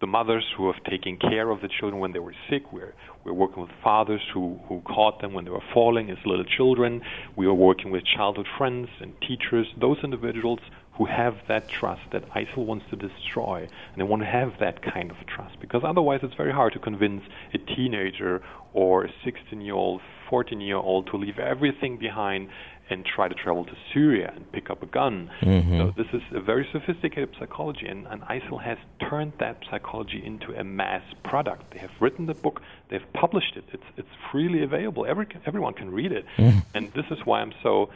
the 0.00 0.06
mothers 0.06 0.44
who 0.56 0.66
have 0.70 0.82
taken 0.84 1.16
care 1.16 1.48
of 1.48 1.60
the 1.60 1.68
children 1.68 2.00
when 2.00 2.12
they 2.12 2.18
were 2.18 2.34
sick. 2.50 2.72
We're, 2.72 2.94
we're 3.24 3.32
working 3.32 3.62
with 3.62 3.70
fathers 3.82 4.20
who, 4.34 4.58
who 4.68 4.80
caught 4.80 5.20
them 5.20 5.32
when 5.32 5.44
they 5.44 5.50
were 5.50 5.68
falling 5.72 6.10
as 6.10 6.18
little 6.26 6.44
children. 6.44 7.02
We 7.36 7.46
are 7.46 7.54
working 7.54 7.90
with 7.90 8.04
childhood 8.04 8.48
friends 8.58 8.88
and 9.00 9.14
teachers, 9.20 9.66
those 9.80 9.98
individuals 10.02 10.58
who 10.98 11.06
have 11.06 11.36
that 11.48 11.68
trust 11.68 12.02
that 12.12 12.28
ISIL 12.30 12.66
wants 12.66 12.84
to 12.90 12.96
destroy, 12.96 13.60
and 13.60 13.96
they 13.96 14.02
want 14.02 14.22
to 14.22 14.26
have 14.26 14.52
that 14.60 14.82
kind 14.82 15.10
of 15.10 15.16
trust 15.26 15.58
because 15.60 15.82
otherwise 15.84 16.20
it's 16.22 16.34
very 16.34 16.52
hard 16.52 16.72
to 16.74 16.78
convince 16.78 17.22
a 17.54 17.58
teenager 17.58 18.42
or 18.74 19.04
a 19.04 19.12
16 19.24 19.60
year 19.60 19.74
old, 19.74 20.02
14 20.28 20.60
year 20.60 20.76
old 20.76 21.06
to 21.06 21.16
leave 21.16 21.38
everything 21.38 21.96
behind 21.96 22.48
and 22.92 23.04
try 23.04 23.28
to 23.28 23.34
travel 23.34 23.64
to 23.64 23.72
Syria 23.92 24.32
and 24.34 24.50
pick 24.52 24.70
up 24.70 24.82
a 24.82 24.86
gun. 24.86 25.30
Mm-hmm. 25.42 25.78
So 25.78 25.92
this 25.96 26.06
is 26.12 26.22
a 26.32 26.40
very 26.40 26.66
sophisticated 26.72 27.30
psychology, 27.38 27.86
and, 27.86 28.06
and 28.06 28.22
ISIL 28.22 28.62
has 28.62 28.78
turned 29.08 29.32
that 29.40 29.58
psychology 29.70 30.22
into 30.24 30.52
a 30.52 30.64
mass 30.64 31.02
product. 31.24 31.72
They 31.72 31.78
have 31.80 31.90
written 32.00 32.26
the 32.26 32.34
book, 32.34 32.60
they've 32.90 33.12
published 33.14 33.56
it. 33.56 33.64
It's 33.72 33.82
it's 33.96 34.08
freely 34.30 34.62
available. 34.62 35.06
Every 35.06 35.26
everyone 35.46 35.74
can 35.74 35.90
read 35.90 36.12
it, 36.12 36.24
mm-hmm. 36.36 36.58
and 36.74 36.92
this 36.92 37.06
is 37.10 37.18
why 37.24 37.40
I'm 37.40 37.54
so 37.62 37.90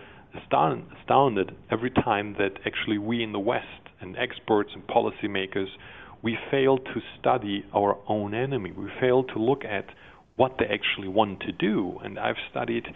stunned 0.46 0.84
astounded 1.00 1.54
every 1.70 1.90
time 1.90 2.34
that 2.38 2.52
actually 2.66 2.98
we 2.98 3.22
in 3.22 3.32
the 3.32 3.38
West 3.38 3.84
and 4.00 4.16
experts 4.18 4.70
and 4.74 4.86
policymakers 4.86 5.68
we 6.22 6.36
fail 6.50 6.78
to 6.78 7.00
study 7.18 7.64
our 7.74 7.98
own 8.08 8.34
enemy. 8.34 8.72
We 8.72 8.90
fail 9.00 9.22
to 9.24 9.38
look 9.38 9.64
at 9.64 9.86
what 10.36 10.56
they 10.58 10.66
actually 10.66 11.08
want 11.08 11.40
to 11.40 11.52
do. 11.52 11.98
And 12.02 12.18
I've 12.18 12.36
studied 12.50 12.86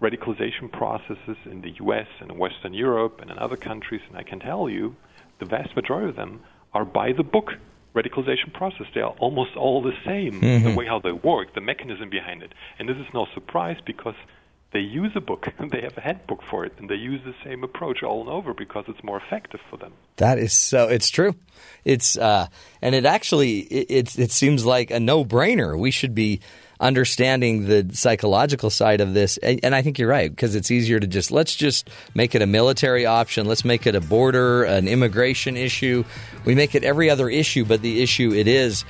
radicalization 0.00 0.70
processes 0.70 1.36
in 1.44 1.60
the 1.62 1.70
US 1.80 2.06
and 2.20 2.30
in 2.30 2.38
Western 2.38 2.74
Europe 2.74 3.20
and 3.20 3.30
in 3.30 3.38
other 3.38 3.56
countries, 3.56 4.00
and 4.08 4.16
I 4.16 4.22
can 4.22 4.40
tell 4.40 4.68
you 4.70 4.96
the 5.38 5.46
vast 5.46 5.74
majority 5.76 6.08
of 6.10 6.16
them 6.16 6.40
are 6.72 6.84
by 6.84 7.12
the 7.12 7.22
book 7.22 7.52
radicalization 7.94 8.52
process. 8.52 8.86
They 8.94 9.00
are 9.00 9.14
almost 9.18 9.56
all 9.56 9.82
the 9.82 9.94
same, 10.04 10.40
Mm-hmm. 10.40 10.68
the 10.68 10.74
way 10.74 10.86
how 10.86 11.00
they 11.00 11.12
work, 11.12 11.54
the 11.54 11.60
mechanism 11.60 12.10
behind 12.10 12.42
it. 12.42 12.52
And 12.78 12.88
this 12.88 12.96
is 12.96 13.06
no 13.12 13.26
surprise 13.34 13.78
because 13.84 14.14
they 14.72 14.80
use 14.80 15.12
a 15.16 15.20
book, 15.20 15.48
they 15.72 15.80
have 15.80 15.96
a 15.96 16.00
handbook 16.00 16.42
for 16.48 16.64
it, 16.64 16.74
and 16.78 16.88
they 16.88 16.94
use 16.94 17.20
the 17.24 17.34
same 17.44 17.64
approach 17.64 18.02
all 18.02 18.20
and 18.20 18.30
over 18.30 18.52
because 18.54 18.84
it's 18.88 19.02
more 19.02 19.16
effective 19.18 19.60
for 19.70 19.78
them. 19.78 19.94
That 20.16 20.38
is 20.38 20.52
so. 20.52 20.88
It's 20.88 21.08
true. 21.08 21.34
It's 21.84 22.16
uh, 22.18 22.46
and 22.82 22.94
it 22.94 23.04
actually 23.06 23.60
it, 23.60 23.86
it 23.90 24.18
it 24.18 24.30
seems 24.30 24.64
like 24.66 24.90
a 24.90 25.00
no 25.00 25.24
brainer. 25.24 25.76
We 25.78 25.90
should 25.90 26.14
be 26.14 26.40
understanding 26.80 27.66
the 27.66 27.88
psychological 27.92 28.70
side 28.70 29.00
of 29.00 29.14
this, 29.14 29.36
and, 29.38 29.60
and 29.62 29.74
I 29.74 29.82
think 29.82 29.98
you're 29.98 30.08
right 30.08 30.30
because 30.30 30.54
it's 30.54 30.70
easier 30.70 31.00
to 31.00 31.06
just 31.06 31.30
let's 31.30 31.54
just 31.54 31.90
make 32.14 32.34
it 32.34 32.42
a 32.42 32.46
military 32.46 33.06
option. 33.06 33.46
Let's 33.46 33.64
make 33.64 33.86
it 33.86 33.94
a 33.94 34.00
border, 34.00 34.64
an 34.64 34.88
immigration 34.88 35.56
issue. 35.56 36.04
We 36.44 36.54
make 36.54 36.74
it 36.74 36.84
every 36.84 37.10
other 37.10 37.28
issue, 37.28 37.64
but 37.64 37.82
the 37.82 38.02
issue 38.02 38.32
it 38.32 38.46
is. 38.46 38.84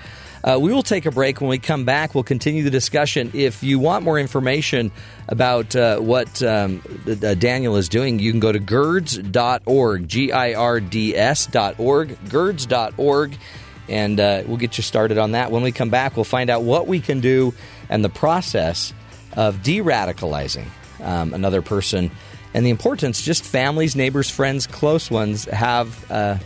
Uh, 0.45 0.57
we 0.61 0.73
will 0.73 0.85
take 0.85 1.05
a 1.05 1.11
break. 1.11 1.41
When 1.41 1.51
we 1.51 1.59
come 1.59 1.85
back, 1.85 2.15
we'll 2.15 2.25
continue 2.25 2.63
the 2.63 2.71
discussion. 2.71 3.33
If 3.35 3.63
you 3.63 3.79
want 3.79 4.05
more 4.05 4.19
information 4.19 4.93
about 5.27 5.75
uh, 5.75 5.99
what 5.99 6.43
um, 6.43 6.81
uh, 7.07 7.35
Daniel 7.35 7.77
is 7.77 7.89
doing, 7.89 8.19
you 8.19 8.31
can 8.31 8.41
go 8.41 8.53
to 8.53 8.61
girds.org, 8.61 10.09
G 10.09 10.33
I 10.33 10.55
R 10.55 10.81
D 10.81 11.17
S.org, 11.17 12.31
girds.org, 12.31 13.37
and 13.89 14.21
uh, 14.21 14.43
we'll 14.47 14.59
get 14.59 14.79
you 14.79 14.83
started 14.83 15.19
on 15.19 15.33
that. 15.33 15.51
When 15.51 15.63
we 15.63 15.73
come 15.73 15.91
back, 15.91 16.17
we'll 16.17 16.25
find 16.25 16.51
out 16.51 16.63
what 16.63 16.87
we 16.87 17.01
can 17.01 17.21
do 17.21 17.53
and 17.89 18.05
the 18.05 18.09
process 18.09 18.93
of 19.37 19.63
de 19.63 19.79
radicalizing 19.79 20.67
um, 21.01 21.33
another 21.35 21.63
person 21.63 22.11
and 22.55 22.65
the 22.65 22.71
importance 22.71 23.23
just 23.23 23.45
families, 23.45 23.95
neighbors, 23.95 24.31
friends, 24.31 24.67
close 24.67 25.11
ones 25.11 25.45
have. 25.47 26.11
Uh, 26.11 26.39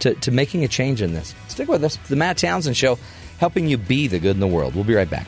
to, 0.00 0.14
to 0.16 0.30
making 0.30 0.64
a 0.64 0.68
change 0.68 1.00
in 1.00 1.14
this. 1.14 1.34
Stick 1.48 1.66
with 1.66 1.82
us. 1.82 1.96
The 2.08 2.16
Matt 2.16 2.36
Townsend 2.36 2.76
Show, 2.76 2.98
helping 3.38 3.68
you 3.68 3.78
be 3.78 4.06
the 4.06 4.18
good 4.18 4.36
in 4.36 4.40
the 4.40 4.46
world. 4.46 4.74
We'll 4.74 4.84
be 4.84 4.94
right 4.94 5.08
back. 5.08 5.26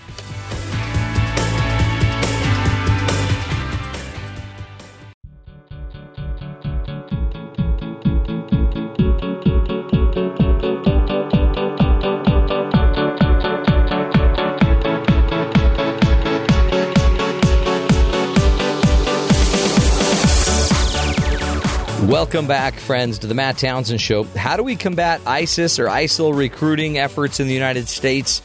Welcome 22.16 22.46
back, 22.46 22.80
friends, 22.80 23.18
to 23.18 23.26
the 23.26 23.34
Matt 23.34 23.58
Townsend 23.58 24.00
Show. 24.00 24.22
How 24.24 24.56
do 24.56 24.62
we 24.62 24.74
combat 24.74 25.20
ISIS 25.26 25.78
or 25.78 25.88
ISIL 25.88 26.34
recruiting 26.34 26.96
efforts 26.96 27.40
in 27.40 27.46
the 27.46 27.52
United 27.52 27.88
States? 27.88 28.40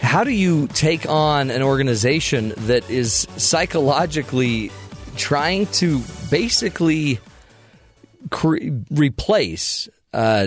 How 0.00 0.22
do 0.22 0.30
you 0.30 0.68
take 0.68 1.04
on 1.08 1.50
an 1.50 1.60
organization 1.60 2.52
that 2.56 2.88
is 2.88 3.26
psychologically 3.36 4.70
trying 5.16 5.66
to 5.66 6.00
basically 6.30 7.18
cre- 8.30 8.68
replace 8.92 9.88
uh, 10.14 10.46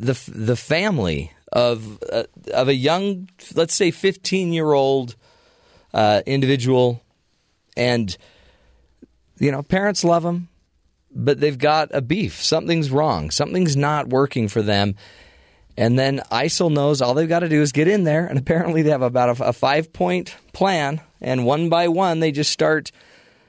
the 0.00 0.18
the 0.26 0.56
family 0.56 1.32
of 1.52 2.02
uh, 2.10 2.22
of 2.50 2.68
a 2.68 2.74
young, 2.74 3.28
let's 3.54 3.74
say, 3.74 3.90
fifteen 3.90 4.54
year 4.54 4.72
old 4.72 5.16
uh, 5.92 6.22
individual, 6.24 7.02
and 7.76 8.16
you 9.38 9.52
know, 9.52 9.62
parents 9.62 10.02
love 10.02 10.22
them 10.22 10.48
but 11.18 11.40
they've 11.40 11.58
got 11.58 11.90
a 11.92 12.00
beef. 12.00 12.42
Something's 12.42 12.90
wrong. 12.90 13.30
Something's 13.32 13.76
not 13.76 14.08
working 14.08 14.46
for 14.46 14.62
them. 14.62 14.94
And 15.76 15.98
then 15.98 16.20
ISIL 16.30 16.72
knows 16.72 17.02
all 17.02 17.14
they've 17.14 17.28
got 17.28 17.40
to 17.40 17.48
do 17.48 17.60
is 17.60 17.72
get 17.72 17.88
in 17.88 18.04
there. 18.04 18.24
And 18.24 18.38
apparently, 18.38 18.82
they 18.82 18.90
have 18.90 19.02
about 19.02 19.40
a, 19.40 19.52
five 19.52 19.92
point 19.92 20.36
plan. 20.52 21.00
And 21.20 21.44
one 21.44 21.68
by 21.68 21.88
one, 21.88 22.20
they 22.20 22.30
just 22.30 22.52
start 22.52 22.92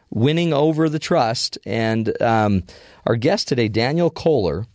winning 0.09 0.51
over 0.51 0.89
the 0.89 0.97
trust. 0.97 1.59
And 1.65 2.19
um, 2.21 2.63
our 3.05 3.15
guest 3.15 3.47
today, 3.47 3.67
Daniel 3.67 4.09
Koehler, 4.09 4.65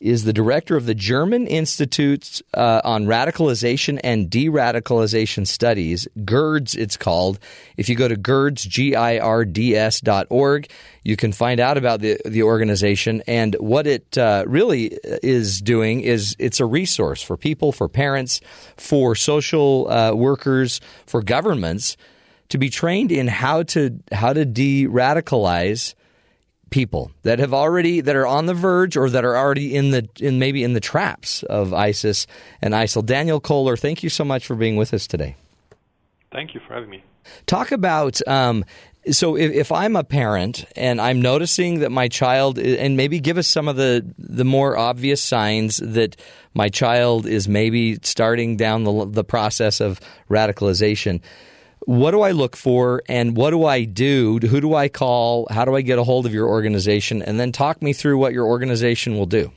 is 0.00 0.24
the 0.24 0.32
director 0.32 0.76
of 0.76 0.86
the 0.86 0.94
German 0.94 1.46
Institute 1.46 2.42
uh, 2.52 2.80
on 2.84 3.06
Radicalization 3.06 4.00
and 4.04 4.28
De-radicalization 4.28 5.46
Studies, 5.46 6.06
GIRDS 6.24 6.74
it's 6.76 6.96
called. 6.96 7.38
If 7.76 7.88
you 7.88 7.94
go 7.94 8.08
to 8.08 8.16
GIRDS, 8.16 8.66
G-I-R-D-S 8.68 10.00
dot 10.00 10.26
org, 10.30 10.68
you 11.04 11.16
can 11.16 11.32
find 11.32 11.60
out 11.60 11.76
about 11.76 12.00
the, 12.00 12.18
the 12.24 12.42
organization 12.42 13.22
and 13.26 13.54
what 13.60 13.86
it 13.86 14.18
uh, 14.18 14.44
really 14.46 14.98
is 15.22 15.60
doing 15.60 16.00
is 16.00 16.36
it's 16.38 16.60
a 16.60 16.66
resource 16.66 17.22
for 17.22 17.36
people, 17.36 17.72
for 17.72 17.88
parents, 17.88 18.40
for 18.76 19.14
social 19.14 19.90
uh, 19.90 20.12
workers, 20.14 20.80
for 21.06 21.22
governments 21.22 21.96
to 22.48 22.58
be 22.58 22.68
trained 22.68 23.10
in 23.10 23.26
how 23.26 23.62
to 23.62 23.98
how 24.12 24.32
to 24.32 24.44
de-radicalize 24.44 25.94
people 26.74 27.12
that 27.22 27.38
have 27.38 27.54
already 27.54 28.00
that 28.00 28.16
are 28.16 28.26
on 28.26 28.46
the 28.46 28.52
verge 28.52 28.96
or 28.96 29.08
that 29.08 29.24
are 29.24 29.36
already 29.36 29.76
in 29.76 29.92
the 29.92 30.08
in 30.18 30.40
maybe 30.40 30.64
in 30.64 30.72
the 30.72 30.80
traps 30.80 31.44
of 31.44 31.72
ISIS 31.72 32.26
and 32.60 32.74
ISIL. 32.74 33.06
Daniel 33.06 33.40
Koehler, 33.40 33.78
thank 33.78 34.02
you 34.02 34.08
so 34.08 34.24
much 34.24 34.44
for 34.44 34.56
being 34.56 34.74
with 34.74 34.92
us 34.92 35.06
today. 35.06 35.36
Thank 36.32 36.52
you 36.52 36.60
for 36.66 36.74
having 36.74 36.90
me. 36.90 37.04
Talk 37.46 37.70
about 37.70 38.26
um, 38.26 38.64
so 39.08 39.36
if, 39.36 39.52
if 39.52 39.70
I'm 39.70 39.94
a 39.94 40.02
parent 40.02 40.64
and 40.74 41.00
I'm 41.00 41.22
noticing 41.22 41.78
that 41.78 41.92
my 41.92 42.08
child 42.08 42.58
and 42.58 42.96
maybe 42.96 43.20
give 43.20 43.38
us 43.38 43.46
some 43.46 43.68
of 43.68 43.76
the 43.76 44.04
the 44.18 44.44
more 44.44 44.76
obvious 44.76 45.22
signs 45.22 45.76
that 45.76 46.16
my 46.54 46.68
child 46.68 47.24
is 47.24 47.46
maybe 47.46 48.00
starting 48.02 48.56
down 48.56 48.82
the 48.82 49.04
the 49.04 49.24
process 49.24 49.80
of 49.80 50.00
radicalization 50.28 51.20
what 51.86 52.12
do 52.12 52.22
I 52.22 52.30
look 52.30 52.56
for 52.56 53.02
and 53.08 53.36
what 53.36 53.50
do 53.50 53.64
I 53.64 53.84
do? 53.84 54.38
Who 54.38 54.60
do 54.60 54.74
I 54.74 54.88
call? 54.88 55.46
How 55.50 55.64
do 55.64 55.76
I 55.76 55.82
get 55.82 55.98
a 55.98 56.04
hold 56.04 56.26
of 56.26 56.32
your 56.32 56.48
organization? 56.48 57.22
And 57.22 57.38
then 57.38 57.52
talk 57.52 57.82
me 57.82 57.92
through 57.92 58.18
what 58.18 58.32
your 58.32 58.46
organization 58.46 59.16
will 59.16 59.26
do. 59.26 59.52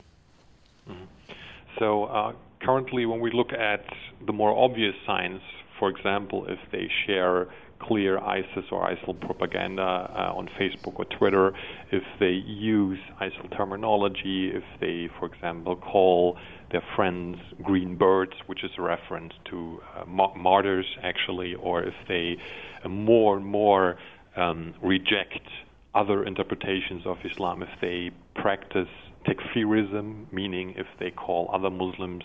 So, 1.78 2.04
uh, 2.04 2.32
currently, 2.60 3.06
when 3.06 3.20
we 3.20 3.30
look 3.30 3.52
at 3.52 3.84
the 4.26 4.32
more 4.32 4.56
obvious 4.56 4.94
signs, 5.06 5.40
for 5.78 5.88
example, 5.88 6.46
if 6.48 6.58
they 6.72 6.90
share 7.06 7.46
clear 7.78 8.18
ISIS 8.18 8.64
or 8.72 8.90
ISIL 8.90 9.18
propaganda 9.20 9.82
uh, 9.82 10.36
on 10.36 10.48
Facebook 10.58 10.98
or 10.98 11.04
Twitter, 11.04 11.52
if 11.92 12.02
they 12.18 12.32
use 12.32 12.98
ISIL 13.20 13.56
terminology, 13.56 14.50
if 14.52 14.64
they, 14.80 15.08
for 15.18 15.26
example, 15.26 15.76
call 15.76 16.36
their 16.70 16.82
friends 16.94 17.38
green 17.62 17.96
birds, 17.96 18.32
which 18.46 18.62
is 18.64 18.70
a 18.78 18.82
reference 18.82 19.32
to 19.50 19.80
uh, 19.96 20.04
ma- 20.06 20.34
martyrs, 20.34 20.86
actually, 21.02 21.54
or 21.54 21.82
if 21.82 21.94
they 22.08 22.36
uh, 22.84 22.88
more 22.88 23.36
and 23.36 23.46
more 23.46 23.98
um, 24.36 24.74
reject 24.82 25.40
other 25.94 26.24
interpretations 26.24 27.06
of 27.06 27.16
Islam, 27.24 27.62
if 27.62 27.68
they 27.80 28.10
practice 28.34 28.88
takfirism, 29.26 30.30
meaning 30.32 30.74
if 30.76 30.86
they 31.00 31.10
call 31.10 31.50
other 31.52 31.70
Muslims 31.70 32.22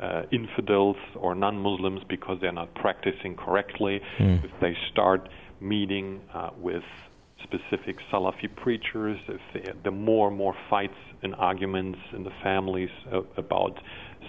uh, 0.00 0.22
infidels 0.32 0.96
or 1.16 1.34
non-Muslims 1.34 2.02
because 2.08 2.38
they're 2.40 2.52
not 2.52 2.74
practicing 2.74 3.36
correctly, 3.36 4.00
if 4.44 4.50
they 4.60 4.76
start 4.90 5.28
meeting 5.60 6.20
uh, 6.34 6.50
with 6.58 6.82
specific 7.42 7.96
Salafi 8.10 8.54
preachers, 8.56 9.18
are 9.84 9.90
more 9.90 10.28
and 10.28 10.36
more 10.36 10.54
fights 10.70 10.96
and 11.22 11.34
arguments 11.36 11.98
in 12.12 12.24
the 12.24 12.32
families 12.42 12.90
about 13.36 13.78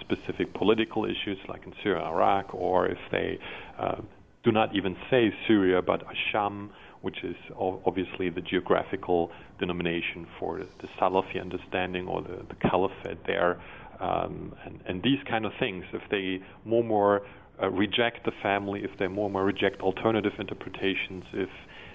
specific 0.00 0.52
political 0.54 1.04
issues 1.04 1.38
like 1.48 1.66
in 1.66 1.72
Syria, 1.82 2.02
Iraq, 2.04 2.54
or 2.54 2.86
if 2.86 2.98
they 3.10 3.38
uh, 3.78 4.00
do 4.42 4.52
not 4.52 4.74
even 4.74 4.96
say 5.10 5.32
Syria 5.46 5.82
but 5.82 6.02
Asham, 6.06 6.70
which 7.02 7.22
is 7.22 7.36
obviously 7.58 8.30
the 8.30 8.40
geographical 8.40 9.30
denomination 9.58 10.26
for 10.38 10.58
the 10.58 10.88
Salafi 10.98 11.40
understanding 11.40 12.06
or 12.06 12.22
the, 12.22 12.44
the 12.48 12.68
caliphate 12.68 13.26
there, 13.26 13.60
um, 14.00 14.54
and, 14.64 14.80
and 14.86 15.02
these 15.02 15.18
kind 15.28 15.44
of 15.44 15.52
things. 15.58 15.84
If 15.92 16.02
they 16.10 16.40
more 16.64 16.80
and 16.80 16.88
more 16.88 17.22
uh, 17.62 17.68
reject 17.70 18.24
the 18.24 18.32
family, 18.42 18.82
if 18.84 18.98
they 18.98 19.06
more 19.06 19.26
and 19.26 19.32
more 19.32 19.44
reject 19.44 19.80
alternative 19.80 20.32
interpretations, 20.38 21.24
if 21.32 21.50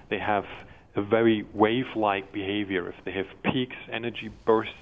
they 0.09 0.19
have 0.19 0.45
a 0.99 1.09
very 1.09 1.45
wave-like 1.53 2.31
behavior, 2.33 2.89
if 2.89 2.95
they 3.05 3.11
have 3.11 3.25
peaks, 3.43 3.75
energy 3.91 4.29
bursts, 4.45 4.73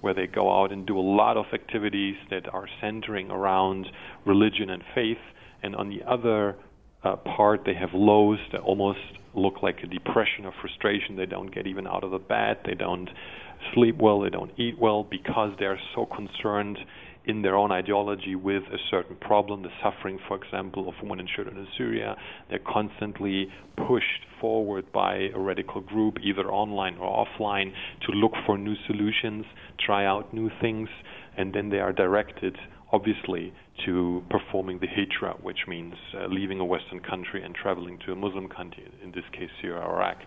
where 0.00 0.14
they 0.14 0.26
go 0.26 0.62
out 0.62 0.70
and 0.70 0.86
do 0.86 0.98
a 0.98 1.00
lot 1.00 1.36
of 1.36 1.46
activities 1.52 2.14
that 2.30 2.46
are 2.52 2.66
centering 2.80 3.30
around 3.30 3.86
religion 4.26 4.70
and 4.70 4.82
faith, 4.94 5.24
and 5.62 5.74
on 5.74 5.88
the 5.88 6.02
other 6.06 6.56
uh, 7.02 7.16
part 7.16 7.62
they 7.64 7.74
have 7.74 7.90
lows 7.94 8.38
that 8.52 8.60
almost 8.60 8.98
look 9.34 9.62
like 9.62 9.78
a 9.82 9.86
depression 9.86 10.44
or 10.44 10.52
frustration. 10.60 11.16
They 11.16 11.26
don't 11.26 11.52
get 11.54 11.66
even 11.66 11.86
out 11.86 12.04
of 12.04 12.10
the 12.10 12.18
bed. 12.18 12.58
They 12.64 12.74
don't 12.74 13.08
sleep 13.74 13.96
well. 13.98 14.20
They 14.20 14.30
don't 14.30 14.52
eat 14.58 14.78
well 14.78 15.02
because 15.02 15.52
they're 15.58 15.80
so 15.94 16.06
concerned 16.06 16.78
in 17.26 17.42
their 17.42 17.56
own 17.56 17.72
ideology 17.72 18.34
with 18.34 18.62
a 18.64 18.78
certain 18.90 19.16
problem, 19.16 19.62
the 19.62 19.70
suffering, 19.82 20.18
for 20.28 20.36
example, 20.42 20.88
of 20.88 20.94
women 21.02 21.20
and 21.20 21.28
children 21.28 21.56
in 21.56 21.66
Syria. 21.76 22.16
They're 22.50 22.58
constantly 22.58 23.48
pushed 23.76 24.26
forward 24.40 24.92
by 24.92 25.30
a 25.34 25.38
radical 25.38 25.80
group, 25.80 26.18
either 26.22 26.46
online 26.50 26.96
or 26.98 27.26
offline, 27.26 27.72
to 28.06 28.12
look 28.12 28.32
for 28.44 28.58
new 28.58 28.74
solutions, 28.86 29.46
try 29.84 30.04
out 30.04 30.34
new 30.34 30.50
things, 30.60 30.88
and 31.36 31.54
then 31.54 31.70
they 31.70 31.78
are 31.80 31.92
directed, 31.92 32.56
obviously, 32.92 33.52
to 33.86 34.22
performing 34.30 34.78
the 34.80 34.86
hijra, 34.86 35.42
which 35.42 35.66
means 35.66 35.94
uh, 36.14 36.26
leaving 36.26 36.60
a 36.60 36.64
Western 36.64 37.00
country 37.00 37.42
and 37.42 37.54
traveling 37.54 37.98
to 38.06 38.12
a 38.12 38.16
Muslim 38.16 38.48
country, 38.48 38.86
in 39.02 39.10
this 39.12 39.24
case, 39.32 39.48
Syria 39.60 39.80
or 39.80 39.96
Iraq. 39.96 40.18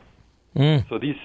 So 0.90 0.98
these 0.98 1.15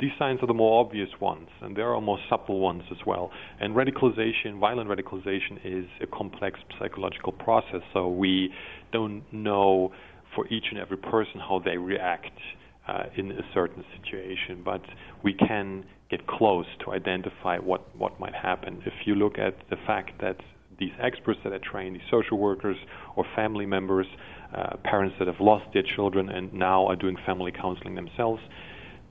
these 0.00 0.10
signs 0.18 0.40
are 0.42 0.46
the 0.46 0.54
more 0.54 0.84
obvious 0.84 1.08
ones, 1.20 1.48
and 1.62 1.76
there 1.76 1.94
are 1.94 2.00
more 2.00 2.18
subtle 2.28 2.58
ones 2.60 2.82
as 2.90 2.98
well. 3.06 3.30
And 3.60 3.74
radicalization, 3.74 4.58
violent 4.58 4.90
radicalization, 4.90 5.60
is 5.64 5.86
a 6.02 6.06
complex 6.06 6.58
psychological 6.78 7.32
process. 7.32 7.80
So 7.92 8.08
we 8.08 8.50
don't 8.92 9.22
know 9.32 9.92
for 10.34 10.46
each 10.48 10.64
and 10.70 10.78
every 10.78 10.96
person 10.96 11.38
how 11.38 11.62
they 11.64 11.76
react 11.76 12.32
uh, 12.88 13.04
in 13.16 13.30
a 13.30 13.42
certain 13.54 13.84
situation, 13.96 14.62
but 14.64 14.82
we 15.22 15.32
can 15.32 15.84
get 16.10 16.26
close 16.26 16.66
to 16.84 16.92
identify 16.92 17.58
what, 17.58 17.96
what 17.96 18.18
might 18.20 18.34
happen. 18.34 18.82
If 18.84 19.06
you 19.06 19.14
look 19.14 19.38
at 19.38 19.56
the 19.70 19.76
fact 19.86 20.20
that 20.20 20.36
these 20.78 20.92
experts 21.00 21.40
that 21.44 21.52
are 21.52 21.60
trained, 21.60 21.94
these 21.94 22.02
social 22.10 22.38
workers 22.38 22.76
or 23.16 23.24
family 23.36 23.64
members, 23.64 24.06
uh, 24.54 24.76
parents 24.82 25.14
that 25.18 25.28
have 25.28 25.40
lost 25.40 25.66
their 25.72 25.84
children 25.94 26.28
and 26.28 26.52
now 26.52 26.86
are 26.86 26.96
doing 26.96 27.16
family 27.24 27.52
counseling 27.52 27.94
themselves, 27.94 28.42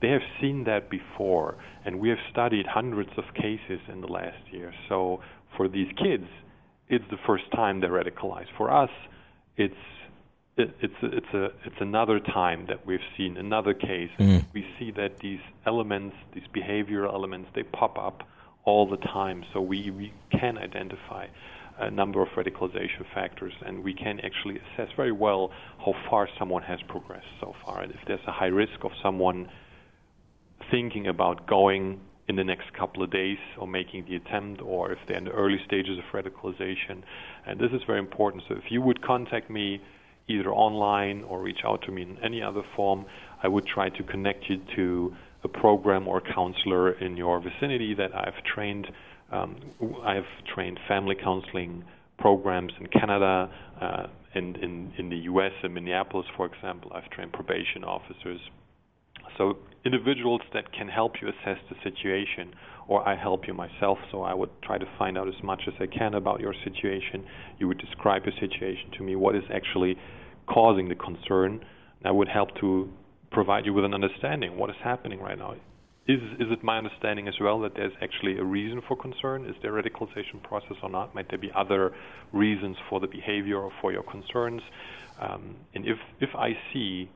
they 0.00 0.08
have 0.08 0.22
seen 0.40 0.64
that 0.64 0.90
before, 0.90 1.56
and 1.84 1.98
we 1.98 2.08
have 2.08 2.18
studied 2.30 2.66
hundreds 2.66 3.10
of 3.16 3.24
cases 3.34 3.80
in 3.88 4.00
the 4.00 4.06
last 4.06 4.38
year. 4.50 4.72
So 4.88 5.20
for 5.56 5.68
these 5.68 5.88
kids, 5.96 6.26
it's 6.88 7.04
the 7.10 7.18
first 7.26 7.44
time 7.52 7.80
they're 7.80 7.90
radicalized. 7.90 8.48
For 8.56 8.70
us, 8.70 8.90
it's 9.56 9.74
it, 10.56 10.74
it's 10.80 10.94
it's 11.02 11.34
a 11.34 11.44
it's 11.64 11.80
another 11.80 12.20
time 12.20 12.66
that 12.68 12.86
we've 12.86 13.00
seen 13.16 13.36
another 13.36 13.74
case. 13.74 14.10
Mm. 14.18 14.44
We 14.52 14.66
see 14.78 14.90
that 14.92 15.18
these 15.20 15.40
elements, 15.66 16.16
these 16.34 16.44
behavioral 16.54 17.12
elements, 17.12 17.48
they 17.54 17.62
pop 17.62 17.98
up 17.98 18.22
all 18.64 18.88
the 18.88 18.96
time. 18.96 19.44
So 19.52 19.60
we, 19.60 19.90
we 19.90 20.12
can 20.30 20.58
identify 20.58 21.26
a 21.78 21.90
number 21.90 22.22
of 22.22 22.28
radicalization 22.36 23.04
factors, 23.12 23.52
and 23.66 23.82
we 23.82 23.94
can 23.94 24.20
actually 24.20 24.58
assess 24.58 24.88
very 24.96 25.12
well 25.12 25.50
how 25.78 25.92
far 26.08 26.28
someone 26.38 26.62
has 26.62 26.78
progressed 26.88 27.26
so 27.40 27.54
far, 27.64 27.82
and 27.82 27.90
if 27.92 27.98
there's 28.06 28.20
a 28.28 28.32
high 28.32 28.46
risk 28.46 28.84
of 28.84 28.92
someone 29.02 29.48
thinking 30.70 31.06
about 31.06 31.46
going 31.46 32.00
in 32.28 32.36
the 32.36 32.44
next 32.44 32.72
couple 32.72 33.02
of 33.02 33.10
days 33.10 33.38
or 33.58 33.66
making 33.66 34.06
the 34.08 34.16
attempt 34.16 34.62
or 34.62 34.92
if 34.92 34.98
they're 35.06 35.18
in 35.18 35.24
the 35.24 35.30
early 35.30 35.58
stages 35.66 35.98
of 35.98 36.04
radicalization. 36.12 37.02
And 37.46 37.60
this 37.60 37.70
is 37.72 37.82
very 37.86 37.98
important. 37.98 38.44
So 38.48 38.54
if 38.54 38.70
you 38.70 38.80
would 38.80 39.02
contact 39.02 39.50
me 39.50 39.80
either 40.26 40.50
online 40.50 41.22
or 41.24 41.40
reach 41.42 41.60
out 41.64 41.82
to 41.82 41.92
me 41.92 42.02
in 42.02 42.16
any 42.24 42.42
other 42.42 42.62
form, 42.74 43.04
I 43.42 43.48
would 43.48 43.66
try 43.66 43.90
to 43.90 44.02
connect 44.04 44.48
you 44.48 44.60
to 44.76 45.14
a 45.42 45.48
program 45.48 46.08
or 46.08 46.22
counselor 46.22 46.92
in 46.92 47.16
your 47.16 47.40
vicinity 47.40 47.94
that 47.94 48.14
I've 48.14 48.42
trained. 48.44 48.86
Um, 49.30 49.56
I've 50.02 50.24
trained 50.54 50.80
family 50.88 51.16
counseling 51.22 51.84
programs 52.18 52.72
in 52.80 52.86
Canada 52.86 53.50
uh, 53.80 54.06
and 54.34 54.56
in, 54.56 54.92
in 54.96 55.10
the 55.10 55.16
U.S. 55.16 55.52
in 55.62 55.74
Minneapolis, 55.74 56.26
for 56.36 56.46
example. 56.46 56.90
I've 56.94 57.10
trained 57.10 57.32
probation 57.32 57.84
officers, 57.84 58.40
so 59.36 59.58
individuals 59.84 60.40
that 60.52 60.72
can 60.72 60.88
help 60.88 61.14
you 61.20 61.28
assess 61.28 61.58
the 61.68 61.76
situation, 61.82 62.54
or 62.88 63.06
I 63.06 63.16
help 63.16 63.46
you 63.46 63.54
myself. 63.54 63.98
So 64.10 64.22
I 64.22 64.34
would 64.34 64.50
try 64.62 64.78
to 64.78 64.86
find 64.98 65.18
out 65.18 65.28
as 65.28 65.42
much 65.42 65.62
as 65.66 65.74
I 65.80 65.86
can 65.86 66.14
about 66.14 66.40
your 66.40 66.54
situation. 66.64 67.24
You 67.58 67.68
would 67.68 67.78
describe 67.78 68.22
your 68.24 68.34
situation 68.40 68.90
to 68.98 69.02
me. 69.02 69.16
What 69.16 69.36
is 69.36 69.44
actually 69.52 69.96
causing 70.46 70.88
the 70.88 70.94
concern? 70.94 71.64
I 72.04 72.10
would 72.10 72.28
help 72.28 72.50
to 72.60 72.90
provide 73.30 73.66
you 73.66 73.72
with 73.72 73.84
an 73.84 73.94
understanding. 73.94 74.56
What 74.56 74.70
is 74.70 74.76
happening 74.82 75.20
right 75.20 75.38
now? 75.38 75.54
Is 76.06 76.20
is 76.38 76.48
it 76.50 76.62
my 76.62 76.76
understanding 76.76 77.28
as 77.28 77.34
well 77.40 77.60
that 77.60 77.72
there's 77.76 77.94
actually 78.02 78.36
a 78.38 78.44
reason 78.44 78.82
for 78.86 78.94
concern? 78.94 79.46
Is 79.46 79.56
there 79.62 79.72
radicalization 79.72 80.42
process 80.42 80.76
or 80.82 80.90
not? 80.90 81.14
Might 81.14 81.30
there 81.30 81.38
be 81.38 81.50
other 81.56 81.92
reasons 82.32 82.76
for 82.90 83.00
the 83.00 83.06
behavior 83.06 83.56
or 83.56 83.72
for 83.80 83.90
your 83.90 84.02
concerns? 84.02 84.60
Um, 85.18 85.56
and 85.74 85.86
if 85.86 85.96
if 86.20 86.28
I 86.34 86.50
see 86.72 87.10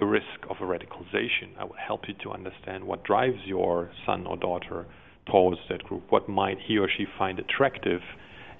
the 0.00 0.06
risk 0.06 0.24
of 0.48 0.56
a 0.60 0.64
radicalization. 0.64 1.56
I 1.58 1.64
will 1.64 1.76
help 1.86 2.08
you 2.08 2.14
to 2.24 2.30
understand 2.30 2.84
what 2.84 3.04
drives 3.04 3.38
your 3.44 3.90
son 4.06 4.26
or 4.26 4.36
daughter 4.36 4.86
towards 5.30 5.60
that 5.68 5.84
group, 5.84 6.04
what 6.10 6.28
might 6.28 6.58
he 6.66 6.78
or 6.78 6.88
she 6.88 7.06
find 7.18 7.38
attractive, 7.38 8.00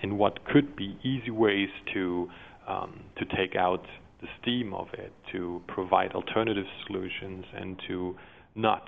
and 0.03 0.19
what 0.19 0.45
could 0.45 0.77
be 0.77 0.97
easy 1.03 1.31
ways 1.31 1.71
to 1.95 2.29
um, 2.69 3.01
to 3.19 3.25
take 3.37 3.57
out 3.57 3.85
the 4.21 4.29
steam 4.41 4.73
of 4.75 4.89
it, 4.93 5.12
to 5.33 5.62
provide 5.67 6.12
alternative 6.12 6.67
solutions, 6.87 7.45
and 7.55 7.81
to 7.89 8.15
not 8.55 8.85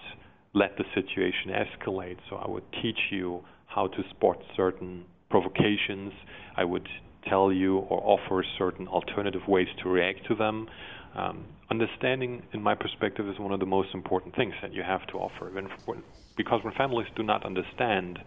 let 0.55 0.77
the 0.77 0.85
situation 0.95 1.51
escalate. 1.51 2.19
So 2.29 2.37
I 2.37 2.49
would 2.49 2.65
teach 2.83 2.99
you 3.11 3.41
how 3.67 3.87
to 3.89 4.03
spot 4.11 4.37
certain 4.55 5.05
provocations. 5.31 6.13
I 6.57 6.65
would 6.65 6.87
tell 7.29 7.53
you 7.53 7.79
or 7.79 8.03
offer 8.05 8.45
certain 8.59 8.87
alternative 8.87 9.43
ways 9.49 9.69
to 9.83 9.89
react 9.89 10.27
to 10.29 10.35
them. 10.35 10.69
Um, 11.15 11.45
understanding, 11.71 12.43
in 12.53 12.63
my 12.63 12.75
perspective, 12.75 13.29
is 13.29 13.39
one 13.39 13.53
of 13.53 13.61
the 13.61 13.67
most 13.67 13.91
important 13.95 14.35
things 14.35 14.55
that 14.63 14.73
you 14.73 14.83
have 14.83 15.07
to 15.09 15.15
offer. 15.15 15.51
When, 15.51 15.69
when, 15.85 16.03
because 16.37 16.61
when 16.65 16.73
families 16.75 17.09
do 17.17 17.23
not 17.23 17.45
understand 17.45 18.19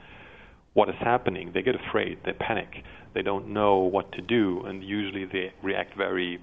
what 0.74 0.90
is 0.90 0.95
happening, 0.99 1.52
they 1.53 1.62
get 1.62 1.76
afraid, 1.76 2.20
they 2.26 2.34
panic, 2.34 2.84
they 3.14 3.22
don't 3.22 3.48
know 3.48 3.78
what 3.78 4.12
to 4.12 4.22
do, 4.22 4.62
and 4.66 4.84
usually 4.84 5.26
they 5.26 5.53
react 5.64 5.98
very 5.98 6.40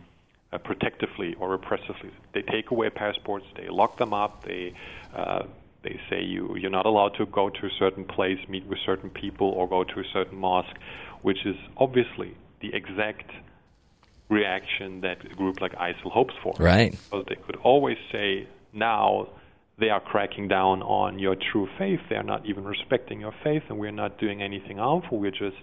uh, 0.53 0.59
protectively 0.59 1.35
or 1.39 1.57
repressively. 1.57 2.11
They 2.35 2.43
take 2.43 2.71
away 2.71 2.91
passports, 2.91 3.47
they 3.57 3.69
lock 3.69 3.99
them 3.99 4.13
up, 4.13 4.45
they 4.45 4.73
uh, 5.17 5.43
they 5.85 5.99
say 6.09 6.23
you 6.23 6.57
you're 6.57 6.71
not 6.71 6.87
allowed 6.87 7.15
to 7.19 7.27
go 7.27 7.51
to 7.51 7.67
a 7.67 7.71
certain 7.79 8.05
place, 8.05 8.39
meet 8.49 8.67
with 8.67 8.79
certain 8.87 9.11
people, 9.11 9.49
or 9.49 9.69
go 9.69 9.85
to 9.85 10.01
a 10.01 10.05
certain 10.13 10.39
mosque, 10.39 10.77
which 11.23 11.45
is 11.45 11.57
obviously 11.77 12.37
the 12.61 12.73
exact 12.75 13.31
reaction 14.33 15.03
that 15.03 15.19
a 15.31 15.35
group 15.35 15.61
like 15.61 15.73
ISIL 15.73 16.11
hopes 16.11 16.35
for. 16.43 16.55
Right. 16.59 16.99
So 17.11 17.23
they 17.29 17.37
could 17.47 17.57
always 17.57 17.99
say 18.11 18.49
now 18.73 19.29
they 19.79 19.91
are 19.91 20.01
cracking 20.01 20.49
down 20.49 20.83
on 20.83 21.19
your 21.19 21.37
true 21.53 21.69
faith. 21.79 22.01
They 22.09 22.17
are 22.17 22.23
not 22.23 22.47
even 22.47 22.65
respecting 22.65 23.21
your 23.21 23.35
faith, 23.45 23.63
and 23.69 23.79
we're 23.79 23.91
not 23.91 24.19
doing 24.19 24.43
anything 24.43 24.79
harmful. 24.79 25.19
We're 25.19 25.31
just 25.31 25.63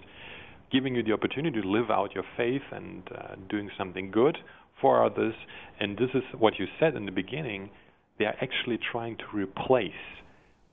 giving 0.70 0.94
you 0.94 1.02
the 1.02 1.12
opportunity 1.12 1.60
to 1.60 1.68
live 1.68 1.90
out 1.90 2.14
your 2.14 2.24
faith 2.36 2.62
and 2.70 3.02
uh, 3.12 3.34
doing 3.48 3.70
something 3.76 4.10
good 4.10 4.38
for 4.80 5.04
others. 5.04 5.34
And 5.80 5.96
this 5.96 6.10
is 6.14 6.22
what 6.38 6.58
you 6.58 6.66
said 6.78 6.94
in 6.94 7.06
the 7.06 7.12
beginning. 7.12 7.70
They 8.18 8.24
are 8.26 8.36
actually 8.40 8.78
trying 8.92 9.16
to 9.16 9.24
replace 9.32 10.02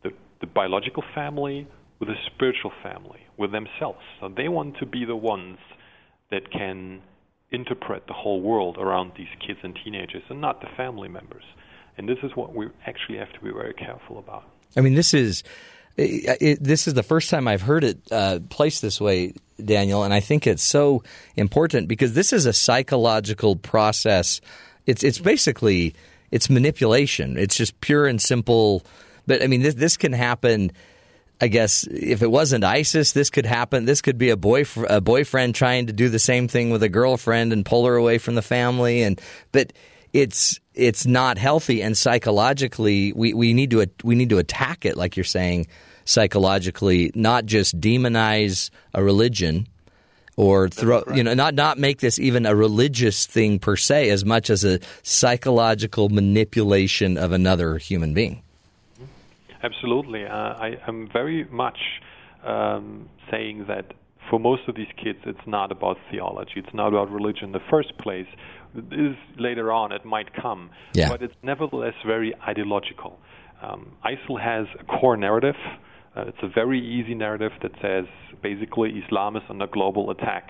the, 0.04 0.12
the 0.42 0.48
biological 0.48 1.04
family 1.16 1.68
with 2.00 2.10
a 2.10 2.16
spiritual 2.36 2.72
family, 2.84 3.22
with 3.38 3.52
themselves. 3.52 4.00
So 4.20 4.30
they 4.30 4.50
want 4.50 4.78
to 4.80 4.86
be 4.86 5.06
the 5.06 5.16
ones 5.16 5.58
that 6.30 6.52
can 6.52 7.02
interpret 7.52 8.08
the 8.08 8.14
whole 8.14 8.42
world 8.42 8.78
around 8.78 9.14
these 9.18 9.28
kids 9.46 9.60
and 9.64 9.78
teenagers 9.84 10.24
and 10.30 10.42
not 10.42 10.62
the 10.62 10.68
family 10.76 11.08
members. 11.08 11.44
And 11.98 12.08
this 12.08 12.18
is 12.24 12.36
what 12.36 12.54
we 12.54 12.68
actually 12.86 13.18
have 13.18 13.32
to 13.34 13.40
be 13.40 13.52
very 13.52 13.74
careful 13.74 14.20
about. 14.20 14.44
I 14.76 14.82
mean, 14.82 14.94
this 14.94 15.14
is 15.14 15.44
it, 15.98 16.38
it, 16.42 16.64
this 16.64 16.88
is 16.88 16.94
the 16.94 17.04
first 17.04 17.30
time 17.30 17.48
I've 17.48 17.64
heard 17.64 17.84
it 17.84 17.98
uh, 18.12 18.40
placed 18.50 18.82
this 18.84 19.02
way, 19.02 19.34
Daniel, 19.64 20.04
and 20.04 20.14
I 20.14 20.20
think 20.20 20.46
it's 20.46 20.64
so 20.64 21.04
important 21.36 21.88
because 21.88 22.14
this 22.14 22.32
is 22.32 22.46
a 22.46 22.54
psychological 22.54 23.56
process. 23.56 24.40
It's 24.86 25.04
it's 25.04 25.18
basically 25.18 25.96
it's 26.30 26.50
manipulation. 26.50 27.38
It's 27.38 27.56
just 27.56 27.80
pure 27.82 28.06
and 28.06 28.22
simple. 28.22 28.84
But 29.26 29.42
I 29.42 29.48
mean, 29.48 29.64
this 29.64 29.74
this 29.74 29.98
can 29.98 30.14
happen. 30.14 30.72
I 31.40 31.48
guess 31.48 31.84
if 31.84 32.22
it 32.24 32.32
wasn't 32.32 32.64
ISIS, 32.64 33.12
this 33.12 33.30
could 33.30 33.46
happen. 33.46 33.86
This 33.86 34.02
could 34.02 34.18
be 34.18 34.30
a 34.30 34.38
boyfriend, 34.38 34.90
a 34.90 35.02
boyfriend 35.02 35.54
trying 35.54 35.88
to 35.88 35.94
do 35.94 36.10
the 36.10 36.20
same 36.20 36.48
thing 36.48 36.72
with 36.72 36.82
a 36.82 36.90
girlfriend 36.90 37.54
and 37.54 37.66
pull 37.66 37.86
her 37.86 37.96
away 37.96 38.18
from 38.18 38.36
the 38.36 38.42
family. 38.42 39.04
And 39.04 39.22
but 39.52 39.74
it's 40.14 40.60
it's 40.74 41.06
not 41.06 41.38
healthy, 41.38 41.82
and 41.82 41.98
psychologically, 41.98 43.14
we, 43.14 43.34
we 43.34 43.54
need 43.54 43.72
to 43.72 43.88
we 44.04 44.16
need 44.16 44.30
to 44.30 44.38
attack 44.40 44.86
it, 44.86 44.98
like 44.98 45.16
you're 45.16 45.24
saying, 45.24 45.68
psychologically, 46.06 47.12
not 47.14 47.46
just 47.46 47.80
demonize 47.80 48.70
a 48.94 49.04
religion 49.04 49.68
or 50.38 50.70
throw 50.70 51.04
you 51.14 51.24
know 51.24 51.34
not 51.34 51.54
not 51.56 51.78
make 51.78 52.00
this 52.00 52.18
even 52.20 52.46
a 52.46 52.56
religious 52.56 53.26
thing 53.26 53.60
per 53.60 53.76
se, 53.76 54.10
as 54.10 54.26
much 54.26 54.50
as 54.50 54.64
a 54.64 54.80
psychological 55.04 56.10
manipulation 56.10 57.18
of 57.18 57.32
another 57.32 57.78
human 57.78 58.14
being. 58.14 58.42
Absolutely. 59.68 60.26
Uh, 60.26 60.32
I 60.68 60.70
am 60.88 61.10
very 61.12 61.40
much 61.64 61.80
um, 62.46 63.10
saying 63.32 63.66
that 63.68 63.86
for 64.30 64.40
most 64.40 64.64
of 64.68 64.76
these 64.76 64.94
kids, 65.04 65.20
it's 65.26 65.48
not 65.48 65.72
about 65.72 65.98
theology. 66.12 66.56
It's 66.58 66.74
not 66.82 66.90
about 66.90 67.10
religion 67.12 67.46
in 67.46 67.52
the 67.60 67.66
first 67.74 67.92
place. 67.98 68.28
This 68.76 69.16
later 69.48 69.72
on, 69.72 69.92
it 69.98 70.04
might 70.06 70.30
come, 70.34 70.70
Yeah. 70.94 71.10
but 71.10 71.22
it's 71.26 71.34
nevertheless 71.44 71.94
very 72.06 72.32
ideological. 72.52 73.20
Um, 73.62 73.82
ISIL 74.06 74.38
has 74.52 74.66
a 74.80 74.84
core 74.84 75.18
narrative. 75.18 75.56
Uh, 76.16 76.26
it's 76.30 76.44
a 76.44 76.52
very 76.62 76.80
easy 76.98 77.16
narrative 77.26 77.54
that 77.64 77.72
says 77.82 78.06
basically 78.42 78.90
Islam 79.04 79.36
is 79.36 79.44
under 79.50 79.68
global 79.68 80.06
attack 80.16 80.46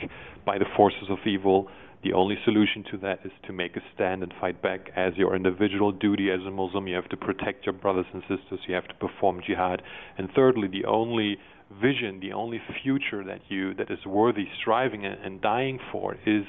by 0.45 0.57
the 0.57 0.65
forces 0.75 1.07
of 1.09 1.19
evil. 1.25 1.69
The 2.03 2.13
only 2.13 2.35
solution 2.45 2.83
to 2.91 2.97
that 2.99 3.19
is 3.25 3.31
to 3.47 3.53
make 3.53 3.75
a 3.75 3.81
stand 3.95 4.21
and 4.21 4.31
fight 4.39 4.61
back 4.61 4.91
as 4.95 5.13
your 5.17 5.35
individual 5.35 5.91
duty 5.91 6.29
as 6.29 6.41
a 6.45 6.51
Muslim. 6.51 6.87
You 6.87 6.95
have 6.95 7.09
to 7.09 7.17
protect 7.17 7.65
your 7.65 7.73
brothers 7.73 8.05
and 8.13 8.21
sisters. 8.21 8.59
You 8.67 8.75
have 8.75 8.87
to 8.87 8.93
perform 8.95 9.41
jihad. 9.45 9.81
And 10.17 10.29
thirdly, 10.35 10.67
the 10.67 10.85
only 10.85 11.37
vision, 11.81 12.19
the 12.19 12.33
only 12.33 12.61
future 12.83 13.23
that 13.23 13.41
you 13.49 13.73
that 13.75 13.89
is 13.89 14.05
worthy 14.05 14.45
striving 14.61 15.05
and, 15.05 15.41
dying 15.41 15.79
for 15.91 16.15
is 16.25 16.43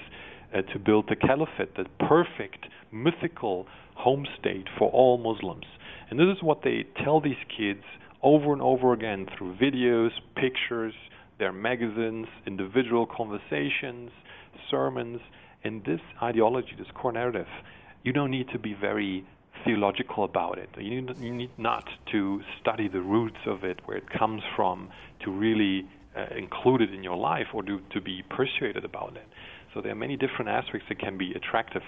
uh, 0.55 0.63
to 0.73 0.79
build 0.79 1.07
the 1.09 1.17
caliphate, 1.17 1.75
the 1.77 1.87
perfect 2.07 2.67
mythical 2.93 3.67
home 3.95 4.27
state 4.39 4.67
for 4.79 4.91
all 4.91 5.19
Muslims. 5.19 5.65
And 6.11 6.19
this 6.19 6.29
is 6.37 6.43
what 6.43 6.63
they 6.63 6.85
tell 7.05 7.21
these 7.21 7.37
kids 7.57 7.83
over 8.23 8.53
and 8.53 8.63
over 8.63 8.93
again 8.93 9.27
through 9.37 9.57
videos, 9.57 10.11
pictures, 10.37 10.95
their 11.39 11.53
magazines, 11.53 12.27
individual 12.47 13.07
conversations, 13.07 14.11
sermons. 14.71 15.21
And 15.65 15.85
this 15.85 16.01
ideology, 16.23 16.75
this 16.79 16.87
core 16.95 17.13
narrative, 17.13 17.49
you 18.05 18.13
don't 18.13 18.31
need 18.31 18.49
to 18.51 18.59
be 18.59 18.75
very 18.75 19.27
theological 19.65 20.25
about 20.25 20.59
it. 20.59 20.69
You 20.79 21.03
need, 21.03 21.19
you 21.19 21.35
need 21.35 21.51
not 21.59 21.85
to 22.13 22.41
study 22.61 22.89
the 22.89 23.01
roots 23.01 23.39
of 23.47 23.65
it, 23.65 23.81
where 23.87 23.97
it 23.97 24.09
comes 24.09 24.43
from, 24.55 24.89
to 25.25 25.31
really 25.31 25.89
uh, 26.17 26.27
include 26.37 26.83
it 26.83 26.95
in 26.95 27.03
your 27.03 27.17
life 27.17 27.49
or 27.53 27.63
to, 27.65 27.81
to 27.91 28.01
be 28.01 28.23
persuaded 28.31 28.85
about 28.85 29.17
it. 29.17 29.27
So 29.75 29.81
there 29.81 29.93
are 29.93 29.97
many 29.97 30.17
different 30.17 30.49
aspects 30.49 30.87
that 30.89 30.99
can 30.99 31.19
be 31.19 31.33
attractive 31.33 31.83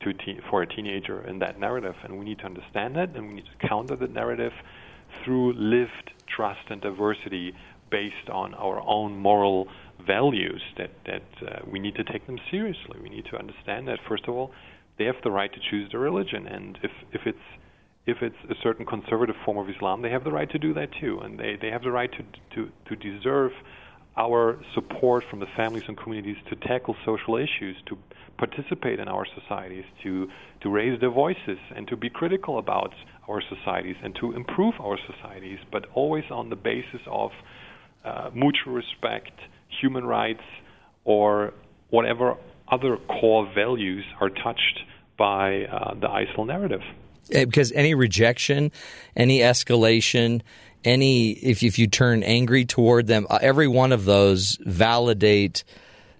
to 0.00 0.12
te- 0.12 0.40
for 0.50 0.62
a 0.62 0.66
teenager 0.66 1.26
in 1.26 1.38
that 1.40 1.58
narrative, 1.58 1.96
and 2.04 2.18
we 2.18 2.24
need 2.24 2.38
to 2.38 2.44
understand 2.44 2.96
that, 2.96 3.14
and 3.14 3.28
we 3.28 3.34
need 3.34 3.44
to 3.60 3.68
counter 3.68 3.96
the 3.96 4.08
narrative 4.08 4.52
through 5.24 5.52
lived 5.54 6.12
trust 6.26 6.60
and 6.70 6.80
diversity 6.80 7.54
based 7.90 8.28
on 8.32 8.54
our 8.54 8.80
own 8.80 9.16
moral 9.16 9.68
values. 10.06 10.62
That 10.78 10.90
that 11.06 11.22
uh, 11.42 11.60
we 11.70 11.78
need 11.78 11.94
to 11.96 12.04
take 12.04 12.26
them 12.26 12.38
seriously. 12.50 12.98
We 13.02 13.08
need 13.08 13.26
to 13.30 13.38
understand 13.38 13.88
that 13.88 13.98
first 14.08 14.24
of 14.28 14.34
all, 14.34 14.52
they 14.98 15.04
have 15.04 15.16
the 15.24 15.30
right 15.30 15.52
to 15.52 15.60
choose 15.70 15.90
their 15.90 16.00
religion, 16.00 16.46
and 16.46 16.78
if 16.82 16.90
if 17.12 17.22
it's 17.26 17.38
if 18.06 18.18
it's 18.22 18.36
a 18.50 18.54
certain 18.62 18.86
conservative 18.86 19.34
form 19.44 19.58
of 19.58 19.68
Islam, 19.68 20.02
they 20.02 20.10
have 20.10 20.24
the 20.24 20.30
right 20.30 20.50
to 20.50 20.58
do 20.58 20.72
that 20.74 20.90
too, 21.00 21.18
and 21.20 21.38
they, 21.38 21.56
they 21.60 21.70
have 21.70 21.82
the 21.82 21.90
right 21.90 22.10
to 22.12 22.22
to 22.54 22.70
to 22.88 22.96
deserve 22.96 23.52
our 24.16 24.58
support 24.74 25.24
from 25.28 25.40
the 25.40 25.46
families 25.56 25.82
and 25.88 25.96
communities 25.98 26.36
to 26.48 26.56
tackle 26.66 26.96
social 27.04 27.36
issues, 27.36 27.76
to 27.86 27.98
participate 28.38 28.98
in 28.98 29.08
our 29.08 29.26
societies, 29.38 29.84
to, 30.02 30.28
to 30.62 30.70
raise 30.70 30.98
their 31.00 31.10
voices, 31.10 31.58
and 31.74 31.86
to 31.88 31.96
be 31.96 32.08
critical 32.08 32.58
about 32.58 32.92
our 33.28 33.42
societies 33.42 33.96
and 34.02 34.16
to 34.20 34.32
improve 34.32 34.74
our 34.80 34.98
societies, 35.06 35.58
but 35.70 35.86
always 35.94 36.24
on 36.30 36.48
the 36.48 36.56
basis 36.56 37.00
of 37.10 37.30
uh, 38.06 38.30
mutual 38.34 38.72
respect, 38.72 39.32
human 39.80 40.04
rights, 40.04 40.44
or 41.04 41.52
whatever 41.90 42.36
other 42.68 42.96
core 42.96 43.50
values 43.54 44.04
are 44.20 44.30
touched 44.30 44.80
by 45.18 45.64
uh, 45.64 45.94
the 45.94 46.06
ISIL 46.06 46.46
narrative. 46.46 46.82
Because 47.30 47.72
any 47.72 47.94
rejection, 47.94 48.70
any 49.16 49.40
escalation, 49.40 50.42
any 50.84 51.32
if 51.32 51.62
if 51.62 51.78
you 51.78 51.88
turn 51.88 52.22
angry 52.22 52.64
toward 52.64 53.08
them, 53.08 53.26
uh, 53.28 53.38
every 53.42 53.66
one 53.66 53.92
of 53.92 54.04
those 54.04 54.58
validate 54.60 55.64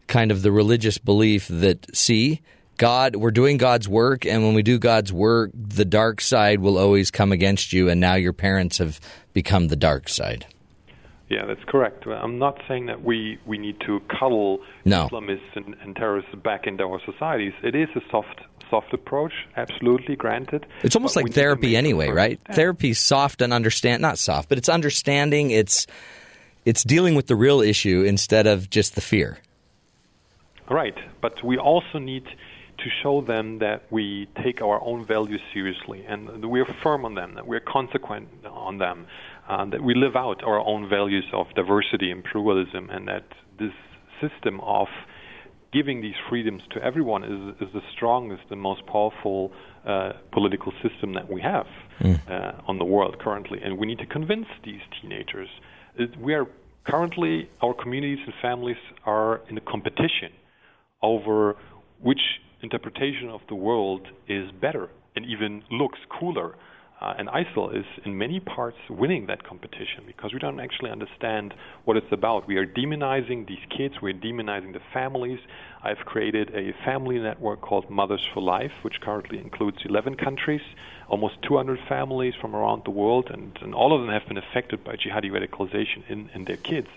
kind 0.08 0.32
of 0.32 0.42
the 0.42 0.50
religious 0.50 0.98
belief 0.98 1.46
that 1.48 1.94
see 1.96 2.40
God, 2.76 3.16
we're 3.16 3.30
doing 3.30 3.56
God's 3.56 3.88
work, 3.88 4.26
and 4.26 4.42
when 4.42 4.54
we 4.54 4.62
do 4.62 4.78
God's 4.78 5.12
work, 5.12 5.50
the 5.54 5.84
dark 5.84 6.20
side 6.20 6.60
will 6.60 6.76
always 6.76 7.10
come 7.10 7.32
against 7.32 7.72
you, 7.72 7.88
and 7.88 8.00
now 8.00 8.14
your 8.14 8.34
parents 8.34 8.78
have 8.78 9.00
become 9.32 9.68
the 9.68 9.76
dark 9.76 10.08
side. 10.08 10.46
Yeah, 11.28 11.44
that's 11.44 11.64
correct. 11.64 12.06
I'm 12.06 12.38
not 12.38 12.60
saying 12.68 12.86
that 12.86 13.02
we, 13.02 13.38
we 13.46 13.58
need 13.58 13.80
to 13.80 14.00
cuddle 14.08 14.60
no. 14.84 15.08
Islamists 15.08 15.56
and, 15.56 15.74
and 15.82 15.96
terrorists 15.96 16.32
back 16.36 16.66
into 16.66 16.84
our 16.84 17.00
societies. 17.04 17.52
It 17.62 17.74
is 17.74 17.88
a 17.96 18.00
soft 18.10 18.42
soft 18.70 18.92
approach, 18.92 19.32
absolutely 19.56 20.16
granted. 20.16 20.66
It's 20.82 20.96
almost 20.96 21.14
like 21.14 21.32
therapy 21.32 21.76
anyway, 21.76 22.10
right? 22.10 22.40
Therapy's 22.52 22.98
soft 22.98 23.40
and 23.40 23.52
understand 23.52 24.02
not 24.02 24.18
soft, 24.18 24.48
but 24.48 24.58
it's 24.58 24.68
understanding, 24.68 25.50
it's 25.52 25.86
it's 26.64 26.82
dealing 26.82 27.14
with 27.14 27.28
the 27.28 27.36
real 27.36 27.60
issue 27.60 28.02
instead 28.02 28.48
of 28.48 28.68
just 28.68 28.96
the 28.96 29.00
fear. 29.00 29.38
Right, 30.68 30.96
but 31.20 31.44
we 31.44 31.58
also 31.58 31.98
need 31.98 32.24
to 32.24 32.90
show 33.02 33.20
them 33.20 33.58
that 33.60 33.84
we 33.90 34.28
take 34.42 34.60
our 34.60 34.82
own 34.82 35.06
values 35.06 35.40
seriously 35.54 36.04
and 36.06 36.44
we're 36.44 36.66
firm 36.82 37.04
on 37.04 37.14
them, 37.14 37.34
that 37.34 37.46
we're 37.46 37.60
consequent 37.60 38.28
on 38.44 38.78
them, 38.78 39.06
uh, 39.48 39.64
that 39.70 39.82
we 39.82 39.94
live 39.94 40.16
out 40.16 40.42
our 40.44 40.60
own 40.60 40.88
values 40.88 41.24
of 41.32 41.46
diversity 41.54 42.10
and 42.10 42.24
pluralism, 42.24 42.90
and 42.90 43.08
that 43.08 43.26
this 43.58 43.72
system 44.20 44.60
of 44.60 44.88
giving 45.72 46.00
these 46.00 46.14
freedoms 46.28 46.62
to 46.70 46.82
everyone 46.82 47.22
is, 47.24 47.68
is 47.68 47.72
the 47.74 47.82
strongest 47.94 48.44
and 48.50 48.60
most 48.60 48.84
powerful 48.86 49.52
uh, 49.86 50.12
political 50.32 50.72
system 50.82 51.14
that 51.14 51.30
we 51.30 51.40
have 51.40 51.66
mm. 52.00 52.18
uh, 52.30 52.60
on 52.66 52.78
the 52.78 52.84
world 52.84 53.18
currently. 53.20 53.58
And 53.62 53.78
we 53.78 53.86
need 53.86 53.98
to 53.98 54.06
convince 54.06 54.46
these 54.64 54.80
teenagers. 55.00 55.48
It, 55.96 56.18
we 56.18 56.34
are 56.34 56.46
currently, 56.84 57.48
our 57.62 57.74
communities 57.74 58.24
and 58.24 58.34
families 58.40 58.76
are 59.04 59.42
in 59.50 59.58
a 59.58 59.60
competition 59.60 60.32
over 61.02 61.56
which 62.00 62.20
interpretation 62.62 63.28
of 63.28 63.40
the 63.48 63.54
world 63.54 64.06
is 64.28 64.50
better 64.60 64.88
and 65.14 65.24
even 65.26 65.62
looks 65.70 65.98
cooler. 66.18 66.54
Uh, 66.98 67.12
and 67.18 67.28
ISIL 67.28 67.78
is 67.78 67.84
in 68.06 68.16
many 68.16 68.40
parts 68.40 68.78
winning 68.88 69.26
that 69.26 69.44
competition 69.44 70.04
because 70.06 70.32
we 70.32 70.38
don't 70.38 70.58
actually 70.60 70.90
understand 70.90 71.52
what 71.84 71.94
it's 71.96 72.10
about. 72.10 72.48
We 72.48 72.56
are 72.56 72.66
demonizing 72.66 73.46
these 73.46 73.64
kids, 73.68 73.96
we're 74.00 74.14
demonizing 74.14 74.72
the 74.72 74.80
families. 74.94 75.38
I've 75.82 76.06
created 76.06 76.54
a 76.54 76.72
family 76.86 77.18
network 77.18 77.60
called 77.60 77.90
Mothers 77.90 78.26
for 78.32 78.42
Life, 78.42 78.72
which 78.80 79.02
currently 79.02 79.38
includes 79.38 79.78
11 79.84 80.14
countries, 80.14 80.62
almost 81.08 81.42
200 81.42 81.78
families 81.86 82.34
from 82.40 82.56
around 82.56 82.84
the 82.84 82.90
world, 82.90 83.28
and, 83.30 83.58
and 83.60 83.74
all 83.74 83.94
of 83.94 84.00
them 84.00 84.10
have 84.10 84.26
been 84.26 84.38
affected 84.38 84.82
by 84.82 84.96
jihadi 84.96 85.30
radicalization 85.30 86.02
in, 86.08 86.30
in 86.32 86.46
their 86.46 86.56
kids. 86.56 86.88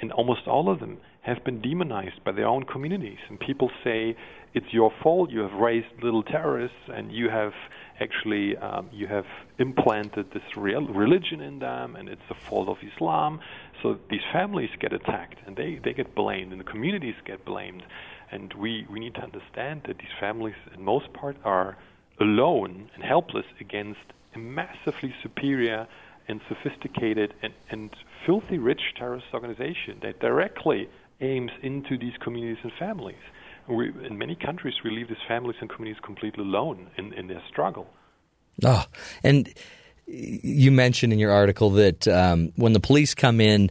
And 0.00 0.12
almost 0.12 0.46
all 0.46 0.70
of 0.70 0.78
them 0.78 0.98
have 1.22 1.44
been 1.44 1.60
demonized 1.60 2.22
by 2.24 2.32
their 2.32 2.46
own 2.46 2.62
communities. 2.62 3.18
And 3.28 3.38
people 3.38 3.70
say, 3.84 4.16
it's 4.54 4.72
your 4.72 4.92
fault, 5.02 5.30
you 5.30 5.40
have 5.40 5.52
raised 5.52 5.86
little 6.02 6.22
terrorists, 6.22 6.78
and 6.88 7.12
you 7.12 7.28
have 7.28 7.52
actually 8.00 8.56
um, 8.56 8.88
you 8.92 9.06
have 9.06 9.26
implanted 9.58 10.32
this 10.32 10.42
real 10.56 10.86
religion 10.86 11.40
in 11.40 11.58
them, 11.58 11.96
and 11.96 12.08
it's 12.08 12.22
the 12.28 12.34
fault 12.34 12.68
of 12.68 12.78
Islam. 12.94 13.40
So 13.82 13.98
these 14.10 14.22
families 14.32 14.70
get 14.80 14.92
attacked, 14.92 15.38
and 15.46 15.56
they, 15.56 15.80
they 15.82 15.92
get 15.92 16.14
blamed, 16.14 16.52
and 16.52 16.60
the 16.60 16.64
communities 16.64 17.14
get 17.24 17.44
blamed. 17.44 17.82
And 18.32 18.52
we, 18.54 18.86
we 18.90 19.00
need 19.00 19.14
to 19.16 19.22
understand 19.22 19.82
that 19.86 19.98
these 19.98 20.14
families, 20.18 20.54
in 20.74 20.82
most 20.84 21.12
part, 21.12 21.36
are 21.44 21.76
alone 22.20 22.90
and 22.94 23.02
helpless 23.02 23.46
against 23.60 24.00
a 24.34 24.38
massively 24.38 25.14
superior 25.22 25.86
and 26.28 26.40
sophisticated 26.48 27.34
and, 27.42 27.52
and 27.70 27.90
filthy 28.24 28.58
rich 28.58 28.80
terrorist 28.96 29.26
organization 29.34 29.98
that 30.02 30.20
directly 30.20 30.88
aims 31.20 31.50
into 31.62 31.98
these 31.98 32.12
communities 32.22 32.62
and 32.62 32.72
families 32.78 33.16
we, 33.70 33.92
in 34.06 34.18
many 34.18 34.34
countries, 34.34 34.74
we 34.84 34.90
leave 34.90 35.08
these 35.08 35.16
families 35.28 35.56
and 35.60 35.70
communities 35.70 36.02
completely 36.04 36.44
alone 36.44 36.90
in, 36.96 37.12
in 37.12 37.26
their 37.28 37.42
struggle. 37.48 37.86
Oh, 38.64 38.84
and 39.22 39.48
you 40.06 40.70
mentioned 40.70 41.12
in 41.12 41.18
your 41.18 41.32
article 41.32 41.70
that 41.70 42.06
um, 42.08 42.52
when 42.56 42.72
the 42.72 42.80
police 42.80 43.14
come 43.14 43.40
in, 43.40 43.70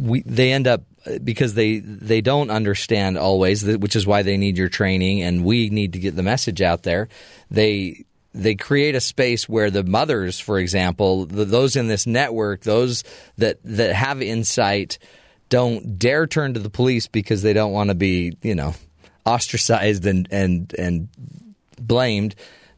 we, 0.00 0.22
they 0.22 0.52
end 0.52 0.66
up 0.66 0.82
because 1.22 1.54
they 1.54 1.78
they 1.78 2.20
don't 2.20 2.50
understand 2.50 3.18
always, 3.18 3.64
which 3.64 3.96
is 3.96 4.06
why 4.06 4.22
they 4.22 4.36
need 4.36 4.56
your 4.56 4.68
training, 4.68 5.22
and 5.22 5.44
we 5.44 5.70
need 5.70 5.92
to 5.92 5.98
get 5.98 6.16
the 6.16 6.22
message 6.22 6.62
out 6.62 6.82
there. 6.82 7.08
They 7.50 8.04
they 8.32 8.54
create 8.54 8.94
a 8.94 9.00
space 9.00 9.48
where 9.48 9.70
the 9.70 9.82
mothers, 9.84 10.38
for 10.38 10.58
example, 10.58 11.26
the, 11.26 11.44
those 11.44 11.76
in 11.76 11.88
this 11.88 12.06
network, 12.06 12.62
those 12.62 13.04
that 13.38 13.58
that 13.64 13.94
have 13.94 14.22
insight 14.22 14.98
don't 15.50 15.98
dare 15.98 16.26
turn 16.26 16.54
to 16.54 16.60
the 16.60 16.70
police 16.70 17.06
because 17.06 17.42
they 17.42 17.52
don't 17.52 17.72
want 17.72 17.90
to 17.90 17.94
be, 17.94 18.36
you 18.42 18.54
know, 18.54 18.74
ostracized 19.26 20.06
and 20.06 20.26
and 20.30 20.74
and 20.78 21.08
blamed, 21.78 22.34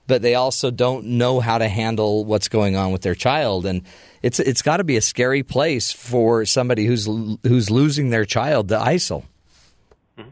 but 0.08 0.22
they 0.22 0.34
also 0.34 0.72
don't 0.72 1.06
know 1.06 1.38
how 1.38 1.58
to 1.58 1.68
handle 1.68 2.24
what's 2.24 2.48
going 2.48 2.74
on 2.74 2.90
with 2.90 3.02
their 3.02 3.14
child 3.14 3.64
and 3.64 3.82
it's 4.22 4.38
it's 4.38 4.62
got 4.62 4.78
to 4.78 4.84
be 4.84 4.96
a 4.96 5.00
scary 5.00 5.42
place 5.42 5.92
for 5.92 6.44
somebody 6.44 6.86
who's 6.86 7.06
who's 7.42 7.70
losing 7.70 8.10
their 8.10 8.24
child 8.24 8.68
to 8.68 8.76
ISIL. 8.76 9.24
Mm-hmm. 10.16 10.30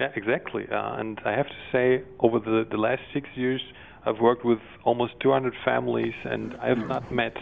Yeah, 0.00 0.10
exactly. 0.16 0.66
Uh, 0.70 0.96
and 0.96 1.20
I 1.24 1.32
have 1.32 1.46
to 1.46 1.56
say, 1.70 2.02
over 2.20 2.38
the, 2.38 2.66
the 2.68 2.78
last 2.78 3.02
six 3.12 3.28
years, 3.34 3.60
I've 4.06 4.20
worked 4.20 4.44
with 4.44 4.60
almost 4.84 5.14
200 5.20 5.54
families, 5.64 6.14
and 6.24 6.56
I 6.56 6.68
have 6.68 6.78
not 6.78 7.12
met 7.12 7.36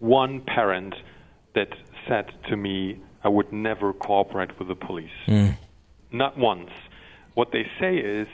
one 0.00 0.40
parent 0.40 0.94
that 1.54 1.68
said 2.08 2.26
to 2.48 2.56
me, 2.56 3.00
I 3.24 3.28
would 3.28 3.52
never 3.52 3.92
cooperate 3.92 4.58
with 4.58 4.68
the 4.68 4.74
police. 4.74 5.10
Mm. 5.26 5.56
Not 6.10 6.36
once. 6.36 6.70
What 7.34 7.52
they 7.52 7.66
say 7.80 7.96
is, 7.96 8.28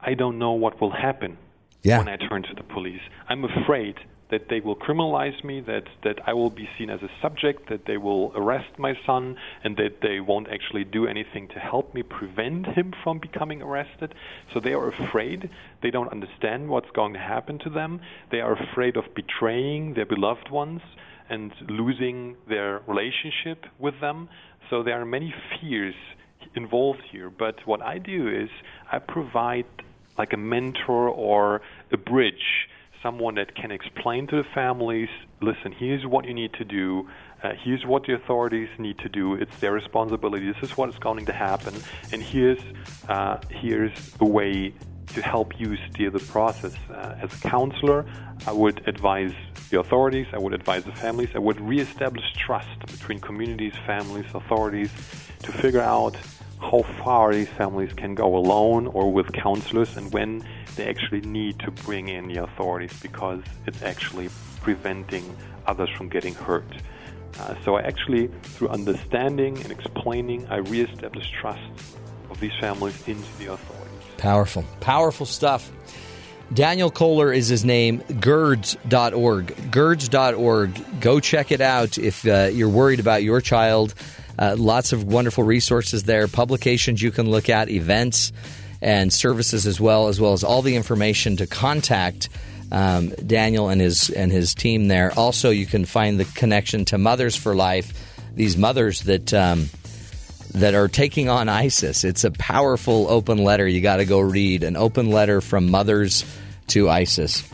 I 0.00 0.14
don't 0.14 0.38
know 0.38 0.52
what 0.52 0.80
will 0.80 0.90
happen 0.90 1.38
yeah. 1.82 1.98
when 1.98 2.08
I 2.08 2.16
turn 2.16 2.42
to 2.42 2.54
the 2.54 2.62
police. 2.62 3.00
I'm 3.28 3.44
afraid 3.44 3.96
that 4.30 4.48
they 4.48 4.60
will 4.60 4.74
criminalize 4.74 5.44
me, 5.44 5.60
that, 5.60 5.84
that 6.04 6.18
I 6.26 6.32
will 6.32 6.48
be 6.48 6.66
seen 6.78 6.88
as 6.88 7.02
a 7.02 7.10
subject, 7.20 7.68
that 7.68 7.84
they 7.86 7.98
will 7.98 8.32
arrest 8.34 8.78
my 8.78 8.94
son, 9.04 9.36
and 9.62 9.76
that 9.76 10.00
they 10.00 10.20
won't 10.20 10.48
actually 10.48 10.84
do 10.84 11.06
anything 11.06 11.48
to 11.48 11.58
help 11.58 11.94
me 11.94 12.02
prevent 12.02 12.66
him 12.66 12.94
from 13.04 13.18
becoming 13.18 13.60
arrested. 13.60 14.14
So 14.54 14.58
they 14.58 14.72
are 14.72 14.88
afraid. 14.88 15.50
They 15.82 15.90
don't 15.90 16.10
understand 16.10 16.70
what's 16.70 16.90
going 16.92 17.12
to 17.12 17.18
happen 17.18 17.58
to 17.60 17.70
them. 17.70 18.00
They 18.30 18.40
are 18.40 18.54
afraid 18.54 18.96
of 18.96 19.04
betraying 19.14 19.94
their 19.94 20.06
beloved 20.06 20.50
ones 20.50 20.80
and 21.28 21.52
losing 21.68 22.36
their 22.48 22.80
relationship 22.86 23.64
with 23.78 24.00
them. 24.00 24.28
So 24.70 24.82
there 24.82 25.00
are 25.00 25.04
many 25.04 25.34
fears 25.60 25.94
involved 26.54 27.02
here. 27.10 27.30
But 27.30 27.66
what 27.66 27.82
I 27.82 27.98
do 27.98 28.28
is 28.28 28.48
I 28.90 28.98
provide 28.98 29.66
like 30.18 30.32
a 30.32 30.36
mentor 30.36 31.08
or 31.08 31.62
a 31.90 31.96
bridge 31.96 32.68
someone 33.02 33.34
that 33.34 33.54
can 33.54 33.72
explain 33.72 34.26
to 34.28 34.36
the 34.36 34.48
families 34.54 35.08
listen, 35.40 35.72
here's 35.72 36.06
what 36.06 36.24
you 36.24 36.32
need 36.32 36.52
to 36.54 36.64
do. 36.64 37.08
Uh, 37.42 37.50
here's 37.64 37.84
what 37.84 38.04
the 38.06 38.14
authorities 38.14 38.68
need 38.78 38.96
to 38.98 39.08
do. 39.08 39.34
It's 39.34 39.56
their 39.58 39.72
responsibility. 39.72 40.50
This 40.52 40.70
is 40.70 40.76
what 40.76 40.88
is 40.88 40.98
going 40.98 41.26
to 41.26 41.32
happen, 41.32 41.74
and 42.12 42.22
here's 42.22 42.60
uh, 43.08 43.38
here's 43.50 44.14
a 44.20 44.24
way 44.24 44.72
to 45.08 45.22
help 45.22 45.58
you 45.60 45.76
steer 45.90 46.10
the 46.10 46.20
process. 46.20 46.74
Uh, 46.90 47.16
as 47.20 47.32
a 47.32 47.48
counselor, 47.48 48.04
I 48.46 48.52
would 48.52 48.86
advise 48.86 49.34
the 49.70 49.80
authorities. 49.80 50.26
I 50.32 50.38
would 50.38 50.54
advise 50.54 50.84
the 50.84 50.92
families. 50.92 51.30
I 51.34 51.38
would 51.38 51.60
reestablish 51.60 52.24
trust 52.34 52.78
between 52.80 53.20
communities, 53.20 53.74
families, 53.86 54.26
authorities, 54.34 54.90
to 55.42 55.52
figure 55.52 55.80
out 55.80 56.16
how 56.60 56.82
far 57.02 57.34
these 57.34 57.48
families 57.48 57.92
can 57.92 58.14
go 58.14 58.36
alone 58.36 58.86
or 58.86 59.12
with 59.12 59.32
counselors, 59.32 59.96
and 59.96 60.12
when 60.12 60.44
they 60.76 60.88
actually 60.88 61.20
need 61.22 61.58
to 61.60 61.70
bring 61.70 62.08
in 62.08 62.28
the 62.28 62.42
authorities 62.42 62.98
because 63.00 63.42
it's 63.66 63.82
actually 63.82 64.28
preventing 64.60 65.36
others 65.66 65.90
from 65.90 66.08
getting 66.08 66.34
hurt. 66.34 66.72
Uh, 67.38 67.54
so 67.64 67.76
I 67.76 67.82
actually, 67.82 68.28
through 68.42 68.68
understanding 68.68 69.58
and 69.58 69.72
explaining, 69.72 70.46
I 70.48 70.56
reestablish 70.56 71.30
trust 71.40 71.96
of 72.30 72.38
these 72.40 72.52
families 72.60 72.96
into 73.08 73.38
the 73.38 73.52
authorities. 73.52 73.81
Powerful, 74.22 74.64
powerful 74.78 75.26
stuff. 75.26 75.72
Daniel 76.54 76.92
Koehler 76.92 77.36
is 77.36 77.48
his 77.48 77.64
name, 77.64 78.04
girds.org. 78.20 79.72
Girds.org. 79.72 81.00
Go 81.00 81.18
check 81.18 81.50
it 81.50 81.60
out 81.60 81.98
if 81.98 82.24
uh, 82.24 82.48
you're 82.52 82.68
worried 82.68 83.00
about 83.00 83.24
your 83.24 83.40
child. 83.40 83.94
Uh, 84.38 84.54
lots 84.56 84.92
of 84.92 85.02
wonderful 85.02 85.42
resources 85.42 86.04
there, 86.04 86.28
publications 86.28 87.02
you 87.02 87.10
can 87.10 87.28
look 87.28 87.48
at, 87.48 87.68
events 87.68 88.32
and 88.80 89.12
services 89.12 89.66
as 89.66 89.80
well, 89.80 90.06
as 90.06 90.20
well 90.20 90.34
as 90.34 90.44
all 90.44 90.62
the 90.62 90.76
information 90.76 91.36
to 91.38 91.48
contact 91.48 92.28
um, 92.70 93.08
Daniel 93.26 93.70
and 93.70 93.80
his 93.80 94.08
and 94.08 94.30
his 94.30 94.54
team 94.54 94.86
there. 94.86 95.12
Also, 95.18 95.50
you 95.50 95.66
can 95.66 95.84
find 95.84 96.20
the 96.20 96.26
connection 96.26 96.84
to 96.84 96.96
Mothers 96.96 97.34
for 97.34 97.56
Life. 97.56 97.92
These 98.36 98.56
mothers 98.56 99.00
that 99.00 99.34
um, 99.34 99.68
that 100.54 100.74
are 100.74 100.88
taking 100.88 101.28
on 101.28 101.48
ISIS. 101.48 102.04
It's 102.04 102.24
a 102.24 102.30
powerful 102.30 103.08
open 103.08 103.38
letter. 103.38 103.66
You 103.66 103.80
got 103.80 103.96
to 103.96 104.04
go 104.04 104.20
read 104.20 104.64
an 104.64 104.76
open 104.76 105.10
letter 105.10 105.40
from 105.40 105.70
mothers 105.70 106.24
to 106.68 106.88
ISIS. 106.88 107.48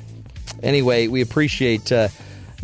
Anyway, 0.62 1.06
we 1.06 1.20
appreciate 1.20 1.92
uh, 1.92 2.08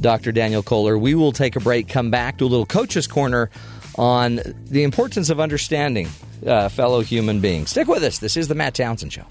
Dr. 0.01 0.33
Daniel 0.33 0.63
Koehler. 0.63 1.01
We 1.01 1.15
will 1.15 1.33
take 1.33 1.57
a 1.57 1.61
break. 1.61 1.89
Come 1.89 2.11
back 2.11 2.39
to 2.39 2.45
a 2.45 2.49
little 2.49 2.67
coach's 2.67 3.07
corner 3.07 3.51
on 3.97 4.41
the 4.67 4.83
importance 4.83 5.31
of 5.31 5.39
understanding 5.39 6.09
uh, 6.47 6.69
fellow 6.69 7.01
human 7.01 7.41
beings. 7.41 7.71
Stick 7.71 7.87
with 7.87 8.03
us. 8.03 8.19
This 8.19 8.37
is 8.37 8.49
the 8.49 8.55
Matt 8.55 8.75
Townsend 8.75 9.13
Show. 9.13 9.27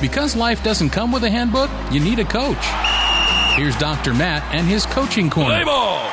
Because 0.00 0.36
life 0.36 0.62
doesn't 0.62 0.90
come 0.90 1.10
with 1.10 1.24
a 1.24 1.30
handbook, 1.30 1.70
you 1.90 2.00
need 2.00 2.18
a 2.18 2.24
coach. 2.24 2.95
Here's 3.56 3.76
Dr. 3.78 4.12
Matt 4.12 4.54
and 4.54 4.66
his 4.66 4.84
coaching 4.84 5.30
corner. 5.30 5.54
Play 5.54 5.64
ball! 5.64 6.10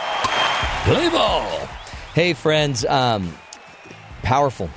Play 0.86 1.10
ball! 1.10 1.68
Hey, 2.14 2.32
friends, 2.32 2.86
um, 2.86 3.38
powerful. 4.22 4.70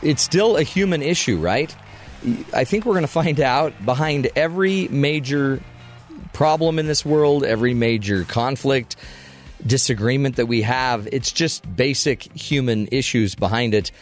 It's 0.00 0.22
still 0.22 0.56
a 0.56 0.62
human 0.62 1.02
issue, 1.02 1.38
right? 1.38 1.76
I 2.54 2.64
think 2.64 2.86
we're 2.86 2.94
going 2.94 3.02
to 3.02 3.08
find 3.08 3.38
out 3.40 3.74
behind 3.84 4.30
every 4.34 4.88
major 4.88 5.60
problem 6.32 6.78
in 6.78 6.86
this 6.86 7.04
world, 7.04 7.44
every 7.44 7.74
major 7.74 8.24
conflict, 8.24 8.96
disagreement 9.66 10.36
that 10.36 10.46
we 10.46 10.62
have, 10.62 11.06
it's 11.12 11.30
just 11.30 11.76
basic 11.76 12.22
human 12.34 12.88
issues 12.90 13.34
behind 13.34 13.74
it, 13.74 13.92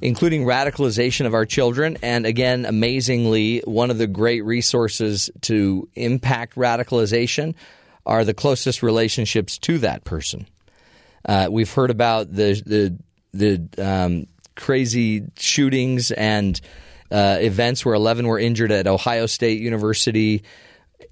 including 0.00 0.44
radicalization 0.44 1.26
of 1.26 1.34
our 1.34 1.46
children. 1.46 1.96
And 2.02 2.26
again, 2.26 2.64
amazingly, 2.66 3.60
one 3.64 3.90
of 3.90 3.98
the 3.98 4.06
great 4.06 4.44
resources 4.44 5.30
to 5.42 5.88
impact 5.94 6.54
radicalization 6.56 7.54
are 8.04 8.24
the 8.24 8.34
closest 8.34 8.82
relationships 8.82 9.58
to 9.58 9.78
that 9.78 10.04
person. 10.04 10.46
Uh, 11.24 11.48
we've 11.50 11.72
heard 11.72 11.90
about 11.90 12.32
the 12.32 12.62
the 12.64 12.98
the 13.32 13.84
um, 13.84 14.26
crazy 14.54 15.24
shootings 15.38 16.10
and 16.12 16.60
uh, 17.10 17.38
events 17.40 17.84
where 17.84 17.94
11 17.94 18.26
were 18.26 18.38
injured 18.38 18.72
at 18.72 18.86
Ohio 18.86 19.26
State 19.26 19.60
University 19.60 20.42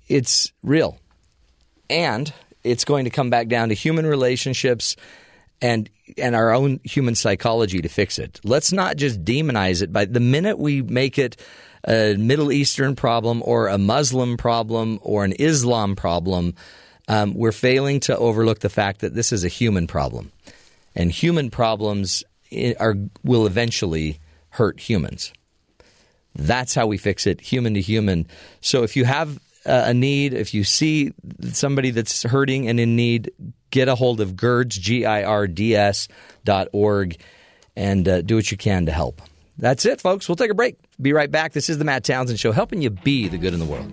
it's 0.08 0.52
real. 0.62 0.98
And 1.88 2.32
it's 2.62 2.84
going 2.84 3.04
to 3.04 3.10
come 3.10 3.30
back 3.30 3.48
down 3.48 3.68
to 3.68 3.74
human 3.74 4.06
relationships 4.06 4.96
and 5.60 5.88
and 6.18 6.34
our 6.34 6.52
own 6.52 6.80
human 6.84 7.14
psychology 7.14 7.80
to 7.80 7.88
fix 7.88 8.18
it. 8.18 8.40
Let's 8.44 8.72
not 8.72 8.96
just 8.96 9.24
demonize 9.24 9.82
it. 9.82 9.92
By 9.92 10.04
the 10.04 10.20
minute 10.20 10.58
we 10.58 10.82
make 10.82 11.18
it 11.18 11.36
a 11.86 12.16
Middle 12.16 12.52
Eastern 12.52 12.96
problem 12.96 13.42
or 13.44 13.68
a 13.68 13.78
Muslim 13.78 14.36
problem 14.36 14.98
or 15.02 15.24
an 15.24 15.32
Islam 15.32 15.96
problem, 15.96 16.54
um, 17.08 17.34
we're 17.34 17.52
failing 17.52 18.00
to 18.00 18.16
overlook 18.16 18.60
the 18.60 18.70
fact 18.70 19.00
that 19.00 19.14
this 19.14 19.32
is 19.32 19.44
a 19.44 19.48
human 19.48 19.86
problem, 19.86 20.32
and 20.94 21.10
human 21.10 21.50
problems 21.50 22.24
are 22.78 22.94
will 23.22 23.46
eventually 23.46 24.20
hurt 24.50 24.80
humans. 24.80 25.32
That's 26.34 26.74
how 26.74 26.86
we 26.86 26.96
fix 26.96 27.26
it, 27.26 27.40
human 27.40 27.74
to 27.74 27.80
human. 27.80 28.26
So 28.60 28.82
if 28.82 28.96
you 28.96 29.04
have 29.04 29.38
uh, 29.66 29.84
a 29.86 29.94
need, 29.94 30.34
if 30.34 30.54
you 30.54 30.64
see 30.64 31.12
somebody 31.52 31.90
that's 31.90 32.22
hurting 32.22 32.68
and 32.68 32.78
in 32.78 32.96
need, 32.96 33.32
get 33.70 33.88
a 33.88 33.94
hold 33.94 34.20
of 34.20 34.34
GIRDS, 34.36 34.78
G 34.78 35.04
I 35.04 35.24
R 35.24 35.46
D 35.46 35.74
S 35.74 36.08
dot 36.44 36.68
org, 36.72 37.16
and 37.76 38.06
uh, 38.08 38.22
do 38.22 38.36
what 38.36 38.50
you 38.50 38.56
can 38.56 38.86
to 38.86 38.92
help. 38.92 39.22
That's 39.56 39.86
it, 39.86 40.00
folks. 40.00 40.28
We'll 40.28 40.36
take 40.36 40.50
a 40.50 40.54
break. 40.54 40.76
Be 41.00 41.12
right 41.12 41.30
back. 41.30 41.52
This 41.52 41.68
is 41.68 41.78
the 41.78 41.84
Matt 41.84 42.04
Townsend 42.04 42.40
Show, 42.40 42.52
helping 42.52 42.82
you 42.82 42.90
be 42.90 43.28
the 43.28 43.38
good 43.38 43.52
in 43.52 43.60
the 43.60 43.66
world. 43.66 43.90